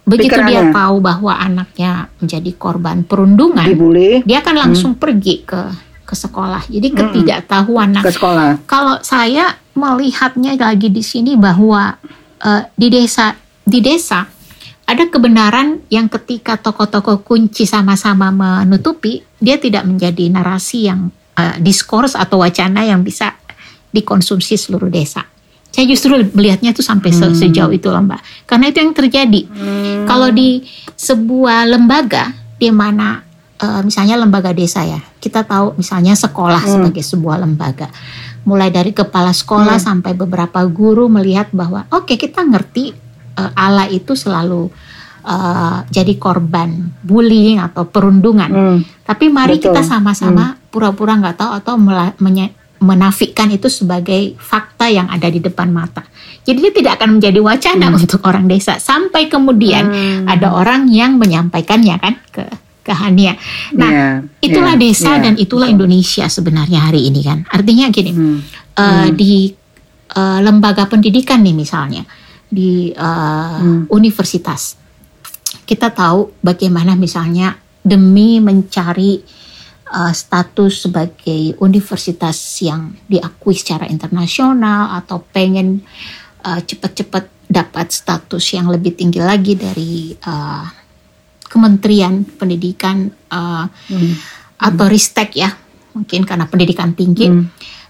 Begitu 0.06 0.38
dia 0.46 0.70
tahu 0.70 1.02
bahwa 1.02 1.34
anaknya 1.34 2.14
menjadi 2.22 2.52
korban 2.54 3.02
perundungan, 3.02 3.66
dibully 3.66 4.22
dia 4.22 4.46
akan 4.46 4.56
langsung 4.70 4.94
pergi 4.94 5.42
ke 5.42 5.62
ke 6.06 6.14
sekolah. 6.14 6.70
Jadi 6.70 6.94
ketidaktahuan. 6.94 7.98
Nah, 7.98 8.06
ke 8.06 8.14
sekolah. 8.14 8.62
kalau 8.70 9.02
saya 9.02 9.58
melihatnya 9.74 10.54
lagi 10.62 10.94
di 10.94 11.02
sini 11.02 11.34
bahwa 11.34 11.98
eh, 12.38 12.70
di 12.78 12.88
desa 12.94 13.34
di 13.66 13.82
desa 13.82 14.30
ada 14.86 15.04
kebenaran 15.10 15.82
yang 15.90 16.06
ketika 16.06 16.62
tokoh-tokoh 16.62 17.26
kunci 17.26 17.66
sama-sama 17.66 18.30
menutupi, 18.30 19.26
dia 19.42 19.58
tidak 19.58 19.90
menjadi 19.90 20.30
narasi 20.30 20.86
yang 20.86 21.10
eh, 21.34 21.58
diskurs 21.58 22.14
atau 22.14 22.46
wacana 22.46 22.86
yang 22.86 23.02
bisa 23.02 23.34
dikonsumsi 23.90 24.54
seluruh 24.54 24.94
desa. 24.94 25.26
Saya 25.76 25.92
justru 25.92 26.16
melihatnya 26.32 26.72
itu 26.72 26.80
sampai 26.80 27.12
se- 27.12 27.36
sejauh 27.36 27.68
itu 27.70 27.92
loh 27.92 28.00
Mbak. 28.00 28.48
Karena 28.48 28.72
itu 28.72 28.80
yang 28.80 28.96
terjadi. 28.96 29.42
Kalau 30.08 30.32
di 30.32 30.64
sebuah 30.96 31.68
lembaga 31.68 32.32
di 32.56 32.72
mana 32.72 33.20
eh, 33.56 33.82
misalnya 33.84 34.16
lembaga 34.16 34.56
desa 34.56 34.88
ya, 34.88 35.04
kita 35.20 35.44
tahu 35.44 35.76
misalnya 35.76 36.16
sekolah 36.16 36.64
sebagai 36.64 37.04
sebuah 37.04 37.44
lembaga. 37.44 37.92
Mulai 38.46 38.72
dari 38.72 38.92
kepala 38.92 39.36
sekolah 39.36 39.76
sampai 39.76 40.16
beberapa 40.16 40.64
guru 40.64 41.12
melihat 41.12 41.52
bahwa 41.52 41.84
oke 41.92 42.16
kita 42.16 42.40
ngerti 42.40 42.96
eh, 43.36 43.52
Allah 43.54 43.92
itu 43.92 44.16
selalu 44.16 44.72
eh, 45.24 45.78
jadi 45.92 46.14
korban 46.16 46.72
bullying 47.02 47.60
atau 47.60 47.84
perundungan. 47.84 48.48
Hmm. 48.48 48.80
Tapi 49.04 49.28
mari 49.28 49.60
Betul. 49.60 49.76
kita 49.76 49.82
sama-sama 49.84 50.56
pura-pura 50.68 51.16
nggak 51.16 51.36
tahu 51.36 51.52
atau 51.52 51.74
mela- 51.76 52.16
menye- 52.20 52.52
menafikan 52.76 53.48
itu 53.48 53.72
sebagai 53.72 54.36
fakta 54.36 54.75
yang 54.90 55.08
ada 55.10 55.28
di 55.30 55.40
depan 55.42 55.70
mata. 55.70 56.04
Jadi 56.46 56.58
dia 56.62 56.74
tidak 56.74 56.92
akan 57.02 57.18
menjadi 57.18 57.40
wacana 57.42 57.90
hmm. 57.90 57.98
untuk 58.02 58.22
orang 58.26 58.46
desa 58.46 58.78
sampai 58.78 59.28
kemudian 59.28 59.90
hmm. 59.90 60.30
ada 60.30 60.54
orang 60.54 60.88
yang 60.94 61.18
menyampaikannya 61.18 61.96
kan 61.98 62.16
ke 62.30 62.46
ke 62.86 62.94
Hania. 62.94 63.34
Nah, 63.74 63.90
yeah, 63.90 64.16
itulah 64.46 64.78
yeah, 64.78 64.84
desa 64.86 65.18
yeah, 65.18 65.24
dan 65.26 65.34
itulah. 65.42 65.66
Indonesia 65.66 66.30
sebenarnya 66.30 66.86
hari 66.86 67.10
ini 67.10 67.26
kan. 67.26 67.42
Artinya 67.50 67.90
gini, 67.90 68.14
hmm. 68.14 68.40
Uh, 68.78 69.10
hmm. 69.10 69.10
di 69.18 69.50
uh, 70.14 70.40
lembaga 70.46 70.86
pendidikan 70.86 71.42
nih 71.42 71.58
misalnya 71.58 72.06
di 72.46 72.94
uh, 72.94 73.58
hmm. 73.58 73.90
universitas, 73.90 74.78
kita 75.66 75.90
tahu 75.90 76.38
bagaimana 76.46 76.94
misalnya 76.94 77.58
demi 77.82 78.38
mencari 78.38 79.26
uh, 79.92 80.14
status 80.14 80.90
sebagai 80.90 81.58
universitas 81.62 82.38
yang 82.62 82.96
diakui 83.06 83.54
secara 83.54 83.86
internasional 83.90 84.98
atau 84.98 85.22
pengen 85.22 85.86
uh, 86.46 86.60
cepat-cepat 86.62 87.36
dapat 87.46 87.94
status 87.94 88.42
yang 88.58 88.74
lebih 88.74 88.98
tinggi 88.98 89.22
lagi 89.22 89.54
dari 89.54 90.18
uh, 90.26 90.66
Kementerian 91.46 92.26
Pendidikan 92.26 93.06
uh, 93.30 93.70
hmm. 93.70 94.14
atau 94.58 94.86
Ristek 94.90 95.38
ya 95.38 95.54
mungkin 95.96 96.28
karena 96.28 96.50
pendidikan 96.50 96.92
tinggi 96.92 97.32
hmm. 97.32 97.46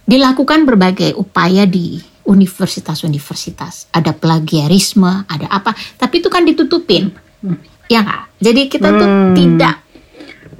dilakukan 0.05 0.67
berbagai 0.67 1.17
upaya 1.17 1.65
di 1.65 1.97
universitas-universitas 2.27 3.89
ada 3.89 4.13
plagiarisme 4.13 5.25
ada 5.25 5.47
apa 5.49 5.73
tapi 5.97 6.21
itu 6.21 6.29
kan 6.29 6.45
ditutupin 6.45 7.09
hmm. 7.41 7.89
ya 7.89 8.05
nggak 8.05 8.21
jadi 8.43 8.61
kita 8.69 8.87
tuh 8.91 9.09
hmm. 9.09 9.33
tidak 9.33 9.75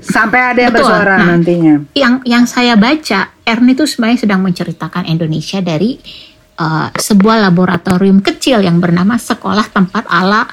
sampai 0.05 0.39
ada 0.53 0.59
yang 0.69 0.73
Betul. 0.73 0.85
bersuara 0.85 1.15
nah, 1.17 1.27
nantinya 1.33 1.75
yang 1.97 2.21
yang 2.23 2.45
saya 2.45 2.77
baca 2.77 3.33
Ernie 3.41 3.73
itu 3.73 3.89
sebenarnya 3.89 4.19
sedang 4.25 4.41
menceritakan 4.45 5.09
Indonesia 5.09 5.59
dari 5.61 5.97
uh, 6.59 6.87
sebuah 6.93 7.49
laboratorium 7.49 8.21
kecil 8.21 8.63
yang 8.63 8.79
bernama 8.79 9.19
Sekolah 9.19 9.65
Tempat 9.69 10.05
Allah 10.09 10.47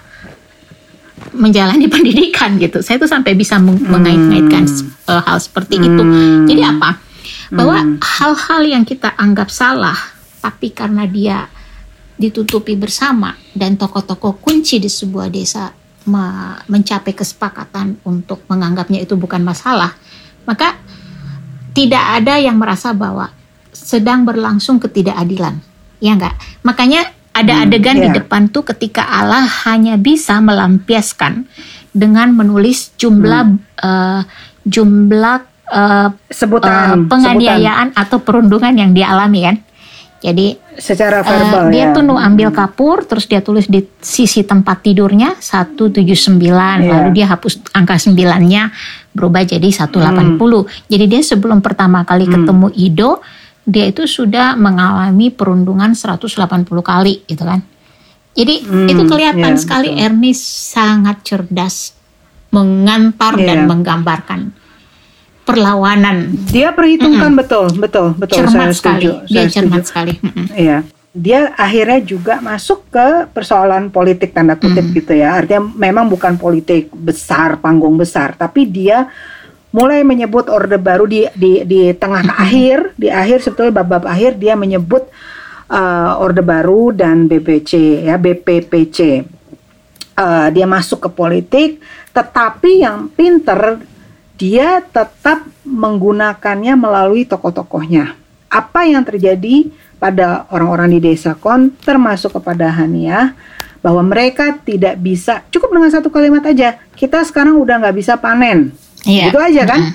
menjalani 1.32 1.86
pendidikan 1.92 2.58
gitu. 2.58 2.82
Saya 2.82 2.98
tuh 2.98 3.10
sampai 3.10 3.32
bisa 3.38 3.56
meng 3.56 3.78
hmm. 3.78 3.88
mengait-ngaitkan 3.88 4.64
uh, 5.08 5.22
hal 5.22 5.38
seperti 5.38 5.78
hmm. 5.78 5.86
itu. 5.86 6.02
Jadi 6.52 6.62
apa? 6.66 6.90
Bahwa 7.52 7.78
hmm. 7.78 7.96
hal-hal 8.02 8.62
hmm. 8.66 8.72
yang 8.74 8.84
kita 8.84 9.14
anggap 9.14 9.48
salah, 9.48 9.96
tapi 10.42 10.74
karena 10.74 11.06
dia 11.06 11.46
ditutupi 12.18 12.76
bersama 12.76 13.34
dan 13.56 13.74
tokoh-tokoh 13.74 14.38
kunci 14.38 14.78
di 14.78 14.86
sebuah 14.86 15.32
desa 15.32 15.72
mencapai 16.66 17.14
kesepakatan 17.14 17.98
untuk 18.02 18.42
menganggapnya 18.50 19.02
itu 19.02 19.14
bukan 19.14 19.42
masalah, 19.42 19.94
maka 20.44 20.78
tidak 21.72 22.22
ada 22.22 22.36
yang 22.36 22.60
merasa 22.60 22.92
bahwa 22.92 23.32
sedang 23.72 24.28
berlangsung 24.28 24.76
ketidakadilan. 24.78 25.58
Ya 26.02 26.18
enggak? 26.18 26.36
Makanya 26.66 27.08
ada 27.32 27.52
hmm, 27.56 27.64
adegan 27.68 27.96
yeah. 27.96 28.04
di 28.04 28.08
iya. 28.12 28.16
depan 28.20 28.52
tuh 28.52 28.64
ketika 28.68 29.08
Allah 29.08 29.48
hanya 29.64 29.96
bisa 29.96 30.36
melampiaskan 30.44 31.48
dengan 31.92 32.36
menulis 32.36 32.92
jumlah 33.00 33.56
hmm. 33.56 33.80
uh, 33.80 34.22
jumlah 34.68 35.38
uh, 35.72 36.08
sebutan 36.28 36.72
uh, 36.72 37.08
penganiayaan 37.08 37.96
sebutan. 37.96 38.02
atau 38.04 38.18
perundungan 38.20 38.74
yang 38.76 38.92
dialami 38.92 39.40
kan. 39.48 39.56
Jadi 40.22 40.54
secara 40.78 41.26
verbal 41.26 41.66
uh, 41.66 41.70
dia 41.74 41.90
ya. 41.90 41.94
tuh 41.98 42.14
ambil 42.14 42.54
hmm. 42.54 42.56
kapur 42.56 43.02
terus 43.02 43.26
dia 43.26 43.42
tulis 43.42 43.66
di 43.66 43.82
sisi 43.98 44.46
tempat 44.46 44.86
tidurnya 44.86 45.34
179 45.34 46.38
yeah. 46.38 46.78
lalu 46.78 47.10
dia 47.10 47.26
hapus 47.26 47.74
angka 47.74 47.98
9-nya 47.98 48.70
berubah 49.10 49.42
jadi 49.42 49.66
180. 49.66 49.90
Hmm. 49.90 50.62
Jadi 50.86 51.04
dia 51.10 51.20
sebelum 51.26 51.58
pertama 51.58 52.06
kali 52.06 52.30
hmm. 52.30 52.34
ketemu 52.38 52.68
Ido 52.78 53.10
dia 53.66 53.90
itu 53.90 54.06
sudah 54.06 54.54
mengalami 54.54 55.34
perundungan 55.34 55.90
180 55.90 56.38
kali 56.70 57.26
gitu 57.26 57.42
kan. 57.42 57.58
Jadi 58.32 58.62
hmm, 58.62 58.88
itu 58.94 59.02
kelihatan 59.10 59.58
yeah, 59.58 59.60
sekali 59.60 59.90
betul. 59.90 60.06
Ernie 60.06 60.38
sangat 60.38 61.16
cerdas 61.26 61.98
mengantar 62.54 63.34
yeah. 63.42 63.46
dan 63.50 63.58
menggambarkan 63.66 64.54
perlawanan. 65.52 66.16
Dia 66.48 66.68
perhitungkan 66.72 67.30
mm 67.30 67.36
-mm. 67.36 67.42
betul, 67.44 67.66
betul, 67.76 68.08
betul. 68.16 68.36
Cermat 68.42 68.72
saya 68.72 68.74
sekali. 68.74 69.04
Setuju. 69.04 69.10
Dia 69.28 69.36
saya 69.36 69.48
cermat 69.52 69.82
setuju. 69.82 69.88
sekali. 69.88 70.12
Iya. 70.52 70.78
Dia 71.12 71.40
akhirnya 71.60 72.00
juga 72.00 72.40
masuk 72.40 72.88
ke 72.88 73.28
persoalan 73.36 73.92
politik 73.92 74.32
tanda 74.32 74.56
kutip 74.56 74.88
mm. 74.88 74.94
gitu 74.96 75.12
ya. 75.12 75.36
Artinya 75.36 75.68
memang 75.76 76.08
bukan 76.08 76.40
politik 76.40 76.88
besar, 76.92 77.60
panggung 77.60 78.00
besar, 78.00 78.32
tapi 78.32 78.64
dia 78.64 79.12
mulai 79.72 80.04
menyebut 80.04 80.52
orde 80.52 80.76
baru 80.76 81.08
di 81.08 81.24
di 81.32 81.64
di 81.64 81.80
tengah 81.96 82.22
mm-hmm. 82.28 82.44
akhir 82.44 82.78
di 82.94 83.08
akhir 83.08 83.38
sebetulnya 83.40 83.80
bab-bab 83.80 84.04
akhir 84.04 84.36
dia 84.36 84.52
menyebut 84.52 85.08
uh, 85.72 86.20
orde 86.20 86.44
baru 86.44 86.92
dan 86.92 87.24
BPC 87.24 88.04
ya 88.04 88.20
BPPC 88.20 89.24
uh, 90.20 90.52
dia 90.52 90.68
masuk 90.68 91.08
ke 91.08 91.10
politik 91.10 91.80
tetapi 92.12 92.84
yang 92.84 93.08
pinter 93.08 93.80
dia 94.36 94.80
tetap 94.80 95.44
menggunakannya 95.66 96.74
melalui 96.76 97.24
tokoh-tokohnya 97.24 98.16
apa 98.52 98.80
yang 98.84 99.02
terjadi 99.02 99.70
pada 99.96 100.44
orang-orang 100.50 100.98
di 100.98 101.12
desa 101.12 101.32
kon 101.38 101.72
termasuk 101.84 102.36
kepada 102.36 102.68
Hania 102.68 103.32
bahwa 103.82 104.02
mereka 104.02 104.54
tidak 104.62 104.98
bisa 105.00 105.42
cukup 105.50 105.74
dengan 105.74 105.90
satu 105.90 106.12
kalimat 106.12 106.42
aja 106.46 106.78
kita 106.94 107.22
sekarang 107.26 107.58
udah 107.58 107.82
nggak 107.82 107.96
bisa 107.96 108.14
panen 108.18 108.74
Iya. 109.06 109.30
Itu 109.30 109.38
aja 109.38 109.62
kan? 109.66 109.80
Mm. 109.82 109.92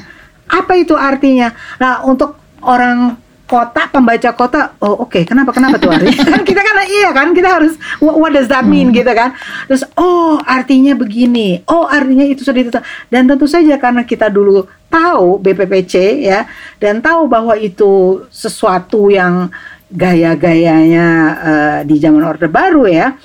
Apa 0.47 0.73
itu 0.79 0.95
artinya? 0.95 1.51
Nah, 1.79 2.03
untuk 2.07 2.39
orang 2.63 3.19
kota 3.47 3.87
pembaca 3.87 4.29
kota 4.35 4.75
oh 4.83 5.07
oke 5.07 5.15
okay. 5.15 5.23
kenapa 5.23 5.55
kenapa 5.55 5.79
tuh 5.79 5.87
artinya 5.87 6.19
kan 6.35 6.43
kita 6.43 6.59
kan 6.59 6.75
iya 6.83 7.09
kan 7.15 7.31
kita 7.31 7.49
harus 7.49 7.73
what, 8.03 8.35
does 8.35 8.51
that 8.51 8.67
mean 8.67 8.91
hmm. 8.91 8.99
gitu 8.99 9.11
kan 9.15 9.31
terus 9.71 9.87
oh 9.95 10.35
artinya 10.43 10.93
begini 10.93 11.63
oh 11.71 11.87
artinya 11.87 12.27
itu 12.27 12.43
sudah 12.43 12.59
itu 12.59 12.71
dan 13.07 13.23
tentu 13.23 13.47
saja 13.47 13.79
karena 13.79 14.03
kita 14.03 14.27
dulu 14.27 14.67
tahu 14.91 15.39
BPPC 15.39 16.27
ya 16.27 16.43
dan 16.77 16.99
tahu 16.99 17.31
bahwa 17.31 17.55
itu 17.55 18.23
sesuatu 18.27 19.07
yang 19.07 19.47
gaya-gayanya 19.87 21.07
uh, 21.39 21.79
di 21.87 21.95
zaman 21.95 22.19
Orde 22.27 22.51
Baru 22.51 22.83
ya 22.83 23.15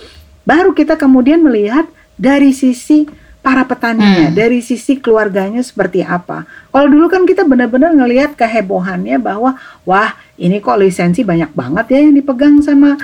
baru 0.47 0.71
kita 0.71 0.95
kemudian 0.95 1.43
melihat 1.43 1.91
dari 2.15 2.55
sisi 2.55 3.11
para 3.43 3.67
petaninya, 3.67 4.31
hmm. 4.31 4.39
dari 4.39 4.63
sisi 4.63 5.03
keluarganya 5.03 5.59
seperti 5.67 6.07
apa. 6.07 6.47
Kalau 6.71 6.87
dulu 6.87 7.11
kan 7.11 7.27
kita 7.27 7.43
benar-benar 7.43 7.91
ngelihat 7.91 8.39
kehebohannya 8.39 9.19
bahwa 9.19 9.59
wah 9.83 10.15
ini 10.39 10.63
kok 10.63 10.79
lisensi 10.79 11.27
banyak 11.27 11.51
banget 11.51 11.91
ya 11.91 11.99
yang 12.07 12.15
dipegang 12.15 12.63
sama 12.63 12.95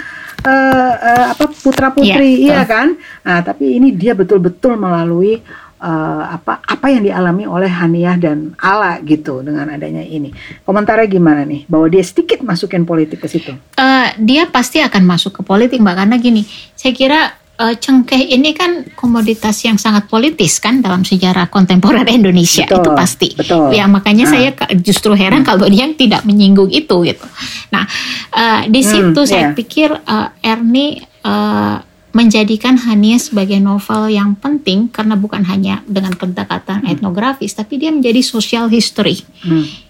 uh, 0.47 0.95
uh, 0.95 1.27
apa 1.35 1.45
putra 1.51 1.91
putri, 1.91 2.47
ya, 2.47 2.55
iya 2.55 2.61
kan? 2.63 2.95
Nah 3.27 3.43
tapi 3.43 3.83
ini 3.83 3.91
dia 3.91 4.15
betul-betul 4.15 4.79
melalui 4.79 5.43
uh, 5.83 6.25
apa 6.39 6.63
apa 6.63 6.87
yang 6.87 7.03
dialami 7.03 7.43
oleh 7.43 7.71
Haniah 7.71 8.15
dan 8.15 8.55
Ala 8.63 9.03
gitu 9.03 9.43
dengan 9.43 9.67
adanya 9.75 10.07
ini. 10.07 10.31
Komentarnya 10.63 11.11
gimana 11.11 11.43
nih? 11.43 11.67
Bahwa 11.67 11.91
dia 11.91 12.07
sedikit 12.07 12.47
masukin 12.47 12.87
politik 12.87 13.23
ke 13.23 13.29
situ? 13.31 13.59
Uh, 13.75 14.07
dia 14.23 14.47
pasti 14.47 14.79
akan 14.79 15.03
masuk 15.03 15.41
ke 15.41 15.43
politik 15.43 15.83
mbak 15.83 15.99
karena 15.99 16.17
gini, 16.19 16.47
saya 16.79 16.95
kira 16.95 17.21
uh, 17.59 17.75
cengkeh 17.75 18.23
ini 18.33 18.55
kan 18.55 18.87
komoditas 18.95 19.61
yang 19.67 19.77
sangat 19.77 20.07
politis 20.07 20.63
kan 20.63 20.79
dalam 20.79 21.03
sejarah 21.03 21.51
kontemporer 21.51 22.07
Indonesia 22.09 22.65
betul, 22.65 22.81
itu 22.81 22.91
pasti. 22.95 23.29
Betul. 23.35 23.75
Ya 23.75 23.91
makanya 23.91 24.31
nah. 24.31 24.33
saya 24.33 24.51
justru 24.79 25.13
heran 25.19 25.43
hmm. 25.43 25.49
kalau 25.49 25.67
dia 25.67 25.91
tidak 25.93 26.23
menyinggung 26.25 26.71
itu 26.71 26.97
gitu. 27.05 27.27
Nah 27.75 27.85
uh, 28.33 28.63
di 28.71 28.81
hmm, 28.81 28.89
situ 28.89 29.21
hmm, 29.21 29.29
saya 29.29 29.45
yeah. 29.51 29.55
pikir 29.55 29.89
uh, 29.91 30.29
Ernie 30.41 31.03
uh, 31.27 31.83
menjadikan 32.09 32.81
Hania 32.81 33.21
sebagai 33.21 33.61
novel 33.61 34.11
yang 34.11 34.33
penting 34.41 34.89
karena 34.89 35.15
bukan 35.15 35.45
hanya 35.45 35.85
dengan 35.85 36.17
pendekatan 36.17 36.87
hmm. 36.87 36.93
etnografis 36.97 37.53
tapi 37.53 37.77
dia 37.77 37.93
menjadi 37.93 38.23
social 38.25 38.71
history. 38.71 39.21
Hmm. 39.45 39.88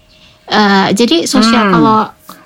Uh, 0.48 0.88
jadi 0.96 1.28
sosial 1.28 1.68
hmm. 1.68 1.72
kalau 1.76 1.98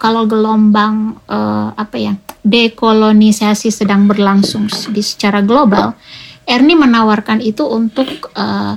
kalau 0.02 0.22
gelombang 0.26 1.14
uh, 1.30 1.70
apa 1.78 1.94
ya 1.94 2.12
dekolonisasi 2.42 3.70
sedang 3.70 4.10
berlangsung 4.10 4.66
di 4.90 4.98
secara 4.98 5.38
global, 5.46 5.94
Ernie 6.42 6.74
menawarkan 6.74 7.38
itu 7.38 7.62
untuk 7.62 8.34
uh, 8.34 8.74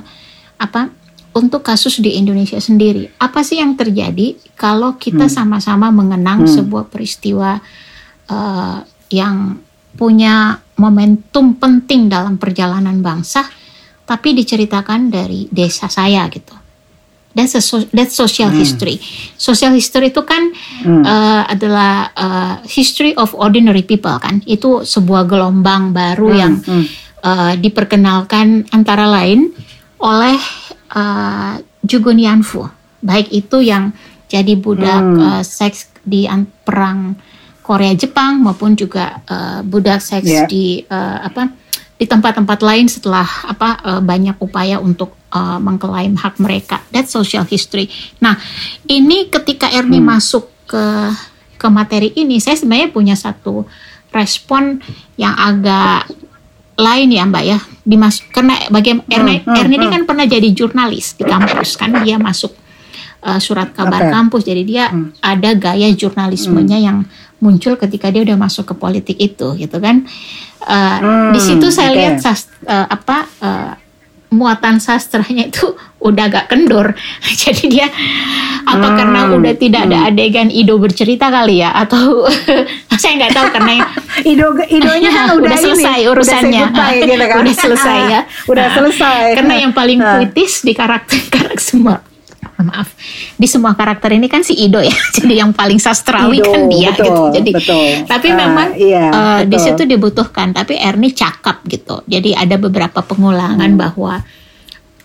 apa? 0.62 0.94
Untuk 1.36 1.66
kasus 1.66 2.00
di 2.00 2.16
Indonesia 2.16 2.56
sendiri. 2.62 3.10
Apa 3.18 3.42
sih 3.42 3.58
yang 3.58 3.74
terjadi 3.74 4.38
kalau 4.54 4.96
kita 4.96 5.26
hmm. 5.26 5.34
sama-sama 5.34 5.90
hmm. 5.90 5.96
mengenang 5.98 6.40
hmm. 6.46 6.52
sebuah 6.62 6.86
peristiwa 6.86 7.58
uh, 8.30 8.78
yang 9.10 9.58
punya 9.98 10.62
momentum 10.78 11.58
penting 11.58 12.06
dalam 12.06 12.38
perjalanan 12.38 13.02
bangsa, 13.02 13.42
tapi 14.06 14.32
diceritakan 14.32 15.10
dari 15.10 15.50
desa 15.50 15.90
saya 15.90 16.22
gitu 16.30 16.65
that's 17.36 17.52
a 17.52 17.60
so, 17.60 17.84
that's 17.92 18.16
social 18.16 18.48
hmm. 18.48 18.56
history. 18.64 18.96
Social 19.36 19.76
history 19.76 20.08
itu 20.08 20.24
kan 20.24 20.56
hmm. 20.56 21.04
uh, 21.04 21.44
adalah 21.44 22.08
uh, 22.16 22.54
history 22.64 23.12
of 23.20 23.36
ordinary 23.36 23.84
people 23.84 24.16
kan. 24.16 24.40
Itu 24.48 24.88
sebuah 24.88 25.28
gelombang 25.28 25.92
baru 25.92 26.28
hmm. 26.32 26.40
yang 26.40 26.54
hmm. 26.64 26.86
Uh, 27.26 27.58
diperkenalkan 27.58 28.70
antara 28.70 29.10
lain 29.10 29.50
oleh 29.98 30.38
uh, 30.94 31.58
Jugun 31.82 32.22
Yanfu. 32.22 32.70
Baik 33.02 33.34
itu 33.34 33.66
yang 33.66 33.90
jadi 34.30 34.54
budak 34.54 35.02
hmm. 35.02 35.18
uh, 35.18 35.42
seks 35.42 35.90
di 36.06 36.30
perang 36.62 37.18
Korea 37.66 37.98
Jepang 37.98 38.46
maupun 38.46 38.78
juga 38.78 39.26
uh, 39.26 39.58
budak 39.66 39.98
seks 39.98 40.30
yeah. 40.30 40.46
di 40.46 40.86
uh, 40.86 41.26
apa 41.26 41.50
di 41.96 42.04
tempat-tempat 42.04 42.60
lain 42.60 42.86
setelah 42.92 43.24
apa 43.48 43.80
uh, 43.80 44.00
banyak 44.04 44.36
upaya 44.36 44.76
untuk 44.76 45.16
uh, 45.32 45.56
mengklaim 45.56 46.12
hak 46.16 46.36
mereka. 46.36 46.84
That 46.92 47.08
social 47.08 47.48
history. 47.48 47.88
Nah, 48.20 48.36
ini 48.84 49.32
ketika 49.32 49.72
Ernie 49.72 50.04
hmm. 50.04 50.08
masuk 50.12 50.52
ke 50.68 50.84
ke 51.56 51.66
materi 51.72 52.12
ini, 52.12 52.36
saya 52.36 52.60
sebenarnya 52.60 52.92
punya 52.92 53.16
satu 53.16 53.64
respon 54.12 54.80
yang 55.16 55.32
agak 55.32 56.12
lain 56.76 57.08
ya 57.08 57.24
Mbak 57.24 57.44
ya. 57.48 57.58
Dimas 57.80 58.20
karena 58.28 58.60
bagi 58.68 59.00
Ernie, 59.08 59.40
hmm, 59.40 59.48
hmm, 59.48 59.56
Ernie 59.56 59.76
ini 59.80 59.86
hmm. 59.88 59.94
kan 59.96 60.02
pernah 60.04 60.26
jadi 60.28 60.48
jurnalis 60.52 61.16
di 61.16 61.24
kampus 61.24 61.80
kan 61.80 62.04
dia 62.04 62.20
masuk 62.20 62.52
uh, 63.24 63.40
surat 63.40 63.72
kabar 63.72 64.04
okay. 64.04 64.12
kampus. 64.12 64.42
Jadi 64.44 64.62
dia 64.68 64.92
hmm. 64.92 65.16
ada 65.24 65.50
gaya 65.56 65.88
jurnalismenya 65.96 66.76
hmm. 66.76 66.86
yang 66.86 66.98
muncul 67.36 67.76
ketika 67.76 68.08
dia 68.08 68.24
udah 68.24 68.36
masuk 68.38 68.72
ke 68.72 68.74
politik 68.76 69.16
itu 69.20 69.56
gitu 69.60 69.76
kan. 69.76 70.04
Uh, 70.64 70.98
hmm, 70.98 71.30
di 71.36 71.40
situ 71.40 71.68
saya 71.68 71.92
okay. 71.92 71.98
lihat 72.00 72.16
sast, 72.24 72.48
uh, 72.64 72.88
apa 72.88 73.18
uh, 73.44 73.72
muatan 74.32 74.82
sastranya 74.82 75.46
itu 75.46 75.76
udah 76.06 76.32
agak 76.32 76.48
kendor. 76.48 76.96
Jadi 77.44 77.64
dia 77.68 77.86
apa 78.66 78.88
hmm, 78.88 78.96
karena 78.98 79.20
udah 79.30 79.54
tidak 79.54 79.82
hmm. 79.84 79.88
ada 79.92 79.98
adegan 80.10 80.48
Ido 80.50 80.80
bercerita 80.80 81.28
kali 81.30 81.62
ya 81.62 81.70
atau 81.76 82.26
saya 83.00 83.12
nggak 83.20 83.32
tahu 83.36 83.46
karena 83.52 83.72
Ido 84.24 84.56
Idonya 84.66 85.10
kan 85.12 85.26
udah, 85.36 85.44
udah 85.44 85.58
selesai 85.60 85.98
ini, 86.02 86.10
urusannya. 86.10 86.64
udah, 86.72 86.88
gitu 86.98 87.24
kan? 87.24 87.36
udah 87.44 87.54
selesai 87.54 87.98
ya. 88.08 88.20
Udah 88.48 88.66
selesai. 88.72 89.22
Karena 89.36 89.54
yang 89.60 89.72
paling 89.76 90.00
puitis 90.00 90.64
di 90.64 90.72
karakter 90.72 91.20
karakter 91.28 91.60
semua 91.60 92.05
maaf 92.62 92.92
di 93.36 93.44
semua 93.44 93.76
karakter 93.76 94.16
ini 94.16 94.30
kan 94.30 94.40
si 94.40 94.56
Ido 94.56 94.80
ya 94.80 94.94
jadi 95.16 95.44
yang 95.44 95.52
paling 95.52 95.76
sastrawi 95.80 96.40
Ido, 96.40 96.52
kan 96.52 96.62
dia 96.70 96.90
betul, 96.94 97.04
gitu 97.04 97.22
jadi 97.40 97.50
betul. 97.52 97.88
tapi 98.08 98.28
uh, 98.32 98.36
memang 98.36 98.68
iya, 98.78 99.06
uh, 99.10 99.40
di 99.44 99.58
situ 99.60 99.82
dibutuhkan 99.84 100.54
tapi 100.56 100.78
Ernie 100.78 101.12
cakap 101.12 101.60
gitu 101.68 102.00
jadi 102.06 102.38
ada 102.38 102.56
beberapa 102.56 103.02
pengulangan 103.04 103.70
hmm. 103.74 103.80
bahwa 103.80 104.24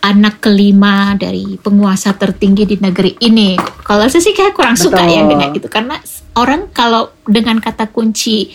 anak 0.01 0.41
kelima 0.41 1.13
dari 1.13 1.61
penguasa 1.61 2.17
tertinggi 2.17 2.65
di 2.65 2.77
negeri 2.81 3.21
ini. 3.21 3.53
Kalau 3.85 4.09
saya 4.09 4.21
sih 4.21 4.33
kayak 4.33 4.57
kurang 4.57 4.73
Betul. 4.73 4.97
suka 4.97 5.05
ya 5.05 5.21
dengan 5.29 5.53
itu 5.53 5.69
karena 5.69 6.01
orang 6.31 6.71
kalau 6.71 7.11
dengan 7.27 7.59
kata 7.59 7.91
kunci 7.91 8.47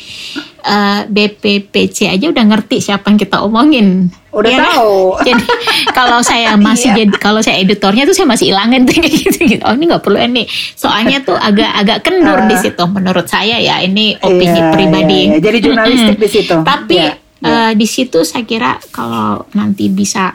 uh, 0.64 1.04
eh, 1.04 1.12
BPPC 1.12 2.08
aja 2.08 2.26
udah 2.32 2.44
ngerti 2.48 2.80
siapa 2.80 3.12
yang 3.12 3.20
kita 3.20 3.44
omongin. 3.44 4.08
Udah 4.32 4.50
ya, 4.52 4.60
tahu. 4.64 4.96
Jadi 5.28 5.44
kalau 5.92 6.24
saya 6.24 6.56
masih 6.68 6.92
iya. 6.92 6.96
jadi 7.04 7.14
kalau 7.20 7.40
saya 7.44 7.60
editornya 7.60 8.08
tuh 8.08 8.16
saya 8.16 8.28
masih 8.28 8.52
ilangin 8.52 8.88
tuh 8.88 8.96
kayak 9.00 9.12
gitu, 9.12 9.38
gitu. 9.44 9.62
Oh 9.64 9.76
ini 9.76 9.84
nggak 9.92 10.04
perlu 10.04 10.18
ini. 10.20 10.48
Soalnya 10.76 11.20
tuh 11.20 11.36
agak 11.36 11.70
agak 11.84 11.98
kendur 12.04 12.40
uh, 12.40 12.48
di 12.48 12.56
situ 12.56 12.84
menurut 12.88 13.26
saya 13.28 13.60
ya. 13.60 13.80
Ini 13.84 14.24
opini 14.24 14.60
iya, 14.60 14.72
pribadi. 14.72 15.20
Iya, 15.20 15.32
iya. 15.36 15.40
Jadi 15.44 15.58
jurnalistik 15.60 16.18
di 16.20 16.28
situ. 16.32 16.56
Tapi 16.64 16.96
iya, 16.96 17.12
iya. 17.44 17.48
Uh, 17.48 17.72
di 17.76 17.84
situ 17.84 18.24
saya 18.24 18.48
kira 18.48 18.80
kalau 18.88 19.44
nanti 19.52 19.92
bisa 19.92 20.32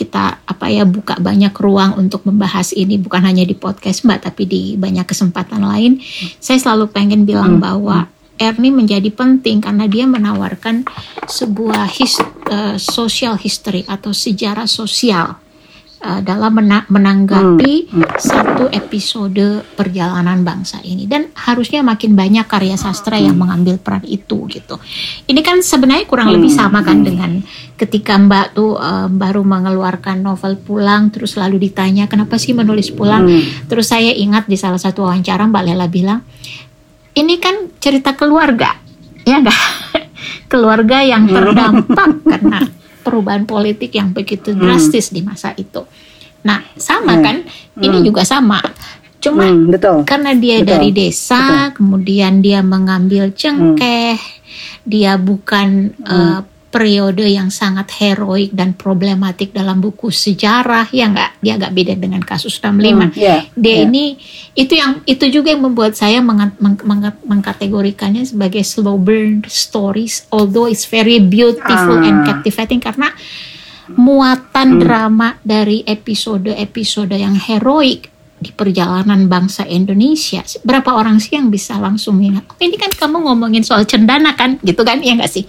kita 0.00 0.40
apa 0.48 0.66
ya 0.72 0.88
buka 0.88 1.20
banyak 1.20 1.52
ruang 1.60 2.00
untuk 2.00 2.24
membahas 2.24 2.72
ini 2.72 2.96
bukan 2.96 3.20
hanya 3.20 3.44
di 3.44 3.52
podcast 3.52 4.08
Mbak 4.08 4.32
tapi 4.32 4.48
di 4.48 4.62
banyak 4.80 5.04
kesempatan 5.04 5.60
lain. 5.60 6.00
Saya 6.40 6.56
selalu 6.56 6.88
pengen 6.88 7.28
bilang 7.28 7.60
hmm. 7.60 7.64
bahwa 7.64 8.08
Ernie 8.40 8.72
menjadi 8.72 9.12
penting 9.12 9.60
karena 9.60 9.84
dia 9.84 10.08
menawarkan 10.08 10.88
sebuah 11.28 11.92
his, 11.92 12.16
uh, 12.48 12.80
social 12.80 13.36
history 13.36 13.84
atau 13.84 14.16
sejarah 14.16 14.64
sosial 14.64 15.36
uh, 16.00 16.20
dalam 16.24 16.52
mena 16.56 16.84
menanggapi 16.88 17.92
hmm. 17.92 18.16
satu 18.16 18.64
episode 18.72 19.64
perjalanan 19.76 20.40
bangsa 20.42 20.80
ini 20.82 21.04
dan 21.04 21.28
harusnya 21.36 21.84
makin 21.84 22.16
banyak 22.16 22.44
karya 22.48 22.76
sastra 22.76 23.20
yang 23.20 23.36
hmm. 23.36 23.42
mengambil 23.44 23.76
peran 23.76 24.04
itu 24.08 24.48
gitu. 24.48 24.80
Ini 25.28 25.40
kan 25.44 25.60
sebenarnya 25.60 26.04
kurang 26.08 26.32
lebih 26.32 26.50
hmm. 26.52 26.60
sama 26.60 26.80
kan 26.80 27.04
dengan 27.04 27.40
ketika 27.76 28.16
Mbak 28.16 28.46
tuh 28.56 28.76
uh, 28.76 29.08
baru 29.08 29.44
mengeluarkan 29.44 30.20
novel 30.20 30.60
Pulang 30.60 31.08
terus 31.12 31.36
lalu 31.36 31.70
ditanya 31.70 32.08
kenapa 32.08 32.36
sih 32.36 32.52
menulis 32.52 32.92
Pulang? 32.92 33.28
Terus 33.68 33.88
saya 33.88 34.12
ingat 34.12 34.48
di 34.48 34.56
salah 34.56 34.80
satu 34.80 35.08
wawancara 35.08 35.48
Mbak 35.48 35.64
Lela 35.64 35.86
bilang 35.88 36.20
ini 37.10 37.42
kan 37.42 37.74
cerita 37.82 38.14
keluarga, 38.14 38.78
ya 39.26 39.42
enggak? 39.42 39.60
keluarga 40.52 41.02
yang 41.02 41.30
terdampak 41.30 42.10
karena 42.26 42.60
perubahan 43.00 43.48
politik 43.48 43.96
yang 43.96 44.12
begitu 44.12 44.52
hmm. 44.52 44.60
drastis 44.60 45.10
di 45.10 45.24
masa 45.24 45.56
itu. 45.56 45.84
Nah, 46.44 46.64
sama 46.76 47.16
hmm. 47.16 47.22
kan? 47.24 47.36
Ini 47.80 47.98
hmm. 48.00 48.06
juga 48.06 48.22
sama. 48.24 48.60
Cuma 49.20 49.44
hmm, 49.44 49.68
betul. 49.68 49.96
karena 50.08 50.32
dia 50.32 50.64
betul. 50.64 50.68
dari 50.72 50.90
desa, 50.96 51.36
betul. 51.40 51.76
kemudian 51.76 52.40
dia 52.40 52.64
mengambil 52.64 53.28
cengkeh, 53.36 54.16
hmm. 54.16 54.88
dia 54.88 55.20
bukan 55.20 55.92
hmm. 55.92 56.08
uh, 56.08 56.40
periode 56.70 57.26
yang 57.26 57.50
sangat 57.50 57.90
heroik 57.98 58.54
dan 58.54 58.78
problematik 58.78 59.50
dalam 59.50 59.82
buku 59.82 60.14
sejarah 60.14 60.86
ya 60.94 61.10
nggak? 61.10 61.42
Dia 61.42 61.58
agak 61.58 61.74
beda 61.74 61.94
dengan 61.98 62.22
kasus 62.22 62.62
65 62.62 62.70
hmm, 62.70 63.10
yeah, 63.18 63.42
dia 63.58 63.70
yeah. 63.74 63.78
ini 63.90 64.04
itu 64.54 64.78
yang 64.78 65.02
itu 65.02 65.26
juga 65.34 65.50
yang 65.50 65.66
membuat 65.66 65.98
saya 65.98 66.22
meng, 66.22 66.54
meng, 66.62 66.78
meng, 66.86 67.10
mengkategorikannya 67.26 68.22
sebagai 68.22 68.62
slow 68.62 68.96
burn 69.02 69.42
stories 69.50 70.30
although 70.30 70.70
it's 70.70 70.86
very 70.86 71.18
beautiful 71.18 71.98
ah. 71.98 72.06
and 72.06 72.22
captivating 72.22 72.78
karena 72.78 73.10
muatan 73.98 74.78
hmm. 74.78 74.80
drama 74.86 75.28
dari 75.42 75.82
episode-episode 75.82 77.10
yang 77.18 77.34
heroik 77.34 78.06
di 78.40 78.48
perjalanan 78.56 79.28
bangsa 79.28 79.68
Indonesia. 79.68 80.40
Berapa 80.64 80.96
orang 80.96 81.20
sih 81.20 81.36
yang 81.36 81.52
bisa 81.52 81.76
langsung 81.76 82.16
ingat? 82.24 82.48
Oh, 82.48 82.56
ini 82.56 82.80
kan 82.80 82.88
kamu 82.88 83.28
ngomongin 83.28 83.60
soal 83.60 83.84
cendana 83.84 84.32
kan? 84.32 84.56
Gitu 84.64 84.80
kan? 84.80 85.04
Ya 85.04 85.12
nggak 85.12 85.28
sih 85.28 85.44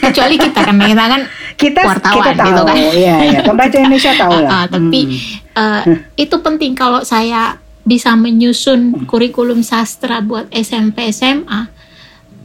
kecuali 0.00 0.34
kita 0.40 0.60
kan 0.64 0.76
kita 0.80 1.04
kan 1.04 1.22
kita 1.60 1.80
wartawan 1.84 2.16
kita 2.16 2.32
tahu, 2.32 2.48
gitu 2.48 2.62
kan 2.64 2.76
ya, 2.96 3.16
ya. 3.20 3.40
pembaca 3.44 3.76
Indonesia 3.84 4.12
tahu 4.16 4.36
lah 4.40 4.50
uh, 4.50 4.66
tapi 4.66 5.00
hmm. 5.06 5.18
uh, 5.54 5.82
itu 6.16 6.36
penting 6.40 6.72
kalau 6.72 7.04
saya 7.04 7.60
bisa 7.84 8.12
menyusun 8.16 9.04
kurikulum 9.08 9.60
sastra 9.60 10.20
buat 10.24 10.48
SMP 10.52 11.12
SMA 11.12 11.68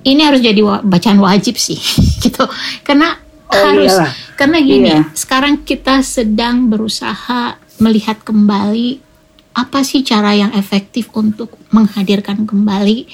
ini 0.06 0.22
harus 0.22 0.39
jadi 0.43 0.62
bacaan 0.84 1.20
wajib 1.20 1.56
sih 1.58 1.80
gitu 2.24 2.43
karena 2.84 3.18
oh, 3.49 3.56
harus 3.56 3.91
iyalah. 3.95 4.12
karena 4.36 4.58
gini 4.62 4.91
iya. 4.91 5.01
sekarang 5.16 5.64
kita 5.64 6.03
sedang 6.06 6.68
berusaha 6.68 7.58
melihat 7.80 8.20
kembali 8.24 9.03
apa 9.56 9.88
sih 9.88 10.03
cara 10.03 10.36
yang 10.36 10.51
efektif 10.51 11.08
untuk 11.16 11.56
menghadirkan 11.72 12.43
kembali 12.43 13.08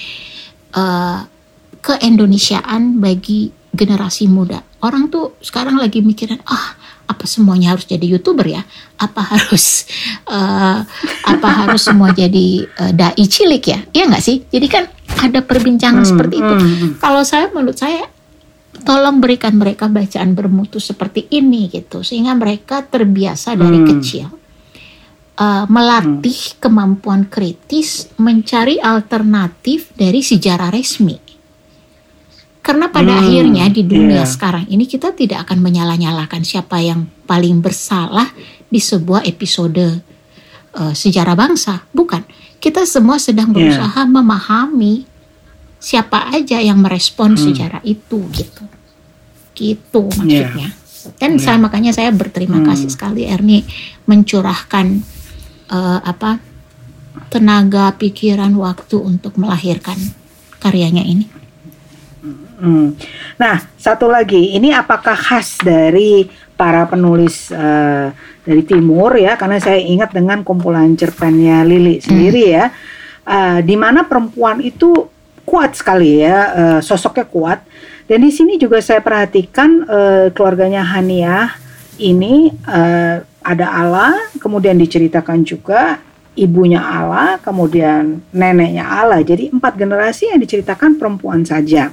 uh, 0.74 1.30
keindonesiaan 1.82 2.98
bagi 3.02 3.54
generasi 3.72 4.28
muda. 4.28 4.62
Orang 4.84 5.08
tuh 5.08 5.40
sekarang 5.40 5.80
lagi 5.80 6.04
mikirin, 6.04 6.40
ah 6.48 6.76
apa 7.08 7.28
semuanya 7.28 7.76
harus 7.76 7.88
jadi 7.88 8.04
youtuber 8.04 8.48
ya? 8.48 8.64
Apa 9.00 9.36
harus 9.36 9.88
uh, 10.28 10.84
apa 11.32 11.50
harus 11.66 11.84
semua 11.84 12.12
jadi 12.12 12.68
uh, 12.68 12.92
dai 12.92 13.26
cilik 13.26 13.64
ya? 13.64 13.80
Iya 13.92 14.04
nggak 14.12 14.24
sih? 14.24 14.38
Jadi 14.48 14.68
kan 14.68 14.88
ada 15.20 15.40
perbincangan 15.44 16.04
hmm, 16.04 16.12
seperti 16.12 16.36
itu. 16.40 16.56
Hmm, 16.56 16.68
hmm. 16.68 16.92
Kalau 17.00 17.24
saya 17.24 17.52
menurut 17.52 17.76
saya 17.80 18.08
tolong 18.82 19.22
berikan 19.22 19.56
mereka 19.56 19.88
bacaan 19.92 20.34
bermutu 20.34 20.82
seperti 20.82 21.30
ini 21.32 21.70
gitu 21.70 22.02
sehingga 22.02 22.34
mereka 22.34 22.82
terbiasa 22.82 23.54
dari 23.54 23.80
hmm. 23.84 23.88
kecil 23.88 24.28
uh, 25.38 25.66
melatih 25.70 26.40
hmm. 26.40 26.58
kemampuan 26.58 27.30
kritis 27.30 28.10
mencari 28.18 28.82
alternatif 28.82 29.94
dari 29.94 30.26
sejarah 30.26 30.74
resmi 30.74 31.31
karena 32.72 32.88
pada 32.88 33.20
hmm, 33.20 33.22
akhirnya 33.28 33.66
di 33.68 33.84
dunia 33.84 34.24
yeah. 34.24 34.32
sekarang 34.32 34.64
ini 34.72 34.88
kita 34.88 35.12
tidak 35.12 35.44
akan 35.44 35.60
menyalah-nyalahkan 35.60 36.40
siapa 36.48 36.80
yang 36.80 37.04
paling 37.28 37.60
bersalah 37.60 38.32
di 38.72 38.80
sebuah 38.80 39.28
episode 39.28 40.00
uh, 40.72 40.94
sejarah 40.96 41.36
bangsa, 41.36 41.84
bukan. 41.92 42.24
Kita 42.64 42.88
semua 42.88 43.20
sedang 43.20 43.52
iya. 43.52 43.56
berusaha 43.60 44.02
yeah. 44.08 44.08
memahami 44.08 45.04
siapa 45.84 46.32
aja 46.32 46.64
yang 46.64 46.80
merespon 46.80 47.36
hmm. 47.36 47.44
sejarah 47.44 47.82
itu 47.84 48.24
gitu. 48.32 48.64
Gitu 49.52 50.04
maksudnya. 50.16 50.72
Yeah. 50.72 50.72
Dan 51.20 51.36
yeah. 51.36 51.44
saya 51.44 51.58
makanya 51.60 51.92
saya 51.92 52.16
berterima 52.16 52.64
hmm. 52.64 52.72
kasih 52.72 52.88
sekali 52.88 53.28
Erni 53.28 53.68
mencurahkan 54.08 55.04
uh, 55.76 56.00
apa 56.08 56.40
tenaga, 57.28 57.92
pikiran, 58.00 58.56
waktu 58.56 58.96
untuk 58.96 59.36
melahirkan 59.36 60.00
karyanya 60.64 61.04
ini. 61.04 61.41
Hmm. 62.62 62.94
Nah, 63.42 63.58
satu 63.74 64.06
lagi, 64.06 64.54
ini 64.54 64.70
apakah 64.70 65.18
khas 65.18 65.58
dari 65.66 66.30
para 66.54 66.86
penulis 66.86 67.50
uh, 67.50 68.14
dari 68.46 68.62
timur 68.62 69.18
ya? 69.18 69.34
Karena 69.34 69.58
saya 69.58 69.82
ingat 69.82 70.14
dengan 70.14 70.46
kumpulan 70.46 70.94
cerpennya 70.94 71.66
Lili 71.66 71.98
sendiri 71.98 72.46
hmm. 72.46 72.54
ya, 72.54 72.66
uh, 73.26 73.60
di 73.66 73.74
mana 73.74 74.06
perempuan 74.06 74.62
itu 74.62 75.10
kuat 75.42 75.74
sekali 75.74 76.22
ya, 76.22 76.38
uh, 76.54 76.80
sosoknya 76.86 77.26
kuat. 77.26 77.66
Dan 78.06 78.22
di 78.22 78.30
sini 78.30 78.62
juga 78.62 78.78
saya 78.78 79.02
perhatikan 79.02 79.82
uh, 79.90 80.26
keluarganya 80.30 80.86
Hania 80.86 81.58
ini 81.98 82.54
uh, 82.70 83.26
ada 83.42 83.68
Allah, 83.74 84.14
kemudian 84.38 84.78
diceritakan 84.78 85.42
juga 85.42 85.98
ibunya 86.38 86.78
Allah, 86.78 87.42
kemudian 87.42 88.22
neneknya 88.30 88.86
Allah. 88.86 89.26
Jadi 89.26 89.50
empat 89.50 89.82
generasi 89.82 90.30
yang 90.30 90.38
diceritakan 90.38 91.02
perempuan 91.02 91.42
saja. 91.42 91.90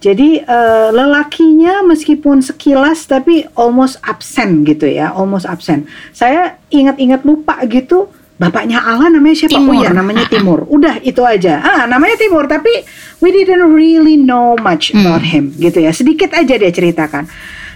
Jadi 0.00 0.40
uh, 0.40 0.88
lelakinya 0.96 1.84
meskipun 1.84 2.40
sekilas 2.40 3.04
tapi 3.04 3.44
almost 3.52 4.00
absent 4.00 4.64
gitu 4.64 4.88
ya, 4.88 5.12
almost 5.12 5.44
absent. 5.44 5.84
Saya 6.16 6.56
ingat-ingat 6.72 7.20
lupa 7.22 7.60
gitu 7.68 8.08
bapaknya 8.40 8.80
Allah 8.80 9.12
namanya 9.12 9.44
siapa? 9.44 9.60
Timur. 9.60 9.76
Oh 9.76 9.84
ya 9.84 9.92
namanya 9.92 10.24
Timur. 10.24 10.64
Udah 10.64 10.96
itu 11.04 11.20
aja. 11.20 11.60
Ah 11.60 11.84
namanya 11.84 12.16
Timur 12.16 12.48
tapi 12.48 12.72
we 13.20 13.28
didn't 13.28 13.68
really 13.68 14.16
know 14.16 14.56
much 14.56 14.88
Hmm. 14.96 15.04
about 15.04 15.20
him 15.20 15.52
gitu 15.60 15.84
ya. 15.84 15.92
Sedikit 15.92 16.32
aja 16.32 16.56
dia 16.56 16.72
ceritakan. 16.72 17.28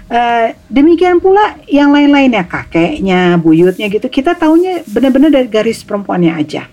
Eh, 0.04 0.48
demikian 0.68 1.20
pula 1.20 1.60
yang 1.68 1.92
lain-lainnya 1.92 2.44
kakeknya, 2.48 3.36
buyutnya 3.36 3.88
gitu 3.88 4.08
kita 4.08 4.32
taunya 4.32 4.80
benar-benar 4.88 5.28
dari 5.28 5.48
garis 5.48 5.84
perempuannya 5.84 6.32
aja. 6.32 6.68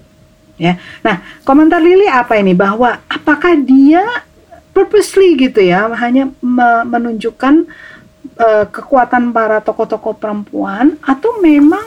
Ya. 0.56 0.80
Nah, 1.04 1.20
komentar 1.44 1.84
Lili 1.84 2.08
apa 2.08 2.40
ini 2.40 2.56
bahwa 2.56 3.04
apakah 3.08 3.56
dia 3.60 4.04
purposely 4.82 5.38
gitu 5.38 5.62
ya 5.62 5.86
hanya 5.94 6.34
me- 6.42 6.86
menunjukkan 6.90 7.70
eh, 8.34 8.66
kekuatan 8.66 9.30
para 9.30 9.62
tokoh-tokoh 9.62 10.18
perempuan 10.18 10.98
atau 11.06 11.38
memang 11.38 11.86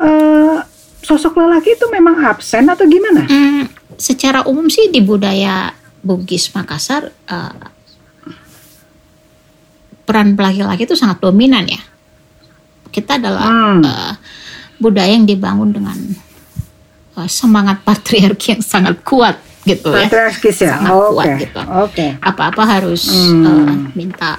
eh, 0.00 0.64
sosok 1.04 1.36
lelaki 1.36 1.76
itu 1.76 1.84
memang 1.92 2.16
absen 2.24 2.64
atau 2.64 2.88
gimana? 2.88 3.28
Hmm, 3.28 3.68
secara 4.00 4.48
umum 4.48 4.72
sih 4.72 4.88
di 4.88 5.04
budaya 5.04 5.76
Bugis 6.00 6.48
Makassar 6.56 7.12
eh, 7.12 7.56
peran 10.08 10.32
laki-laki 10.32 10.88
itu 10.88 10.96
sangat 10.96 11.20
dominan 11.20 11.68
ya. 11.68 11.80
Kita 12.88 13.20
adalah 13.20 13.44
Hmm. 13.44 13.84
eh, 13.84 14.12
budaya 14.80 15.12
yang 15.12 15.28
dibangun 15.28 15.76
dengan 15.76 15.96
semangat 17.30 17.84
patriarki 17.86 18.58
yang 18.58 18.64
sangat 18.64 18.98
kuat 19.06 19.38
gitu 19.64 19.88
ya. 19.90 20.06
Patriarkis 20.06 20.58
ya. 20.60 20.76
Sangat 20.76 20.92
kuat 21.10 21.26
gitu. 21.40 21.60
Oke. 21.80 22.06
Apa-apa 22.20 22.62
harus 22.64 23.02
Hmm. 23.08 23.44
eh, 23.44 23.74
minta 23.96 24.38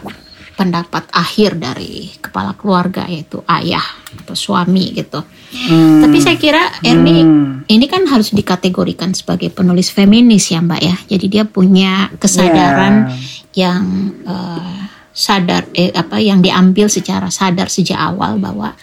pendapat 0.55 1.03
akhir 1.11 1.59
dari 1.59 2.15
kepala 2.15 2.55
keluarga 2.55 3.03
yaitu 3.05 3.43
ayah 3.51 3.83
atau 4.15 4.31
suami 4.31 4.95
gitu. 4.95 5.19
Hmm. 5.51 5.99
Tapi 5.99 6.17
saya 6.23 6.39
kira 6.39 6.63
Erni 6.79 7.19
Hmm. 7.19 7.67
ini 7.67 7.85
kan 7.85 8.07
harus 8.07 8.31
dikategorikan 8.31 9.11
sebagai 9.11 9.51
penulis 9.51 9.91
feminis 9.91 10.47
ya 10.47 10.63
Mbak 10.63 10.81
ya. 10.81 10.95
Jadi 11.11 11.25
dia 11.27 11.43
punya 11.43 12.07
kesadaran 12.15 13.11
Ya. 13.51 13.67
yang 13.67 13.83
eh, 14.23 14.79
sadar 15.11 15.67
eh, 15.71 15.91
apa 15.91 16.19
yang 16.19 16.39
diambil 16.39 16.87
secara 16.87 17.27
sadar 17.27 17.67
sejak 17.67 17.99
awal 17.99 18.39
bahwa 18.39 18.75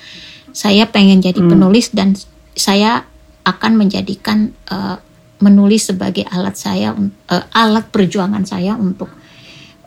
saya 0.52 0.84
pengen 0.84 1.20
jadi 1.20 1.40
Hmm. 1.40 1.56
penulis 1.56 1.88
dan 1.92 2.12
saya 2.52 3.08
akan 3.42 3.80
menjadikan 3.80 4.52
eh, 4.68 4.96
menulis 5.42 5.90
sebagai 5.90 6.22
alat 6.30 6.54
saya 6.54 6.94
eh, 7.28 7.44
alat 7.52 7.90
perjuangan 7.90 8.46
saya 8.46 8.78
untuk 8.78 9.10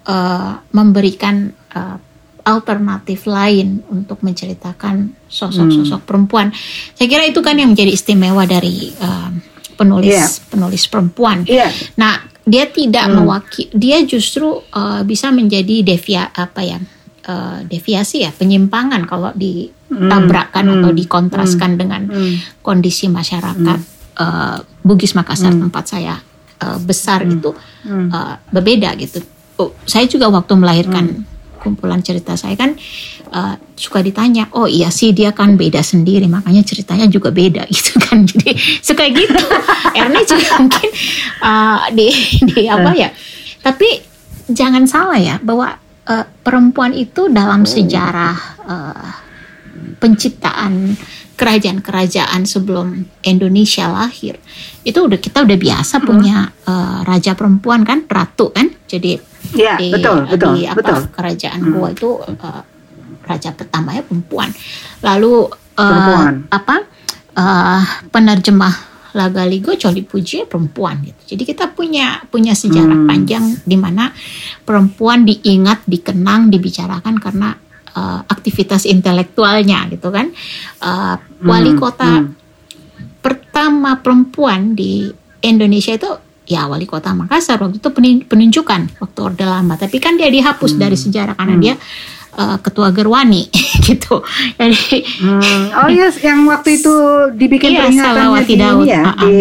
eh, 0.05 0.53
memberikan 0.69 1.49
eh, 1.71 1.97
alternatif 2.45 3.25
lain 3.25 3.81
untuk 3.89 4.21
menceritakan 4.21 5.17
sosok-sosok 5.25 5.97
Hmm. 5.97 6.07
perempuan. 6.07 6.47
Saya 6.93 7.09
kira 7.09 7.25
itu 7.25 7.41
kan 7.41 7.57
yang 7.57 7.73
menjadi 7.73 7.89
istimewa 7.89 8.45
dari 8.45 8.93
eh, 8.93 9.29
penulis 9.75 10.13
Iya. 10.13 10.27
penulis 10.47 10.85
perempuan. 10.85 11.41
Iya. 11.43 11.67
Nah, 11.97 12.15
dia 12.45 12.69
tidak 12.69 13.09
Hmm. 13.09 13.25
mewakili, 13.25 13.73
dia 13.73 13.97
justru 14.05 14.61
uh, 14.61 15.01
bisa 15.01 15.33
menjadi 15.33 15.81
devia 15.81 16.29
apa 16.29 16.61
ya, 16.61 16.77
uh, 17.25 17.59
deviasi 17.65 18.21
ya, 18.21 18.29
penyimpangan 18.29 19.03
kalau 19.03 19.33
ditabrakkan 19.33 20.69
Hmm. 20.69 20.73
atau 20.79 20.91
dikontraskan 20.93 21.75
dengan 21.75 22.05
Hmm. 22.05 22.37
kondisi 22.61 23.09
masyarakat 23.09 23.94
uh, 24.17 24.57
Bugis 24.81 25.13
Makassar 25.13 25.51
Hmm. 25.51 25.67
tempat 25.67 25.83
saya 25.87 26.15
uh, 26.61 26.77
besar 26.79 27.23
itu 27.23 27.51
Hmm. 27.83 28.09
uh, 28.09 28.35
berbeda 28.49 28.91
gitu. 28.97 29.21
Oh, 29.55 29.71
saya 29.87 30.03
juga 30.05 30.27
waktu 30.27 30.53
melahirkan 30.55 31.05
Hmm. 31.05 31.23
kumpulan 31.63 31.97
cerita 32.03 32.37
saya 32.37 32.53
kan 32.53 32.77
uh, 33.33 33.57
suka 33.73 34.05
ditanya, 34.05 34.45
oh 34.53 34.69
iya 34.69 34.93
sih 34.93 35.17
dia 35.17 35.33
kan 35.33 35.57
beda 35.57 35.81
sendiri, 35.81 36.29
makanya 36.29 36.61
ceritanya 36.61 37.09
juga 37.09 37.33
beda 37.33 37.65
gitu 37.75 37.97
kan. 37.97 38.21
Jadi 38.21 38.53
suka 38.83 39.09
gitu. 39.09 39.41
Ernie 39.97 40.25
juga 40.29 40.61
mungkin 40.61 40.89
uh, 41.41 41.89
di 41.89 42.07
di 42.53 42.69
apa 42.69 42.91
ya. 42.93 43.09
Tapi 43.65 43.89
jangan 44.45 44.85
salah 44.85 45.17
ya 45.17 45.35
bahwa 45.41 45.73
uh, 46.05 46.25
perempuan 46.45 46.93
itu 46.93 47.33
dalam 47.33 47.65
sejarah 47.65 48.35
uh, 48.61 49.09
penciptaan 49.97 50.93
kerajaan-kerajaan 51.35 52.41
sebelum 52.43 52.87
Indonesia 53.21 53.85
lahir 53.87 54.39
itu 54.81 54.95
udah 54.97 55.19
kita 55.19 55.43
udah 55.43 55.57
biasa 55.57 55.99
punya 55.99 56.47
uh, 56.63 57.03
raja 57.03 57.35
perempuan 57.35 57.83
kan 57.83 58.03
ratu 58.07 58.51
kan 58.51 58.71
jadi 58.87 59.19
Iya, 59.45 59.77
di, 59.77 59.93
betul, 59.93 60.25
betul, 60.25 60.57
di 60.57 60.65
apa 60.65 60.81
betul. 60.81 61.05
kerajaan 61.13 61.59
Hmm. 61.61 61.71
Goa 61.77 61.93
itu 61.93 62.09
uh, 62.17 62.61
raja 63.29 63.53
pertamanya 63.53 64.01
perempuan 64.01 64.49
lalu 64.99 65.45
uh, 65.45 65.85
Perempuan. 65.85 66.33
apa 66.49 66.75
uh, 67.37 67.81
penerjemah 68.09 68.75
Lagaligo 69.13 69.77
Coli 69.77 70.01
Puji 70.01 70.49
perempuan 70.49 70.97
gitu 71.05 71.37
jadi 71.37 71.43
kita 71.45 71.65
punya 71.71 72.25
punya 72.27 72.51
sejarah 72.51 72.97
Hmm. 72.97 73.07
panjang 73.07 73.45
di 73.61 73.77
mana 73.77 74.09
perempuan 74.61 75.23
diingat 75.23 75.85
dikenang 75.85 76.49
dibicarakan 76.49 77.21
karena 77.21 77.53
uh, 77.95 78.21
aktivitas 78.27 78.85
intelektualnya 78.85 79.87
gitu 79.89 80.11
kan 80.11 80.29
Uh, 80.83 81.17
wali 81.41 81.73
Hmm, 81.73 81.81
kota 81.81 82.09
hmm. 82.21 82.29
pertama 83.19 83.97
perempuan 83.97 84.77
di 84.77 85.09
Indonesia 85.41 85.97
itu 85.97 86.09
ya 86.45 86.69
wali 86.69 86.85
kota 86.85 87.09
Makassar 87.09 87.57
waktu 87.57 87.81
itu 87.81 87.89
penunjukan 88.29 89.01
waktu 89.01 89.19
Orde 89.19 89.45
Lama 89.49 89.73
tapi 89.81 89.97
kan 89.97 90.13
dia 90.13 90.29
dihapus 90.29 90.77
dari 90.77 90.93
sejarah 90.93 91.33
karena 91.33 91.57
dia 91.57 91.73
uh, 92.37 92.57
ketua 92.61 92.93
Gerwani 92.93 93.49
gitu 93.87 94.21
jadi 94.61 94.97
Hmm. 95.25 95.65
Oh 95.73 95.89
iya, 95.89 96.11
yang 96.21 96.45
waktu 96.45 96.77
itu 96.77 96.93
dibikin 97.33 97.73
Iya, 97.73 97.89
peringatannya 97.89 98.13
Salawati 98.13 98.53
di 98.53 98.61
ya, 98.85 99.01
Ah, 99.01 99.09
ah. 99.09 99.23
di 99.25 99.33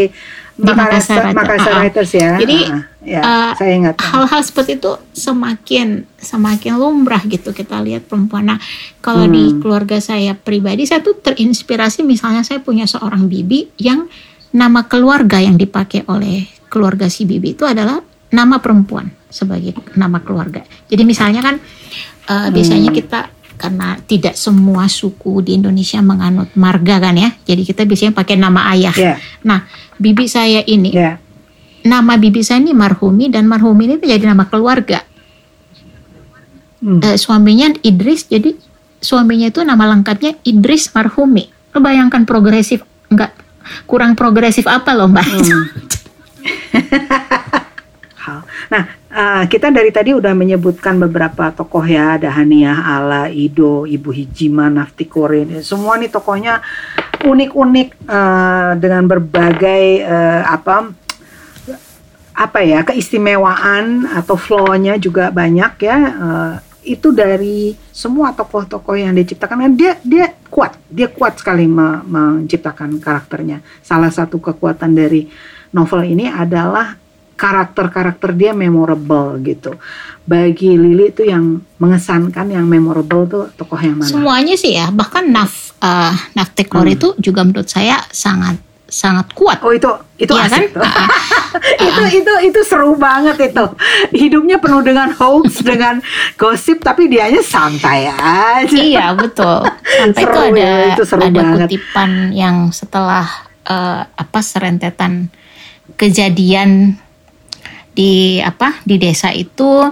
Di 0.54 0.70
Makassar 0.70 1.34
Makassar. 1.34 1.34
Makassar 1.34 1.72
ah. 1.74 1.80
Writers 1.82 2.10
ya. 2.14 2.30
Jadi, 2.38 2.58
ah. 2.70 2.82
ya, 3.02 3.20
uh, 3.20 3.52
saya 3.58 3.72
ingat. 3.74 3.94
hal-hal 3.98 4.40
seperti 4.46 4.78
itu 4.78 4.92
semakin 5.10 6.06
semakin 6.14 6.72
lumrah 6.78 7.22
gitu 7.26 7.50
kita 7.50 7.82
lihat 7.82 8.06
perempuan. 8.06 8.54
Nah, 8.54 8.58
kalau 9.02 9.26
di 9.26 9.50
Hmm. 9.50 9.58
keluarga 9.58 9.98
saya 9.98 10.38
pribadi 10.38 10.86
saya 10.86 11.02
tuh 11.02 11.18
terinspirasi 11.18 12.06
misalnya 12.06 12.46
saya 12.46 12.62
punya 12.62 12.86
seorang 12.86 13.26
bibi 13.26 13.74
yang 13.82 14.06
nama 14.54 14.86
keluarga 14.86 15.42
yang 15.42 15.58
dipakai 15.58 16.06
oleh 16.06 16.46
keluarga 16.70 17.10
si 17.10 17.26
bibi 17.26 17.58
itu 17.58 17.66
adalah 17.66 17.98
nama 18.30 18.62
perempuan 18.62 19.10
sebagai 19.26 19.74
nama 19.98 20.22
keluarga. 20.22 20.62
Jadi 20.86 21.02
misalnya 21.02 21.42
kan 21.42 21.58
uh, 22.30 22.48
biasanya 22.54 22.94
kita 22.94 23.20
karena 23.54 23.96
tidak 24.04 24.34
semua 24.34 24.90
suku 24.90 25.40
di 25.40 25.56
Indonesia 25.56 26.02
menganut 26.02 26.50
marga 26.58 26.98
kan 26.98 27.14
ya. 27.14 27.30
Jadi 27.46 27.62
kita 27.62 27.86
biasanya 27.86 28.12
pakai 28.12 28.36
nama 28.36 28.70
ayah. 28.74 28.94
Ya, 28.94 29.14
Nah, 29.46 29.64
bibi 29.96 30.26
saya 30.26 30.60
ini 30.66 30.90
ya. 30.92 31.16
nama 31.86 32.18
bibi 32.18 32.42
saya 32.42 32.60
ini 32.60 32.74
Marhumi 32.74 33.30
dan 33.30 33.46
Marhumi 33.46 33.86
ini 33.88 33.94
jadi 34.02 34.26
nama 34.26 34.46
keluarga. 34.50 35.02
Hmm. 36.84 37.00
Eh, 37.00 37.16
suaminya 37.16 37.72
Idris 37.80 38.28
jadi 38.28 38.52
suaminya 39.00 39.48
itu 39.48 39.64
nama 39.64 39.88
lengkapnya 39.88 40.36
Idris 40.44 40.92
Marhumi. 40.92 41.48
Lo 41.72 41.80
bayangkan 41.80 42.28
progresif 42.28 42.84
enggak 43.08 43.32
kurang 43.88 44.12
progresif 44.12 44.68
apa 44.68 44.92
loh 44.92 45.08
Mbak? 45.08 45.26
Hmm. 45.26 45.64
Nah, 48.72 48.88
eh, 49.14 49.44
kita 49.46 49.70
dari 49.70 49.94
tadi 49.94 50.10
udah 50.10 50.34
menyebutkan 50.34 50.98
beberapa 50.98 51.54
tokoh 51.54 51.86
ya, 51.86 52.18
ada 52.18 52.34
Haniah, 52.34 52.82
Ala, 52.82 53.30
Ido, 53.30 53.86
Ibu 53.86 54.10
Hijima, 54.10 54.66
Nafti 54.66 55.06
Kore, 55.06 55.62
semua 55.62 55.94
nih 55.94 56.10
tokohnya 56.10 56.58
unik-unik 57.22 57.88
eh, 58.10 58.72
dengan 58.82 59.06
berbagai 59.06 59.84
eh, 60.02 60.42
apa 60.42 60.90
apa 62.34 62.58
ya 62.66 62.82
keistimewaan 62.82 64.10
atau 64.10 64.34
flow-nya 64.34 64.98
juga 64.98 65.30
banyak 65.30 65.72
ya. 65.78 65.96
eh, 65.96 66.54
itu 66.84 67.16
dari 67.16 67.72
semua 67.88 68.36
tokoh-tokoh 68.36 68.92
yang 68.92 69.16
diciptakan 69.16 69.56
kan 69.56 69.72
dia 69.72 69.96
dia 70.04 70.36
kuat, 70.52 70.76
dia 70.92 71.08
kuat 71.08 71.40
sekali 71.40 71.64
me- 71.64 72.04
menciptakan 72.04 73.00
karakternya. 73.00 73.64
Salah 73.80 74.12
satu 74.12 74.36
kekuatan 74.36 74.92
dari 74.92 75.24
novel 75.72 76.04
ini 76.04 76.28
adalah 76.28 77.00
karakter-karakter 77.34 78.30
dia 78.32 78.52
memorable 78.52 79.38
gitu. 79.42 79.74
Bagi 80.24 80.74
Lili 80.74 81.12
itu 81.12 81.22
yang 81.22 81.60
mengesankan, 81.76 82.48
yang 82.48 82.64
memorable 82.64 83.26
tuh 83.26 83.44
tokoh 83.54 83.76
yang 83.76 84.00
mana? 84.00 84.08
Semuanya 84.08 84.54
sih 84.56 84.72
ya, 84.72 84.88
bahkan 84.88 85.28
Naf 85.28 85.76
eh, 85.78 86.14
Naftekor 86.32 86.86
Hmm. 86.86 86.94
itu 86.96 87.08
juga 87.18 87.44
menurut 87.44 87.68
saya 87.68 88.00
sangat 88.08 88.56
sangat 88.84 89.34
kuat. 89.34 89.58
Oh 89.66 89.74
itu 89.74 89.90
itu 90.16 90.30
kan? 90.30 90.46
asik 90.46 90.70
tuh. 90.70 90.80
Ah, 90.80 91.02
ah. 91.02 91.08
itu 91.90 92.02
itu 92.22 92.32
itu 92.46 92.60
seru 92.62 92.94
banget 92.94 93.50
itu. 93.50 93.64
Hidupnya 94.14 94.62
penuh 94.62 94.80
dengan 94.80 95.10
hoax, 95.10 95.60
dengan 95.66 95.98
gosip, 96.38 96.78
tapi 96.78 97.10
dianya 97.10 97.42
santai 97.42 98.06
aja. 98.08 98.70
iya 98.70 99.10
betul. 99.12 99.66
Sampai 99.82 100.22
itu 100.22 100.30
Seru 100.30 100.40
ada 100.46 100.62
ya, 100.62 100.74
itu 100.94 101.02
seru 101.02 101.22
ada 101.26 101.32
banget. 101.34 101.66
kutipan 101.66 102.10
yang 102.30 102.56
setelah 102.70 103.26
uh, 103.66 104.06
apa 104.06 104.40
serentetan 104.40 105.28
kejadian 105.98 106.96
di 107.94 108.42
apa 108.42 108.82
di 108.82 108.98
desa 108.98 109.30
itu 109.30 109.86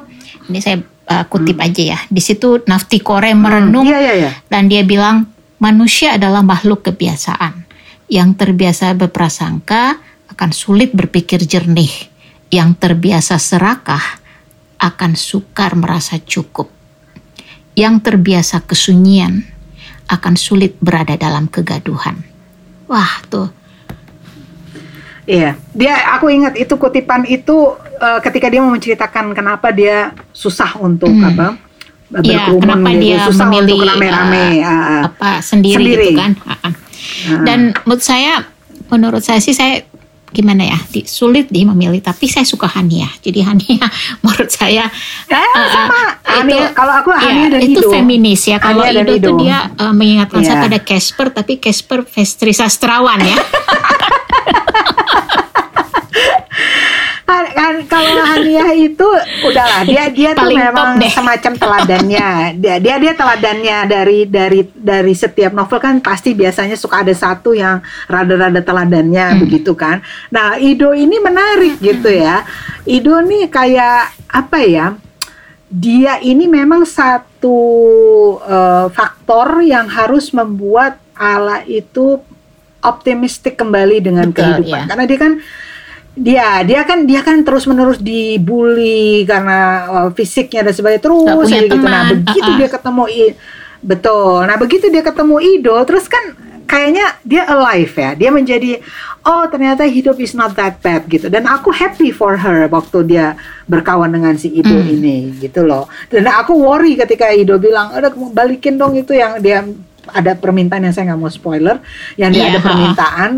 ini 0.50 0.58
saya 0.58 0.82
uh, 0.82 1.24
kutip 1.30 1.58
hmm. 1.58 1.66
aja 1.66 1.82
ya. 1.96 1.98
Di 2.10 2.18
situ 2.18 2.60
Nafti 2.66 2.98
Kore 3.00 3.32
merenung 3.32 3.86
hmm, 3.86 3.94
iya, 3.94 4.00
iya, 4.02 4.14
iya. 4.26 4.30
dan 4.50 4.66
dia 4.66 4.82
bilang 4.82 5.30
manusia 5.62 6.18
adalah 6.18 6.42
makhluk 6.42 6.82
kebiasaan. 6.82 7.64
Yang 8.12 8.44
terbiasa 8.44 8.92
berprasangka 8.92 9.96
akan 10.28 10.50
sulit 10.52 10.92
berpikir 10.92 11.40
jernih. 11.46 12.10
Yang 12.52 12.84
terbiasa 12.84 13.40
serakah 13.40 14.20
akan 14.76 15.16
sukar 15.16 15.72
merasa 15.78 16.20
cukup. 16.20 16.68
Yang 17.72 18.12
terbiasa 18.12 18.68
kesunyian 18.68 19.48
akan 20.12 20.34
sulit 20.36 20.76
berada 20.76 21.16
dalam 21.16 21.48
kegaduhan. 21.48 22.20
Wah 22.92 23.24
tuh 23.32 23.61
Iya, 25.22 25.54
dia 25.70 25.94
aku 26.18 26.26
ingat 26.34 26.58
itu 26.58 26.74
kutipan 26.74 27.22
itu 27.30 27.78
uh, 27.78 28.18
ketika 28.18 28.50
dia 28.50 28.58
mau 28.58 28.74
menceritakan 28.74 29.30
kenapa 29.38 29.70
dia 29.70 30.10
susah 30.34 30.74
untuk 30.82 31.14
hmm. 31.14 31.30
apa 31.30 31.48
Iya, 32.20 32.52
kenapa 32.60 32.92
gitu, 32.92 33.00
dia 33.08 33.16
susah 33.24 33.46
memilih 33.48 33.80
untuk 33.80 33.88
rame-rame 33.88 34.44
uh, 34.60 35.00
apa 35.08 35.40
sendiri, 35.40 35.80
sendiri 35.80 36.04
gitu 36.12 36.20
kan. 36.20 36.32
Uh, 36.44 36.52
uh. 36.52 36.72
Dan 37.48 37.72
menurut 37.88 38.04
saya, 38.04 38.44
menurut 38.92 39.22
saya 39.24 39.40
sih 39.40 39.56
saya 39.56 39.80
gimana 40.32 40.64
ya 40.64 40.78
di, 40.88 41.04
sulit 41.04 41.52
di 41.52 41.60
memilih 41.68 42.00
tapi 42.00 42.24
saya 42.24 42.48
suka 42.48 42.64
Hania 42.64 43.04
jadi 43.20 43.52
Hania 43.52 43.84
menurut 44.24 44.48
saya 44.48 44.88
eh, 45.28 45.36
uh, 45.36 45.68
sama. 45.68 46.02
itu 46.48 46.56
kalau 46.72 46.94
aku 47.04 47.12
Hania 47.12 47.36
ya, 47.36 47.48
dan 47.52 47.60
itu 47.60 47.80
Ido. 47.84 47.92
feminis 47.92 48.40
ya 48.48 48.56
kalau 48.56 48.80
Ido, 48.80 49.12
Ido 49.12 49.28
tuh 49.28 49.34
dia 49.44 49.68
uh, 49.76 49.92
mengingatkan 49.92 50.40
yeah. 50.40 50.48
saya 50.48 50.56
iya. 50.56 50.64
pada 50.64 50.78
Casper 50.80 51.26
tapi 51.36 51.60
Casper 51.60 52.00
Vestri 52.08 52.56
Sastrawan 52.56 53.20
ya 53.20 53.36
kan, 57.22 57.44
kan 57.54 57.74
kalau 57.86 58.24
Hania 58.24 58.66
itu 58.74 59.08
udahlah 59.46 59.82
dia 59.86 60.10
dia 60.10 60.30
tuh 60.34 60.50
memang 60.50 60.98
semacam 61.08 61.52
teladannya. 61.56 62.28
Dia 62.58 62.76
dia 62.82 62.96
dia 62.98 63.12
teladannya 63.14 63.78
dari 63.88 64.18
dari 64.26 64.60
dari 64.74 65.14
setiap 65.14 65.54
novel 65.54 65.78
kan 65.78 65.98
pasti 66.02 66.34
biasanya 66.34 66.74
suka 66.74 67.02
ada 67.06 67.14
satu 67.14 67.54
yang 67.54 67.80
rada-rada 68.10 68.60
teladannya 68.60 69.26
hmm. 69.34 69.38
begitu 69.46 69.72
kan. 69.72 70.02
Nah 70.30 70.58
Ido 70.58 70.92
ini 70.92 71.16
menarik 71.22 71.78
gitu 71.78 72.10
ya. 72.10 72.44
Ido 72.84 73.18
nih 73.22 73.48
kayak 73.48 74.12
apa 74.32 74.58
ya 74.64 74.86
dia 75.72 76.20
ini 76.20 76.44
memang 76.44 76.84
satu 76.84 77.56
uh, 78.44 78.92
faktor 78.92 79.64
yang 79.64 79.88
harus 79.88 80.28
membuat 80.36 81.00
Allah 81.16 81.64
itu 81.64 82.20
optimistik 82.84 83.56
kembali 83.56 84.04
dengan 84.04 84.28
Betul, 84.28 84.60
kehidupan. 84.60 84.84
ya. 84.84 84.88
karena 84.90 85.04
dia 85.08 85.18
kan 85.18 85.32
dia 86.12 86.60
dia 86.60 86.84
kan 86.84 87.08
dia 87.08 87.24
kan 87.24 87.40
terus 87.40 87.64
menerus 87.64 87.96
dibully 87.96 89.24
karena 89.24 89.88
uh, 89.88 90.08
fisiknya 90.12 90.68
dan 90.68 90.74
sebagainya. 90.76 91.02
Terus 91.02 91.48
ya 91.48 91.60
gitu. 91.64 91.76
Nah 91.80 92.02
begitu 92.12 92.48
uh 92.48 92.52
-uh. 92.52 92.58
dia 92.60 92.68
ketemu 92.68 93.04
I, 93.08 93.24
betul. 93.80 94.44
Nah 94.44 94.56
begitu 94.60 94.86
dia 94.92 95.02
ketemu 95.02 95.36
idol 95.40 95.80
terus 95.88 96.04
kan 96.06 96.36
kayaknya 96.68 97.06
dia 97.24 97.42
alive 97.48 97.92
ya. 97.96 98.10
Dia 98.12 98.30
menjadi 98.32 98.80
oh 99.24 99.44
ternyata 99.48 99.88
hidup 99.88 100.20
is 100.20 100.36
not 100.36 100.52
that 100.52 100.80
bad 100.84 101.08
gitu. 101.08 101.32
Dan 101.32 101.48
aku 101.48 101.72
happy 101.72 102.12
for 102.12 102.36
her 102.36 102.68
waktu 102.68 103.08
dia 103.08 103.32
berkawan 103.64 104.12
dengan 104.12 104.36
si 104.36 104.52
idol 104.52 104.84
mm. 104.84 104.94
ini 105.00 105.16
gitu 105.40 105.64
loh. 105.64 105.88
Dan 106.12 106.28
aku 106.28 106.52
worry 106.60 106.92
ketika 106.96 107.32
idol 107.32 107.56
bilang 107.56 107.88
ada 107.88 108.12
balikin 108.12 108.76
dong 108.76 109.00
itu 109.00 109.16
yang 109.16 109.40
dia 109.40 109.64
ada 110.10 110.34
permintaan 110.34 110.82
yang 110.82 110.94
saya 110.94 111.12
nggak 111.12 111.20
mau 111.22 111.30
spoiler 111.30 111.78
yang 112.18 112.34
yeah, 112.34 112.50
ada 112.50 112.58
permintaan 112.58 113.30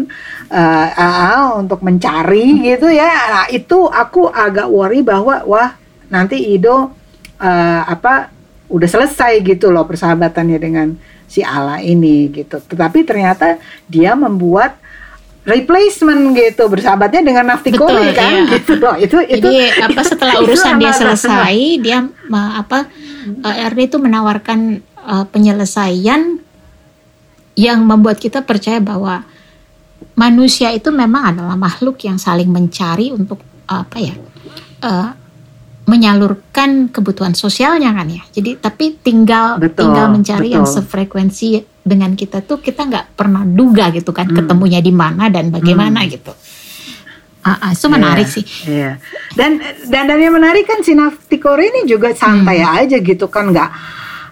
uh, 0.49 0.89
uh, 0.97 1.47
untuk 1.61 1.85
mencari 1.85 2.73
gitu 2.73 2.89
ya. 2.89 3.11
Nah, 3.29 3.47
itu 3.53 3.85
aku 3.85 4.33
agak 4.33 4.69
worry 4.73 5.05
bahwa 5.05 5.45
wah 5.45 5.77
nanti 6.09 6.41
Ido 6.57 6.77
uh, 6.77 7.83
apa 7.85 8.33
udah 8.73 8.89
selesai 8.89 9.45
gitu 9.45 9.69
loh 9.69 9.85
persahabatannya 9.85 10.59
dengan 10.59 10.89
si 11.29 11.45
Ala 11.45 11.85
ini 11.85 12.33
gitu. 12.33 12.61
Tetapi 12.65 13.05
ternyata 13.05 13.61
dia 13.85 14.17
membuat 14.17 14.81
replacement 15.45 16.33
gitu 16.33 16.65
bersahabatnya 16.73 17.21
dengan 17.21 17.45
Naftikori 17.53 18.17
kan 18.17 18.49
iya. 18.49 18.53
gitu 18.57 18.81
loh. 18.81 18.97
Itu 18.97 19.21
itu 19.21 19.45
Jadi 19.45 19.85
apa 19.85 20.01
setelah 20.01 20.35
urusan 20.45 20.81
dia 20.81 20.93
selesai 20.97 21.55
dia 21.85 22.09
apa 22.33 22.89
uh, 23.45 23.55
Ernie 23.69 23.89
itu 23.89 24.01
menawarkan 24.01 24.81
uh, 25.05 25.25
penyelesaian 25.29 26.41
yang 27.55 27.87
membuat 27.87 28.19
kita 28.19 28.43
percaya 28.43 28.83
bahwa 28.83 29.23
manusia 30.19 30.71
itu 30.75 30.91
memang 30.91 31.35
adalah 31.35 31.57
makhluk 31.59 32.03
yang 32.03 32.19
saling 32.19 32.51
mencari 32.51 33.11
untuk 33.11 33.43
apa 33.67 33.97
ya 33.99 34.15
uh, 34.85 35.11
menyalurkan 35.85 36.89
kebutuhan 36.89 37.37
sosialnya 37.37 37.93
kan 37.93 38.09
ya 38.09 38.23
jadi 38.31 38.57
tapi 38.57 38.97
tinggal 39.01 39.61
betul, 39.61 39.89
tinggal 39.89 40.07
mencari 40.13 40.49
betul. 40.51 40.57
yang 40.61 40.67
sefrekuensi 40.67 41.49
dengan 41.85 42.17
kita 42.17 42.41
tuh 42.41 42.61
kita 42.61 42.89
nggak 42.89 43.07
pernah 43.19 43.45
duga 43.45 43.93
gitu 43.93 44.11
kan 44.11 44.29
hmm. 44.29 44.37
ketemunya 44.45 44.81
di 44.81 44.93
mana 44.93 45.29
dan 45.29 45.53
bagaimana 45.53 46.03
hmm. 46.05 46.11
gitu 46.11 46.35
Uh, 47.45 47.61
uh, 47.61 47.71
itu 47.77 47.87
menarik 47.93 48.25
yeah, 48.25 48.37
sih. 48.41 48.45
Iya. 48.65 48.93
Dan 49.37 49.61
dan 49.93 50.09
dan 50.09 50.17
yang 50.17 50.33
menarik 50.33 50.65
kan 50.65 50.81
si 50.81 50.97
Naftikore 50.97 51.69
ini 51.69 51.85
juga 51.85 52.17
santai 52.17 52.65
hmm. 52.65 52.73
aja 52.81 52.97
gitu 53.05 53.29
kan 53.29 53.53
nggak 53.53 53.69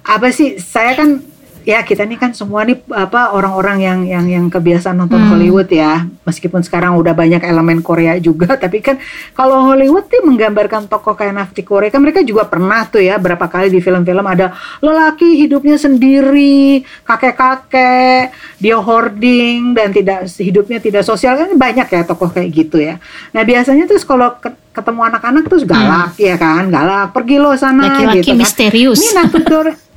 apa 0.01 0.33
sih 0.33 0.57
saya 0.57 0.97
kan 0.97 1.21
ya 1.63 1.81
kita 1.87 2.05
ini 2.05 2.19
kan 2.19 2.35
semua 2.35 2.67
nih 2.67 2.79
apa 2.91 3.33
orang-orang 3.33 3.79
yang 3.79 4.01
yang 4.05 4.27
yang 4.27 4.47
kebiasaan 4.51 4.99
nonton 4.99 5.23
hmm. 5.23 5.31
Hollywood 5.31 5.69
ya 5.71 6.07
meskipun 6.27 6.61
sekarang 6.67 6.99
udah 6.99 7.15
banyak 7.15 7.43
elemen 7.43 7.81
Korea 7.81 8.19
juga 8.19 8.57
tapi 8.63 8.83
kan 8.83 8.99
kalau 9.33 9.71
Hollywood 9.71 10.11
tuh 10.11 10.27
menggambarkan 10.27 10.91
tokoh 10.91 11.15
kayak 11.15 11.39
Nafti 11.39 11.63
Korea 11.63 11.89
kan 11.89 12.03
mereka 12.03 12.21
juga 12.27 12.47
pernah 12.51 12.85
tuh 12.91 13.01
ya 13.01 13.17
berapa 13.17 13.47
kali 13.47 13.71
di 13.71 13.79
film-film 13.79 14.27
ada 14.27 14.55
lelaki 14.83 15.39
hidupnya 15.47 15.79
sendiri 15.79 16.83
kakek-kakek 17.07 18.35
dia 18.59 18.77
hoarding 18.79 19.79
dan 19.79 19.95
tidak 19.95 20.27
hidupnya 20.39 20.83
tidak 20.83 21.07
sosial 21.07 21.39
kan 21.39 21.55
banyak 21.55 21.87
ya 21.87 22.03
tokoh 22.03 22.35
kayak 22.35 22.51
gitu 22.51 22.83
ya 22.83 22.99
nah 23.31 23.47
biasanya 23.47 23.87
tuh 23.87 24.03
kalau 24.03 24.35
ketemu 24.73 25.01
anak-anak 25.05 25.45
tuh 25.47 25.63
galak 25.69 26.17
hmm. 26.17 26.27
ya 26.27 26.37
kan 26.41 26.67
galak 26.73 27.15
pergi 27.15 27.37
lo 27.39 27.53
sana 27.55 27.93
laki-laki 27.93 28.19
gitu 28.25 28.33
kan. 28.35 28.39
misterius 28.41 28.99
ini 28.99 29.11
Nafti 29.15 29.43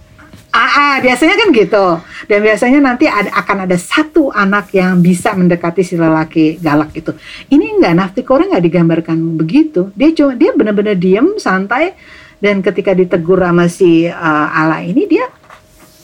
Ah, 0.56 0.72
ah, 0.72 0.96
biasanya 1.04 1.36
kan 1.36 1.48
gitu. 1.52 1.86
Dan 2.32 2.40
biasanya 2.40 2.80
nanti 2.80 3.06
ada, 3.12 3.28
akan 3.44 3.68
ada 3.68 3.76
satu 3.76 4.32
anak 4.32 4.72
yang 4.72 5.04
bisa 5.04 5.36
mendekati 5.36 5.84
si 5.84 6.00
lelaki 6.00 6.56
galak 6.64 6.96
itu. 6.96 7.12
Ini 7.52 7.76
enggak, 7.76 7.94
Nafti 8.00 8.22
Kore 8.24 8.48
nggak 8.48 8.64
digambarkan 8.64 9.36
begitu. 9.36 9.92
Dia 10.00 10.16
cuma 10.16 10.32
dia 10.40 10.56
benar-benar 10.56 10.96
diem, 10.96 11.36
santai, 11.36 11.92
dan 12.40 12.64
ketika 12.64 12.96
ditegur 12.96 13.44
sama 13.44 13.68
si 13.68 14.08
uh, 14.08 14.48
Ala 14.48 14.80
ini 14.88 15.04
dia 15.12 15.28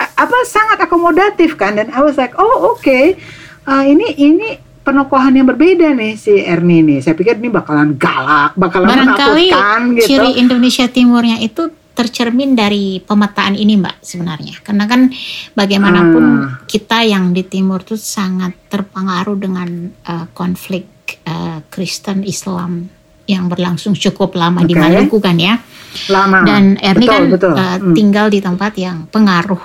apa 0.02 0.38
sangat 0.44 0.84
akomodatif 0.84 1.56
kan. 1.56 1.80
Dan 1.80 1.88
I 1.96 2.04
was 2.04 2.20
like, 2.20 2.36
oh 2.36 2.76
oke, 2.76 2.84
okay. 2.84 3.16
uh, 3.64 3.88
ini 3.88 4.20
ini 4.20 4.60
penokohan 4.84 5.38
yang 5.38 5.48
berbeda 5.48 5.96
nih 5.96 6.20
si 6.20 6.44
Ernie 6.44 6.84
nih. 6.84 7.00
Saya 7.00 7.16
pikir 7.16 7.40
ini 7.40 7.48
bakalan 7.48 7.96
galak, 7.96 8.52
bakalan 8.60 8.92
Barangkali 8.92 9.48
menakutkan 9.48 9.82
gitu. 9.96 10.08
ciri 10.12 10.32
Indonesia 10.44 10.86
Timurnya 10.92 11.40
itu 11.40 11.72
tercermin 12.02 12.58
dari 12.58 12.98
pemetaan 12.98 13.54
ini 13.54 13.78
Mbak 13.78 14.02
sebenarnya. 14.02 14.56
Karena 14.66 14.90
kan 14.90 15.14
bagaimanapun 15.54 16.24
hmm. 16.26 16.48
kita 16.66 17.06
yang 17.06 17.30
di 17.30 17.46
timur 17.46 17.86
tuh 17.86 18.02
sangat 18.02 18.58
terpengaruh 18.66 19.38
dengan 19.38 19.70
uh, 20.10 20.26
konflik 20.34 20.90
uh, 21.30 21.62
Kristen 21.70 22.26
Islam 22.26 22.90
yang 23.30 23.46
berlangsung 23.46 23.94
cukup 23.94 24.34
lama 24.34 24.66
okay. 24.66 24.74
di 24.74 24.74
Maluku 24.74 25.22
kan 25.22 25.38
ya. 25.38 25.62
Lama. 26.10 26.42
Dan 26.42 26.82
Erni 26.82 27.06
kan 27.06 27.30
betul. 27.30 27.54
Uh, 27.54 27.78
hmm. 27.78 27.94
tinggal 27.94 28.28
di 28.34 28.42
tempat 28.42 28.74
yang 28.82 29.06
pengaruh 29.14 29.62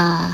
uh, 0.00 0.32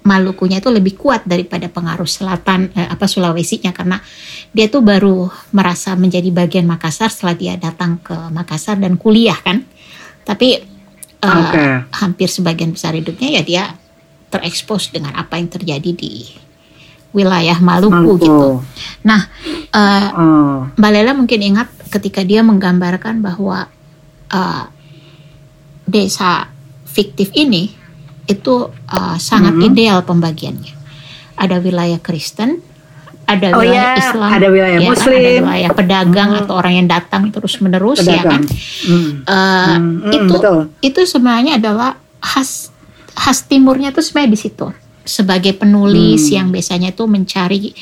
Malukunya 0.00 0.64
itu 0.64 0.72
lebih 0.72 0.96
kuat 0.96 1.28
daripada 1.28 1.68
pengaruh 1.68 2.08
selatan 2.08 2.72
eh, 2.72 2.88
apa 2.88 3.04
Sulawesinya 3.04 3.68
karena 3.76 4.00
dia 4.48 4.72
tuh 4.72 4.80
baru 4.80 5.28
merasa 5.52 5.92
menjadi 5.92 6.32
bagian 6.32 6.64
Makassar 6.64 7.12
setelah 7.12 7.36
dia 7.36 7.54
datang 7.60 8.00
ke 8.00 8.16
Makassar 8.32 8.80
dan 8.80 8.96
kuliah 8.96 9.36
kan. 9.36 9.60
Tapi 10.24 10.69
uh, 11.20 11.28
okay. 11.28 11.84
hampir 11.96 12.28
sebagian 12.28 12.72
besar 12.72 12.96
hidupnya 12.96 13.40
ya 13.40 13.42
dia 13.44 13.64
terekspos 14.30 14.94
dengan 14.94 15.16
apa 15.18 15.36
yang 15.36 15.50
terjadi 15.50 15.90
di 15.90 16.30
wilayah 17.10 17.58
Maluku, 17.58 17.90
Maluku. 17.90 18.22
gitu. 18.22 18.50
Nah, 19.02 19.26
uh, 19.74 20.08
uh. 20.14 20.56
Mbak 20.78 20.90
Lela 20.94 21.12
mungkin 21.12 21.42
ingat 21.42 21.66
ketika 21.90 22.22
dia 22.22 22.46
menggambarkan 22.46 23.18
bahwa 23.18 23.66
uh, 24.30 24.64
desa 25.90 26.46
fiktif 26.86 27.34
ini 27.34 27.74
itu 28.30 28.70
uh, 28.70 29.18
sangat 29.18 29.58
mm 29.58 29.60
-hmm. 29.60 29.68
ideal 29.74 29.98
pembagiannya. 30.06 30.74
Ada 31.34 31.58
wilayah 31.58 31.98
Kristen, 31.98 32.62
ada 33.30 33.48
oh 33.54 33.62
wilayah 33.62 33.94
ya, 33.94 34.02
Islam, 34.02 34.30
ada 34.30 34.46
wilayah 34.50 34.80
ya, 34.80 34.88
Muslim, 34.90 35.42
ada 35.42 35.46
wilayah 35.46 35.70
pedagang 35.70 36.30
hmm. 36.34 36.40
atau 36.42 36.54
orang 36.58 36.74
yang 36.74 36.88
datang 36.90 37.22
terus 37.30 37.54
menerus 37.62 38.02
ya 38.02 38.22
kan. 38.26 38.42
Hmm. 38.86 39.10
Uh, 39.22 39.76
hmm. 39.78 40.14
itu 40.14 40.34
betul. 40.34 40.58
itu 40.82 41.00
sebenarnya 41.06 41.62
adalah 41.62 41.94
khas 42.18 42.74
khas 43.14 43.46
timurnya 43.46 43.94
tuh 43.94 44.02
sebenarnya 44.02 44.32
di 44.34 44.40
situ 44.40 44.66
sebagai 45.06 45.56
penulis 45.56 46.28
hmm. 46.28 46.34
yang 46.36 46.48
biasanya 46.50 46.90
tuh 46.92 47.08
mencari 47.08 47.72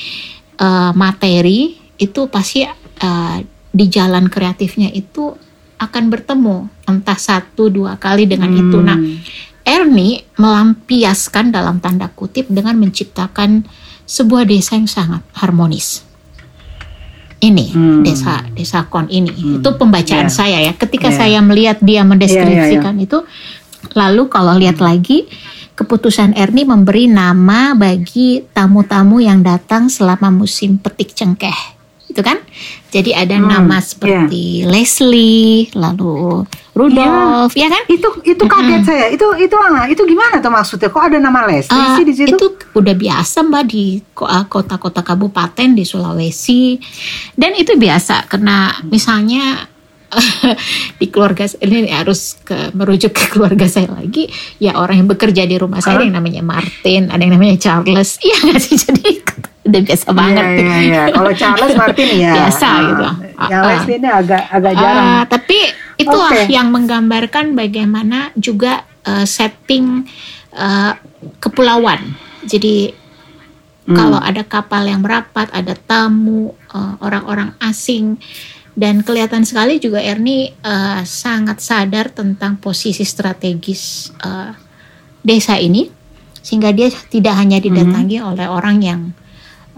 uh, 0.61 0.93
materi 0.95 1.77
itu 1.99 2.31
pasti 2.31 2.63
uh, 2.65 3.37
di 3.69 3.87
jalan 3.91 4.31
kreatifnya 4.31 4.89
itu 4.95 5.35
akan 5.79 6.11
bertemu 6.11 6.67
entah 6.91 7.19
satu 7.19 7.71
dua 7.71 7.95
kali 8.01 8.27
dengan 8.27 8.51
hmm. 8.51 8.61
itu. 8.67 8.79
Nah, 8.83 8.99
Ernie 9.69 10.25
melampiaskan 10.41 11.53
dalam 11.53 11.79
tanda 11.79 12.09
kutip 12.11 12.49
dengan 12.49 12.75
menciptakan 12.81 13.69
sebuah 14.09 14.49
desa 14.49 14.81
yang 14.81 14.89
sangat 14.89 15.21
harmonis. 15.37 16.03
Ini 17.39 17.71
hmm. 17.71 18.03
desa 18.03 18.43
desa 18.51 18.83
kon 18.91 19.07
ini 19.07 19.31
hmm. 19.31 19.63
itu 19.63 19.71
pembacaan 19.77 20.27
yeah. 20.27 20.33
saya 20.33 20.59
ya. 20.65 20.73
Ketika 20.75 21.13
yeah. 21.13 21.19
saya 21.21 21.39
melihat 21.45 21.79
dia 21.79 22.03
mendeskripsikan 22.03 22.57
yeah, 22.57 22.83
yeah, 22.83 22.97
yeah. 22.99 23.07
itu, 23.07 23.19
lalu 23.95 24.27
kalau 24.27 24.59
lihat 24.59 24.83
lagi 24.83 25.31
keputusan 25.79 26.35
Ernie 26.35 26.67
memberi 26.67 27.07
nama 27.07 27.79
bagi 27.79 28.43
tamu-tamu 28.51 29.23
yang 29.23 29.47
datang 29.47 29.87
selama 29.87 30.35
musim 30.35 30.83
petik 30.83 31.15
cengkeh 31.15 31.78
gitu 32.09 32.25
kan. 32.25 32.41
Jadi 32.89 33.13
ada 33.13 33.37
hmm, 33.37 33.47
nama 33.47 33.79
seperti 33.85 34.65
yeah. 34.65 34.69
Leslie, 34.73 35.69
lalu 35.77 36.49
Rudolf, 36.73 37.53
yeah. 37.53 37.69
ya 37.69 37.75
kan? 37.77 37.83
Itu 37.93 38.09
itu 38.25 38.43
kaget 38.49 38.81
hmm. 38.81 38.89
saya. 38.89 39.07
Itu 39.13 39.27
itu 39.37 39.57
ah, 39.61 39.85
itu 39.85 40.03
gimana 40.09 40.41
tuh 40.41 40.49
maksudnya? 40.49 40.89
Kok 40.89 41.05
ada 41.05 41.19
nama 41.21 41.45
Leslie 41.45 41.77
uh, 41.77 41.97
sih 42.01 42.05
di 42.09 42.15
situ? 42.17 42.35
Itu 42.35 42.47
udah 42.73 42.95
biasa 42.97 43.45
Mbak 43.45 43.65
di 43.69 44.01
ah, 44.25 44.49
kota-kota 44.49 45.05
kabupaten 45.05 45.69
di 45.77 45.85
Sulawesi. 45.85 46.81
Dan 47.37 47.53
itu 47.55 47.77
biasa 47.77 48.25
karena 48.27 48.73
misalnya 48.89 49.69
di 51.01 51.07
keluarga 51.13 51.45
ini 51.61 51.93
harus 51.93 52.41
ke, 52.41 52.73
merujuk 52.73 53.13
ke 53.13 53.25
keluarga 53.29 53.69
saya 53.69 53.93
lagi 53.93 54.29
ya 54.57 54.77
orang 54.81 55.05
yang 55.05 55.09
bekerja 55.09 55.45
di 55.45 55.57
rumah 55.61 55.85
saya 55.85 56.01
ada 56.01 56.05
yang 56.09 56.17
namanya 56.17 56.41
Martin 56.41 57.13
ada 57.13 57.21
yang 57.21 57.37
namanya 57.37 57.61
Charles 57.61 58.17
iya 58.25 58.37
nggak 58.41 58.61
sih 58.61 58.77
jadi 58.89 59.28
udah 59.69 59.81
biasa 59.85 60.07
iya, 60.09 60.17
banget. 60.17 60.45
Iya, 60.45 60.57
iya, 60.57 60.77
iya. 60.81 61.03
Kalau 61.13 61.33
Charles 61.37 61.73
Martin 61.81 62.09
ya. 62.17 62.33
biasa 62.35 62.69
uh, 62.69 62.81
gitu. 62.81 63.07
Yang 63.49 63.63
uh, 63.63 63.69
Leslie 63.69 63.97
ini 64.01 64.09
agak 64.09 64.43
agak 64.49 64.73
jarang. 64.75 65.07
Uh, 65.07 65.25
tapi 65.29 65.59
itu 65.99 66.19
okay. 66.19 66.45
yang 66.49 66.69
menggambarkan 66.73 67.47
bagaimana 67.53 68.19
juga 68.35 68.83
uh, 69.05 69.27
setting 69.29 70.09
uh, 70.57 70.93
kepulauan. 71.39 72.17
Jadi 72.49 72.91
hmm. 73.87 73.95
kalau 73.95 74.19
ada 74.19 74.43
kapal 74.43 74.89
yang 74.89 75.05
merapat, 75.05 75.53
ada 75.53 75.77
tamu, 75.77 76.57
orang-orang 77.05 77.53
uh, 77.61 77.69
asing 77.69 78.17
dan 78.79 79.03
kelihatan 79.03 79.43
sekali 79.43 79.83
juga 79.83 79.99
Ernie 79.99 80.55
uh, 80.63 81.03
sangat 81.03 81.59
sadar 81.59 82.15
tentang 82.15 82.63
posisi 82.63 83.03
strategis 83.03 84.15
uh, 84.23 84.55
desa 85.19 85.59
ini 85.59 85.91
sehingga 86.39 86.71
dia 86.71 86.87
tidak 87.11 87.35
hanya 87.35 87.59
didatangi 87.59 88.23
hmm. 88.23 88.31
oleh 88.31 88.47
orang 88.47 88.79
yang 88.79 89.01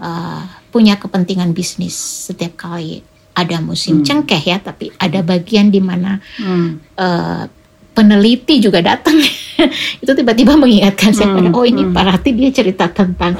uh, 0.01 0.43
punya 0.73 0.97
kepentingan 0.97 1.53
bisnis 1.53 1.93
setiap 2.27 2.57
kali 2.57 3.05
ada 3.31 3.63
musim 3.63 4.01
hmm. 4.01 4.05
cengkeh 4.05 4.43
ya, 4.43 4.59
tapi 4.59 4.91
ada 4.99 5.23
bagian 5.23 5.71
di 5.71 5.79
mana 5.79 6.19
hmm. 6.41 6.99
uh, 6.99 7.47
peneliti 7.91 8.59
juga 8.59 8.83
datang 8.83 9.15
itu 10.03 10.11
tiba-tiba 10.11 10.55
mengingatkan 10.55 11.11
saya 11.15 11.31
hmm. 11.31 11.37
pada 11.37 11.49
oh 11.55 11.65
ini 11.67 11.83
hmm. 11.87 11.93
berarti 11.95 12.29
dia 12.35 12.49
cerita 12.51 12.87
tentang 12.91 13.35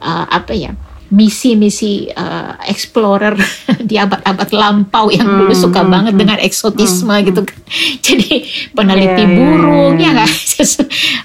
uh, 0.00 0.24
apa 0.28 0.52
ya 0.52 0.72
misi-misi 1.12 2.08
uh, 2.08 2.56
explorer 2.64 3.36
di 3.88 4.00
abad-abad 4.00 4.48
lampau 4.54 5.12
yang 5.12 5.28
hmm, 5.28 5.38
dulu 5.44 5.52
suka 5.52 5.84
hmm, 5.84 5.92
banget 5.92 6.12
hmm, 6.16 6.20
dengan 6.24 6.38
eksotisme 6.40 7.12
hmm, 7.12 7.24
gitu 7.28 7.40
kan. 7.44 7.58
Jadi 8.06 8.32
peneliti 8.72 9.24
yeah, 9.24 9.28
iya, 9.28 9.36
burung 9.36 9.94
yeah, 10.00 10.12
yeah. 10.14 10.14
ya 10.14 10.20
kan, 10.24 10.30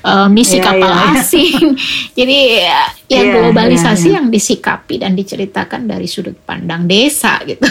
uh, 0.10 0.28
misi 0.28 0.58
yeah, 0.60 0.66
kapal 0.66 0.92
yeah, 0.92 1.12
asing. 1.16 1.64
Jadi 2.18 2.38
ya 2.60 2.84
yeah, 3.08 3.24
globalisasi 3.40 3.88
yeah, 3.88 4.04
yeah. 4.04 4.16
yang 4.20 4.28
disikapi 4.28 4.96
dan 5.00 5.16
diceritakan 5.16 5.88
dari 5.88 6.08
sudut 6.10 6.36
pandang 6.44 6.84
desa 6.84 7.40
gitu. 7.48 7.68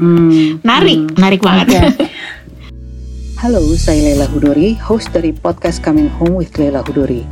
hmm, 0.00 0.64
narik, 0.64 0.98
hmm, 1.12 1.18
narik 1.20 1.40
banget. 1.44 1.66
Okay. 1.68 2.08
Halo, 3.42 3.58
saya 3.74 4.14
Lela 4.14 4.30
Hudori, 4.30 4.78
host 4.78 5.10
dari 5.10 5.34
podcast 5.34 5.82
Coming 5.82 6.06
Home 6.22 6.38
with 6.38 6.54
Lela 6.62 6.78
Hudori. 6.78 7.26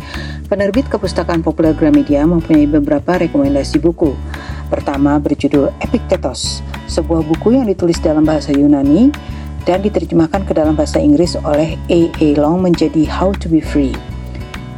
Penerbit 0.50 0.90
Kepustakaan 0.90 1.38
Populer 1.38 1.70
Gramedia 1.70 2.26
mempunyai 2.26 2.66
beberapa 2.66 3.14
rekomendasi 3.22 3.78
buku. 3.78 4.18
Pertama 4.66 5.22
berjudul 5.22 5.70
Epictetus, 5.78 6.66
sebuah 6.90 7.22
buku 7.22 7.54
yang 7.54 7.70
ditulis 7.70 8.02
dalam 8.02 8.26
bahasa 8.26 8.50
Yunani 8.50 9.14
dan 9.62 9.86
diterjemahkan 9.86 10.50
ke 10.50 10.52
dalam 10.58 10.74
bahasa 10.74 10.98
Inggris 10.98 11.38
oleh 11.46 11.78
A. 11.86 12.00
A. 12.10 12.28
Long 12.34 12.58
menjadi 12.58 13.06
How 13.06 13.30
to 13.38 13.46
be 13.46 13.62
Free. 13.62 13.94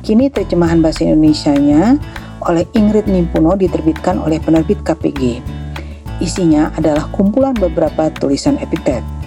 Kini 0.04 0.28
terjemahan 0.28 0.84
bahasa 0.84 1.08
Indonesia-nya 1.08 1.96
oleh 2.44 2.68
Ingrid 2.76 3.08
Nimpuno 3.08 3.56
diterbitkan 3.56 4.20
oleh 4.20 4.36
penerbit 4.36 4.84
KPG. 4.84 5.40
Isinya 6.20 6.76
adalah 6.76 7.08
kumpulan 7.08 7.56
beberapa 7.56 8.12
tulisan 8.20 8.60
Epictetus 8.60 9.21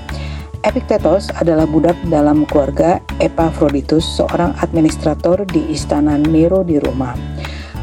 Epictetus 0.64 1.28
adalah 1.36 1.68
budak 1.68 1.98
dalam 2.08 2.48
keluarga 2.48 3.04
Epaphroditus, 3.20 4.06
seorang 4.06 4.56
administrator 4.64 5.44
di 5.44 5.68
istana 5.74 6.16
Nero 6.16 6.64
di 6.64 6.80
Roma. 6.80 7.12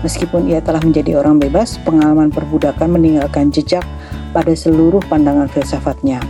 Meskipun 0.00 0.48
ia 0.48 0.64
telah 0.64 0.80
menjadi 0.80 1.20
orang 1.20 1.36
bebas, 1.36 1.76
pengalaman 1.84 2.32
perbudakan 2.32 2.96
meninggalkan 2.96 3.52
jejak 3.52 3.84
pada 4.32 4.54
seluruh 4.56 5.04
pandangan 5.10 5.50
filsafatnya. 5.52 6.22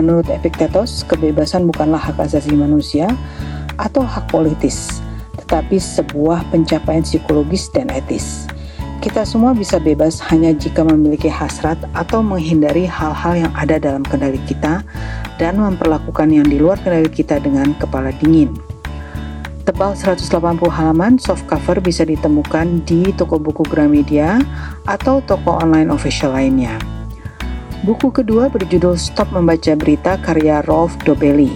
Menurut 0.00 0.26
Epictetus, 0.32 1.04
kebebasan 1.04 1.68
bukanlah 1.68 2.00
hak 2.00 2.16
asasi 2.16 2.56
manusia 2.56 3.10
atau 3.76 4.02
hak 4.02 4.32
politis, 4.32 5.04
tetapi 5.36 5.76
sebuah 5.76 6.48
pencapaian 6.48 7.04
psikologis 7.04 7.68
dan 7.70 7.92
etis. 7.92 8.48
Kita 9.04 9.28
semua 9.28 9.52
bisa 9.52 9.76
bebas 9.76 10.16
hanya 10.32 10.56
jika 10.56 10.80
memiliki 10.80 11.28
hasrat 11.28 11.76
atau 11.92 12.24
menghindari 12.24 12.88
hal-hal 12.88 13.36
yang 13.36 13.52
ada 13.52 13.76
dalam 13.76 14.00
kendali 14.00 14.40
kita 14.48 14.80
dan 15.36 15.58
memperlakukan 15.58 16.30
yang 16.30 16.46
di 16.46 16.60
luar 16.60 16.78
kendali 16.78 17.10
kita 17.10 17.42
dengan 17.42 17.74
kepala 17.78 18.14
dingin. 18.22 18.54
Tebal 19.64 19.96
180 19.96 20.60
halaman, 20.68 21.16
soft 21.16 21.48
cover 21.48 21.80
bisa 21.80 22.04
ditemukan 22.04 22.84
di 22.84 23.08
toko 23.16 23.40
buku 23.40 23.64
Gramedia 23.64 24.36
atau 24.84 25.24
toko 25.24 25.56
online 25.56 25.88
official 25.88 26.36
lainnya. 26.36 26.76
Buku 27.80 28.12
kedua 28.12 28.52
berjudul 28.52 28.96
Stop 29.00 29.32
Membaca 29.32 29.72
Berita 29.72 30.20
karya 30.20 30.60
Rolf 30.68 31.00
Dobelli. 31.08 31.52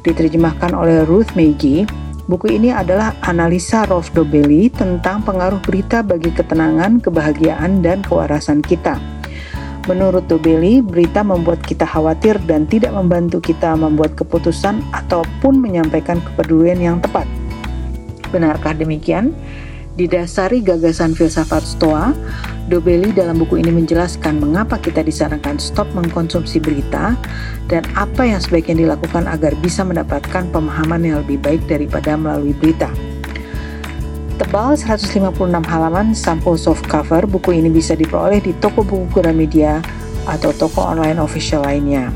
Diterjemahkan 0.00 0.72
oleh 0.72 1.04
Ruth 1.04 1.36
Meiji, 1.36 1.84
buku 2.24 2.56
ini 2.56 2.72
adalah 2.72 3.12
analisa 3.20 3.84
Rolf 3.84 4.08
Dobelli 4.16 4.72
tentang 4.72 5.20
pengaruh 5.20 5.60
berita 5.60 6.00
bagi 6.00 6.32
ketenangan, 6.32 7.04
kebahagiaan, 7.04 7.84
dan 7.84 8.00
kewarasan 8.00 8.64
kita– 8.64 8.96
Menurut 9.90 10.30
Dobelli, 10.30 10.78
berita 10.78 11.26
membuat 11.26 11.58
kita 11.66 11.82
khawatir 11.82 12.38
dan 12.46 12.70
tidak 12.70 12.94
membantu 12.94 13.42
kita 13.42 13.74
membuat 13.74 14.14
keputusan 14.14 14.78
ataupun 14.94 15.58
menyampaikan 15.58 16.22
kepedulian 16.22 16.78
yang 16.78 16.96
tepat. 17.02 17.26
Benarkah 18.30 18.78
demikian? 18.78 19.34
Didasari 19.98 20.62
gagasan 20.62 21.18
filsafat 21.18 21.66
Stoa, 21.66 22.14
Dobelli 22.70 23.10
dalam 23.10 23.42
buku 23.42 23.58
ini 23.58 23.74
menjelaskan 23.74 24.38
mengapa 24.38 24.78
kita 24.78 25.02
disarankan 25.02 25.58
stop 25.58 25.90
mengkonsumsi 25.98 26.62
berita 26.62 27.18
dan 27.66 27.82
apa 27.98 28.22
yang 28.22 28.38
sebaiknya 28.38 28.86
dilakukan 28.86 29.26
agar 29.26 29.52
bisa 29.58 29.82
mendapatkan 29.82 30.46
pemahaman 30.54 31.02
yang 31.02 31.18
lebih 31.26 31.42
baik 31.42 31.66
daripada 31.66 32.14
melalui 32.14 32.54
berita. 32.54 33.11
Tebal 34.42 34.74
156 34.74 35.38
halaman 35.70 36.18
sampul 36.18 36.58
soft 36.58 36.90
cover, 36.90 37.30
buku 37.30 37.62
ini 37.62 37.70
bisa 37.70 37.94
diperoleh 37.94 38.42
di 38.42 38.50
toko 38.58 38.82
buku 38.82 39.22
Gramedia 39.22 39.78
atau 40.26 40.50
toko 40.50 40.82
online 40.82 41.22
official 41.22 41.62
lainnya. 41.62 42.10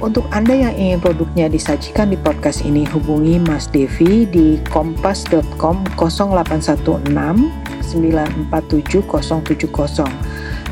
Untuk 0.00 0.24
Anda 0.32 0.56
yang 0.56 0.72
ingin 0.72 1.04
produknya 1.04 1.52
disajikan 1.52 2.08
di 2.08 2.16
podcast 2.16 2.64
ini, 2.64 2.88
hubungi 2.88 3.36
Mas 3.44 3.68
Devi 3.68 4.24
di 4.24 4.56
kompas.com 4.72 5.84
0816 6.00 7.12
947 7.12 9.04
070. 9.04 9.68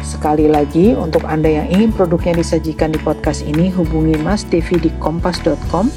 Sekali 0.00 0.48
lagi, 0.48 0.96
untuk 0.96 1.28
Anda 1.28 1.52
yang 1.52 1.68
ingin 1.68 1.92
produknya 1.92 2.40
disajikan 2.40 2.96
di 2.96 3.00
podcast 3.04 3.44
ini, 3.44 3.68
hubungi 3.68 4.16
Mas 4.24 4.48
Devi 4.48 4.80
di 4.80 4.88
kompas.com 4.96 5.92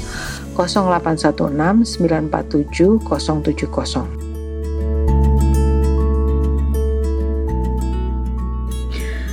0816 0.52 1.96
947 1.96 3.00
070. 3.00 4.25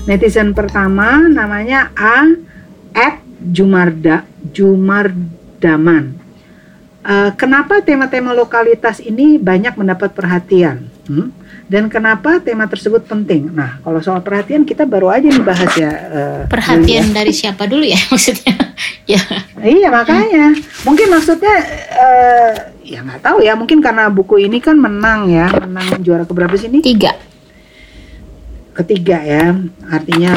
Netizen 0.04 0.52
pertama 0.52 1.32
namanya 1.32 1.88
A. 1.96 2.28
At 2.92 3.24
Jumarda 3.40 4.28
Jumardaman. 4.52 6.20
Uh, 7.04 7.32
kenapa 7.40 7.80
tema-tema 7.80 8.36
lokalitas 8.36 9.00
ini 9.00 9.40
banyak 9.40 9.80
mendapat 9.80 10.12
perhatian? 10.12 10.92
Hmm? 11.08 11.32
Dan 11.72 11.88
kenapa 11.88 12.44
tema 12.44 12.68
tersebut 12.68 13.08
penting? 13.08 13.48
Nah, 13.48 13.80
kalau 13.80 14.04
soal 14.04 14.20
perhatian 14.20 14.68
kita 14.68 14.84
baru 14.84 15.08
aja 15.08 15.32
dibahas 15.32 15.72
ya. 15.80 15.92
Uh, 16.12 16.42
perhatian 16.52 17.16
dari 17.16 17.32
siapa 17.32 17.64
dulu 17.64 17.88
ya 17.88 18.00
maksudnya? 18.12 18.56
ya. 19.08 19.24
Iya 19.64 19.88
makanya. 19.88 20.52
Mungkin 20.84 21.08
maksudnya 21.16 21.56
uh, 21.96 22.52
ya 22.84 23.00
nggak 23.00 23.24
tahu 23.24 23.40
ya. 23.40 23.56
Mungkin 23.56 23.80
karena 23.80 24.12
buku 24.12 24.44
ini 24.44 24.60
kan 24.60 24.76
menang 24.76 25.32
ya, 25.32 25.48
menang 25.64 26.04
juara 26.04 26.28
keberapa 26.28 26.60
sini? 26.60 26.84
Tiga 26.84 27.33
ketiga 28.74 29.22
ya. 29.22 29.54
Artinya 29.88 30.34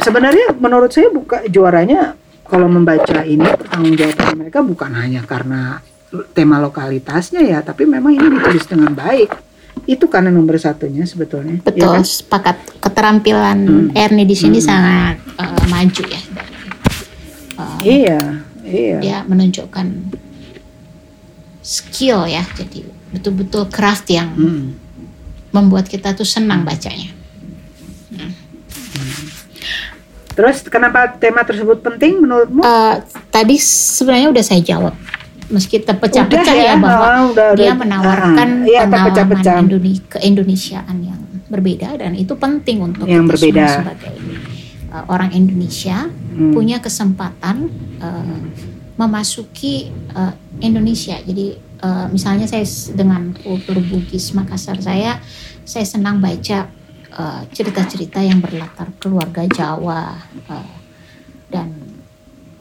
sebenarnya 0.00 0.54
menurut 0.56 0.90
saya 0.94 1.10
buka 1.10 1.44
juaranya 1.50 2.14
kalau 2.46 2.66
membaca 2.66 3.22
ini 3.22 3.46
tanggung 3.70 3.94
jawab 3.94 4.34
mereka 4.34 4.58
bukan 4.62 4.90
hanya 4.98 5.22
karena 5.22 5.78
tema 6.34 6.58
lokalitasnya 6.58 7.46
ya, 7.46 7.58
tapi 7.62 7.86
memang 7.86 8.10
ini 8.10 8.26
ditulis 8.38 8.66
dengan 8.66 8.90
baik. 8.90 9.30
Itu 9.86 10.10
karena 10.10 10.34
nomor 10.34 10.58
satunya 10.58 11.06
sebetulnya. 11.06 11.62
Betul, 11.62 11.78
ya 11.78 11.88
kan? 11.98 12.02
sepakat. 12.02 12.56
Keterampilan 12.82 13.58
hmm. 13.92 13.94
Ernie 13.94 14.26
di 14.26 14.34
sini 14.34 14.58
hmm. 14.58 14.66
sangat 14.66 15.16
uh, 15.38 15.64
maju 15.70 16.04
ya. 16.10 16.22
Uh, 17.54 17.80
iya, 17.84 18.20
iya. 18.66 18.98
Dia 18.98 19.18
menunjukkan 19.28 19.86
skill 21.62 22.26
ya, 22.26 22.42
jadi 22.56 22.82
betul-betul 23.14 23.70
craft 23.70 24.10
yang 24.10 24.34
hmm. 24.34 24.66
membuat 25.54 25.86
kita 25.86 26.18
tuh 26.18 26.26
senang 26.26 26.66
bacanya. 26.66 27.19
Terus 30.30 30.62
kenapa 30.70 31.10
tema 31.18 31.42
tersebut 31.44 31.82
penting 31.82 32.22
menurutmu? 32.22 32.62
Uh, 32.62 33.02
tadi 33.28 33.58
sebenarnya 33.60 34.30
udah 34.30 34.44
saya 34.46 34.62
jawab 34.62 34.94
meski 35.50 35.82
terpecah-pecah 35.82 36.54
ya, 36.54 36.72
ya 36.72 36.74
bahwa 36.78 37.06
oh, 37.10 37.24
udah, 37.34 37.48
dia 37.58 37.74
menawarkan 37.74 38.48
uh, 38.62 38.70
iya, 38.70 38.86
pengalaman 38.86 39.66
Indonesia 39.66 40.06
keindonesiaan 40.06 40.96
yang 41.02 41.20
berbeda 41.50 41.98
dan 41.98 42.14
itu 42.14 42.38
penting 42.38 42.78
untuk 42.78 43.10
yang 43.10 43.26
kita 43.26 43.34
berbeda. 43.34 43.64
semua 43.66 43.74
sebagai 43.82 44.14
uh, 44.94 45.04
orang 45.10 45.30
Indonesia 45.34 46.06
hmm. 46.06 46.54
punya 46.54 46.78
kesempatan 46.78 47.66
uh, 47.98 48.38
memasuki 48.94 49.90
uh, 50.14 50.30
Indonesia. 50.62 51.18
Jadi 51.18 51.58
uh, 51.82 52.06
misalnya 52.14 52.46
saya 52.46 52.62
dengan 52.94 53.34
kultur 53.34 53.82
Bugis 53.82 54.30
Makassar 54.30 54.78
saya 54.78 55.18
saya 55.66 55.86
senang 55.86 56.22
baca 56.22 56.70
cerita-cerita 57.50 58.22
uh, 58.22 58.26
yang 58.26 58.38
berlatar 58.38 58.94
keluarga 59.02 59.42
Jawa 59.50 60.14
uh, 60.46 60.74
dan 61.50 61.74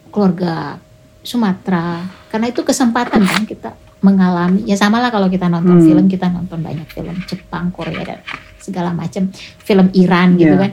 keluarga 0.09 0.81
Sumatera 1.21 2.01
karena 2.33 2.49
itu 2.49 2.65
kesempatan 2.65 3.21
kan 3.27 3.43
kita 3.45 3.75
mengalami 3.99 4.63
ya 4.63 4.79
sama 4.79 5.03
lah 5.03 5.11
kalau 5.11 5.27
kita 5.27 5.51
nonton 5.51 5.83
hmm. 5.83 5.85
film 5.85 6.05
kita 6.07 6.31
nonton 6.31 6.63
banyak 6.63 6.87
film 6.87 7.13
Jepang 7.27 7.69
Korea 7.75 8.01
dan 8.01 8.19
segala 8.57 8.95
macam 8.95 9.27
film 9.59 9.91
Iran 9.91 10.39
gitu 10.39 10.55
yeah. 10.55 10.63
kan 10.67 10.71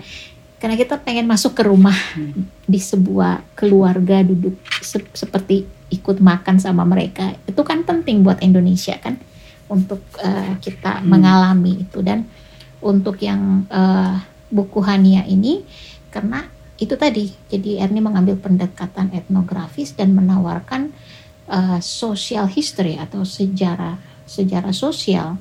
karena 0.56 0.74
kita 0.78 0.94
pengen 1.02 1.26
masuk 1.28 1.58
ke 1.58 1.62
rumah 1.66 1.94
hmm. 2.16 2.64
di 2.64 2.78
sebuah 2.80 3.42
keluarga 3.58 4.22
duduk 4.22 4.56
se 4.80 5.02
seperti 5.12 5.66
ikut 5.90 6.22
makan 6.22 6.62
sama 6.62 6.86
mereka 6.86 7.34
itu 7.44 7.60
kan 7.66 7.82
penting 7.82 8.22
buat 8.22 8.40
Indonesia 8.40 8.94
kan 9.02 9.18
untuk 9.66 10.00
uh, 10.22 10.54
kita 10.62 11.02
hmm. 11.02 11.06
mengalami 11.10 11.82
itu 11.82 11.98
dan 12.00 12.24
untuk 12.80 13.20
yang 13.22 13.64
uh, 13.72 14.20
buku 14.52 14.78
Hania 14.84 15.26
ini 15.26 15.66
karena 16.12 16.46
itu 16.76 16.92
tadi 16.94 17.32
jadi 17.48 17.88
Ernie 17.88 18.04
mengambil 18.04 18.36
pendekatan 18.36 19.10
etnografis 19.16 19.96
dan 19.96 20.12
menawarkan 20.12 20.92
uh, 21.48 21.80
social 21.80 22.46
history 22.46 23.00
atau 23.00 23.24
sejarah 23.24 23.96
sejarah 24.28 24.74
sosial 24.76 25.40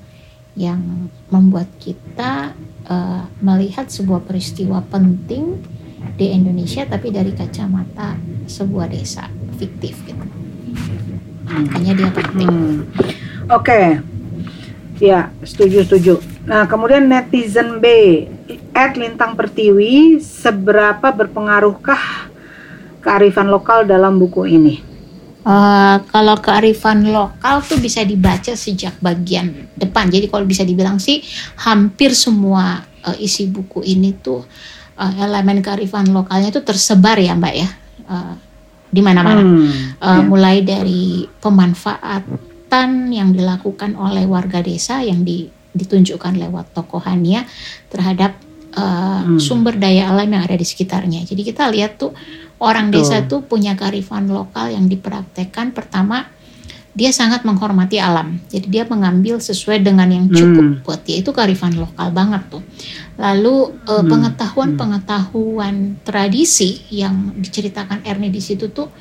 yang 0.56 1.12
membuat 1.28 1.68
kita 1.84 2.56
uh, 2.88 3.28
melihat 3.44 3.92
sebuah 3.92 4.24
peristiwa 4.24 4.80
penting 4.88 5.60
di 6.16 6.32
Indonesia 6.32 6.88
tapi 6.88 7.12
dari 7.12 7.36
kacamata 7.36 8.16
sebuah 8.48 8.88
desa 8.88 9.28
fiktif 9.60 10.00
gitu. 10.08 10.24
Makanya 11.46 11.94
dia 11.94 12.10
penting. 12.16 12.52
Hmm. 12.52 12.80
Oke. 13.52 13.68
Okay. 13.68 14.15
Ya, 14.96 15.28
setuju 15.44 15.84
setuju. 15.84 16.14
Nah, 16.48 16.64
kemudian 16.72 17.12
netizen 17.12 17.84
B 17.84 17.86
Ed 18.72 18.96
Lintang 18.96 19.36
Pertiwi, 19.36 20.24
seberapa 20.24 21.12
berpengaruhkah 21.12 22.32
kearifan 23.04 23.52
lokal 23.52 23.84
dalam 23.84 24.16
buku 24.16 24.48
ini? 24.48 24.80
Uh, 25.46 26.02
kalau 26.10 26.40
kearifan 26.42 27.06
lokal 27.12 27.62
tuh 27.62 27.78
bisa 27.78 28.02
dibaca 28.02 28.56
sejak 28.58 28.98
bagian 28.98 29.70
depan. 29.78 30.10
Jadi 30.10 30.26
kalau 30.26 30.48
bisa 30.48 30.66
dibilang 30.66 30.98
sih 30.98 31.22
hampir 31.60 32.18
semua 32.18 32.82
uh, 33.06 33.14
isi 33.22 33.46
buku 33.46 33.86
ini 33.86 34.16
tuh 34.18 34.42
uh, 34.98 35.14
elemen 35.22 35.62
kearifan 35.62 36.10
lokalnya 36.10 36.50
itu 36.50 36.66
tersebar 36.66 37.22
ya 37.22 37.38
Mbak 37.38 37.56
ya. 37.56 37.70
Uh, 38.10 38.34
di 38.90 39.02
mana-mana. 39.04 39.44
Hmm, 39.44 39.70
uh, 40.02 40.18
ya. 40.18 40.22
Mulai 40.26 40.66
dari 40.66 41.30
pemanfaatan 42.76 43.16
yang 43.16 43.30
dilakukan 43.32 43.96
oleh 43.96 44.28
warga 44.28 44.60
desa 44.60 45.00
yang 45.00 45.24
di, 45.24 45.48
ditunjukkan 45.72 46.36
lewat 46.36 46.76
tokohannya 46.76 47.48
terhadap 47.88 48.36
uh, 48.76 49.24
hmm. 49.24 49.40
sumber 49.40 49.80
daya 49.80 50.12
alam 50.12 50.28
yang 50.28 50.44
ada 50.44 50.60
di 50.60 50.68
sekitarnya. 50.68 51.24
Jadi 51.24 51.42
kita 51.48 51.72
lihat 51.72 51.96
tuh 51.96 52.12
orang 52.60 52.92
desa 52.92 53.24
tuh 53.24 53.48
punya 53.48 53.80
kearifan 53.80 54.28
lokal 54.28 54.76
yang 54.76 54.92
dipraktekkan. 54.92 55.72
Pertama, 55.72 56.28
dia 56.96 57.12
sangat 57.12 57.44
menghormati 57.48 58.00
alam. 58.00 58.40
Jadi 58.52 58.68
dia 58.72 58.84
mengambil 58.88 59.40
sesuai 59.40 59.84
dengan 59.84 60.12
yang 60.12 60.28
cukup 60.28 60.80
hmm. 60.80 60.84
buat 60.84 61.00
dia. 61.08 61.20
Itu 61.24 61.32
kearifan 61.32 61.80
lokal 61.80 62.12
banget 62.12 62.44
tuh. 62.52 62.64
Lalu 63.16 63.72
uh, 63.88 64.04
hmm. 64.04 64.12
pengetahuan-pengetahuan 64.12 66.04
tradisi 66.04 66.84
yang 66.92 67.40
diceritakan 67.40 68.04
Ernie 68.04 68.32
di 68.32 68.44
situ 68.44 68.68
tuh 68.72 68.92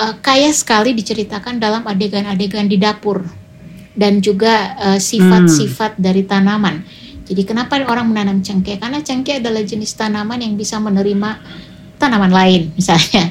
uh, 0.00 0.16
kaya 0.24 0.48
sekali 0.56 0.96
diceritakan 0.96 1.60
dalam 1.60 1.84
adegan-adegan 1.84 2.64
di 2.64 2.80
dapur 2.80 3.20
dan 3.92 4.24
juga 4.24 4.80
sifat-sifat 4.96 5.98
uh, 5.98 6.00
dari 6.00 6.24
tanaman 6.24 6.80
jadi 7.30 7.46
kenapa 7.46 7.78
orang 7.86 8.10
menanam 8.10 8.42
cengkeh? 8.42 8.82
Karena 8.82 8.98
cengkeh 8.98 9.38
adalah 9.38 9.62
jenis 9.62 9.94
tanaman 9.94 10.42
yang 10.42 10.58
bisa 10.58 10.82
menerima 10.82 11.38
tanaman 11.94 12.34
lain 12.34 12.62
misalnya. 12.78 13.30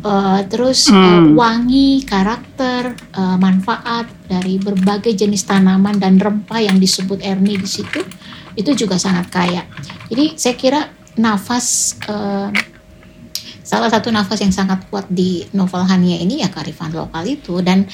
Uh, 0.00 0.40
terus 0.48 0.88
hmm. 0.88 0.96
uh, 0.96 1.24
wangi, 1.36 2.04
karakter, 2.08 2.96
uh, 3.12 3.36
manfaat 3.36 4.08
dari 4.24 4.56
berbagai 4.56 5.12
jenis 5.12 5.44
tanaman 5.44 6.00
dan 6.00 6.16
rempah 6.16 6.60
yang 6.64 6.80
disebut 6.80 7.20
Ernie 7.20 7.60
di 7.60 7.68
situ 7.68 8.00
itu 8.56 8.70
juga 8.72 8.96
sangat 8.96 9.28
kaya. 9.28 9.68
Jadi 10.08 10.40
saya 10.40 10.56
kira 10.56 10.80
nafas 11.20 11.96
uh, 12.08 12.48
salah 13.64 13.88
satu 13.88 14.12
nafas 14.12 14.44
yang 14.44 14.52
sangat 14.52 14.84
kuat 14.92 15.08
di 15.08 15.40
novel 15.56 15.88
Hania 15.88 16.20
ini 16.20 16.44
ya 16.44 16.52
karifan 16.52 16.92
lokal 16.92 17.24
itu. 17.24 17.64
Dan 17.64 17.88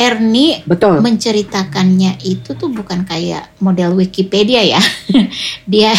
Ernie 0.00 0.64
Betul. 0.64 1.04
menceritakannya 1.04 2.24
itu 2.24 2.56
tuh 2.56 2.72
bukan 2.72 3.04
kayak 3.04 3.52
model 3.60 4.00
Wikipedia 4.00 4.64
ya. 4.64 4.80
Dia 5.72 5.92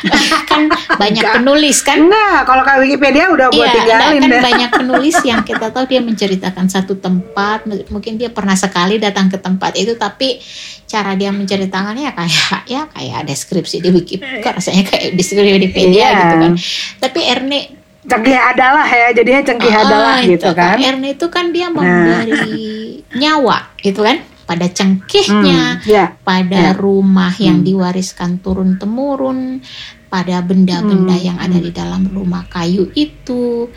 kan 0.50 0.66
banyak 0.98 1.22
enggak. 1.22 1.34
penulis 1.38 1.86
kan? 1.86 2.02
Enggak 2.02 2.50
kalau 2.50 2.66
kayak 2.66 2.82
Wikipedia 2.82 3.30
udah 3.30 3.46
buat 3.54 3.62
iya, 3.62 3.74
tinggalin 3.78 4.22
kan 4.26 4.42
banyak 4.42 4.70
penulis 4.82 5.16
yang 5.22 5.40
kita 5.46 5.70
tahu 5.70 5.86
dia 5.86 6.02
menceritakan 6.02 6.66
satu 6.66 6.98
tempat. 6.98 7.70
Mungkin 7.94 8.18
dia 8.18 8.34
pernah 8.34 8.58
sekali 8.58 8.98
datang 8.98 9.30
ke 9.30 9.38
tempat 9.38 9.78
itu 9.78 9.94
tapi 9.94 10.42
cara 10.90 11.14
dia 11.14 11.30
menceritakannya 11.30 12.10
ya 12.10 12.12
kayak 12.12 12.60
ya 12.66 12.82
kayak 12.90 13.20
deskripsi 13.30 13.78
di 13.78 13.94
Wikipedia 13.94 14.50
rasanya 14.50 14.82
kayak 14.82 15.14
deskripsi 15.14 15.46
di 15.46 15.54
Wikipedia 15.62 16.02
iya. 16.02 16.18
gitu 16.18 16.34
kan. 16.42 16.52
Tapi 16.98 17.20
Ernie 17.22 17.83
cengkih 18.04 18.36
adalah 18.36 18.86
ya 18.86 19.08
jadinya 19.16 19.42
cengkih 19.42 19.72
uh, 19.72 19.82
adalah 19.84 20.16
gitu 20.20 20.50
kan 20.52 20.76
Erne 20.76 21.08
itu 21.16 21.26
kan 21.32 21.50
dia 21.50 21.72
memberi 21.72 22.32
nah. 22.32 23.16
nyawa 23.16 23.58
gitu 23.80 24.04
kan 24.04 24.20
pada 24.44 24.68
cengkihnya 24.68 25.80
hmm, 25.80 25.88
yeah, 25.88 26.08
pada 26.20 26.72
yeah. 26.72 26.76
rumah 26.76 27.32
yang 27.40 27.64
hmm. 27.64 27.68
diwariskan 27.68 28.44
turun 28.44 28.76
temurun 28.76 29.64
pada 30.12 30.44
benda-benda 30.44 31.16
hmm, 31.16 31.26
yang 31.26 31.38
ada 31.40 31.58
di 31.58 31.72
dalam 31.72 32.06
rumah 32.12 32.44
kayu 32.46 32.92
itu 32.92 33.72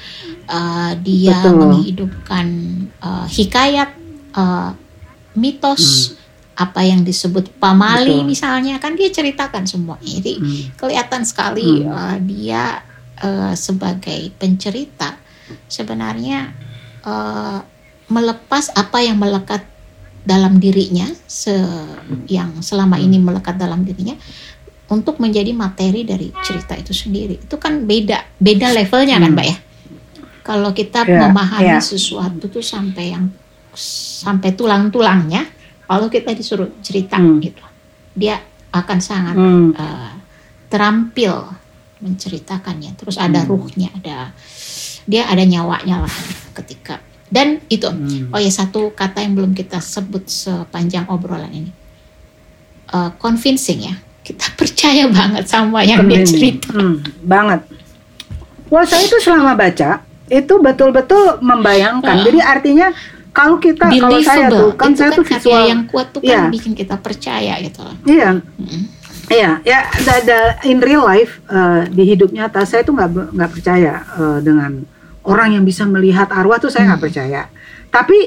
uh, 0.52 0.92
dia 1.00 1.40
Betul. 1.40 1.56
menghidupkan 1.64 2.48
uh, 3.00 3.26
hikayat 3.26 3.96
uh, 4.36 4.76
mitos 5.34 6.14
hmm 6.14 6.28
apa 6.58 6.82
yang 6.82 7.06
disebut 7.06 7.54
pamali 7.62 8.18
Betul. 8.18 8.34
misalnya 8.34 8.82
kan 8.82 8.98
dia 8.98 9.14
ceritakan 9.14 9.70
semua 9.70 10.02
jadi 10.02 10.42
hmm. 10.42 10.74
kelihatan 10.74 11.22
sekali 11.22 11.86
hmm. 11.86 11.94
uh, 11.94 12.18
dia 12.18 12.82
uh, 13.24 13.54
sebagai 13.58 14.32
pencerita 14.36 15.18
sebenarnya 15.68 16.52
uh, 17.04 17.60
melepas 18.08 18.72
apa 18.76 19.04
yang 19.04 19.20
melekat 19.20 19.64
dalam 20.28 20.60
dirinya 20.60 21.08
se 21.24 21.56
yang 22.28 22.60
selama 22.60 23.00
ini 23.00 23.16
melekat 23.16 23.56
dalam 23.56 23.88
dirinya 23.88 24.16
untuk 24.92 25.20
menjadi 25.20 25.52
materi 25.56 26.04
dari 26.04 26.32
cerita 26.44 26.76
itu 26.76 26.92
sendiri 26.92 27.48
itu 27.48 27.56
kan 27.56 27.84
beda 27.88 28.40
beda 28.40 28.76
levelnya 28.76 29.20
kan, 29.20 29.32
hmm. 29.32 29.36
mbak 29.36 29.48
ya 29.48 29.58
kalau 30.44 30.72
kita 30.72 31.04
yeah, 31.04 31.28
memahami 31.28 31.80
yeah. 31.80 31.84
sesuatu 31.84 32.48
tuh 32.48 32.64
sampai 32.64 33.12
yang 33.16 33.32
sampai 34.24 34.56
tulang-tulangnya 34.56 35.48
kalau 35.88 36.12
kita 36.12 36.36
disuruh 36.36 36.72
cerita 36.84 37.20
hmm. 37.20 37.40
gitu 37.44 37.64
dia 38.16 38.40
akan 38.72 39.00
sangat 39.00 39.36
hmm. 39.36 39.70
uh, 39.76 40.12
terampil 40.68 41.56
menceritakannya 42.04 42.94
terus 42.98 43.18
ada 43.18 43.42
hmm. 43.44 43.50
ruhnya 43.50 43.90
ada 43.98 44.32
dia 45.08 45.26
ada 45.30 45.44
nyawanya 45.44 46.06
lah 46.06 46.16
ketika 46.58 47.02
dan 47.28 47.60
itu 47.68 47.88
hmm. 47.88 48.32
oh 48.32 48.40
ya 48.40 48.52
satu 48.52 48.92
kata 48.96 49.24
yang 49.24 49.36
belum 49.36 49.52
kita 49.58 49.82
sebut 49.82 50.28
sepanjang 50.28 51.10
obrolan 51.12 51.52
ini 51.52 51.72
uh, 52.94 53.12
convincing 53.20 53.88
ya 53.88 53.96
kita 54.28 54.48
percaya 54.60 55.08
banget 55.08 55.48
sama 55.48 55.88
yang 55.88 56.04
dia 56.04 56.28
cerita. 56.28 56.76
Hmm, 56.76 57.00
banget. 57.24 57.64
Wah 58.68 58.84
saya 58.84 59.08
itu 59.08 59.18
selama 59.24 59.56
baca 59.56 60.04
itu 60.28 60.54
betul-betul 60.60 61.40
membayangkan. 61.40 62.20
Uh. 62.20 62.26
Jadi 62.28 62.40
artinya 62.44 62.92
kalau 63.32 63.62
kita 63.64 63.88
kalau 63.88 64.20
saya 64.20 64.52
tuh 64.52 64.76
kan 64.76 64.92
itu 64.92 65.00
saya 65.00 65.10
kan 65.14 65.18
tuh 65.22 65.26
visual 65.30 65.64
yang 65.64 65.82
kuat 65.88 66.08
tuh 66.12 66.22
kan 66.26 66.28
yeah. 66.28 66.52
bikin 66.52 66.76
kita 66.76 67.00
percaya 67.00 67.54
gitu. 67.64 67.86
Iya. 68.04 68.44
Hmm. 68.44 68.84
Iya, 69.28 69.60
ya, 69.68 69.80
ada 69.92 70.56
in 70.64 70.80
real 70.80 71.04
life 71.04 71.44
uh, 71.52 71.84
di 71.92 72.16
hidup 72.16 72.32
nyata 72.32 72.64
saya 72.64 72.88
tuh 72.88 72.96
nggak 72.96 73.36
nggak 73.36 73.52
percaya 73.52 73.94
uh, 74.16 74.40
dengan 74.40 74.88
orang 75.28 75.60
yang 75.60 75.64
bisa 75.68 75.84
melihat 75.84 76.32
arwah 76.32 76.56
tuh 76.64 76.72
saya 76.72 76.88
nggak 76.88 77.00
hmm. 77.04 77.08
percaya. 77.12 77.42
Tapi 77.92 78.18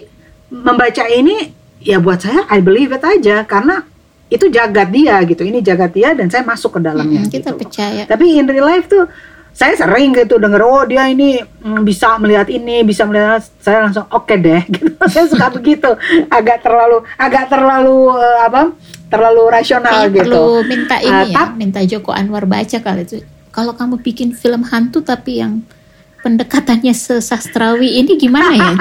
membaca 0.51 1.05
ini 1.09 1.57
ya 1.81 1.97
buat 2.03 2.21
saya 2.21 2.45
I 2.53 2.61
believe 2.61 2.93
it 2.93 3.01
aja 3.01 3.47
karena 3.49 3.87
itu 4.31 4.47
jagat 4.47 4.89
dia 4.95 5.19
gitu 5.27 5.43
ini 5.43 5.59
jagat 5.59 5.91
dia 5.91 6.15
dan 6.15 6.31
saya 6.31 6.47
masuk 6.47 6.79
ke 6.79 6.81
dalamnya 6.87 7.27
hmm, 7.27 7.33
kita 7.33 7.51
gitu. 7.51 7.67
percaya 7.67 8.03
tapi 8.07 8.39
in 8.39 8.47
real 8.47 8.69
life 8.69 8.87
tuh 8.87 9.11
saya 9.51 9.75
sering 9.75 10.15
gitu 10.15 10.39
denger 10.39 10.63
oh 10.63 10.87
dia 10.87 11.11
ini 11.11 11.43
mm, 11.43 11.83
bisa 11.83 12.15
melihat 12.23 12.47
ini 12.47 12.87
bisa 12.87 13.03
melihat 13.03 13.43
saya 13.59 13.83
langsung 13.83 14.07
oke 14.07 14.31
okay 14.31 14.39
deh 14.39 14.63
gitu 14.79 14.95
saya 15.11 15.27
suka 15.27 15.51
begitu 15.51 15.91
agak 16.31 16.63
terlalu 16.63 17.03
agak 17.19 17.51
terlalu 17.51 18.15
uh, 18.15 18.39
apa 18.47 18.71
terlalu 19.11 19.43
rasional 19.51 19.91
Kayaknya 19.91 20.15
gitu 20.15 20.23
perlu 20.31 20.47
minta 20.65 20.97
ini 21.03 21.21
uh, 21.21 21.27
ya 21.27 21.45
minta 21.53 21.81
Joko 21.83 22.15
Anwar 22.15 22.47
baca 22.47 22.79
kali 22.79 23.03
itu 23.03 23.19
kalau 23.51 23.75
kamu 23.75 23.99
bikin 24.01 24.31
film 24.33 24.63
hantu 24.63 25.03
tapi 25.03 25.43
yang 25.43 25.67
pendekatannya 26.23 26.95
sesastrawi 26.95 27.99
ini 28.01 28.15
gimana 28.15 28.55
ya 28.55 28.73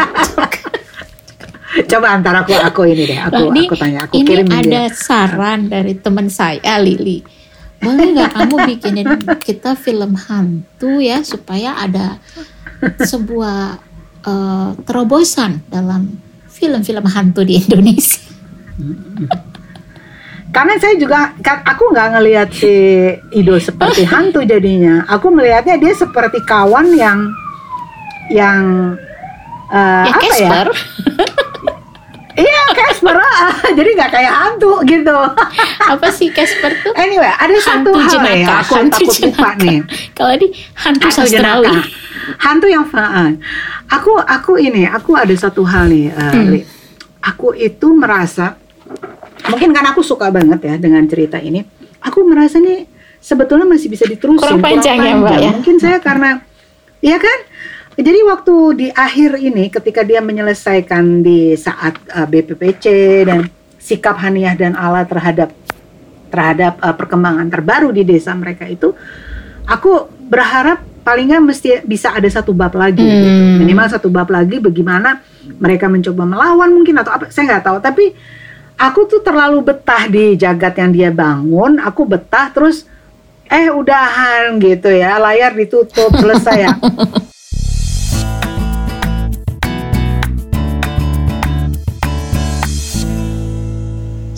Coba 1.70 2.18
antara 2.18 2.42
aku 2.42 2.58
aku 2.58 2.82
ini 2.90 3.06
deh, 3.06 3.20
aku 3.22 3.54
ini, 3.54 3.70
aku 3.70 3.78
tanya, 3.78 4.00
aku 4.10 4.14
ini 4.18 4.26
kirim 4.26 4.50
ada 4.50 4.90
dia. 4.90 4.98
saran 4.98 5.70
dari 5.70 5.94
teman 5.94 6.26
saya 6.26 6.82
Lili. 6.82 7.22
Boleh 7.78 8.10
nggak 8.10 8.34
kamu 8.34 8.56
bikinin 8.74 9.10
kita 9.38 9.78
film 9.78 10.18
hantu 10.18 10.98
ya 10.98 11.22
supaya 11.22 11.78
ada 11.78 12.18
sebuah 12.98 13.78
uh, 14.26 14.70
terobosan 14.82 15.62
dalam 15.70 16.18
film-film 16.50 17.06
hantu 17.06 17.46
di 17.46 17.62
Indonesia. 17.62 18.18
Karena 20.50 20.74
saya 20.82 20.98
juga, 20.98 21.30
aku 21.46 21.94
nggak 21.94 22.10
ngelihat 22.18 22.50
si 22.50 22.74
Ido 23.38 23.62
seperti 23.62 24.02
hantu 24.12 24.42
jadinya. 24.42 25.06
Aku 25.06 25.30
melihatnya 25.30 25.78
dia 25.78 25.94
seperti 25.94 26.42
kawan 26.42 26.90
yang 26.98 27.30
yang 28.30 28.94
uh, 29.70 30.06
ya, 30.06 30.14
apa 30.14 30.20
Kasper. 30.22 30.68
ya? 30.70 30.78
Iya 32.40 32.64
Casper 32.72 33.20
ah. 33.20 33.52
jadi 33.76 33.90
nggak 34.00 34.12
kayak 34.16 34.32
hantu 34.32 34.80
gitu. 34.88 35.18
Apa 35.92 36.08
sih 36.08 36.32
Casper 36.32 36.72
tuh? 36.80 36.96
Anyway, 36.96 37.28
ada 37.28 37.52
hantu 37.52 37.92
satu 37.92 38.00
hal 38.00 38.12
jenaka, 38.16 38.40
ya 38.40 38.48
aku 38.64 38.74
hantu 38.80 38.96
takut 38.96 39.12
jenaka. 39.12 39.28
lupa 39.28 39.50
nih. 39.60 39.80
Kalau 40.16 40.34
di 40.40 40.48
hantu, 40.80 41.06
hantu 41.10 41.18
sastrawi. 41.20 41.68
Jenaka. 41.68 41.84
Hantu 42.40 42.68
yang 42.72 42.86
faan. 42.88 43.32
Aku 43.92 44.12
aku 44.24 44.52
ini, 44.56 44.88
aku 44.88 45.20
ada 45.20 45.36
satu 45.36 45.68
hal 45.68 45.92
nih, 45.92 46.16
uh, 46.16 46.32
hmm. 46.32 46.64
Aku 47.20 47.52
itu 47.52 47.88
merasa 47.92 48.56
mungkin 49.50 49.70
karena 49.74 49.90
aku 49.92 50.02
suka 50.06 50.30
banget 50.30 50.60
ya 50.64 50.76
dengan 50.78 51.04
cerita 51.10 51.42
ini. 51.42 51.66
Aku 52.00 52.24
merasa 52.24 52.62
nih 52.62 52.88
sebetulnya 53.20 53.68
masih 53.68 53.92
bisa 53.92 54.08
diterusin. 54.08 54.40
Kurang 54.40 54.64
panjang, 54.64 54.98
kurang 54.98 55.04
panjang. 55.04 55.20
ya, 55.20 55.24
Mbak 55.26 55.38
ya. 55.42 55.52
Mungkin 55.58 55.78
saya 55.82 55.98
karena 56.00 56.30
Iya 57.00 57.18
kan? 57.20 57.40
Jadi 58.00 58.20
waktu 58.24 58.56
di 58.80 58.88
akhir 58.96 59.44
ini 59.44 59.68
ketika 59.68 60.08
dia 60.08 60.24
menyelesaikan 60.24 61.20
di 61.20 61.52
saat 61.60 62.00
uh, 62.16 62.24
BPPC 62.24 62.86
dan 63.28 63.52
sikap 63.76 64.16
Haniah 64.24 64.56
dan 64.56 64.72
Allah 64.76 65.04
terhadap 65.04 65.52
terhadap 66.32 66.80
uh, 66.80 66.96
perkembangan 66.96 67.52
terbaru 67.52 67.92
di 67.92 68.08
desa 68.08 68.32
mereka 68.40 68.64
itu, 68.72 68.96
aku 69.68 70.08
berharap 70.32 70.80
paling 71.04 71.28
nggak 71.28 71.44
mesti 71.44 71.70
bisa 71.84 72.16
ada 72.16 72.28
satu 72.32 72.56
bab 72.56 72.72
lagi, 72.78 73.04
gitu. 73.04 73.28
hmm. 73.28 73.36
gitu. 73.36 73.60
minimal 73.68 73.88
satu 73.92 74.08
bab 74.08 74.30
lagi 74.32 74.62
bagaimana 74.64 75.20
mereka 75.60 75.92
mencoba 75.92 76.24
melawan 76.24 76.70
mungkin 76.72 76.96
atau 77.04 77.12
apa, 77.20 77.28
saya 77.34 77.52
nggak 77.52 77.64
tahu. 77.68 77.78
Tapi 77.84 78.06
aku 78.80 79.12
tuh 79.12 79.20
terlalu 79.20 79.60
betah 79.60 80.08
di 80.08 80.40
jagat 80.40 80.80
yang 80.80 80.92
dia 80.96 81.12
bangun, 81.12 81.84
aku 81.84 82.08
betah 82.08 82.48
terus 82.56 82.88
eh 83.52 83.68
udahan 83.68 84.56
gitu 84.64 84.88
ya, 84.88 85.20
layar 85.20 85.52
ditutup 85.52 86.16
selesai 86.16 86.58
ya. 86.64 86.74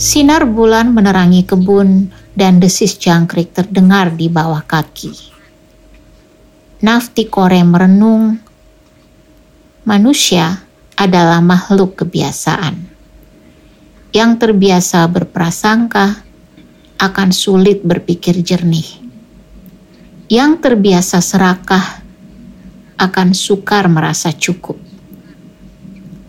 Sinar 0.02 0.50
bulan 0.50 0.98
menerangi 0.98 1.46
kebun 1.46 2.10
dan 2.34 2.58
desis 2.58 2.98
jangkrik 2.98 3.54
terdengar 3.54 4.10
di 4.10 4.34
bawah 4.34 4.66
kaki. 4.66 5.14
Nafti 6.82 7.30
Kore 7.30 7.62
merenung, 7.62 8.42
manusia 9.86 10.66
adalah 10.98 11.38
makhluk 11.46 12.02
kebiasaan. 12.02 12.91
Yang 14.12 14.44
terbiasa 14.44 15.08
berprasangka 15.08 16.20
akan 17.00 17.30
sulit 17.32 17.80
berpikir 17.80 18.44
jernih. 18.44 19.00
Yang 20.28 20.52
terbiasa 20.68 21.24
serakah 21.24 22.04
akan 23.00 23.32
sukar 23.32 23.88
merasa 23.88 24.36
cukup. 24.36 24.76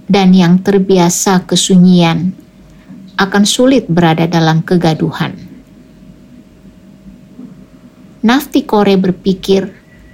Dan 0.07 0.31
yang 0.31 0.63
terbiasa 0.63 1.43
kesunyian 1.43 2.31
akan 3.19 3.43
sulit 3.43 3.91
berada 3.91 4.31
dalam 4.31 4.63
kegaduhan. 4.63 5.35
Nafti 8.23 8.63
Kore 8.63 8.95
berpikir 8.95 9.67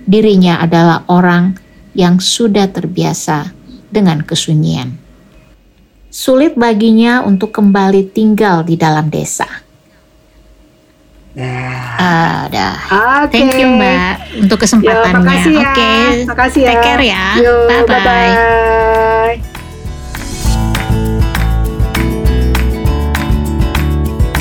dirinya 0.09 0.65
adalah 0.65 1.05
orang 1.13 1.53
yang 1.93 2.17
sudah 2.17 2.73
terbiasa 2.73 3.53
dengan 3.93 4.25
kesunyian. 4.25 5.08
Sulit 6.19 6.59
baginya 6.59 7.23
untuk 7.23 7.55
kembali 7.55 8.11
tinggal 8.11 8.67
di 8.67 8.75
dalam 8.75 9.07
desa. 9.07 9.47
Nah, 11.39 12.51
udah. 12.51 12.75
Okay. 13.31 13.47
Thank 13.47 13.63
you 13.63 13.71
Mbak 13.79 14.43
untuk 14.43 14.59
kesempatannya. 14.67 15.47
Oke. 15.47 15.55
Ya. 15.55 15.71
Okay. 15.71 16.27
Makasih 16.27 16.63
ya. 16.67 16.71
Take 16.75 16.83
care 16.83 17.05
ya. 17.07 17.27
bye 17.87 18.03
bye. 18.03 18.35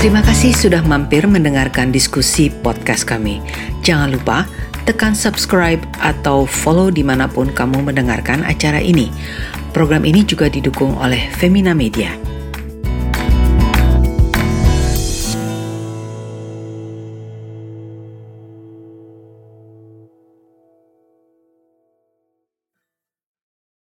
Terima 0.01 0.25
kasih 0.25 0.57
sudah 0.57 0.81
mampir 0.81 1.29
mendengarkan 1.29 1.93
diskusi 1.93 2.49
podcast 2.49 3.05
kami. 3.05 3.37
Jangan 3.85 4.17
lupa 4.17 4.49
tekan 4.89 5.13
subscribe 5.13 5.85
atau 6.01 6.49
follow 6.49 6.89
di 6.89 7.05
mana 7.05 7.29
pun 7.29 7.53
kamu 7.53 7.85
mendengarkan 7.85 8.41
acara 8.49 8.81
ini. 8.81 9.13
Program 9.77 10.09
ini 10.09 10.25
juga 10.25 10.49
didukung 10.49 10.97
oleh 10.97 11.29
Femina 11.37 11.77
Media. 11.77 12.26